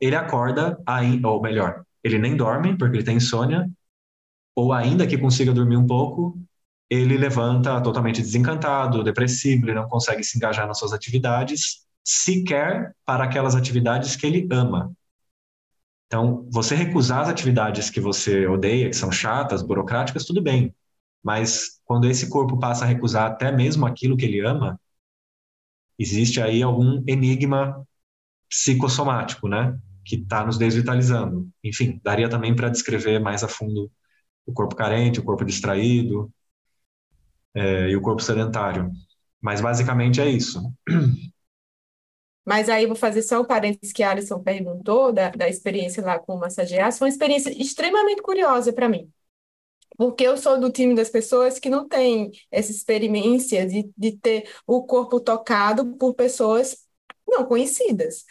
ele 0.00 0.16
acorda, 0.16 0.80
aí, 0.86 1.20
ou 1.24 1.40
melhor, 1.40 1.84
ele 2.02 2.18
nem 2.18 2.36
dorme 2.36 2.76
porque 2.76 2.96
ele 2.96 3.04
tem 3.04 3.16
insônia, 3.16 3.70
ou 4.54 4.72
ainda 4.72 5.06
que 5.06 5.18
consiga 5.18 5.52
dormir 5.52 5.76
um 5.76 5.86
pouco, 5.86 6.38
ele 6.90 7.16
levanta 7.16 7.80
totalmente 7.80 8.20
desencantado, 8.20 9.02
depressivo, 9.02 9.66
ele 9.66 9.74
não 9.74 9.88
consegue 9.88 10.22
se 10.24 10.36
engajar 10.36 10.66
nas 10.66 10.78
suas 10.78 10.92
atividades, 10.92 11.86
sequer 12.04 12.94
para 13.04 13.24
aquelas 13.24 13.54
atividades 13.54 14.16
que 14.16 14.26
ele 14.26 14.46
ama. 14.50 14.92
Então, 16.06 16.46
você 16.50 16.74
recusar 16.74 17.20
as 17.20 17.28
atividades 17.30 17.88
que 17.88 17.98
você 18.00 18.46
odeia, 18.46 18.90
que 18.90 18.96
são 18.96 19.10
chatas, 19.10 19.62
burocráticas, 19.62 20.26
tudo 20.26 20.42
bem. 20.42 20.74
Mas 21.22 21.80
quando 21.84 22.08
esse 22.08 22.28
corpo 22.28 22.58
passa 22.58 22.84
a 22.84 22.88
recusar 22.88 23.30
até 23.30 23.52
mesmo 23.52 23.86
aquilo 23.86 24.16
que 24.16 24.24
ele 24.24 24.40
ama, 24.40 24.80
existe 25.98 26.40
aí 26.40 26.62
algum 26.62 27.02
enigma 27.06 27.86
psicossomático, 28.48 29.48
né? 29.48 29.78
Que 30.04 30.16
está 30.16 30.44
nos 30.44 30.58
desvitalizando. 30.58 31.48
Enfim, 31.62 32.00
daria 32.02 32.28
também 32.28 32.54
para 32.54 32.68
descrever 32.68 33.18
mais 33.20 33.44
a 33.44 33.48
fundo 33.48 33.90
o 34.46 34.52
corpo 34.52 34.74
carente, 34.74 35.20
o 35.20 35.24
corpo 35.24 35.44
distraído 35.44 36.32
é, 37.54 37.90
e 37.90 37.96
o 37.96 38.02
corpo 38.02 38.22
sedentário. 38.22 38.90
Mas 39.40 39.60
basicamente 39.60 40.20
é 40.20 40.28
isso. 40.28 40.60
Mas 42.44 42.68
aí 42.68 42.86
vou 42.86 42.96
fazer 42.96 43.22
só 43.22 43.40
o 43.40 43.46
parênteses 43.46 43.92
que 43.92 44.02
a 44.02 44.10
Alison 44.10 44.42
perguntou 44.42 45.12
da, 45.12 45.30
da 45.30 45.48
experiência 45.48 46.04
lá 46.04 46.18
com 46.18 46.34
o 46.34 46.40
massagear. 46.40 46.92
Foi 46.92 47.06
uma 47.06 47.12
experiência 47.12 47.50
extremamente 47.50 48.20
curiosa 48.20 48.72
para 48.72 48.88
mim. 48.88 49.10
Porque 49.96 50.24
eu 50.24 50.36
sou 50.36 50.58
do 50.60 50.70
time 50.70 50.94
das 50.94 51.10
pessoas 51.10 51.58
que 51.58 51.68
não 51.70 51.88
tem 51.88 52.30
essa 52.50 52.70
experiência 52.70 53.66
de, 53.66 53.90
de 53.96 54.12
ter 54.18 54.50
o 54.66 54.84
corpo 54.84 55.20
tocado 55.20 55.96
por 55.96 56.14
pessoas 56.14 56.76
não 57.28 57.46
conhecidas. 57.46 58.24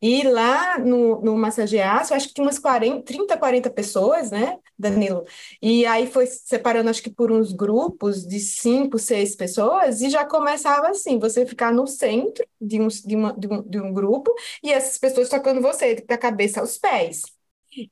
E 0.00 0.22
lá 0.22 0.78
no, 0.78 1.20
no 1.22 1.36
Massageaço, 1.36 2.14
acho 2.14 2.28
que 2.28 2.34
tinha 2.34 2.44
umas 2.46 2.58
40, 2.58 3.02
30, 3.04 3.36
40 3.36 3.70
pessoas, 3.70 4.30
né, 4.30 4.58
Danilo? 4.78 5.24
E 5.62 5.84
aí 5.86 6.06
foi 6.06 6.26
separando, 6.26 6.90
acho 6.90 7.02
que 7.02 7.10
por 7.10 7.30
uns 7.32 7.52
grupos 7.52 8.26
de 8.26 8.40
cinco, 8.40 8.98
seis 8.98 9.36
pessoas, 9.36 10.00
e 10.00 10.10
já 10.10 10.24
começava 10.24 10.88
assim, 10.88 11.18
você 11.18 11.46
ficar 11.46 11.72
no 11.72 11.86
centro 11.86 12.46
de 12.60 12.80
um, 12.80 12.88
de 12.88 13.16
uma, 13.16 13.32
de 13.34 13.46
um, 13.48 13.62
de 13.62 13.80
um 13.80 13.92
grupo, 13.92 14.32
e 14.62 14.72
essas 14.72 14.98
pessoas 14.98 15.28
tocando 15.28 15.60
você, 15.60 15.96
da 15.96 16.18
cabeça 16.18 16.60
aos 16.60 16.78
pés. 16.78 17.22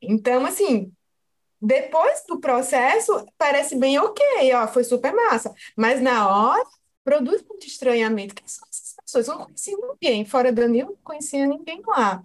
Então, 0.02 0.44
assim, 0.46 0.92
depois 1.60 2.24
do 2.28 2.40
processo, 2.40 3.26
parece 3.38 3.76
bem 3.76 3.98
ok, 3.98 4.24
ó, 4.54 4.66
foi 4.68 4.84
super 4.84 5.12
massa. 5.14 5.54
Mas 5.76 6.00
na 6.00 6.28
hora, 6.28 6.66
produz 7.04 7.42
muito 7.48 7.66
estranhamento. 7.66 8.34
Quem 8.34 8.46
são 8.48 8.66
essas 8.68 8.94
pessoas? 9.04 9.28
Eu 9.28 9.34
não 9.36 9.44
conhecia 9.44 9.76
ninguém, 9.76 10.24
fora 10.24 10.52
Danilo, 10.52 10.90
não 10.90 10.96
conhecia 11.04 11.46
ninguém 11.46 11.80
lá. 11.86 12.22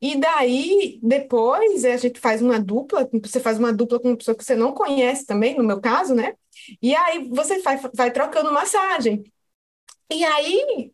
E 0.00 0.16
daí, 0.16 1.00
depois, 1.02 1.84
a 1.84 1.96
gente 1.96 2.20
faz 2.20 2.40
uma 2.40 2.60
dupla, 2.60 3.08
você 3.22 3.40
faz 3.40 3.58
uma 3.58 3.72
dupla 3.72 3.98
com 4.00 4.08
uma 4.08 4.16
pessoa 4.16 4.36
que 4.36 4.44
você 4.44 4.54
não 4.54 4.72
conhece 4.72 5.26
também, 5.26 5.56
no 5.56 5.64
meu 5.64 5.80
caso, 5.80 6.14
né? 6.14 6.34
E 6.80 6.94
aí 6.94 7.28
você 7.28 7.58
vai, 7.60 7.78
vai 7.94 8.10
trocando 8.12 8.52
massagem. 8.52 9.24
E 10.10 10.24
aí, 10.24 10.92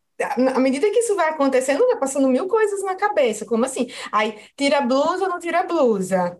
à 0.54 0.58
medida 0.60 0.90
que 0.90 1.00
isso 1.00 1.14
vai 1.14 1.28
acontecendo, 1.30 1.86
vai 1.86 1.98
passando 1.98 2.28
mil 2.28 2.48
coisas 2.48 2.82
na 2.82 2.94
cabeça, 2.94 3.44
como 3.44 3.64
assim? 3.64 3.88
Aí, 4.12 4.38
tira 4.56 4.78
a 4.78 4.82
blusa 4.82 5.24
ou 5.24 5.30
não 5.30 5.38
tira 5.38 5.60
a 5.60 5.64
blusa? 5.64 6.38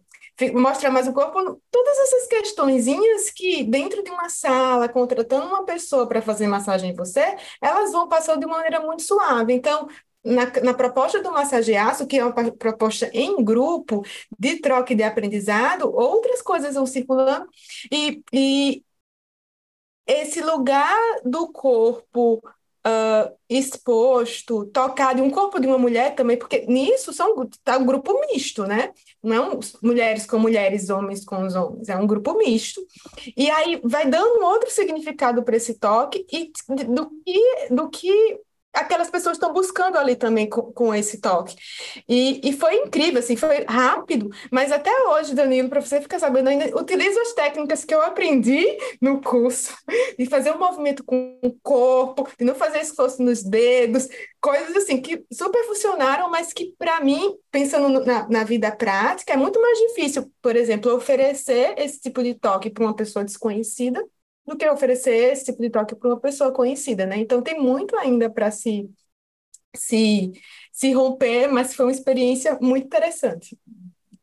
Mostra 0.55 0.90
mais 0.90 1.09
o 1.09 1.12
corpo, 1.12 1.60
todas 1.70 1.98
essas 1.98 2.27
questõezinhas 2.28 3.31
que 3.31 3.65
dentro 3.65 4.02
de 4.05 4.10
uma 4.10 4.28
sala, 4.28 4.89
contratando 4.89 5.47
uma 5.47 5.65
pessoa 5.65 6.06
para 6.06 6.23
fazer 6.23 6.47
massagem 6.47 6.90
em 6.90 6.94
você, 6.94 7.36
elas 7.60 7.90
vão 7.93 8.09
passando 8.09 8.40
de 8.40 8.47
maneira 8.47 8.81
muito 8.81 9.02
suave. 9.02 9.52
Então, 9.52 9.89
na, 10.24 10.47
na, 10.62 10.74
proposta 10.74 11.23
do 11.23 11.32
massageaço, 11.32 12.06
que 12.06 12.19
é 12.19 12.24
uma 12.24 12.52
proposta 12.52 13.10
em 13.12 13.43
grupo, 13.43 14.05
de 14.39 14.60
troca 14.60 14.94
de 14.94 15.02
aprendizado, 15.02 15.93
outras 15.93 16.43
coisas 16.43 16.74
vão 16.74 16.86
circulando, 16.86 17.47
e, 17.90 18.23
e 18.32 18.85
esse 20.06 20.40
lugar 20.40 20.97
do 21.24 21.52
corpo 21.52 22.43
uh, 22.86 23.36
exposto, 23.48 24.66
tocado, 24.66 25.23
um 25.23 25.31
corpo 25.31 25.60
de 25.60 25.66
uma 25.66 25.78
mulher 25.78 26.15
também, 26.15 26.36
porque 26.39 26.65
nisso 26.66 27.12
são 27.12 27.47
tá 27.62 27.78
um 27.78 27.86
grupo 27.86 28.19
misto, 28.32 28.65
né? 28.65 28.93
Não 29.22 29.58
mulheres 29.82 30.26
com 30.26 30.38
mulheres, 30.38 30.90
homens 30.90 31.24
com 31.24 31.44
os 31.44 31.54
homens, 31.54 31.88
é 31.88 31.96
um 31.96 32.06
grupo 32.06 32.36
misto. 32.36 32.80
E 33.36 33.50
aí 33.50 33.80
vai 33.84 34.08
dando 34.08 34.40
um 34.40 34.44
outro 34.44 34.70
significado 34.70 35.42
para 35.42 35.56
esse 35.56 35.74
toque 35.74 36.24
e 36.32 36.52
do 36.86 37.10
que, 37.24 37.68
do 37.70 37.90
que 37.90 38.40
aquelas 38.78 39.10
pessoas 39.10 39.36
estão 39.36 39.52
buscando 39.52 39.96
ali 39.96 40.16
também 40.16 40.48
com, 40.48 40.62
com 40.72 40.94
esse 40.94 41.20
toque. 41.20 41.56
E, 42.09 42.40
e 42.42 42.52
foi 42.52 42.76
incrível, 42.76 43.18
assim, 43.20 43.36
foi 43.36 43.64
rápido, 43.68 44.30
mas 44.50 44.72
até 44.72 44.90
hoje, 45.09 45.34
Danilo, 45.34 45.68
para 45.68 45.80
você 45.80 46.00
ficar 46.00 46.18
sabendo, 46.18 46.48
ainda 46.48 46.76
utilizo 46.78 47.18
as 47.20 47.32
técnicas 47.32 47.84
que 47.84 47.94
eu 47.94 48.02
aprendi 48.02 48.64
no 49.00 49.20
curso, 49.20 49.74
de 50.18 50.26
fazer 50.26 50.52
um 50.52 50.59
movimento 50.59 51.05
com 51.05 51.38
o 51.42 51.52
corpo, 51.62 52.28
de 52.38 52.44
não 52.44 52.55
fazer 52.55 52.80
esforço 52.80 53.22
nos 53.22 53.42
dedos, 53.42 54.09
coisas 54.40 54.76
assim 54.76 55.00
que 55.00 55.24
super 55.32 55.64
funcionaram, 55.64 56.30
mas 56.30 56.52
que 56.52 56.74
para 56.78 57.00
mim, 57.00 57.34
pensando 57.50 58.05
na, 58.05 58.28
na 58.28 58.44
vida 58.44 58.70
prática, 58.70 59.32
é 59.32 59.36
muito 59.36 59.60
mais 59.60 59.78
difícil, 59.78 60.30
por 60.40 60.56
exemplo, 60.56 60.94
oferecer 60.94 61.74
esse 61.78 62.00
tipo 62.00 62.22
de 62.22 62.34
toque 62.34 62.70
para 62.70 62.84
uma 62.84 62.94
pessoa 62.94 63.24
desconhecida 63.24 64.05
do 64.48 64.56
que 64.56 64.68
oferecer 64.68 65.32
esse 65.32 65.46
tipo 65.46 65.62
de 65.62 65.70
toque 65.70 65.94
para 65.94 66.08
uma 66.08 66.20
pessoa 66.20 66.52
conhecida, 66.52 67.06
né? 67.06 67.18
Então 67.18 67.42
tem 67.42 67.60
muito 67.60 67.96
ainda 67.96 68.28
para 68.30 68.50
se, 68.50 68.90
se, 69.76 70.32
se 70.72 70.92
romper, 70.92 71.48
mas 71.48 71.74
foi 71.74 71.86
uma 71.86 71.92
experiência 71.92 72.58
muito 72.60 72.86
interessante. 72.86 73.58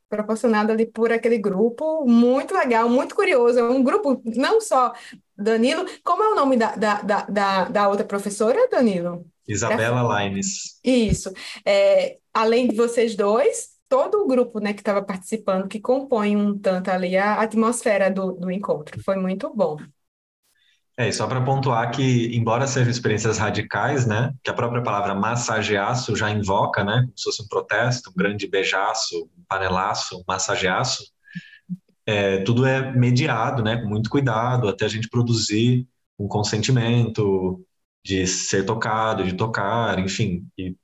Proporcionada 0.10 0.74
ali 0.74 0.86
por 0.86 1.12
aquele 1.12 1.38
grupo, 1.38 2.06
muito 2.06 2.54
legal, 2.54 2.90
muito 2.90 3.16
curioso. 3.16 3.60
É 3.60 3.64
um 3.64 3.84
grupo, 3.84 4.22
não 4.36 4.60
só 4.62 4.94
Danilo, 5.38 5.86
como 6.04 6.24
é 6.24 6.30
o 6.30 6.36
nome 6.36 6.58
da, 6.58 6.76
da, 6.76 7.02
da, 7.02 7.66
da, 7.66 7.90
outra 7.90 8.06
professora, 8.06 8.68
Danilo? 8.70 9.26
Isabela 9.48 10.02
Laines. 10.02 10.80
Isso. 10.84 11.32
É, 11.66 12.18
além 12.34 12.68
de 12.68 12.76
vocês 12.76 13.16
dois, 13.16 13.76
todo 13.88 14.22
o 14.22 14.28
grupo 14.28 14.60
né, 14.60 14.74
que 14.74 14.82
estava 14.82 15.02
participando, 15.04 15.68
que 15.68 15.80
compõe 15.80 16.36
um 16.36 16.58
tanto 16.58 16.90
ali 16.90 17.16
a 17.18 17.42
atmosfera 17.42 18.10
do, 18.10 18.32
do 18.34 18.52
encontro. 18.52 19.02
Foi 19.04 19.16
muito 19.16 19.54
bom. 19.54 19.78
É, 20.98 21.10
e 21.10 21.14
só 21.14 21.28
para 21.28 21.42
pontuar 21.44 21.92
que, 21.92 22.36
embora 22.36 22.66
sejam 22.68 22.90
experiências 22.90 23.38
radicais, 23.38 24.06
né, 24.08 24.34
que 24.42 24.50
a 24.50 24.54
própria 24.54 24.82
palavra 24.82 25.14
massageaço 25.14 26.16
já 26.16 26.32
invoca, 26.32 26.84
né, 26.86 27.02
como 27.02 27.14
se 27.18 27.24
fosse 27.26 27.44
um 27.44 27.48
protesto, 27.48 28.10
um 28.10 28.14
grande 28.16 28.48
beijaço, 28.48 29.30
um 29.38 29.44
panelaço, 29.48 30.18
um 30.18 30.24
massageaço, 30.26 31.04
é, 32.06 32.40
tudo 32.44 32.66
é 32.66 32.92
mediado, 32.94 33.64
né, 33.64 33.78
com 33.82 33.88
muito 33.88 34.10
cuidado, 34.10 34.68
até 34.70 34.86
a 34.86 34.88
gente 34.88 35.10
produzir 35.10 35.88
um 36.20 36.28
consentimento 36.28 37.66
de 38.04 38.28
ser 38.28 38.66
tocado, 38.66 39.24
de 39.24 39.34
tocar, 39.34 40.00
enfim, 40.00 40.48
e 40.58 40.76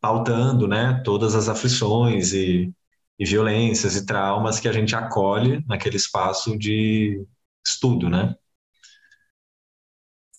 pautando, 0.00 0.66
né, 0.68 1.02
todas 1.04 1.34
as 1.34 1.48
aflições 1.48 2.32
e, 2.32 2.72
e 3.18 3.24
violências 3.24 3.96
e 3.96 4.06
traumas 4.06 4.60
que 4.60 4.68
a 4.68 4.72
gente 4.72 4.96
acolhe 4.96 5.64
naquele 5.68 5.96
espaço 5.96 6.58
de 6.58 7.24
estudo, 7.66 8.08
né. 8.10 8.34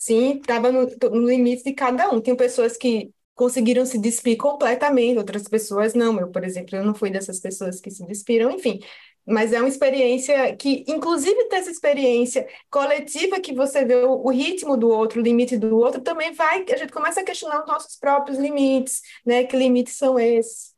Sim, 0.02 0.38
estava 0.40 0.72
no, 0.72 0.84
no 1.12 1.28
limite 1.28 1.62
de 1.62 1.72
cada 1.72 2.10
um. 2.10 2.20
Tem 2.20 2.34
pessoas 2.34 2.76
que 2.76 3.14
conseguiram 3.36 3.86
se 3.86 3.96
despir 4.00 4.36
completamente, 4.36 5.16
outras 5.16 5.44
pessoas 5.44 5.94
não. 5.94 6.18
Eu, 6.18 6.28
por 6.28 6.42
exemplo, 6.42 6.74
eu 6.74 6.84
não 6.84 6.92
fui 6.92 7.08
dessas 7.08 7.38
pessoas 7.38 7.80
que 7.80 7.88
se 7.88 8.04
despiram, 8.04 8.50
enfim. 8.50 8.80
Mas 9.24 9.52
é 9.52 9.60
uma 9.60 9.68
experiência 9.68 10.56
que, 10.56 10.84
inclusive, 10.88 11.44
ter 11.48 11.56
essa 11.58 11.70
experiência 11.70 12.48
coletiva 12.68 13.38
que 13.40 13.54
você 13.54 13.84
vê 13.84 13.94
o, 13.94 14.26
o 14.26 14.30
ritmo 14.30 14.76
do 14.76 14.88
outro, 14.88 15.20
o 15.20 15.22
limite 15.22 15.56
do 15.56 15.76
outro, 15.78 16.00
também 16.00 16.32
vai, 16.32 16.64
a 16.72 16.76
gente 16.76 16.92
começa 16.92 17.20
a 17.20 17.24
questionar 17.24 17.60
os 17.60 17.68
nossos 17.68 17.96
próprios 17.96 18.38
limites, 18.40 19.02
né? 19.24 19.44
Que 19.44 19.56
limites 19.56 19.94
são 19.94 20.18
esses? 20.18 20.74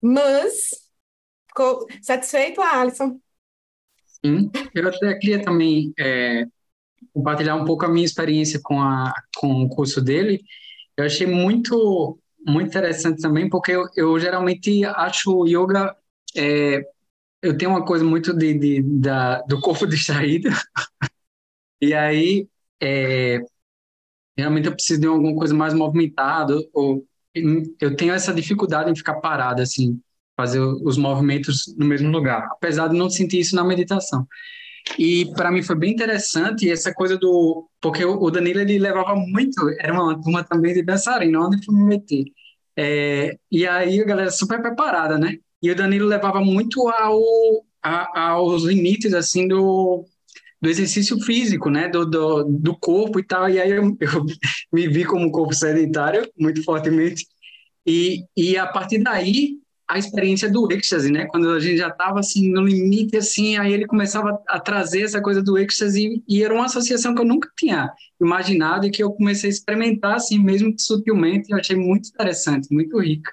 Mas, 0.00 0.70
satisfeito, 2.00 2.62
Alisson? 2.62 3.20
Sim, 4.24 4.50
eu 4.74 4.88
até 4.88 5.14
queria 5.18 5.44
também 5.44 5.92
é, 5.98 6.46
compartilhar 7.12 7.56
um 7.56 7.64
pouco 7.64 7.84
a 7.84 7.88
minha 7.88 8.04
experiência 8.04 8.60
com, 8.62 8.80
a, 8.80 9.12
com 9.36 9.62
o 9.62 9.68
curso 9.68 10.00
dele. 10.00 10.40
Eu 10.96 11.04
achei 11.04 11.26
muito, 11.26 12.18
muito 12.46 12.68
interessante 12.68 13.20
também, 13.20 13.48
porque 13.48 13.72
eu, 13.72 13.86
eu 13.96 14.18
geralmente 14.18 14.84
acho 14.84 15.46
yoga. 15.46 15.96
É, 16.36 16.82
eu 17.42 17.56
tenho 17.56 17.70
uma 17.70 17.84
coisa 17.84 18.04
muito 18.04 18.32
de, 18.34 18.54
de 18.54 18.82
da, 18.82 19.42
do 19.42 19.60
corpo 19.60 19.86
distraído, 19.88 20.48
e 21.80 21.94
aí 21.94 22.48
é, 22.80 23.40
realmente 24.36 24.66
eu 24.66 24.74
preciso 24.74 25.00
de 25.00 25.06
alguma 25.06 25.34
coisa 25.34 25.54
mais 25.54 25.74
movimentada, 25.74 26.56
ou 26.72 27.04
eu 27.80 27.96
tenho 27.96 28.14
essa 28.14 28.32
dificuldade 28.32 28.90
em 28.90 28.96
ficar 28.96 29.20
parado, 29.20 29.62
assim, 29.62 30.00
fazer 30.36 30.60
os 30.60 30.96
movimentos 30.96 31.74
no 31.76 31.86
mesmo 31.86 32.10
lugar, 32.10 32.48
apesar 32.52 32.88
de 32.88 32.96
não 32.96 33.10
sentir 33.10 33.40
isso 33.40 33.56
na 33.56 33.64
meditação. 33.64 34.26
E 34.98 35.26
para 35.34 35.50
mim 35.50 35.62
foi 35.62 35.76
bem 35.76 35.92
interessante 35.92 36.70
essa 36.70 36.94
coisa 36.94 37.16
do. 37.16 37.68
Porque 37.80 38.04
o 38.04 38.30
Danilo 38.30 38.60
ele 38.60 38.78
levava 38.78 39.14
muito, 39.14 39.68
era 39.78 39.92
uma 39.92 40.20
turma 40.20 40.44
também 40.44 40.74
de 40.74 40.82
dançarina, 40.82 41.40
onde 41.40 41.64
fui 41.64 41.74
me 41.74 41.84
meter. 41.84 42.24
É, 42.76 43.36
e 43.50 43.66
aí 43.66 44.00
a 44.00 44.04
galera 44.04 44.30
super 44.30 44.62
preparada, 44.62 45.18
né? 45.18 45.36
E 45.60 45.70
o 45.70 45.74
Danilo 45.74 46.06
levava 46.06 46.40
muito 46.40 46.88
ao, 46.88 47.20
a, 47.82 48.30
aos 48.30 48.62
limites, 48.62 49.12
assim, 49.14 49.48
do, 49.48 50.04
do 50.62 50.68
exercício 50.68 51.20
físico, 51.20 51.70
né? 51.70 51.88
Do, 51.88 52.06
do, 52.06 52.44
do 52.44 52.76
corpo 52.76 53.18
e 53.18 53.24
tal. 53.24 53.50
E 53.50 53.60
aí 53.60 53.70
eu, 53.70 53.96
eu 54.00 54.24
me 54.72 54.88
vi 54.88 55.04
como 55.04 55.26
um 55.26 55.30
corpo 55.30 55.54
sedentário, 55.54 56.28
muito 56.38 56.62
fortemente. 56.62 57.26
E, 57.86 58.24
e 58.36 58.56
a 58.56 58.66
partir 58.66 58.98
daí 58.98 59.58
a 59.88 59.98
experiência 59.98 60.50
do 60.50 60.70
êxtase, 60.70 61.10
né? 61.10 61.26
Quando 61.26 61.50
a 61.50 61.58
gente 61.58 61.78
já 61.78 61.88
estava 61.88 62.20
assim 62.20 62.50
no 62.50 62.62
limite, 62.62 63.16
assim, 63.16 63.56
aí 63.56 63.72
ele 63.72 63.86
começava 63.86 64.38
a 64.46 64.60
trazer 64.60 65.02
essa 65.02 65.20
coisa 65.20 65.42
do 65.42 65.56
êxtase 65.56 66.22
e, 66.28 66.42
era 66.42 66.52
uma 66.52 66.66
associação 66.66 67.14
que 67.14 67.22
eu 67.22 67.24
nunca 67.24 67.50
tinha 67.56 67.90
imaginado 68.20 68.86
e 68.86 68.90
que 68.90 69.02
eu 69.02 69.10
comecei 69.12 69.48
a 69.48 69.52
experimentar 69.52 70.16
assim 70.16 70.38
mesmo 70.38 70.74
sutilmente. 70.78 71.50
Eu 71.50 71.58
achei 71.58 71.74
muito 71.74 72.10
interessante, 72.10 72.68
muito 72.70 72.98
rica. 72.98 73.32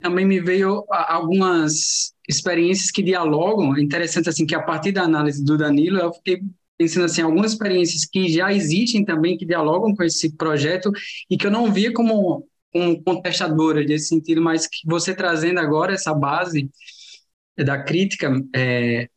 Também 0.00 0.24
me 0.24 0.40
veio 0.40 0.84
algumas 0.88 2.14
experiências 2.28 2.92
que 2.92 3.02
dialogam. 3.02 3.76
É 3.76 3.80
interessante 3.80 4.28
assim 4.28 4.46
que 4.46 4.54
a 4.54 4.62
partir 4.62 4.92
da 4.92 5.02
análise 5.02 5.44
do 5.44 5.58
Danilo 5.58 5.98
eu 5.98 6.12
fiquei 6.12 6.40
pensando 6.78 7.06
assim 7.06 7.22
algumas 7.22 7.52
experiências 7.52 8.04
que 8.04 8.28
já 8.28 8.52
existem 8.52 9.04
também 9.04 9.36
que 9.36 9.44
dialogam 9.44 9.94
com 9.96 10.04
esse 10.04 10.36
projeto 10.36 10.92
e 11.28 11.36
que 11.36 11.44
eu 11.44 11.50
não 11.50 11.72
via 11.72 11.92
como 11.92 12.47
com 12.72 13.02
contestadora 13.02 13.84
desse 13.84 14.08
sentido, 14.08 14.40
mas 14.42 14.66
que 14.66 14.86
você 14.86 15.14
trazendo 15.14 15.60
agora 15.60 15.94
essa 15.94 16.14
base 16.14 16.70
da 17.56 17.82
crítica 17.82 18.30
é, 18.54 19.08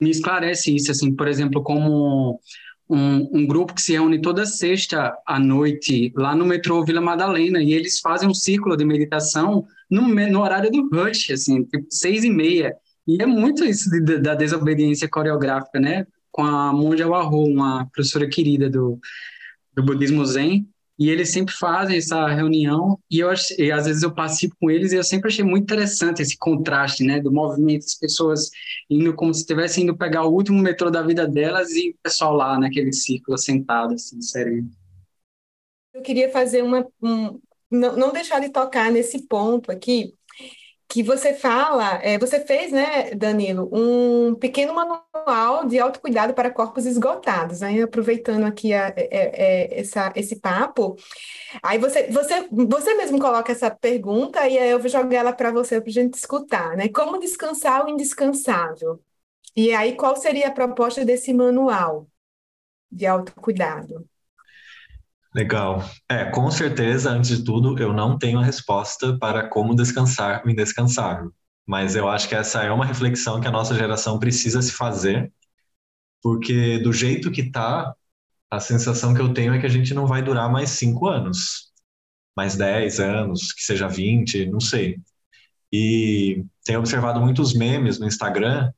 me 0.00 0.10
esclarece 0.10 0.74
isso, 0.74 0.90
assim, 0.90 1.14
por 1.14 1.28
exemplo, 1.28 1.62
como 1.62 2.40
um, 2.88 3.38
um, 3.38 3.46
grupo 3.46 3.74
que 3.74 3.82
se 3.82 3.92
reúne 3.92 4.20
toda 4.20 4.46
sexta 4.46 5.14
à 5.26 5.38
noite 5.38 6.12
lá 6.16 6.34
no 6.34 6.44
metrô 6.44 6.84
Vila 6.84 7.00
Madalena 7.00 7.62
e 7.62 7.72
eles 7.72 8.00
fazem 8.00 8.28
um 8.28 8.34
círculo 8.34 8.76
de 8.76 8.84
meditação 8.84 9.64
no, 9.90 10.08
no 10.08 10.40
horário 10.40 10.70
do 10.70 10.88
rush, 10.88 11.30
assim, 11.30 11.64
tipo 11.64 11.86
seis 11.90 12.24
e 12.24 12.30
meia. 12.30 12.74
E 13.06 13.22
é 13.22 13.26
muito 13.26 13.64
isso 13.64 13.90
de, 13.90 14.18
da 14.18 14.34
desobediência 14.34 15.08
coreográfica, 15.08 15.78
né? 15.78 16.06
Com 16.32 16.42
a 16.42 16.72
Monja 16.72 17.06
Warro, 17.06 17.44
uma 17.44 17.86
professora 17.86 18.28
querida 18.28 18.70
do, 18.70 18.98
do 19.74 19.82
budismo 19.82 20.24
zen, 20.24 20.66
e 21.00 21.08
eles 21.08 21.30
sempre 21.30 21.54
fazem 21.54 21.96
essa 21.96 22.28
reunião 22.28 22.98
e 23.10 23.20
eu 23.20 23.30
e 23.58 23.72
às 23.72 23.86
vezes 23.86 24.02
eu 24.02 24.14
participo 24.14 24.54
com 24.60 24.70
eles 24.70 24.92
e 24.92 24.96
eu 24.96 25.02
sempre 25.02 25.28
achei 25.28 25.42
muito 25.42 25.62
interessante 25.62 26.20
esse 26.20 26.36
contraste, 26.36 27.02
né, 27.02 27.18
do 27.18 27.32
movimento, 27.32 27.86
as 27.86 27.94
pessoas 27.94 28.50
indo 28.90 29.14
como 29.14 29.32
se 29.32 29.40
estivessem 29.40 29.84
indo 29.84 29.96
pegar 29.96 30.24
o 30.24 30.32
último 30.32 30.60
metrô 30.60 30.90
da 30.90 31.00
vida 31.00 31.26
delas 31.26 31.70
e 31.70 31.90
o 31.90 31.94
pessoal 32.02 32.34
lá 32.34 32.60
naquele 32.60 32.92
círculo 32.92 33.38
sentado 33.38 33.94
assim, 33.94 34.20
sereno. 34.20 34.70
Eu 35.94 36.02
queria 36.02 36.30
fazer 36.30 36.62
uma 36.62 36.86
um, 37.02 37.40
não, 37.70 37.96
não 37.96 38.12
deixar 38.12 38.38
de 38.40 38.50
tocar 38.50 38.92
nesse 38.92 39.26
ponto 39.26 39.72
aqui, 39.72 40.14
que 40.90 41.02
você 41.04 41.32
fala, 41.34 42.00
é, 42.02 42.18
você 42.18 42.40
fez, 42.44 42.72
né, 42.72 43.12
Danilo, 43.14 43.70
um 43.72 44.34
pequeno 44.34 44.74
manual 44.74 45.64
de 45.66 45.78
autocuidado 45.78 46.34
para 46.34 46.50
corpos 46.50 46.84
esgotados, 46.84 47.60
né? 47.60 47.82
Aproveitando 47.82 48.44
aqui 48.44 48.74
a, 48.74 48.88
é, 48.96 49.08
é, 49.76 49.80
essa, 49.80 50.12
esse 50.16 50.40
papo, 50.40 50.96
aí 51.62 51.78
você, 51.78 52.08
você, 52.08 52.48
você 52.50 52.94
mesmo 52.94 53.20
coloca 53.20 53.52
essa 53.52 53.70
pergunta 53.70 54.48
e 54.48 54.58
aí 54.58 54.70
eu 54.70 54.80
vou 54.80 54.88
jogar 54.88 55.16
ela 55.18 55.32
para 55.32 55.52
você 55.52 55.80
para 55.80 55.90
a 55.90 55.92
gente 55.92 56.14
escutar, 56.14 56.76
né? 56.76 56.88
Como 56.88 57.20
descansar 57.20 57.86
o 57.86 57.88
indescansável? 57.90 59.00
E 59.56 59.74
aí, 59.74 59.96
qual 59.96 60.16
seria 60.16 60.48
a 60.48 60.52
proposta 60.52 61.04
desse 61.04 61.32
manual 61.34 62.08
de 62.90 63.06
autocuidado? 63.06 64.08
Legal. 65.34 65.84
É, 66.08 66.24
com 66.24 66.50
certeza, 66.50 67.10
antes 67.10 67.30
de 67.38 67.44
tudo, 67.44 67.78
eu 67.78 67.92
não 67.92 68.18
tenho 68.18 68.38
a 68.40 68.44
resposta 68.44 69.16
para 69.18 69.48
como 69.48 69.74
descansar 69.76 70.42
o 70.44 70.50
indescansável. 70.50 71.32
Mas 71.66 71.94
eu 71.94 72.08
acho 72.08 72.28
que 72.28 72.34
essa 72.34 72.62
é 72.64 72.70
uma 72.72 72.84
reflexão 72.84 73.40
que 73.40 73.46
a 73.46 73.50
nossa 73.50 73.74
geração 73.74 74.18
precisa 74.18 74.60
se 74.60 74.72
fazer, 74.72 75.32
porque 76.22 76.78
do 76.80 76.92
jeito 76.92 77.30
que 77.32 77.50
tá, 77.50 77.94
a 78.50 78.60
sensação 78.60 79.14
que 79.14 79.20
eu 79.22 79.34
tenho 79.34 79.54
é 79.54 79.60
que 79.60 79.66
a 79.66 79.70
gente 79.70 79.94
não 79.94 80.06
vai 80.06 80.22
durar 80.22 80.50
mais 80.50 80.70
cinco 80.70 81.08
anos, 81.08 81.72
mais 82.36 82.56
dez 82.56 83.00
anos, 83.00 83.52
que 83.52 83.62
seja 83.62 83.88
vinte, 83.88 84.46
não 84.46 84.60
sei. 84.60 84.98
E 85.72 86.44
tenho 86.64 86.80
observado 86.80 87.20
muitos 87.20 87.54
memes 87.54 87.98
no 88.00 88.06
Instagram 88.06 88.72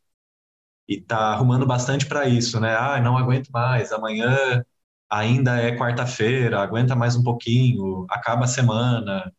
e 0.89 1.01
tá 1.01 1.19
arrumando 1.33 1.67
bastante 1.67 2.07
para 2.07 2.29
isso, 2.29 2.61
né? 2.61 2.75
Ah, 2.77 3.01
não 3.01 3.17
aguento 3.17 3.49
mais, 3.51 3.93
amanhã 3.93 4.65
ainda 5.13 5.61
é 5.61 5.77
quarta-feira, 5.77 6.61
aguenta 6.61 6.97
mais 6.97 7.15
um 7.15 7.23
pouquinho, 7.23 8.07
acaba 8.09 8.45
a 8.47 8.49
semana. 8.49 9.31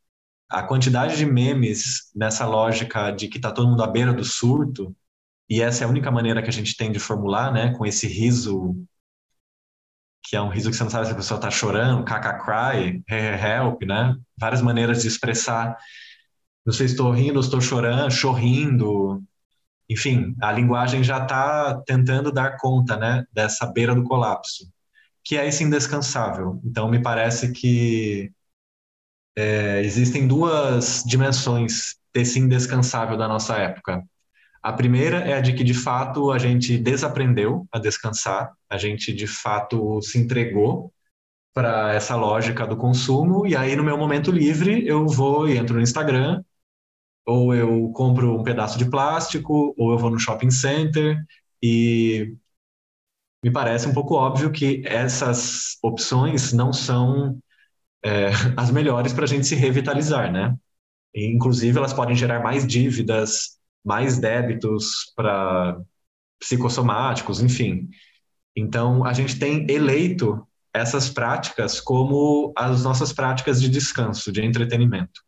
A 0.50 0.62
quantidade 0.64 1.18
de 1.18 1.26
memes 1.26 2.12
nessa 2.16 2.45
lógica 2.45 3.12
de 3.12 3.28
que 3.28 3.38
está 3.38 3.52
todo 3.52 3.68
mundo 3.68 3.84
à 3.84 3.88
beira 3.88 4.14
do 4.14 4.24
surto, 4.24 4.95
e 5.50 5.62
essa 5.62 5.84
é 5.84 5.88
a 5.88 5.90
única 5.90 6.12
maneira 6.12 6.44
que 6.44 6.50
a 6.50 6.54
gente 6.54 6.78
tem 6.78 6.91
de 6.91 7.00
formular, 7.00 7.52
né, 7.52 7.74
com 7.76 7.86
esse 7.86 8.08
riso, 8.08 8.76
que 10.24 10.36
é 10.36 10.41
um 10.41 10.50
riso 10.50 10.70
que 10.70 10.76
você 10.76 10.84
não 10.84 10.91
sabe 10.91 11.08
se 11.08 11.12
a 11.12 11.16
pessoa 11.16 11.38
está 11.38 11.50
chorando, 11.52 12.06
caca 12.06 12.40
cry, 12.40 13.04
help, 13.10 13.82
né? 13.84 14.16
Várias 14.40 14.62
maneiras 14.62 15.02
de 15.02 15.08
expressar, 15.08 15.76
não 16.66 16.74
sei 16.74 16.88
se 16.88 16.94
estou 16.94 17.12
rindo, 17.12 17.40
estou 17.40 17.60
chorando, 17.60 18.12
chorrindo, 18.12 19.22
enfim, 19.90 20.36
a 20.41 20.52
linguagem 20.52 21.04
já 21.04 21.24
está 21.24 21.82
tentando 21.86 22.32
dar 22.32 22.58
conta, 22.58 22.95
né, 22.98 23.26
dessa 23.34 23.66
beira 23.66 23.95
do 23.95 24.04
colapso 24.04 24.73
que 25.24 25.38
é 25.38 25.48
esse 25.48 25.64
indescansável. 25.64 26.60
Então, 26.64 26.90
me 26.90 27.02
parece 27.02 27.52
que 27.52 28.32
é, 29.36 29.82
existem 29.82 30.28
duas 30.28 31.04
dimensões 31.06 31.95
desse 32.14 32.40
indescansável 32.40 33.18
da 33.18 33.28
nossa 33.28 33.58
época. 33.58 34.04
A 34.62 34.72
primeira 34.72 35.18
é 35.20 35.34
a 35.34 35.41
de 35.41 35.54
que, 35.54 35.64
de 35.64 35.74
fato, 35.74 36.32
a 36.32 36.38
gente 36.38 36.78
desaprendeu 36.78 37.68
a 37.72 37.80
descansar, 37.80 38.54
a 38.70 38.78
gente, 38.78 39.12
de 39.14 39.28
fato, 39.28 40.02
se 40.02 40.18
entregou 40.18 40.94
para 41.54 41.94
essa 41.94 42.16
lógica 42.16 42.66
do 42.66 42.78
consumo, 42.78 43.45
e 43.45 43.56
aí, 43.56 43.76
no 43.76 43.84
meu 43.84 43.98
momento 43.98 44.32
livre, 44.32 44.88
eu 44.88 45.08
vou 45.08 45.48
e 45.48 45.58
entro 45.58 45.76
no 45.76 45.82
Instagram, 45.82 46.44
ou 47.26 47.54
eu 47.54 47.90
compro 47.94 48.40
um 48.40 48.44
pedaço 48.44 48.78
de 48.78 48.90
plástico, 48.90 49.74
ou 49.78 49.91
eu 49.91 49.98
vou 49.98 50.10
no 50.10 50.20
shopping 50.20 50.52
center 50.52 51.18
e 51.62 52.36
me 53.44 53.52
parece 53.52 53.88
um 53.88 53.94
pouco 53.94 54.15
óbvio 54.15 54.52
que 54.52 54.82
essas 54.86 55.78
opções 55.84 56.53
não 56.53 56.72
são 56.72 57.38
é, 58.03 58.30
as 58.56 58.72
melhores 58.72 59.11
para 59.11 59.26
a 59.26 59.28
gente 59.28 59.45
se 59.45 59.56
revitalizar, 59.56 60.32
né? 60.32 60.56
E, 61.14 61.28
inclusive, 61.28 61.78
elas 61.78 61.94
podem 61.94 62.15
gerar 62.15 62.41
mais 62.41 62.65
dívidas, 62.65 63.60
mais 63.84 64.18
débitos 64.18 65.14
para 65.15 65.80
psicossomáticos, 66.40 67.41
enfim. 67.41 67.90
Então, 68.56 69.06
a 69.06 69.14
gente 69.14 69.38
tem 69.38 69.70
eleito 69.70 70.48
essas 70.74 71.10
práticas 71.10 71.80
como 71.80 72.52
as 72.57 72.84
nossas 72.84 73.14
práticas 73.14 73.61
de 73.61 73.70
descanso, 73.70 74.32
de 74.32 74.44
entretenimento. 74.44 75.22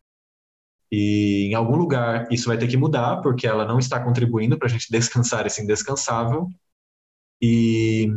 E 0.92 1.50
em 1.50 1.54
algum 1.54 1.76
lugar 1.76 2.28
isso 2.32 2.48
vai 2.48 2.58
ter 2.58 2.68
que 2.68 2.78
mudar, 2.78 3.18
porque 3.22 3.46
ela 3.46 3.66
não 3.66 3.78
está 3.78 4.00
contribuindo 4.00 4.58
para 4.58 4.68
a 4.68 4.72
gente 4.72 4.88
descansar 4.92 5.46
esse 5.46 5.62
indescansável, 5.62 6.50
e, 7.41 8.12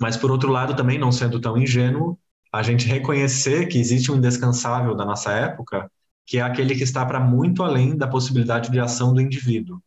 mas 0.00 0.16
por 0.16 0.30
outro 0.30 0.50
lado, 0.50 0.76
também 0.76 0.98
não 0.98 1.12
sendo 1.12 1.40
tão 1.40 1.56
ingênuo, 1.56 2.18
a 2.52 2.62
gente 2.62 2.86
reconhecer 2.86 3.66
que 3.66 3.78
existe 3.78 4.10
um 4.10 4.16
indescansável 4.16 4.94
da 4.94 5.04
nossa 5.04 5.32
época, 5.32 5.90
que 6.26 6.38
é 6.38 6.42
aquele 6.42 6.74
que 6.74 6.82
está 6.82 7.04
para 7.04 7.20
muito 7.20 7.62
além 7.62 7.96
da 7.96 8.06
possibilidade 8.06 8.70
de 8.70 8.80
ação 8.80 9.14
do 9.14 9.20
indivíduo, 9.20 9.82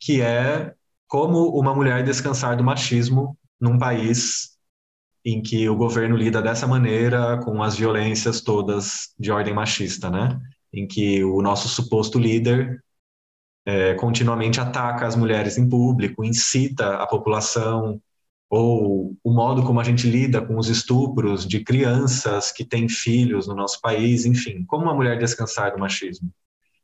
que 0.00 0.20
é 0.20 0.74
como 1.06 1.48
uma 1.58 1.74
mulher 1.74 2.02
descansar 2.02 2.56
do 2.56 2.64
machismo 2.64 3.36
num 3.60 3.78
país 3.78 4.52
em 5.24 5.40
que 5.42 5.68
o 5.68 5.76
governo 5.76 6.16
lida 6.16 6.42
dessa 6.42 6.66
maneira 6.66 7.38
com 7.38 7.62
as 7.62 7.76
violências 7.76 8.40
todas 8.40 9.14
de 9.18 9.30
ordem 9.30 9.54
machista, 9.54 10.10
né? 10.10 10.40
Em 10.72 10.86
que 10.86 11.22
o 11.22 11.40
nosso 11.40 11.68
suposto 11.68 12.18
líder 12.18 12.82
é, 13.64 13.94
continuamente 13.94 14.60
ataca 14.60 15.06
as 15.06 15.16
mulheres 15.16 15.56
em 15.56 15.68
público, 15.68 16.24
incita 16.24 16.96
a 16.96 17.06
população, 17.06 18.00
ou 18.50 19.16
o 19.24 19.32
modo 19.32 19.62
como 19.62 19.80
a 19.80 19.84
gente 19.84 20.08
lida 20.08 20.42
com 20.42 20.58
os 20.58 20.68
estupros 20.68 21.46
de 21.46 21.64
crianças 21.64 22.52
que 22.52 22.64
têm 22.64 22.88
filhos 22.88 23.46
no 23.46 23.54
nosso 23.54 23.80
país, 23.80 24.26
enfim, 24.26 24.64
como 24.66 24.84
uma 24.84 24.94
mulher 24.94 25.18
descansar 25.18 25.72
do 25.72 25.78
machismo, 25.78 26.30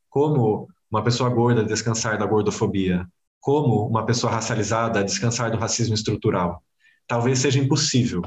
como 0.09 0.69
uma 0.91 1.05
pessoa 1.05 1.29
gorda 1.29 1.63
descansar 1.63 2.19
da 2.19 2.25
gordofobia, 2.25 3.07
como 3.41 3.87
uma 3.87 4.07
pessoa 4.07 4.33
racializada 4.33 5.05
descansar 5.05 5.51
do 5.51 5.59
racismo 5.59 5.95
estrutural. 5.95 6.63
Talvez 7.07 7.39
seja 7.39 7.59
impossível. 7.59 8.23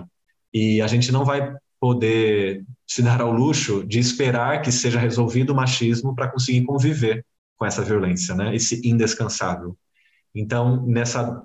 E 0.54 0.82
a 0.82 0.88
gente 0.88 1.12
não 1.12 1.26
vai 1.26 1.56
poder 1.80 2.64
se 2.86 3.02
dar 3.02 3.22
ao 3.22 3.32
luxo 3.32 3.84
de 3.84 3.98
esperar 3.98 4.62
que 4.62 4.72
seja 4.72 5.00
resolvido 5.00 5.52
o 5.52 5.56
machismo 5.56 6.14
para 6.14 6.30
conseguir 6.30 6.64
conviver 6.64 7.26
com 7.62 7.66
essa 7.68 7.84
violência, 7.84 8.34
né? 8.34 8.56
Esse 8.56 8.82
indescansável. 8.84 9.78
Então, 10.34 10.84
nessa 10.88 11.44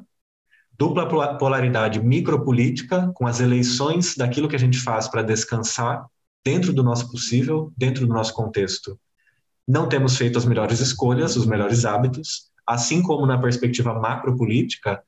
dupla 0.72 1.36
polaridade 1.36 2.00
micropolítica, 2.00 3.12
com 3.14 3.26
as 3.26 3.38
eleições 3.38 4.16
daquilo 4.16 4.48
que 4.48 4.56
a 4.56 4.58
gente 4.58 4.78
faz 4.78 5.08
para 5.08 5.20
descansar 5.20 6.06
dentro 6.42 6.72
do 6.72 6.82
nosso 6.82 7.10
possível, 7.10 7.70
dentro 7.76 8.06
do 8.06 8.14
nosso 8.14 8.32
contexto. 8.32 8.98
Não 9.68 9.90
temos 9.90 10.16
feito 10.16 10.38
as 10.38 10.46
melhores 10.46 10.80
escolhas, 10.80 11.36
os 11.36 11.44
melhores 11.44 11.84
hábitos, 11.84 12.50
assim 12.66 13.02
como 13.02 13.26
na 13.26 13.36
perspectiva 13.36 13.92
macropolítica, 13.92 15.04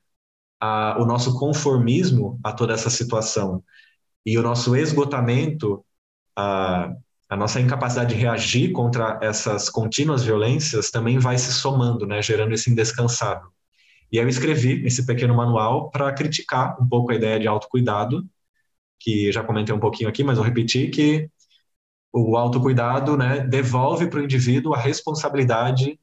a, 0.61 0.95
o 1.01 1.07
nosso 1.07 1.39
conformismo 1.39 2.39
a 2.43 2.51
toda 2.53 2.75
essa 2.75 2.91
situação 2.91 3.63
e 4.23 4.37
o 4.37 4.43
nosso 4.43 4.75
esgotamento 4.75 5.83
a, 6.35 6.93
a 7.29 7.37
nossa 7.37 7.59
incapacidade 7.61 8.15
de 8.15 8.21
reagir 8.21 8.71
contra 8.71 9.19
essas 9.21 9.69
contínuas 9.69 10.23
violências 10.23 10.89
também 10.91 11.19
vai 11.19 11.37
se 11.37 11.53
somando, 11.53 12.07
né, 12.07 12.21
gerando 12.21 12.53
esse 12.53 12.71
indescansável. 12.71 13.49
E 14.11 14.17
eu 14.17 14.27
escrevi 14.29 14.85
esse 14.85 15.05
pequeno 15.05 15.35
manual 15.35 15.91
para 15.91 16.11
criticar 16.13 16.81
um 16.81 16.87
pouco 16.87 17.11
a 17.11 17.15
ideia 17.15 17.39
de 17.39 17.47
autocuidado, 17.47 18.25
que 18.99 19.31
já 19.31 19.43
comentei 19.43 19.73
um 19.75 19.79
pouquinho 19.79 20.09
aqui, 20.09 20.23
mas 20.23 20.37
vou 20.37 20.45
repetir 20.45 20.91
que 20.91 21.29
o 22.13 22.37
autocuidado 22.37 23.17
né, 23.17 23.41
devolve 23.41 24.07
para 24.09 24.19
o 24.19 24.23
indivíduo 24.23 24.73
a 24.73 24.79
responsabilidade 24.79 25.99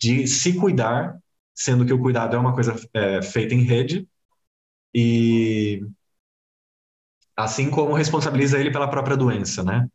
de 0.00 0.26
se 0.26 0.54
cuidar, 0.58 1.18
sendo 1.54 1.86
que 1.86 1.92
o 1.92 2.00
cuidado 2.00 2.36
é 2.36 2.38
uma 2.38 2.54
coisa 2.54 2.76
é, 2.94 3.22
feita 3.22 3.54
em 3.54 3.62
rede, 3.62 4.08
e 4.94 5.82
assim 7.36 7.70
como 7.70 7.94
responsabiliza 7.94 8.58
ele 8.58 8.70
pela 8.70 8.88
própria 8.88 9.16
doença, 9.16 9.62
né? 9.62 9.88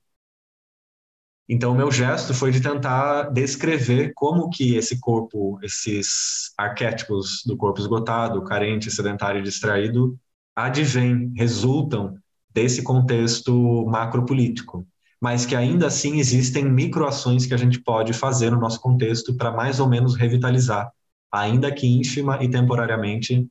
Então, 1.49 1.73
o 1.73 1.75
meu 1.75 1.91
gesto 1.91 2.33
foi 2.33 2.51
de 2.51 2.61
tentar 2.61 3.23
descrever 3.31 4.13
como 4.15 4.49
que 4.49 4.75
esse 4.75 4.99
corpo, 4.99 5.59
esses 5.61 6.53
arquétipos 6.57 7.43
do 7.45 7.57
corpo 7.57 7.81
esgotado, 7.81 8.43
carente, 8.43 8.89
sedentário 8.89 9.39
e 9.39 9.43
distraído, 9.43 10.17
advêm, 10.55 11.33
resultam 11.35 12.15
desse 12.53 12.83
contexto 12.83 13.85
macropolítico, 13.87 14.87
mas 15.19 15.45
que 15.45 15.55
ainda 15.55 15.87
assim 15.87 16.19
existem 16.19 16.65
microações 16.65 17.45
que 17.45 17.53
a 17.53 17.57
gente 17.57 17.79
pode 17.81 18.13
fazer 18.13 18.49
no 18.51 18.59
nosso 18.59 18.79
contexto 18.79 19.35
para 19.35 19.51
mais 19.51 19.79
ou 19.79 19.87
menos 19.87 20.15
revitalizar, 20.15 20.91
ainda 21.31 21.71
que 21.71 21.87
ínfima 21.87 22.43
e 22.43 22.49
temporariamente, 22.49 23.47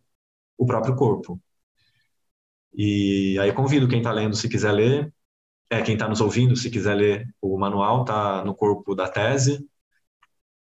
o 0.59 0.67
próprio 0.67 0.95
corpo. 0.95 1.41
E 2.75 3.39
aí 3.41 3.53
convido 3.53 3.89
quem 3.89 3.99
está 3.99 4.13
lendo, 4.13 4.37
se 4.37 4.49
quiser 4.49 4.73
ler, 4.73 5.13
é, 5.71 5.81
quem 5.83 5.95
está 5.95 6.09
nos 6.09 6.21
ouvindo, 6.21 6.57
se 6.57 6.69
quiser 6.69 6.95
ler 6.95 7.29
o 7.41 7.57
manual, 7.57 8.03
está 8.03 8.45
no 8.45 8.55
corpo 8.55 8.95
da 8.95 9.09
tese, 9.09 9.65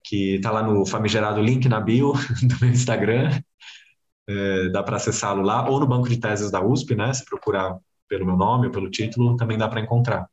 que 0.03 0.35
está 0.35 0.51
lá 0.51 0.61
no 0.61 0.85
famigerado 0.85 1.41
link 1.41 1.67
na 1.67 1.81
bio 1.81 2.13
do 2.43 2.59
meu 2.61 2.69
Instagram. 2.69 3.41
É, 4.29 4.69
dá 4.69 4.83
para 4.83 4.97
acessá-lo 4.97 5.41
lá, 5.41 5.67
ou 5.67 5.79
no 5.79 5.87
banco 5.87 6.07
de 6.07 6.19
teses 6.19 6.51
da 6.51 6.63
USP, 6.63 6.95
né? 6.95 7.11
Se 7.11 7.25
procurar 7.25 7.75
pelo 8.07 8.25
meu 8.25 8.37
nome 8.37 8.67
ou 8.67 8.71
pelo 8.71 8.91
título, 8.91 9.35
também 9.35 9.57
dá 9.57 9.67
para 9.67 9.81
encontrar. 9.81 10.29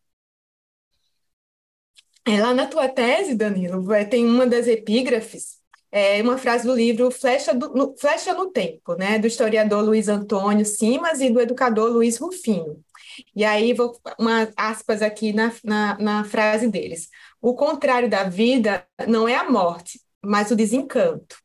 É, 2.26 2.40
lá 2.40 2.52
na 2.52 2.66
tua 2.66 2.88
tese, 2.88 3.34
Danilo, 3.34 3.82
tem 4.10 4.26
uma 4.26 4.46
das 4.46 4.66
epígrafes, 4.66 5.56
é 5.90 6.20
uma 6.20 6.36
frase 6.36 6.66
do 6.66 6.74
livro 6.74 7.10
Flecha, 7.10 7.54
do, 7.54 7.72
no, 7.72 7.96
Flecha 7.96 8.34
no 8.34 8.50
Tempo, 8.50 8.94
né, 8.96 9.18
do 9.18 9.26
historiador 9.26 9.82
Luiz 9.82 10.08
Antônio 10.08 10.66
Simas 10.66 11.20
e 11.20 11.30
do 11.30 11.40
educador 11.40 11.90
Luiz 11.90 12.18
Rufino. 12.18 12.84
E 13.34 13.44
aí, 13.44 13.72
vou 13.72 13.92
uma 14.18 14.48
aspas 14.56 15.02
aqui 15.02 15.32
na, 15.32 15.52
na, 15.64 15.98
na 15.98 16.24
frase 16.24 16.68
deles. 16.68 17.08
O 17.40 17.54
contrário 17.54 18.08
da 18.10 18.24
vida 18.24 18.86
não 19.08 19.28
é 19.28 19.34
a 19.36 19.50
morte, 19.50 20.00
mas 20.22 20.50
o 20.50 20.56
desencanto. 20.56 21.36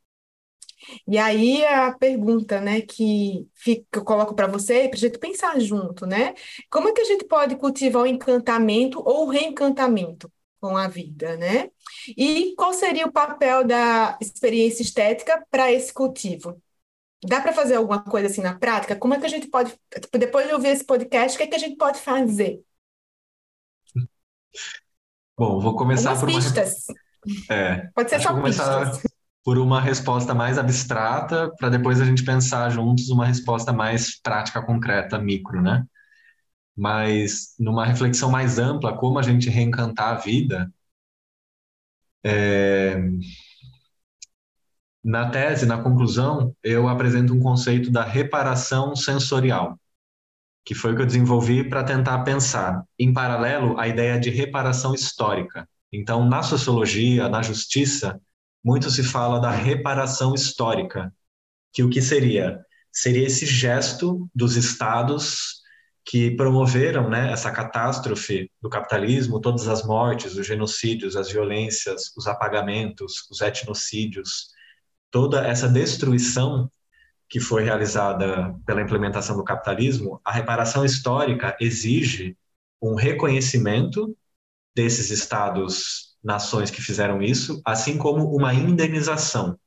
E 1.07 1.17
aí 1.17 1.63
a 1.65 1.93
pergunta, 1.93 2.59
né, 2.59 2.81
que, 2.81 3.47
fica, 3.53 3.85
que 3.91 3.99
eu 3.99 4.03
coloco 4.03 4.33
para 4.35 4.47
você, 4.47 4.87
para 4.89 4.97
a 4.97 4.99
gente 4.99 5.19
pensar 5.19 5.59
junto, 5.59 6.05
né? 6.05 6.33
Como 6.69 6.89
é 6.89 6.93
que 6.93 7.01
a 7.01 7.05
gente 7.05 7.25
pode 7.25 7.55
cultivar 7.55 8.03
o 8.03 8.07
encantamento 8.07 8.99
ou 9.05 9.25
o 9.27 9.29
reencantamento 9.29 10.31
com 10.59 10.75
a 10.77 10.87
vida, 10.87 11.37
né? 11.37 11.69
E 12.17 12.53
qual 12.55 12.73
seria 12.73 13.05
o 13.07 13.11
papel 13.11 13.63
da 13.65 14.17
experiência 14.21 14.81
estética 14.83 15.43
para 15.49 15.71
esse 15.71 15.93
cultivo? 15.93 16.61
Dá 17.23 17.39
para 17.41 17.53
fazer 17.53 17.75
alguma 17.75 18.03
coisa 18.03 18.27
assim 18.27 18.41
na 18.41 18.57
prática? 18.57 18.95
Como 18.95 19.13
é 19.13 19.19
que 19.19 19.25
a 19.25 19.29
gente 19.29 19.47
pode, 19.47 19.71
tipo, 20.01 20.17
depois 20.17 20.47
de 20.47 20.53
ouvir 20.53 20.69
esse 20.69 20.83
podcast, 20.85 21.35
o 21.35 21.37
que 21.37 21.43
é 21.43 21.47
que 21.47 21.55
a 21.55 21.59
gente 21.59 21.77
pode 21.77 21.99
fazer? 21.99 22.63
Bom, 25.37 25.59
vou 25.59 25.75
começar 25.75 26.11
Algumas 26.11 26.19
por 26.19 26.29
uma. 26.29 26.39
pistas. 26.43 26.85
É, 27.49 27.89
Pode 27.93 28.09
ser 28.09 28.19
só 28.21 28.33
vou 28.33 28.41
começar 28.41 28.91
pistas. 28.91 29.03
por 29.43 29.57
uma 29.57 29.81
resposta 29.81 30.33
mais 30.33 30.57
abstrata, 30.57 31.51
para 31.57 31.69
depois 31.69 32.01
a 32.01 32.05
gente 32.05 32.23
pensar 32.25 32.69
juntos 32.69 33.09
uma 33.09 33.25
resposta 33.25 33.73
mais 33.73 34.19
prática, 34.21 34.61
concreta, 34.63 35.19
micro, 35.19 35.61
né? 35.61 35.85
Mas 36.77 37.55
numa 37.59 37.85
reflexão 37.85 38.31
mais 38.31 38.59
ampla, 38.59 38.97
como 38.97 39.19
a 39.19 39.23
gente 39.23 39.49
reencantar 39.49 40.09
a 40.09 40.15
vida, 40.19 40.71
é, 42.23 42.97
na 45.03 45.29
tese, 45.29 45.65
na 45.65 45.81
conclusão, 45.81 46.55
eu 46.63 46.87
apresento 46.87 47.33
um 47.33 47.39
conceito 47.39 47.91
da 47.91 48.03
reparação 48.03 48.95
sensorial, 48.95 49.79
que 50.63 50.75
foi 50.75 50.93
o 50.93 50.95
que 50.95 51.01
eu 51.01 51.07
desenvolvi 51.07 51.67
para 51.67 51.83
tentar 51.83 52.23
pensar, 52.23 52.83
em 52.99 53.11
paralelo, 53.11 53.79
a 53.79 53.87
ideia 53.87 54.19
de 54.19 54.29
reparação 54.29 54.93
histórica. 54.93 55.67
Então, 55.91 56.27
na 56.27 56.43
sociologia, 56.43 57.27
na 57.27 57.41
justiça, 57.41 58.21
muito 58.63 58.91
se 58.91 59.03
fala 59.03 59.39
da 59.39 59.49
reparação 59.49 60.35
histórica, 60.35 61.11
que 61.73 61.83
o 61.83 61.89
que 61.89 62.01
seria? 62.01 62.63
Seria 62.91 63.25
esse 63.25 63.45
gesto 63.45 64.29
dos 64.35 64.55
estados 64.55 65.61
que 66.05 66.31
promoveram 66.31 67.09
né, 67.09 67.31
essa 67.31 67.51
catástrofe 67.51 68.51
do 68.61 68.69
capitalismo, 68.69 69.39
todas 69.39 69.67
as 69.67 69.83
mortes, 69.85 70.35
os 70.35 70.45
genocídios, 70.45 71.15
as 71.15 71.31
violências, 71.31 72.11
os 72.17 72.27
apagamentos, 72.27 73.27
os 73.29 73.39
etnocídios, 73.41 74.50
toda 75.11 75.45
essa 75.45 75.67
destruição 75.67 76.69
que 77.29 77.39
foi 77.39 77.63
realizada 77.63 78.55
pela 78.65 78.81
implementação 78.81 79.37
do 79.37 79.43
capitalismo, 79.43 80.19
a 80.25 80.31
reparação 80.31 80.83
histórica 80.83 81.55
exige 81.61 82.37
um 82.81 82.95
reconhecimento 82.95 84.17
desses 84.75 85.11
estados, 85.11 86.17
nações 86.23 86.71
que 86.71 86.81
fizeram 86.81 87.21
isso, 87.21 87.61
assim 87.65 87.97
como 87.97 88.35
uma 88.35 88.53
indenização. 88.53 89.57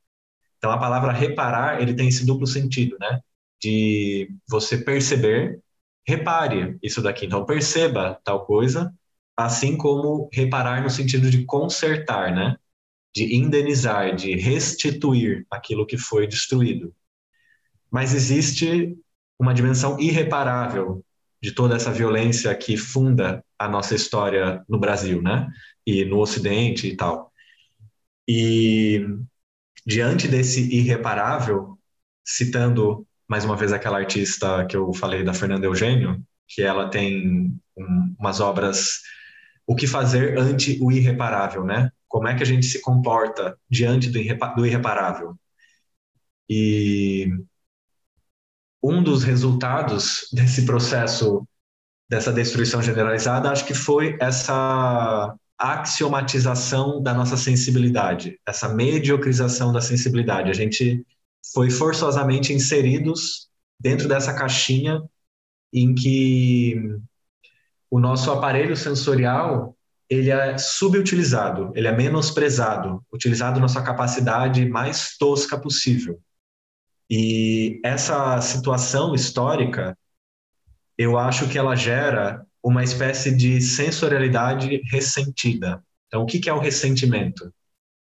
Então 0.59 0.71
a 0.71 0.79
palavra 0.79 1.12
reparar, 1.12 1.81
ele 1.81 1.95
tem 1.95 2.09
esse 2.09 2.27
duplo 2.27 2.47
sentido, 2.47 2.97
né? 3.01 3.21
De 3.62 4.31
você 4.49 4.79
perceber, 4.79 5.61
repare 6.07 6.79
isso 6.83 7.03
daqui, 7.03 7.27
então 7.27 7.45
perceba 7.47 8.21
tal 8.25 8.45
coisa, 8.47 8.93
assim 9.37 9.77
como 9.77 10.29
reparar 10.33 10.83
no 10.83 10.91
sentido 10.91 11.31
de 11.31 11.45
consertar, 11.45 12.35
né? 12.35 12.57
De 13.15 13.36
indenizar, 13.36 14.15
de 14.15 14.35
restituir 14.35 15.47
aquilo 15.51 15.86
que 15.86 15.97
foi 15.97 16.27
destruído. 16.27 16.95
Mas 17.91 18.15
existe 18.15 18.97
uma 19.39 19.55
dimensão 19.55 19.99
irreparável 20.01 21.05
de 21.41 21.53
toda 21.53 21.77
essa 21.77 21.93
violência 21.93 22.55
que 22.55 22.77
funda 22.77 23.45
a 23.59 23.69
nossa 23.69 23.95
história 23.95 24.65
no 24.69 24.78
Brasil, 24.78 25.23
né? 25.23 25.49
E 25.86 26.05
no 26.05 26.19
Ocidente 26.19 26.89
e 26.89 26.97
tal. 26.97 27.31
E 28.27 29.07
diante 29.86 30.27
desse 30.27 30.74
irreparável, 30.74 31.78
citando 32.24 33.07
mais 33.28 33.45
uma 33.45 33.57
vez 33.57 33.73
aquela 33.73 33.99
artista 33.99 34.66
que 34.66 34.77
eu 34.77 34.93
falei 34.95 35.23
da 35.23 35.35
Fernanda 35.35 35.66
Eugênio, 35.66 36.23
que 36.49 36.62
ela 36.62 36.89
tem 36.89 37.53
um, 37.77 38.15
umas 38.19 38.41
obras 38.41 39.01
o 39.66 39.74
que 39.74 39.86
fazer 39.86 40.39
ante 40.39 40.78
o 40.82 40.93
irreparável, 40.93 41.65
né? 41.65 41.91
Como 42.15 42.28
é 42.28 42.36
que 42.36 42.45
a 42.45 42.47
gente 42.47 42.65
se 42.66 42.81
comporta 42.81 43.59
diante 43.69 44.09
do, 44.09 44.20
do 44.55 44.65
irreparável? 44.65 45.36
E 46.49 47.28
um 48.81 49.03
dos 49.03 49.24
resultados 49.24 50.28
desse 50.32 50.65
processo, 50.65 51.45
dessa 52.09 52.32
destruição 52.32 52.81
generalizada, 52.81 53.51
acho 53.51 53.66
que 53.66 53.74
foi 53.74 54.16
essa 54.20 55.35
axiomatização 55.59 57.03
da 57.03 57.12
nossa 57.12 57.36
sensibilidade, 57.36 58.39
essa 58.47 58.69
mediocrização 58.69 59.73
da 59.73 59.81
sensibilidade. 59.81 60.53
A 60.53 60.55
gente 60.55 61.05
foi 61.53 61.69
forçosamente 61.69 62.53
inseridos 62.53 63.49
dentro 63.81 64.07
dessa 64.07 64.32
caixinha 64.32 65.03
em 65.73 65.93
que 65.97 66.77
o 67.91 67.99
nosso 67.99 68.31
aparelho 68.31 68.77
sensorial 68.77 69.73
ele 70.09 70.31
é 70.31 70.59
subutilizado, 70.59 71.72
ele 71.74 71.89
é 71.89 71.93
menosprezado, 71.97 73.02
utilizado 73.12 73.59
na 73.60 73.68
sua 73.68 73.82
capacidade 73.82 74.68
mais 74.68 75.16
tosca 75.16 75.59
possível. 75.59 76.20
E 77.10 77.81
essa 77.85 78.40
situação 78.40 79.14
histórica, 79.14 79.97
eu 80.97 81.18
acho 81.18 81.48
que 81.48 81.59
ela 81.59 81.74
gera 81.74 82.44
uma 82.62 82.82
espécie 82.82 83.35
de 83.35 83.60
sensorialidade 83.60 84.81
ressentida. 84.90 85.82
Então, 86.06 86.22
o 86.22 86.26
que 86.26 86.48
é 86.48 86.52
o 86.52 86.60
ressentimento? 86.60 87.52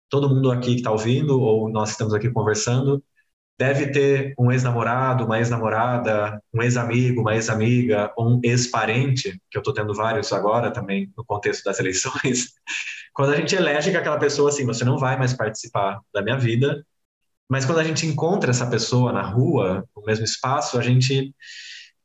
Todo 0.09 0.29
mundo 0.29 0.51
aqui 0.51 0.73
que 0.73 0.81
está 0.81 0.91
ouvindo, 0.91 1.41
ou 1.41 1.71
nós 1.71 1.91
estamos 1.91 2.13
aqui 2.13 2.29
conversando, 2.31 3.03
deve 3.61 3.89
ter 3.89 4.33
um 4.39 4.51
ex-namorado, 4.51 5.27
uma 5.27 5.37
ex-namorada, 5.37 6.43
um 6.51 6.63
ex-amigo, 6.63 7.21
uma 7.21 7.35
ex-amiga, 7.35 8.11
um 8.19 8.41
ex-parente, 8.43 9.39
que 9.51 9.59
eu 9.59 9.61
estou 9.61 9.75
tendo 9.75 9.93
vários 9.93 10.33
agora 10.33 10.71
também 10.71 11.13
no 11.15 11.23
contexto 11.23 11.65
das 11.65 11.79
eleições. 11.79 12.55
Quando 13.13 13.35
a 13.35 13.37
gente 13.37 13.55
elege 13.55 13.91
que 13.91 13.99
aquela 13.99 14.19
pessoa 14.19 14.49
assim, 14.49 14.65
você 14.65 14.83
não 14.83 14.97
vai 14.97 15.19
mais 15.19 15.35
participar 15.35 16.01
da 16.15 16.23
minha 16.23 16.39
vida, 16.39 16.83
mas 17.51 17.67
quando 17.67 17.81
a 17.81 17.85
gente 17.85 18.07
encontra 18.07 18.51
essa 18.51 18.65
pessoa 18.65 19.13
na 19.13 19.23
rua, 19.23 19.85
no 19.95 20.05
mesmo 20.05 20.25
espaço, 20.25 20.79
a 20.79 20.83
gente 20.83 21.35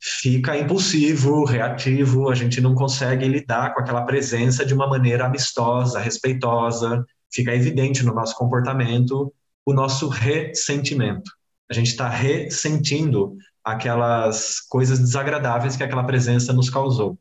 fica 0.02 0.57
impulsivo, 0.57 1.45
reativo, 1.45 2.30
a 2.30 2.36
gente 2.36 2.60
não 2.60 2.73
consegue 2.73 3.27
lidar 3.27 3.73
com 3.73 3.80
aquela 3.80 4.02
presença 4.02 4.65
de 4.65 4.73
uma 4.73 4.88
maneira 4.88 5.27
amistosa, 5.27 5.99
respeitosa, 5.99 7.06
fica 7.32 7.53
evidente 7.53 8.03
no 8.03 8.14
nosso 8.14 8.36
comportamento 8.36 9.32
o 9.65 9.73
nosso 9.73 10.07
ressentimento. 10.10 11.32
A 11.69 11.73
gente 11.73 11.87
está 11.87 12.07
ressentindo 12.07 13.35
aquelas 13.63 14.59
coisas 14.61 14.99
desagradáveis 14.99 15.75
que 15.75 15.83
aquela 15.83 16.03
presença 16.03 16.53
nos 16.53 16.69
causou. 16.69 17.17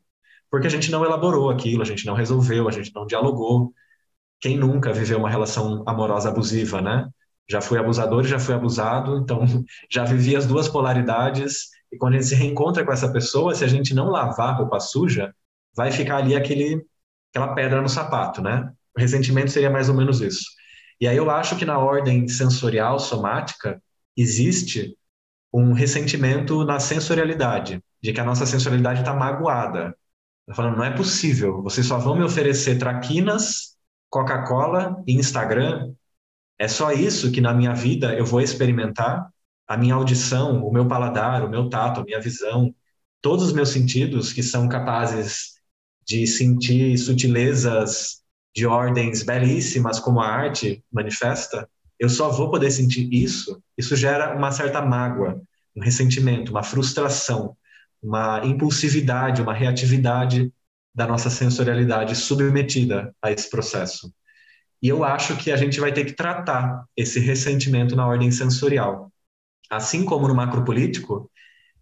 Porque 0.50 0.66
a 0.66 0.70
gente 0.70 0.90
não 0.90 1.04
elaborou 1.04 1.50
aquilo, 1.50 1.82
a 1.82 1.86
gente 1.86 2.06
não 2.06 2.14
resolveu, 2.14 2.68
a 2.68 2.72
gente 2.72 2.92
não 2.94 3.06
dialogou. 3.06 3.72
Quem 4.40 4.56
nunca 4.56 4.92
viveu 4.92 5.18
uma 5.18 5.30
relação 5.30 5.82
amorosa 5.86 6.28
abusiva, 6.28 6.80
né? 6.80 7.08
já 7.48 7.60
fui 7.60 7.78
abusador 7.78 8.24
e 8.24 8.28
já 8.28 8.38
fui 8.38 8.54
abusado, 8.54 9.18
então 9.18 9.44
já 9.90 10.04
vivi 10.04 10.36
as 10.36 10.46
duas 10.46 10.68
polaridades. 10.68 11.68
E 11.92 11.96
quando 11.96 12.14
a 12.14 12.16
gente 12.16 12.28
se 12.28 12.34
reencontra 12.34 12.84
com 12.84 12.92
essa 12.92 13.12
pessoa, 13.12 13.54
se 13.54 13.64
a 13.64 13.68
gente 13.68 13.94
não 13.94 14.08
lavar 14.08 14.50
a 14.50 14.56
roupa 14.56 14.80
suja, 14.80 15.34
vai 15.76 15.92
ficar 15.92 16.16
ali 16.16 16.34
aquele, 16.34 16.84
aquela 17.30 17.54
pedra 17.54 17.80
no 17.80 17.88
sapato, 17.88 18.42
né? 18.42 18.70
O 18.96 19.00
ressentimento 19.00 19.50
seria 19.50 19.70
mais 19.70 19.88
ou 19.88 19.94
menos 19.94 20.20
isso. 20.20 20.44
E 21.00 21.08
aí 21.08 21.16
eu 21.16 21.30
acho 21.30 21.56
que 21.56 21.64
na 21.64 21.78
ordem 21.78 22.26
sensorial, 22.28 22.98
somática, 22.98 23.82
existe 24.16 24.97
um 25.53 25.73
ressentimento 25.73 26.65
na 26.65 26.81
sensorialidade, 26.81 27.82
de 28.03 28.12
que 28.12 28.20
a 28.20 28.24
nossa 28.24 28.47
sensorialidade 28.47 29.01
está 29.01 29.15
magoada. 29.15 29.97
Tá 30.47 30.55
falando, 30.55 30.77
não 30.77 30.85
é 30.85 30.91
possível, 30.91 31.62
vocês 31.62 31.86
só 31.86 31.99
vão 31.99 32.16
me 32.16 32.24
oferecer 32.24 32.78
traquinas, 32.78 33.77
Coca-Cola 34.11 35.03
e 35.07 35.15
Instagram 35.15 35.95
é 36.59 36.69
só 36.69 36.93
isso 36.93 37.32
que 37.32 37.41
na 37.41 37.53
minha 37.53 37.74
vida 37.74 38.15
eu 38.15 38.24
vou 38.24 38.41
experimentar? 38.41 39.28
A 39.66 39.77
minha 39.77 39.95
audição, 39.95 40.65
o 40.65 40.73
meu 40.73 40.86
paladar, 40.86 41.45
o 41.45 41.49
meu 41.49 41.69
tato, 41.69 42.01
a 42.01 42.05
minha 42.05 42.20
visão, 42.20 42.74
todos 43.20 43.47
os 43.47 43.53
meus 43.53 43.70
sentidos 43.70 44.32
que 44.32 44.43
são 44.43 44.69
capazes 44.69 45.55
de 46.07 46.27
sentir 46.27 46.97
sutilezas 46.99 48.23
de 48.55 48.66
ordens 48.66 49.23
belíssimas 49.23 49.99
como 49.99 50.20
a 50.20 50.28
arte 50.28 50.85
manifesta, 50.93 51.69
eu 51.98 52.08
só 52.08 52.30
vou 52.30 52.50
poder 52.50 52.70
sentir 52.70 53.08
isso. 53.12 53.62
Isso 53.76 53.96
gera 53.96 54.36
uma 54.36 54.50
certa 54.50 54.82
mágoa, 54.82 55.40
um 55.76 55.82
ressentimento, 55.82 56.50
uma 56.50 56.62
frustração, 56.62 57.56
uma 58.02 58.44
impulsividade, 58.44 59.42
uma 59.42 59.54
reatividade 59.54 60.52
da 60.94 61.06
nossa 61.06 61.30
sensorialidade 61.30 62.14
submetida 62.14 63.14
a 63.20 63.32
esse 63.32 63.50
processo. 63.50 64.12
E 64.80 64.88
eu 64.88 65.02
acho 65.02 65.36
que 65.36 65.50
a 65.50 65.56
gente 65.56 65.80
vai 65.80 65.92
ter 65.92 66.04
que 66.04 66.12
tratar 66.12 66.84
esse 66.96 67.18
ressentimento 67.18 67.96
na 67.96 68.06
ordem 68.06 68.30
sensorial. 68.30 69.10
Assim 69.70 70.04
como 70.04 70.28
no 70.28 70.34
macropolítico, 70.34 71.30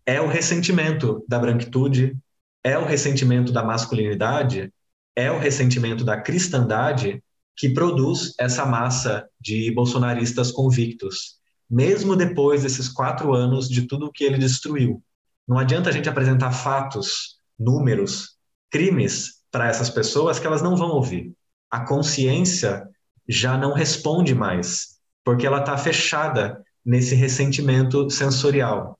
é 0.06 0.20
o 0.20 0.28
ressentimento 0.28 1.24
da 1.28 1.38
branquitude, 1.38 2.16
é 2.64 2.78
o 2.78 2.84
ressentimento 2.84 3.52
da 3.52 3.62
masculinidade, 3.62 4.72
é 5.16 5.30
o 5.30 5.38
ressentimento 5.38 6.04
da 6.04 6.20
cristandade 6.20 7.22
que 7.56 7.68
produz 7.68 8.34
essa 8.38 8.64
massa 8.64 9.28
de 9.40 9.70
bolsonaristas 9.72 10.50
convictos, 10.50 11.36
mesmo 11.68 12.16
depois 12.16 12.62
desses 12.62 12.88
quatro 12.88 13.34
anos 13.34 13.68
de 13.68 13.86
tudo 13.86 14.12
que 14.12 14.24
ele 14.24 14.38
destruiu. 14.38 15.02
Não 15.46 15.58
adianta 15.58 15.90
a 15.90 15.92
gente 15.92 16.08
apresentar 16.08 16.52
fatos, 16.52 17.38
números, 17.58 18.36
crimes 18.70 19.42
para 19.50 19.68
essas 19.68 19.90
pessoas 19.90 20.38
que 20.38 20.46
elas 20.46 20.62
não 20.62 20.76
vão 20.76 20.90
ouvir. 20.90 21.32
A 21.70 21.80
consciência 21.80 22.88
já 23.28 23.56
não 23.56 23.72
responde 23.72 24.34
mais, 24.34 24.98
porque 25.24 25.46
ela 25.46 25.60
está 25.60 25.76
fechada 25.76 26.62
nesse 26.84 27.14
ressentimento 27.14 28.08
sensorial. 28.10 28.98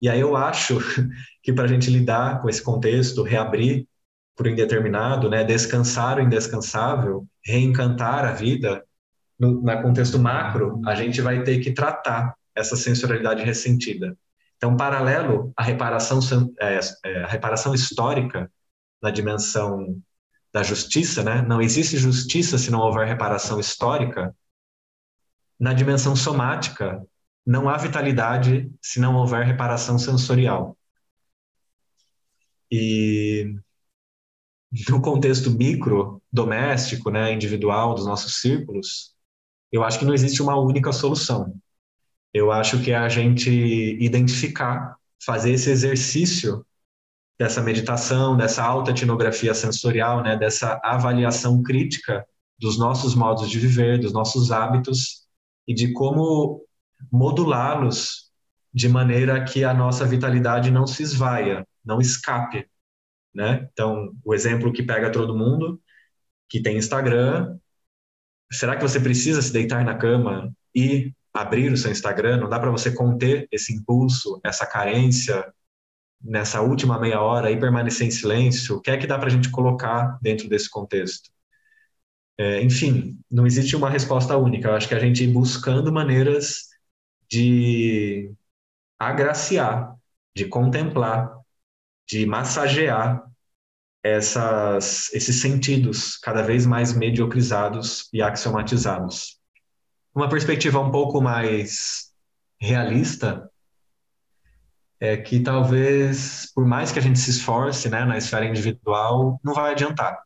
E 0.00 0.08
aí 0.08 0.20
eu 0.20 0.36
acho 0.36 0.78
que 1.42 1.52
para 1.52 1.64
a 1.64 1.68
gente 1.68 1.90
lidar 1.90 2.42
com 2.42 2.48
esse 2.48 2.62
contexto, 2.62 3.22
reabrir 3.22 3.86
por 4.36 4.46
indeterminado, 4.46 5.30
né, 5.30 5.44
descansar 5.44 6.18
o 6.18 6.22
indescansável, 6.22 7.26
reencantar 7.44 8.24
a 8.24 8.32
vida, 8.32 8.84
no, 9.38 9.62
contexto 9.82 10.18
macro, 10.18 10.80
a 10.86 10.94
gente 10.94 11.20
vai 11.20 11.42
ter 11.42 11.60
que 11.60 11.72
tratar 11.72 12.34
essa 12.54 12.76
sensorialidade 12.76 13.42
ressentida. 13.42 14.16
Então, 14.56 14.76
paralelo 14.76 15.52
à 15.56 15.62
reparação, 15.62 16.20
é, 16.60 16.78
é, 17.04 17.26
reparação 17.26 17.74
histórica 17.74 18.50
na 19.02 19.10
dimensão 19.10 20.00
da 20.52 20.62
justiça, 20.62 21.22
né? 21.22 21.42
não 21.42 21.60
existe 21.60 21.96
justiça 21.96 22.56
se 22.56 22.70
não 22.70 22.78
houver 22.80 23.06
reparação 23.06 23.58
histórica. 23.58 24.34
Na 25.58 25.72
dimensão 25.72 26.14
somática, 26.14 27.04
não 27.44 27.68
há 27.68 27.76
vitalidade 27.76 28.70
se 28.80 29.00
não 29.00 29.16
houver 29.16 29.44
reparação 29.44 29.98
sensorial. 29.98 30.78
E 32.70 33.54
no 34.88 35.00
contexto 35.00 35.50
micro, 35.50 36.20
doméstico, 36.32 37.10
né, 37.10 37.32
individual 37.32 37.94
dos 37.94 38.06
nossos 38.06 38.40
círculos, 38.40 39.14
eu 39.70 39.84
acho 39.84 39.98
que 39.98 40.04
não 40.04 40.14
existe 40.14 40.42
uma 40.42 40.58
única 40.58 40.92
solução. 40.92 41.54
Eu 42.32 42.50
acho 42.50 42.82
que 42.82 42.90
é 42.90 42.96
a 42.96 43.08
gente 43.08 43.50
identificar, 43.50 44.96
fazer 45.24 45.52
esse 45.52 45.70
exercício 45.70 46.66
dessa 47.38 47.62
meditação, 47.62 48.36
dessa 48.36 48.64
alta 48.64 48.90
etnografia 48.90 49.54
sensorial, 49.54 50.22
né, 50.22 50.36
dessa 50.36 50.80
avaliação 50.82 51.62
crítica 51.62 52.26
dos 52.58 52.78
nossos 52.78 53.14
modos 53.14 53.50
de 53.50 53.58
viver, 53.58 53.98
dos 53.98 54.12
nossos 54.12 54.50
hábitos 54.50 55.24
e 55.66 55.74
de 55.74 55.92
como 55.92 56.64
modulá-los 57.10 58.30
de 58.72 58.88
maneira 58.88 59.44
que 59.44 59.64
a 59.64 59.72
nossa 59.72 60.04
vitalidade 60.04 60.70
não 60.70 60.86
se 60.86 61.02
esvaia, 61.02 61.66
não 61.84 62.00
escape, 62.00 62.66
né? 63.34 63.68
Então, 63.72 64.12
o 64.24 64.34
exemplo 64.34 64.72
que 64.72 64.82
pega 64.82 65.10
todo 65.12 65.36
mundo, 65.36 65.80
que 66.48 66.62
tem 66.62 66.76
Instagram, 66.76 67.58
será 68.52 68.76
que 68.76 68.82
você 68.82 69.00
precisa 69.00 69.42
se 69.42 69.52
deitar 69.52 69.84
na 69.84 69.96
cama 69.96 70.52
e 70.74 71.12
abrir 71.32 71.72
o 71.72 71.76
seu 71.76 71.90
Instagram? 71.90 72.38
Não 72.38 72.48
dá 72.48 72.60
para 72.60 72.70
você 72.70 72.92
conter 72.92 73.48
esse 73.50 73.74
impulso, 73.74 74.40
essa 74.44 74.66
carência 74.66 75.52
nessa 76.22 76.60
última 76.62 76.98
meia 76.98 77.20
hora 77.20 77.50
e 77.50 77.58
permanecer 77.58 78.06
em 78.06 78.10
silêncio? 78.10 78.76
O 78.76 78.80
que 78.80 78.90
é 78.90 78.96
que 78.96 79.06
dá 79.06 79.18
para 79.18 79.28
a 79.28 79.30
gente 79.30 79.50
colocar 79.50 80.18
dentro 80.22 80.48
desse 80.48 80.70
contexto? 80.70 81.30
É, 82.38 82.62
enfim, 82.62 83.18
não 83.30 83.46
existe 83.46 83.76
uma 83.76 83.90
resposta 83.90 84.36
única. 84.36 84.68
Eu 84.68 84.74
acho 84.74 84.88
que 84.88 84.94
a 84.94 84.98
gente 84.98 85.22
ir 85.24 85.28
buscando 85.32 85.92
maneiras 85.92 86.68
de 87.30 88.32
agraciar, 88.98 89.94
de 90.36 90.46
contemplar, 90.46 91.33
de 92.06 92.26
massagear 92.26 93.24
essas, 94.02 95.12
esses 95.14 95.40
sentidos 95.40 96.16
cada 96.18 96.42
vez 96.42 96.66
mais 96.66 96.92
mediocrizados 96.92 98.08
e 98.12 98.20
axiomatizados. 98.20 99.40
Uma 100.14 100.28
perspectiva 100.28 100.78
um 100.78 100.90
pouco 100.90 101.20
mais 101.20 102.12
realista 102.60 103.50
é 105.00 105.16
que 105.16 105.40
talvez, 105.40 106.50
por 106.54 106.66
mais 106.66 106.92
que 106.92 106.98
a 106.98 107.02
gente 107.02 107.18
se 107.18 107.30
esforce 107.30 107.88
né, 107.88 108.04
na 108.04 108.16
esfera 108.18 108.44
individual, 108.44 109.40
não 109.42 109.54
vai 109.54 109.72
adiantar. 109.72 110.22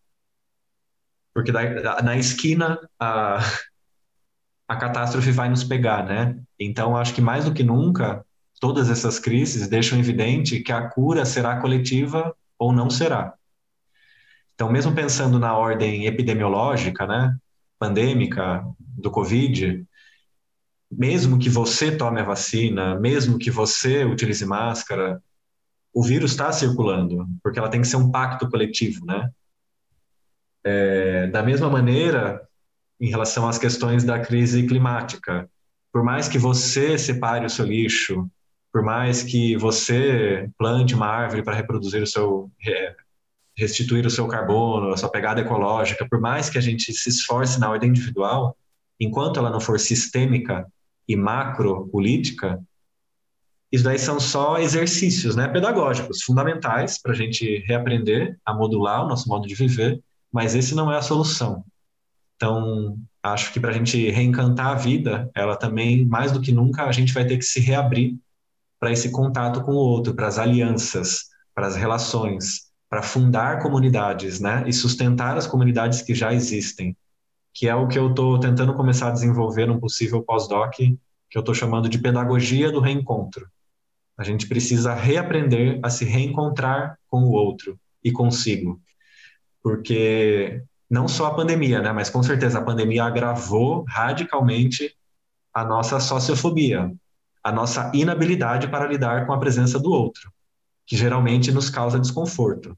Porque 1.32 1.52
na 1.52 2.16
esquina 2.16 2.78
a, 2.98 3.38
a 4.68 4.76
catástrofe 4.76 5.30
vai 5.30 5.48
nos 5.48 5.64
pegar, 5.64 6.04
né? 6.04 6.36
Então, 6.58 6.96
acho 6.96 7.14
que 7.14 7.20
mais 7.20 7.44
do 7.44 7.54
que 7.54 7.62
nunca, 7.62 8.24
todas 8.58 8.90
essas 8.90 9.18
crises 9.18 9.68
deixam 9.68 9.98
evidente 9.98 10.60
que 10.60 10.72
a 10.72 10.88
cura 10.88 11.24
será 11.24 11.60
coletiva 11.60 12.34
ou 12.58 12.72
não 12.72 12.90
será. 12.90 13.34
Então, 14.54 14.70
mesmo 14.70 14.94
pensando 14.94 15.38
na 15.38 15.56
ordem 15.56 16.06
epidemiológica, 16.06 17.06
né, 17.06 17.36
pandêmica 17.78 18.64
do 18.78 19.10
Covid, 19.10 19.86
mesmo 20.90 21.38
que 21.38 21.48
você 21.48 21.96
tome 21.96 22.20
a 22.20 22.24
vacina, 22.24 22.98
mesmo 22.98 23.38
que 23.38 23.50
você 23.50 24.04
utilize 24.04 24.44
máscara, 24.44 25.22
o 25.92 26.02
vírus 26.02 26.32
está 26.32 26.50
circulando, 26.50 27.26
porque 27.42 27.58
ela 27.58 27.68
tem 27.68 27.80
que 27.80 27.86
ser 27.86 27.96
um 27.96 28.10
pacto 28.10 28.48
coletivo, 28.48 29.04
né? 29.06 29.30
É, 30.64 31.26
da 31.28 31.42
mesma 31.42 31.70
maneira, 31.70 32.46
em 33.00 33.08
relação 33.08 33.48
às 33.48 33.58
questões 33.58 34.02
da 34.02 34.18
crise 34.18 34.66
climática. 34.66 35.48
Por 35.92 36.02
mais 36.02 36.28
que 36.28 36.38
você 36.38 36.98
separe 36.98 37.46
o 37.46 37.50
seu 37.50 37.64
lixo, 37.64 38.28
por 38.78 38.84
mais 38.84 39.24
que 39.24 39.56
você 39.56 40.48
plante 40.56 40.94
uma 40.94 41.08
árvore 41.08 41.42
para 41.42 41.56
reproduzir 41.56 42.00
o 42.00 42.06
seu 42.06 42.48
restituir 43.56 44.06
o 44.06 44.10
seu 44.10 44.28
carbono, 44.28 44.92
a 44.92 44.96
sua 44.96 45.10
pegada 45.10 45.40
ecológica, 45.40 46.06
por 46.08 46.20
mais 46.20 46.48
que 46.48 46.56
a 46.56 46.60
gente 46.60 46.92
se 46.92 47.08
esforce 47.08 47.58
na 47.58 47.68
ordem 47.68 47.90
individual, 47.90 48.56
enquanto 49.00 49.40
ela 49.40 49.50
não 49.50 49.58
for 49.58 49.80
sistêmica 49.80 50.64
e 51.08 51.16
macro 51.16 51.88
política, 51.88 52.62
isso 53.72 53.82
daí 53.82 53.98
são 53.98 54.20
só 54.20 54.60
exercícios, 54.60 55.34
né, 55.34 55.48
pedagógicos 55.48 56.22
fundamentais 56.22 57.02
para 57.02 57.10
a 57.10 57.16
gente 57.16 57.58
reaprender 57.66 58.38
a 58.46 58.54
modular 58.54 59.04
o 59.04 59.08
nosso 59.08 59.28
modo 59.28 59.48
de 59.48 59.56
viver, 59.56 60.00
mas 60.32 60.54
esse 60.54 60.72
não 60.72 60.92
é 60.92 60.98
a 60.98 61.02
solução. 61.02 61.64
Então, 62.36 62.96
acho 63.24 63.52
que 63.52 63.58
para 63.58 63.70
a 63.70 63.74
gente 63.74 64.08
reencantar 64.08 64.68
a 64.68 64.74
vida, 64.76 65.28
ela 65.34 65.56
também, 65.56 66.06
mais 66.06 66.30
do 66.30 66.40
que 66.40 66.52
nunca, 66.52 66.84
a 66.84 66.92
gente 66.92 67.12
vai 67.12 67.26
ter 67.26 67.38
que 67.38 67.44
se 67.44 67.58
reabrir 67.58 68.16
para 68.78 68.92
esse 68.92 69.10
contato 69.10 69.62
com 69.62 69.72
o 69.72 69.76
outro, 69.76 70.14
para 70.14 70.26
as 70.26 70.38
alianças, 70.38 71.26
para 71.54 71.66
as 71.66 71.76
relações, 71.76 72.68
para 72.88 73.02
fundar 73.02 73.60
comunidades, 73.60 74.40
né? 74.40 74.64
E 74.66 74.72
sustentar 74.72 75.36
as 75.36 75.46
comunidades 75.46 76.02
que 76.02 76.14
já 76.14 76.32
existem, 76.32 76.96
que 77.52 77.68
é 77.68 77.74
o 77.74 77.88
que 77.88 77.98
eu 77.98 78.10
estou 78.10 78.38
tentando 78.38 78.74
começar 78.74 79.08
a 79.08 79.12
desenvolver 79.12 79.66
num 79.66 79.80
possível 79.80 80.22
pós-doc, 80.22 80.74
que 80.74 81.36
eu 81.36 81.40
estou 81.40 81.54
chamando 81.54 81.88
de 81.88 81.98
pedagogia 81.98 82.70
do 82.70 82.80
reencontro. 82.80 83.46
A 84.16 84.24
gente 84.24 84.46
precisa 84.48 84.94
reaprender 84.94 85.78
a 85.82 85.90
se 85.90 86.04
reencontrar 86.04 86.98
com 87.08 87.22
o 87.22 87.32
outro 87.32 87.78
e 88.02 88.10
consigo, 88.10 88.80
porque 89.62 90.62
não 90.88 91.06
só 91.06 91.26
a 91.26 91.34
pandemia, 91.34 91.82
né, 91.82 91.92
mas 91.92 92.08
com 92.08 92.22
certeza 92.22 92.58
a 92.58 92.64
pandemia 92.64 93.04
agravou 93.04 93.84
radicalmente 93.86 94.94
a 95.52 95.64
nossa 95.64 96.00
sociofobia, 96.00 96.92
a 97.42 97.52
nossa 97.52 97.90
inabilidade 97.94 98.68
para 98.68 98.86
lidar 98.86 99.26
com 99.26 99.32
a 99.32 99.38
presença 99.38 99.78
do 99.78 99.90
outro, 99.90 100.32
que 100.86 100.96
geralmente 100.96 101.52
nos 101.52 101.70
causa 101.70 101.98
desconforto. 101.98 102.76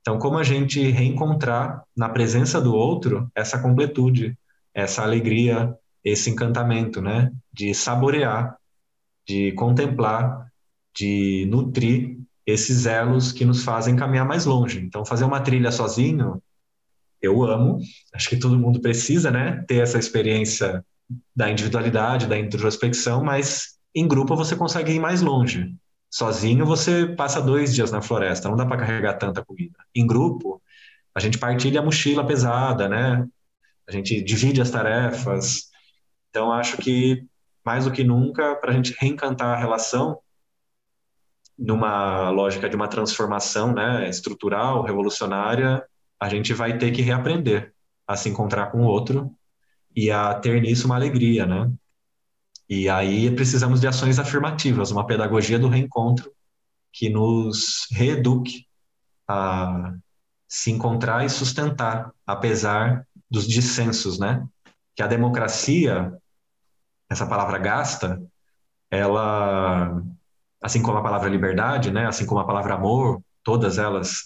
Então, 0.00 0.18
como 0.18 0.38
a 0.38 0.44
gente 0.44 0.80
reencontrar 0.90 1.82
na 1.96 2.08
presença 2.08 2.60
do 2.60 2.74
outro 2.74 3.30
essa 3.34 3.58
completude, 3.58 4.36
essa 4.72 5.02
alegria, 5.02 5.74
esse 6.02 6.30
encantamento, 6.30 7.02
né, 7.02 7.30
de 7.52 7.74
saborear, 7.74 8.56
de 9.26 9.52
contemplar, 9.52 10.50
de 10.96 11.46
nutrir 11.50 12.18
esses 12.46 12.86
elos 12.86 13.30
que 13.32 13.44
nos 13.44 13.62
fazem 13.62 13.96
caminhar 13.96 14.26
mais 14.26 14.46
longe. 14.46 14.80
Então, 14.80 15.04
fazer 15.04 15.24
uma 15.24 15.40
trilha 15.40 15.70
sozinho 15.70 16.42
eu 17.20 17.42
amo, 17.44 17.80
acho 18.14 18.28
que 18.28 18.36
todo 18.36 18.58
mundo 18.58 18.80
precisa, 18.80 19.30
né, 19.30 19.64
ter 19.66 19.82
essa 19.82 19.98
experiência 19.98 20.84
da 21.34 21.50
individualidade, 21.50 22.26
da 22.26 22.38
introspecção, 22.38 23.24
mas 23.24 23.77
em 23.98 24.08
grupo 24.08 24.36
você 24.36 24.56
consegue 24.56 24.92
ir 24.92 25.00
mais 25.00 25.20
longe. 25.22 25.74
Sozinho 26.10 26.64
você 26.64 27.06
passa 27.06 27.40
dois 27.40 27.74
dias 27.74 27.90
na 27.90 28.00
floresta, 28.00 28.48
não 28.48 28.56
dá 28.56 28.64
para 28.64 28.78
carregar 28.78 29.14
tanta 29.14 29.44
comida. 29.44 29.78
Em 29.94 30.06
grupo, 30.06 30.62
a 31.14 31.20
gente 31.20 31.38
partilha 31.38 31.80
a 31.80 31.84
mochila 31.84 32.26
pesada, 32.26 32.88
né? 32.88 33.26
A 33.86 33.92
gente 33.92 34.22
divide 34.22 34.60
as 34.60 34.70
tarefas. 34.70 35.70
Então, 36.30 36.52
acho 36.52 36.78
que 36.78 37.26
mais 37.64 37.84
do 37.84 37.92
que 37.92 38.04
nunca, 38.04 38.54
para 38.56 38.70
a 38.70 38.74
gente 38.74 38.96
reencantar 38.98 39.48
a 39.48 39.60
relação, 39.60 40.20
numa 41.58 42.30
lógica 42.30 42.68
de 42.68 42.76
uma 42.76 42.88
transformação 42.88 43.74
né, 43.74 44.08
estrutural, 44.08 44.82
revolucionária, 44.82 45.84
a 46.20 46.28
gente 46.28 46.54
vai 46.54 46.78
ter 46.78 46.92
que 46.92 47.02
reaprender 47.02 47.74
a 48.06 48.16
se 48.16 48.28
encontrar 48.28 48.70
com 48.70 48.82
o 48.82 48.86
outro 48.86 49.34
e 49.94 50.10
a 50.10 50.34
ter 50.34 50.62
nisso 50.62 50.86
uma 50.86 50.94
alegria, 50.94 51.44
né? 51.44 51.70
E 52.68 52.88
aí 52.88 53.34
precisamos 53.34 53.80
de 53.80 53.86
ações 53.86 54.18
afirmativas, 54.18 54.90
uma 54.90 55.06
pedagogia 55.06 55.58
do 55.58 55.68
reencontro 55.68 56.30
que 56.92 57.08
nos 57.08 57.86
reeduque 57.90 58.66
a 59.26 59.94
se 60.48 60.70
encontrar 60.70 61.24
e 61.24 61.30
sustentar, 61.30 62.10
apesar 62.26 63.06
dos 63.30 63.46
dissensos, 63.46 64.18
né? 64.18 64.46
Que 64.94 65.02
a 65.02 65.06
democracia, 65.06 66.12
essa 67.08 67.26
palavra 67.26 67.58
gasta, 67.58 68.20
ela, 68.90 70.02
assim 70.62 70.82
como 70.82 70.98
a 70.98 71.02
palavra 71.02 71.28
liberdade, 71.28 71.90
né? 71.90 72.06
Assim 72.06 72.26
como 72.26 72.40
a 72.40 72.46
palavra 72.46 72.74
amor, 72.74 73.22
todas 73.42 73.78
elas 73.78 74.22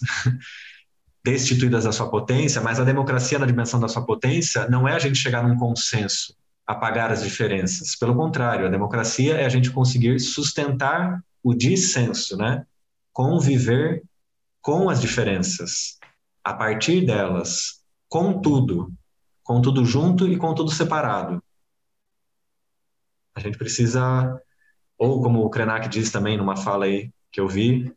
destituídas 1.23 1.83
da 1.83 1.91
sua 1.91 2.09
potência, 2.09 2.61
mas 2.61 2.79
a 2.79 2.83
democracia 2.83 3.39
na 3.39 3.45
dimensão 3.45 3.79
da 3.79 3.87
sua 3.87 4.05
potência 4.05 4.67
não 4.69 4.87
é 4.87 4.93
a 4.93 4.99
gente 4.99 5.17
chegar 5.17 5.47
num 5.47 5.57
consenso, 5.57 6.35
apagar 6.65 7.11
as 7.11 7.23
diferenças. 7.23 7.95
Pelo 7.95 8.15
contrário, 8.15 8.65
a 8.65 8.69
democracia 8.69 9.35
é 9.35 9.45
a 9.45 9.49
gente 9.49 9.71
conseguir 9.71 10.19
sustentar 10.19 11.23
o 11.43 11.53
dissenso, 11.53 12.37
né? 12.37 12.65
Conviver 13.11 14.03
com 14.61 14.89
as 14.89 15.01
diferenças, 15.01 15.99
a 16.43 16.53
partir 16.53 17.05
delas, 17.05 17.83
com 18.07 18.39
tudo, 18.39 18.93
com 19.43 19.61
tudo 19.61 19.85
junto 19.85 20.27
e 20.27 20.37
com 20.37 20.55
tudo 20.55 20.71
separado. 20.71 21.43
A 23.35 23.39
gente 23.39 23.57
precisa, 23.57 24.41
ou 24.97 25.21
como 25.21 25.43
o 25.43 25.49
Krenak 25.49 25.89
diz 25.89 26.11
também 26.11 26.37
numa 26.37 26.55
fala 26.55 26.85
aí 26.85 27.11
que 27.31 27.41
eu 27.41 27.47
vi, 27.47 27.93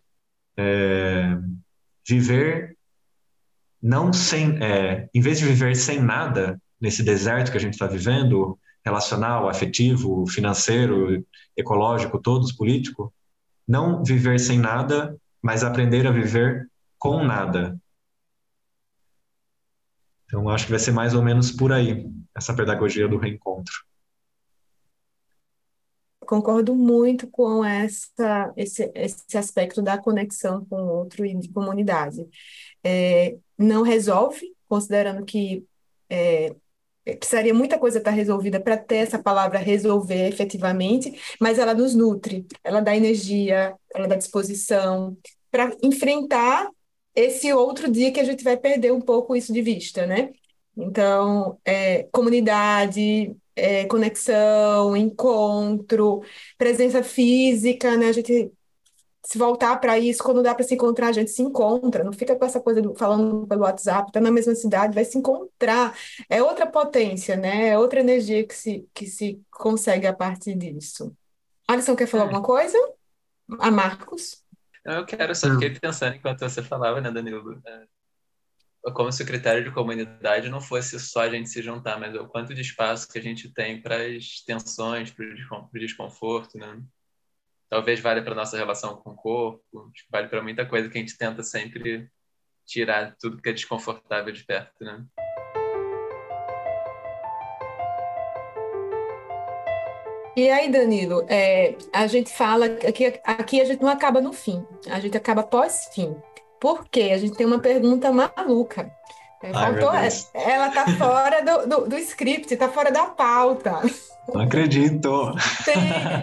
é, 0.57 1.39
viver 2.07 2.77
não 3.81 4.13
sem, 4.13 4.57
é, 4.63 5.09
em 5.15 5.21
vez 5.21 5.39
de 5.39 5.45
viver 5.45 5.77
sem 5.77 6.01
nada 6.01 6.61
nesse 6.81 7.03
deserto 7.03 7.51
que 7.51 7.59
a 7.59 7.61
gente 7.61 7.75
está 7.75 7.87
vivendo, 7.87 8.59
relacional, 8.85 9.49
afetivo, 9.49 10.27
financeiro, 10.27 11.27
ecológico, 11.57 12.21
todos 12.21 12.53
político, 12.53 13.13
não 13.67 14.05
viver 14.05 14.39
sem 14.39 14.59
nada, 14.59 15.17
mas 15.43 15.65
aprender 15.65 16.07
a 16.07 16.13
viver 16.13 16.69
com 16.99 17.25
nada, 17.25 17.77
então, 20.27 20.49
acho 20.49 20.65
que 20.65 20.73
vai 20.73 20.81
ser 20.81 20.91
mais 20.91 21.15
ou 21.15 21.23
menos 21.23 21.53
por 21.53 21.73
aí, 21.73 22.05
essa 22.35 22.55
pedagogia 22.55 23.09
do 23.09 23.17
reencontro. 23.17 23.73
Concordo 26.21 26.75
muito 26.75 27.29
com 27.29 27.65
essa, 27.65 28.53
esse, 28.57 28.91
esse 28.97 29.39
aspecto 29.39 29.81
da 29.81 29.97
conexão 29.97 30.65
com 30.65 30.83
o 30.83 30.89
outro 30.89 31.25
e 31.25 31.33
de 31.37 31.49
comunidade. 31.49 32.27
É, 32.83 33.39
não 33.57 33.83
resolve, 33.83 34.53
considerando 34.69 35.25
que 35.25 35.65
é, 36.11 36.55
precisaria 37.15 37.55
muita 37.55 37.79
coisa 37.79 37.99
estar 37.99 38.11
resolvida 38.11 38.61
para 38.61 38.77
ter 38.77 38.97
essa 38.97 39.19
palavra 39.19 39.59
resolver 39.59 40.29
efetivamente, 40.29 41.19
mas 41.41 41.59
ela 41.59 41.75
nos 41.75 41.95
nutre, 41.95 42.47
ela 42.65 42.81
dá 42.81 42.97
energia, 42.97 43.75
ela 43.95 44.09
dá 44.09 44.17
disposição 44.17 45.17
para 45.51 45.75
enfrentar 45.83 46.69
esse 47.15 47.53
outro 47.53 47.91
dia 47.91 48.13
que 48.13 48.21
a 48.21 48.25
gente 48.25 48.45
vai 48.45 48.57
perder 48.57 48.93
um 48.93 49.01
pouco 49.01 49.35
isso 49.35 49.53
de 49.53 49.63
vista, 49.63 50.07
né? 50.07 50.31
Então, 50.77 51.59
é, 51.65 52.03
comunidade, 52.13 53.35
é, 53.55 53.87
conexão, 53.87 54.95
encontro, 54.95 56.23
presença 56.59 57.03
física, 57.03 57.97
né? 57.97 58.09
A 58.09 58.13
gente 58.13 58.53
se 59.27 59.39
voltar 59.39 59.77
para 59.81 59.99
isso, 59.99 60.23
quando 60.23 60.41
dá 60.41 60.55
para 60.55 60.65
se 60.65 60.75
encontrar, 60.75 61.09
a 61.09 61.13
gente 61.13 61.33
se 61.33 61.43
encontra, 61.43 62.05
não 62.05 62.13
fica 62.13 62.37
com 62.37 62.45
essa 62.45 62.61
coisa 62.61 62.81
do, 62.81 62.95
falando 62.95 63.45
pelo 63.45 63.63
WhatsApp, 63.63 64.13
tá 64.13 64.21
na 64.21 64.31
mesma 64.31 64.55
cidade, 64.55 64.95
vai 64.95 65.05
se 65.05 65.19
encontrar. 65.19 65.99
É 66.31 66.41
outra 66.41 66.65
potência, 66.65 67.37
né? 67.37 67.71
É 67.71 67.79
outra 67.79 67.99
energia 67.99 68.47
que 68.47 68.55
se, 68.55 68.89
que 68.95 69.05
se 69.07 69.43
consegue 69.51 70.07
a 70.07 70.13
partir 70.13 70.55
disso. 70.55 71.13
Alisson, 71.67 71.97
quer 71.97 72.07
falar 72.07 72.23
é. 72.23 72.27
alguma 72.27 72.43
coisa? 72.43 72.79
A 73.59 73.69
Marcos? 73.69 74.45
Eu 74.85 75.05
quero, 75.05 75.35
só 75.35 75.51
fiquei 75.51 75.71
pensando 75.71 76.15
enquanto 76.15 76.39
você 76.39 76.63
falava, 76.63 77.01
né, 77.01 77.11
Danilo? 77.11 77.61
É, 77.67 78.93
como 78.93 79.11
se 79.11 79.25
o 79.25 79.27
critério 79.27 79.65
de 79.65 79.73
comunidade 79.73 80.49
não 80.49 80.61
fosse 80.61 81.01
só 81.01 81.23
a 81.23 81.29
gente 81.29 81.49
se 81.49 81.61
juntar, 81.61 81.99
mas 81.99 82.15
o 82.15 82.29
quanto 82.29 82.55
de 82.55 82.61
espaço 82.61 83.09
que 83.09 83.19
a 83.19 83.23
gente 83.23 83.53
tem 83.53 83.83
para 83.83 84.07
as 84.07 84.41
tensões, 84.47 85.11
para 85.11 85.25
o 85.27 85.79
desconforto, 85.81 86.57
né? 86.57 86.81
Talvez 87.69 87.99
valha 88.01 88.23
para 88.23 88.35
nossa 88.35 88.57
relação 88.57 88.97
com 88.97 89.11
o 89.11 89.17
corpo, 89.17 89.91
vale 90.09 90.29
para 90.29 90.43
muita 90.43 90.65
coisa 90.65 90.89
que 90.89 90.97
a 90.97 91.01
gente 91.01 91.19
tenta 91.19 91.43
sempre 91.43 92.09
tirar 92.65 93.17
tudo 93.21 93.43
que 93.43 93.49
é 93.49 93.53
desconfortável 93.53 94.33
de 94.33 94.45
perto, 94.45 94.85
né? 94.85 95.05
E 100.37 100.51
aí, 100.51 100.71
Danilo, 100.71 101.25
é, 101.29 101.77
a 101.93 102.07
gente 102.07 102.31
fala 102.31 102.69
que 102.69 103.21
aqui 103.25 103.61
a 103.61 103.65
gente 103.65 103.81
não 103.81 103.89
acaba 103.89 104.21
no 104.21 104.33
fim, 104.33 104.65
a 104.89 105.01
gente 105.01 105.17
acaba 105.17 105.43
pós-fim. 105.43 106.15
Por 106.61 106.87
quê? 106.89 107.11
A 107.15 107.19
gente 107.19 107.37
tem 107.37 107.47
uma 107.47 107.59
pergunta 107.59 108.13
maluca. 108.13 108.93
É, 109.43 109.53
faltou, 109.53 109.91
Ai, 109.91 110.09
ela 110.35 110.71
tá 110.71 110.87
fora 110.97 111.43
do, 111.43 111.69
do, 111.69 111.89
do 111.89 111.99
script, 111.99 112.57
tá 112.57 112.69
fora 112.69 112.91
da 112.91 113.05
pauta. 113.05 113.81
Não 114.33 114.41
acredito. 114.41 115.35
Tem, 115.65 115.75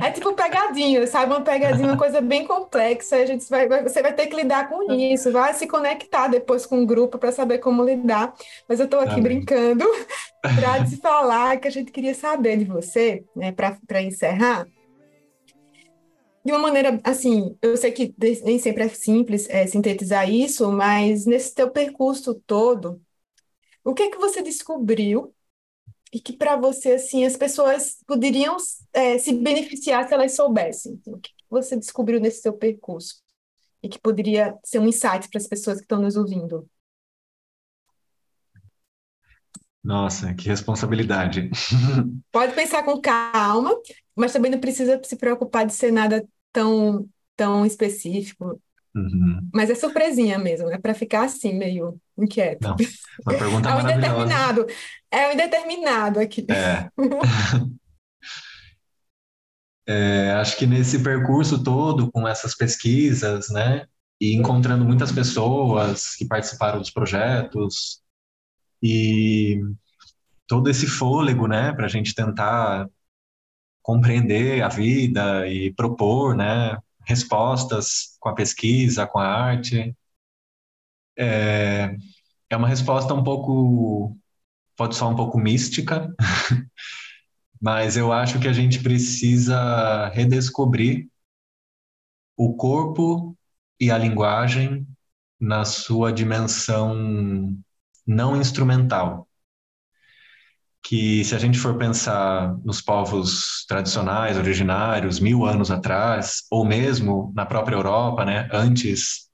é 0.05 0.11
tipo 0.11 0.33
pegadinha, 0.33 1.07
sabe? 1.07 1.31
Uma 1.31 1.41
pegadinha, 1.41 1.87
uma 1.87 1.97
coisa 1.97 2.19
bem 2.19 2.45
complexa. 2.45 3.15
A 3.15 3.25
gente 3.25 3.49
vai, 3.49 3.67
você 3.81 4.01
vai 4.01 4.13
ter 4.13 4.27
que 4.27 4.35
lidar 4.35 4.67
com 4.67 4.91
isso, 4.91 5.31
vai 5.31 5.53
se 5.53 5.67
conectar 5.67 6.27
depois 6.27 6.65
com 6.65 6.81
o 6.81 6.85
grupo 6.85 7.17
para 7.17 7.31
saber 7.31 7.59
como 7.59 7.83
lidar. 7.83 8.33
Mas 8.67 8.79
eu 8.79 8.85
estou 8.85 8.99
aqui 8.99 9.13
Amém. 9.13 9.23
brincando 9.23 9.85
para 10.41 10.83
te 10.83 10.97
falar 10.97 11.57
que 11.57 11.67
a 11.67 11.71
gente 11.71 11.91
queria 11.91 12.13
saber 12.13 12.57
de 12.57 12.65
você, 12.65 13.23
né, 13.35 13.53
para 13.53 14.01
encerrar. 14.01 14.67
De 16.45 16.51
uma 16.51 16.59
maneira, 16.59 16.99
assim, 17.03 17.57
eu 17.61 17.77
sei 17.77 17.91
que 17.91 18.13
nem 18.43 18.59
sempre 18.59 18.83
é 18.83 18.89
simples 18.89 19.49
é, 19.49 19.65
sintetizar 19.65 20.29
isso, 20.29 20.69
mas 20.71 21.25
nesse 21.25 21.53
teu 21.53 21.71
percurso 21.71 22.35
todo, 22.45 23.01
o 23.83 23.93
que 23.93 24.03
é 24.03 24.11
que 24.11 24.17
você 24.17 24.41
descobriu 24.41 25.33
e 26.13 26.19
que 26.19 26.33
para 26.33 26.55
você 26.55 26.93
assim 26.93 27.25
as 27.25 27.35
pessoas 27.35 27.97
poderiam 28.05 28.55
é, 28.93 29.17
se 29.17 29.33
beneficiar 29.33 30.07
se 30.07 30.13
elas 30.13 30.35
soubessem 30.35 31.01
o 31.07 31.17
que 31.17 31.31
você 31.49 31.75
descobriu 31.75 32.19
nesse 32.19 32.41
seu 32.41 32.53
percurso 32.53 33.21
e 33.81 33.89
que 33.89 33.99
poderia 33.99 34.57
ser 34.63 34.79
um 34.79 34.87
insight 34.87 35.27
para 35.29 35.39
as 35.39 35.47
pessoas 35.47 35.77
que 35.77 35.83
estão 35.83 35.99
nos 35.99 36.15
ouvindo 36.15 36.69
Nossa, 39.83 40.33
que 40.33 40.47
responsabilidade. 40.47 41.49
Pode 42.31 42.53
pensar 42.53 42.83
com 42.83 43.01
calma, 43.01 43.75
mas 44.15 44.33
também 44.33 44.51
não 44.51 44.59
precisa 44.59 44.99
se 45.03 45.15
preocupar 45.15 45.65
de 45.65 45.73
ser 45.73 45.91
nada 45.91 46.25
tão, 46.51 47.07
tão 47.35 47.65
específico. 47.65 48.61
Uhum. 48.95 49.49
Mas 49.51 49.71
é 49.71 49.75
surpresinha 49.75 50.37
mesmo, 50.37 50.69
é 50.69 50.77
para 50.77 50.93
ficar 50.93 51.23
assim, 51.23 51.53
meio 51.53 51.99
inquieto. 52.17 52.61
Não, 52.61 52.75
uma 53.25 53.37
pergunta 53.37 53.69
é 53.69 53.75
um 53.75 53.81
indeterminado. 53.81 54.67
É 55.09 55.27
um 55.27 55.33
indeterminado 55.33 56.19
aqui. 56.19 56.45
É. 56.49 56.89
é, 59.87 60.31
acho 60.33 60.57
que 60.57 60.67
nesse 60.67 61.01
percurso 61.01 61.63
todo, 61.63 62.11
com 62.11 62.27
essas 62.27 62.55
pesquisas, 62.55 63.49
né, 63.49 63.87
e 64.21 64.35
encontrando 64.35 64.85
muitas 64.85 65.11
pessoas 65.11 66.15
que 66.15 66.27
participaram 66.27 66.79
dos 66.79 66.91
projetos, 66.91 68.01
e 68.81 69.59
todo 70.45 70.69
esse 70.69 70.85
fôlego, 70.85 71.47
né, 71.47 71.73
para 71.73 71.85
a 71.85 71.89
gente 71.89 72.13
tentar 72.13 72.87
compreender 73.83 74.63
a 74.63 74.69
vida 74.69 75.47
e 75.47 75.73
propor, 75.73 76.35
né, 76.35 76.77
respostas 77.05 78.17
com 78.19 78.29
a 78.29 78.35
pesquisa, 78.35 79.05
com 79.05 79.19
a 79.19 79.27
arte. 79.27 79.95
É, 81.17 81.95
é 82.49 82.57
uma 82.57 82.67
resposta 82.67 83.13
um 83.13 83.23
pouco, 83.23 84.17
pode 84.77 84.95
soar 84.95 85.11
um 85.11 85.15
pouco 85.15 85.37
mística, 85.37 86.13
mas 87.61 87.97
eu 87.97 88.11
acho 88.11 88.39
que 88.39 88.47
a 88.47 88.53
gente 88.53 88.81
precisa 88.81 90.09
redescobrir 90.09 91.07
o 92.37 92.55
corpo 92.55 93.37
e 93.79 93.91
a 93.91 93.97
linguagem 93.97 94.87
na 95.39 95.65
sua 95.65 96.11
dimensão 96.11 97.57
não 98.07 98.39
instrumental. 98.39 99.27
Que 100.83 101.23
se 101.23 101.33
a 101.33 101.39
gente 101.39 101.57
for 101.57 101.77
pensar 101.77 102.57
nos 102.63 102.81
povos 102.81 103.65
tradicionais, 103.67 104.37
originários, 104.37 105.19
mil 105.19 105.45
anos 105.45 105.71
atrás, 105.71 106.43
ou 106.51 106.65
mesmo 106.65 107.31
na 107.35 107.45
própria 107.45 107.75
Europa, 107.75 108.25
né, 108.25 108.49
antes 108.51 109.29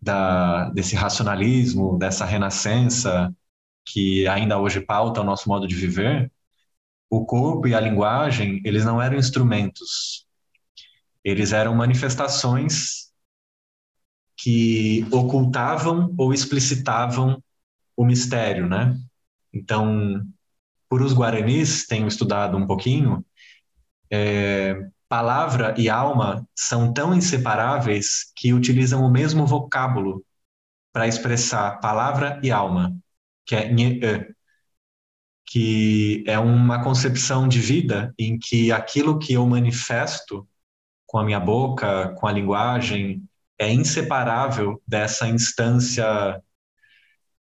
da, 0.00 0.70
desse 0.70 0.96
racionalismo, 0.96 1.98
dessa 1.98 2.24
renascença 2.24 3.34
que 3.84 4.26
ainda 4.26 4.58
hoje 4.58 4.80
pauta 4.80 5.20
o 5.20 5.24
nosso 5.24 5.48
modo 5.48 5.66
de 5.66 5.74
viver, 5.74 6.30
o 7.08 7.24
corpo 7.24 7.68
e 7.68 7.74
a 7.74 7.80
linguagem, 7.80 8.60
eles 8.64 8.84
não 8.84 9.00
eram 9.00 9.16
instrumentos. 9.16 10.26
Eles 11.22 11.52
eram 11.52 11.74
manifestações 11.74 13.12
que 14.36 15.06
ocultavam 15.10 16.14
ou 16.18 16.32
explicitavam 16.32 17.42
o 17.96 18.04
mistério, 18.04 18.68
né? 18.68 18.96
Então, 19.52 20.22
por 20.88 21.02
os 21.02 21.12
guaranis, 21.12 21.86
tenho 21.86 22.06
estudado 22.06 22.56
um 22.56 22.66
pouquinho, 22.66 23.24
é, 24.10 24.76
palavra 25.08 25.74
e 25.78 25.88
alma 25.88 26.46
são 26.54 26.92
tão 26.92 27.14
inseparáveis 27.14 28.32
que 28.36 28.52
utilizam 28.52 29.04
o 29.04 29.10
mesmo 29.10 29.46
vocábulo 29.46 30.24
para 30.92 31.06
expressar 31.06 31.80
palavra 31.80 32.40
e 32.42 32.50
alma, 32.50 32.96
que 33.44 33.54
é 33.54 33.72
nye, 33.72 34.00
que 35.46 36.24
é 36.26 36.38
uma 36.38 36.82
concepção 36.82 37.46
de 37.46 37.60
vida 37.60 38.12
em 38.18 38.38
que 38.38 38.72
aquilo 38.72 39.18
que 39.18 39.34
eu 39.34 39.46
manifesto 39.46 40.46
com 41.06 41.18
a 41.18 41.24
minha 41.24 41.38
boca, 41.38 42.14
com 42.18 42.26
a 42.26 42.32
linguagem, 42.32 43.22
é 43.58 43.72
inseparável 43.72 44.82
dessa 44.86 45.28
instância 45.28 46.42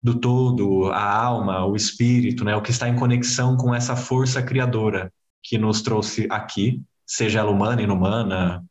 do 0.02 0.20
todo, 0.20 0.92
a 0.92 1.12
alma, 1.12 1.66
o 1.66 1.76
espírito, 1.76 2.46
né, 2.46 2.56
o 2.56 2.62
que 2.62 2.72
está 2.72 2.88
em 2.88 2.96
conexão 2.96 3.58
com 3.58 3.74
essa 3.74 3.96
força 3.96 4.42
criadora 4.42 5.12
que 5.44 5.58
nos 5.58 5.82
trouxe 5.82 6.28
aqui, 6.30 6.82
seja 7.06 7.40
ela 7.40 7.52
humana, 7.52 7.82
inumana, 7.82 8.64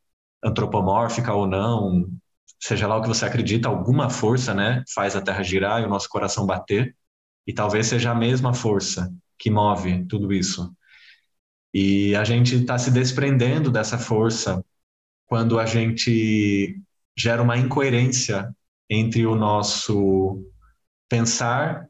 antropomórfica 0.42 1.32
ou 1.32 1.46
não, 1.46 2.08
seja 2.60 2.86
lá 2.86 2.96
o 2.96 3.02
que 3.02 3.08
você 3.08 3.24
acredita, 3.24 3.68
alguma 3.68 4.08
força, 4.08 4.54
né, 4.54 4.82
faz 4.94 5.16
a 5.16 5.22
Terra 5.22 5.42
girar 5.42 5.82
e 5.82 5.84
o 5.84 5.88
nosso 5.88 6.08
coração 6.08 6.46
bater, 6.46 6.94
e 7.46 7.52
talvez 7.52 7.86
seja 7.86 8.10
a 8.10 8.14
mesma 8.14 8.52
força 8.54 9.12
que 9.38 9.50
move 9.50 10.04
tudo 10.06 10.32
isso. 10.32 10.74
E 11.72 12.14
a 12.16 12.24
gente 12.24 12.56
está 12.56 12.78
se 12.78 12.90
desprendendo 12.90 13.70
dessa 13.70 13.98
força 13.98 14.64
quando 15.26 15.58
a 15.58 15.66
gente 15.66 16.80
gera 17.16 17.42
uma 17.42 17.56
incoerência 17.56 18.54
entre 18.88 19.26
o 19.26 19.34
nosso 19.34 20.42
pensar, 21.08 21.88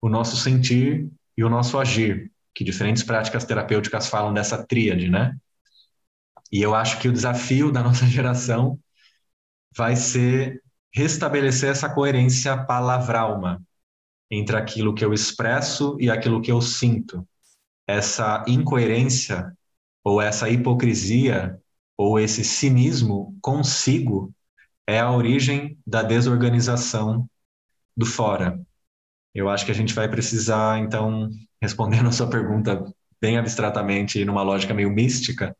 o 0.00 0.08
nosso 0.08 0.36
sentir 0.36 1.08
e 1.36 1.44
o 1.44 1.48
nosso 1.48 1.78
agir, 1.78 2.30
que 2.54 2.64
diferentes 2.64 3.02
práticas 3.02 3.44
terapêuticas 3.44 4.06
falam 4.06 4.32
dessa 4.32 4.64
tríade, 4.64 5.08
né? 5.08 5.36
E 6.52 6.62
eu 6.62 6.74
acho 6.74 7.00
que 7.00 7.08
o 7.08 7.12
desafio 7.12 7.72
da 7.72 7.82
nossa 7.84 8.06
geração 8.06 8.78
vai 9.76 9.96
ser 9.96 10.62
restabelecer 10.92 11.70
essa 11.70 11.92
coerência 11.92 12.56
palavralma 12.64 13.60
entre 14.30 14.56
aquilo 14.56 14.94
que 14.94 15.04
eu 15.04 15.12
expresso 15.12 15.96
e 16.00 16.08
aquilo 16.08 16.40
que 16.40 16.52
eu 16.52 16.60
sinto. 16.60 17.26
Essa 17.86 18.44
incoerência 18.46 19.52
ou 20.04 20.22
essa 20.22 20.48
hipocrisia 20.48 21.58
ou 21.96 22.18
esse 22.18 22.44
cinismo 22.44 23.36
consigo 23.40 24.32
é 24.86 25.00
a 25.00 25.10
origem 25.10 25.78
da 25.86 26.02
desorganização 26.02 27.28
do 27.96 28.06
fora. 28.06 28.60
Eu 29.34 29.48
acho 29.48 29.64
que 29.64 29.72
a 29.72 29.74
gente 29.74 29.94
vai 29.94 30.08
precisar, 30.08 30.78
então, 30.78 31.30
respondendo 31.60 32.08
a 32.08 32.12
sua 32.12 32.28
pergunta 32.28 32.84
bem 33.20 33.38
abstratamente 33.38 34.20
e 34.20 34.24
numa 34.24 34.42
lógica 34.42 34.74
meio 34.74 34.90
mística, 34.90 35.56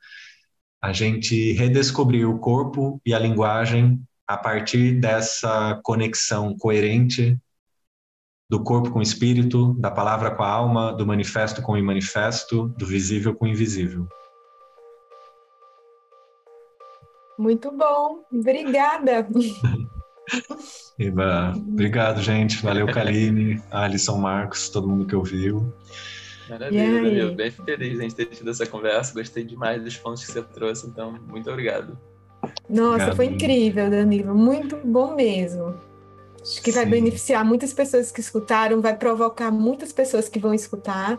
a 0.82 0.92
gente 0.92 1.52
redescobrir 1.52 2.28
o 2.28 2.38
corpo 2.38 3.00
e 3.06 3.14
a 3.14 3.18
linguagem 3.18 4.02
a 4.26 4.36
partir 4.36 5.00
dessa 5.00 5.80
conexão 5.82 6.56
coerente 6.56 7.38
do 8.50 8.62
corpo 8.62 8.90
com 8.90 8.98
o 8.98 9.02
espírito, 9.02 9.74
da 9.74 9.90
palavra 9.90 10.30
com 10.30 10.42
a 10.42 10.48
alma, 10.48 10.92
do 10.92 11.06
manifesto 11.06 11.62
com 11.62 11.72
o 11.72 11.78
imanifesto, 11.78 12.68
do 12.78 12.86
visível 12.86 13.34
com 13.34 13.46
o 13.46 13.48
invisível. 13.48 14.06
Muito 17.38 17.72
bom, 17.72 18.22
obrigada. 18.30 19.26
Eba, 20.98 21.52
obrigado, 21.56 22.22
gente. 22.22 22.62
Valeu, 22.62 22.86
Kaline, 22.86 23.62
Alisson, 23.70 24.18
Marcos, 24.18 24.68
todo 24.68 24.88
mundo 24.88 25.06
que 25.06 25.16
ouviu. 25.16 25.72
Maravilha, 26.48 27.02
Danilo. 27.02 27.34
Bem 27.34 27.50
feliz 27.50 28.00
em 28.00 28.08
ter 28.10 28.26
tido 28.26 28.50
essa 28.50 28.66
conversa. 28.66 29.14
Gostei 29.14 29.44
demais 29.44 29.82
dos 29.82 29.96
pontos 29.96 30.24
que 30.24 30.32
você 30.32 30.42
trouxe, 30.42 30.86
então, 30.86 31.18
muito 31.28 31.50
obrigado. 31.50 31.98
Nossa, 32.68 32.94
obrigado. 32.94 33.16
foi 33.16 33.26
incrível, 33.26 33.90
Danilo. 33.90 34.34
Muito 34.34 34.76
bom 34.84 35.14
mesmo. 35.14 35.74
Acho 36.40 36.62
que 36.62 36.70
Sim. 36.70 36.78
vai 36.78 36.86
beneficiar 36.86 37.44
muitas 37.44 37.72
pessoas 37.72 38.12
que 38.12 38.20
escutaram, 38.20 38.80
vai 38.80 38.96
provocar 38.96 39.50
muitas 39.50 39.92
pessoas 39.92 40.28
que 40.28 40.38
vão 40.38 40.52
escutar. 40.52 41.18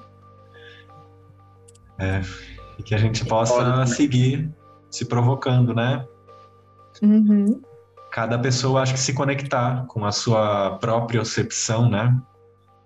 É, 1.97 2.21
e 2.77 2.83
que 2.83 2.93
a 2.93 2.97
gente 2.97 3.25
possa 3.25 3.53
Pode, 3.53 3.89
seguir 3.89 4.49
se 4.91 5.05
provocando, 5.05 5.73
né? 5.73 6.05
Uhum 7.01 7.61
cada 8.15 8.39
pessoa 8.39 8.81
acho 8.81 8.93
que 8.93 8.99
se 9.01 9.13
conectar 9.13 9.85
com 9.87 10.05
a 10.05 10.11
sua 10.13 10.77
própria 10.77 11.19
percepção, 11.19 11.89
né? 11.89 12.17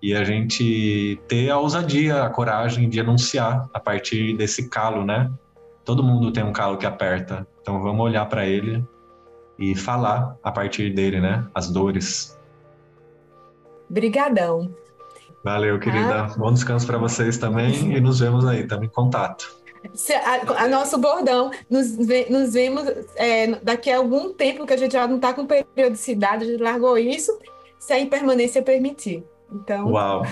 E 0.02 0.16
a 0.16 0.24
gente 0.24 1.22
ter 1.28 1.52
a 1.52 1.60
ousadia, 1.60 2.24
a 2.24 2.30
coragem 2.32 2.90
de 2.90 3.00
anunciar 3.00 3.70
a 3.72 3.80
partir 3.80 4.36
desse 4.36 4.68
calo, 4.70 5.06
né? 5.06 5.32
Todo 5.86 6.02
mundo 6.02 6.34
tem 6.34 6.44
um 6.44 6.52
calo 6.52 6.80
que 6.80 6.86
aperta, 6.88 7.46
então 7.62 7.80
vamos 7.80 8.04
olhar 8.04 8.26
para 8.26 8.48
ele 8.48 8.84
e 9.60 9.76
falar 9.76 10.36
a 10.42 10.52
partir 10.52 10.96
dele, 10.96 11.22
né? 11.22 11.46
As 11.54 11.70
dores. 11.70 12.36
Brigadão. 13.88 14.74
Valeu, 15.44 15.78
querida. 15.78 16.24
Ah. 16.24 16.34
Bom 16.40 16.52
descanso 16.52 16.88
para 16.88 16.98
vocês 16.98 17.38
também 17.38 17.94
e 17.96 18.02
nos 18.02 18.20
vemos 18.20 18.48
aí, 18.48 18.62
estamos 18.62 18.88
em 18.88 18.90
contato. 18.90 19.59
A, 20.26 20.64
a, 20.64 20.68
nosso 20.68 20.98
bordão, 20.98 21.52
nos, 21.70 21.96
nos 22.30 22.54
vemos 22.54 22.84
é, 23.16 23.48
daqui 23.64 23.90
a 23.90 23.98
algum 23.98 24.34
tempo 24.34 24.66
que 24.66 24.74
a 24.74 24.78
gente 24.78 24.94
já 24.94 25.08
não 25.08 25.16
está 25.16 25.34
com 25.34 25.46
periodicidade, 25.46 26.44
a 26.44 26.48
gente 26.48 26.62
largou 26.62 26.98
isso, 26.98 27.38
se 27.80 27.94
a 27.94 28.00
impermanência 28.00 28.62
permitir. 28.62 29.24
Então... 29.52 29.88
Uau! 29.88 30.24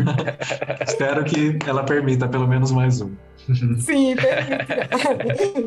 Espero 0.86 1.24
que 1.24 1.58
ela 1.66 1.84
permita 1.84 2.28
pelo 2.28 2.46
menos 2.46 2.70
mais 2.70 3.00
um. 3.00 3.14
Sim, 3.80 4.14
permita. 4.16 4.88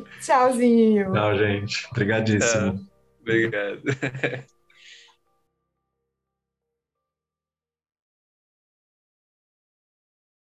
Tchauzinho. 0.21 1.11
Tchau, 1.11 1.37
gente. 1.37 1.87
Obrigadíssimo. 1.91 2.79
obrigado. 3.21 3.81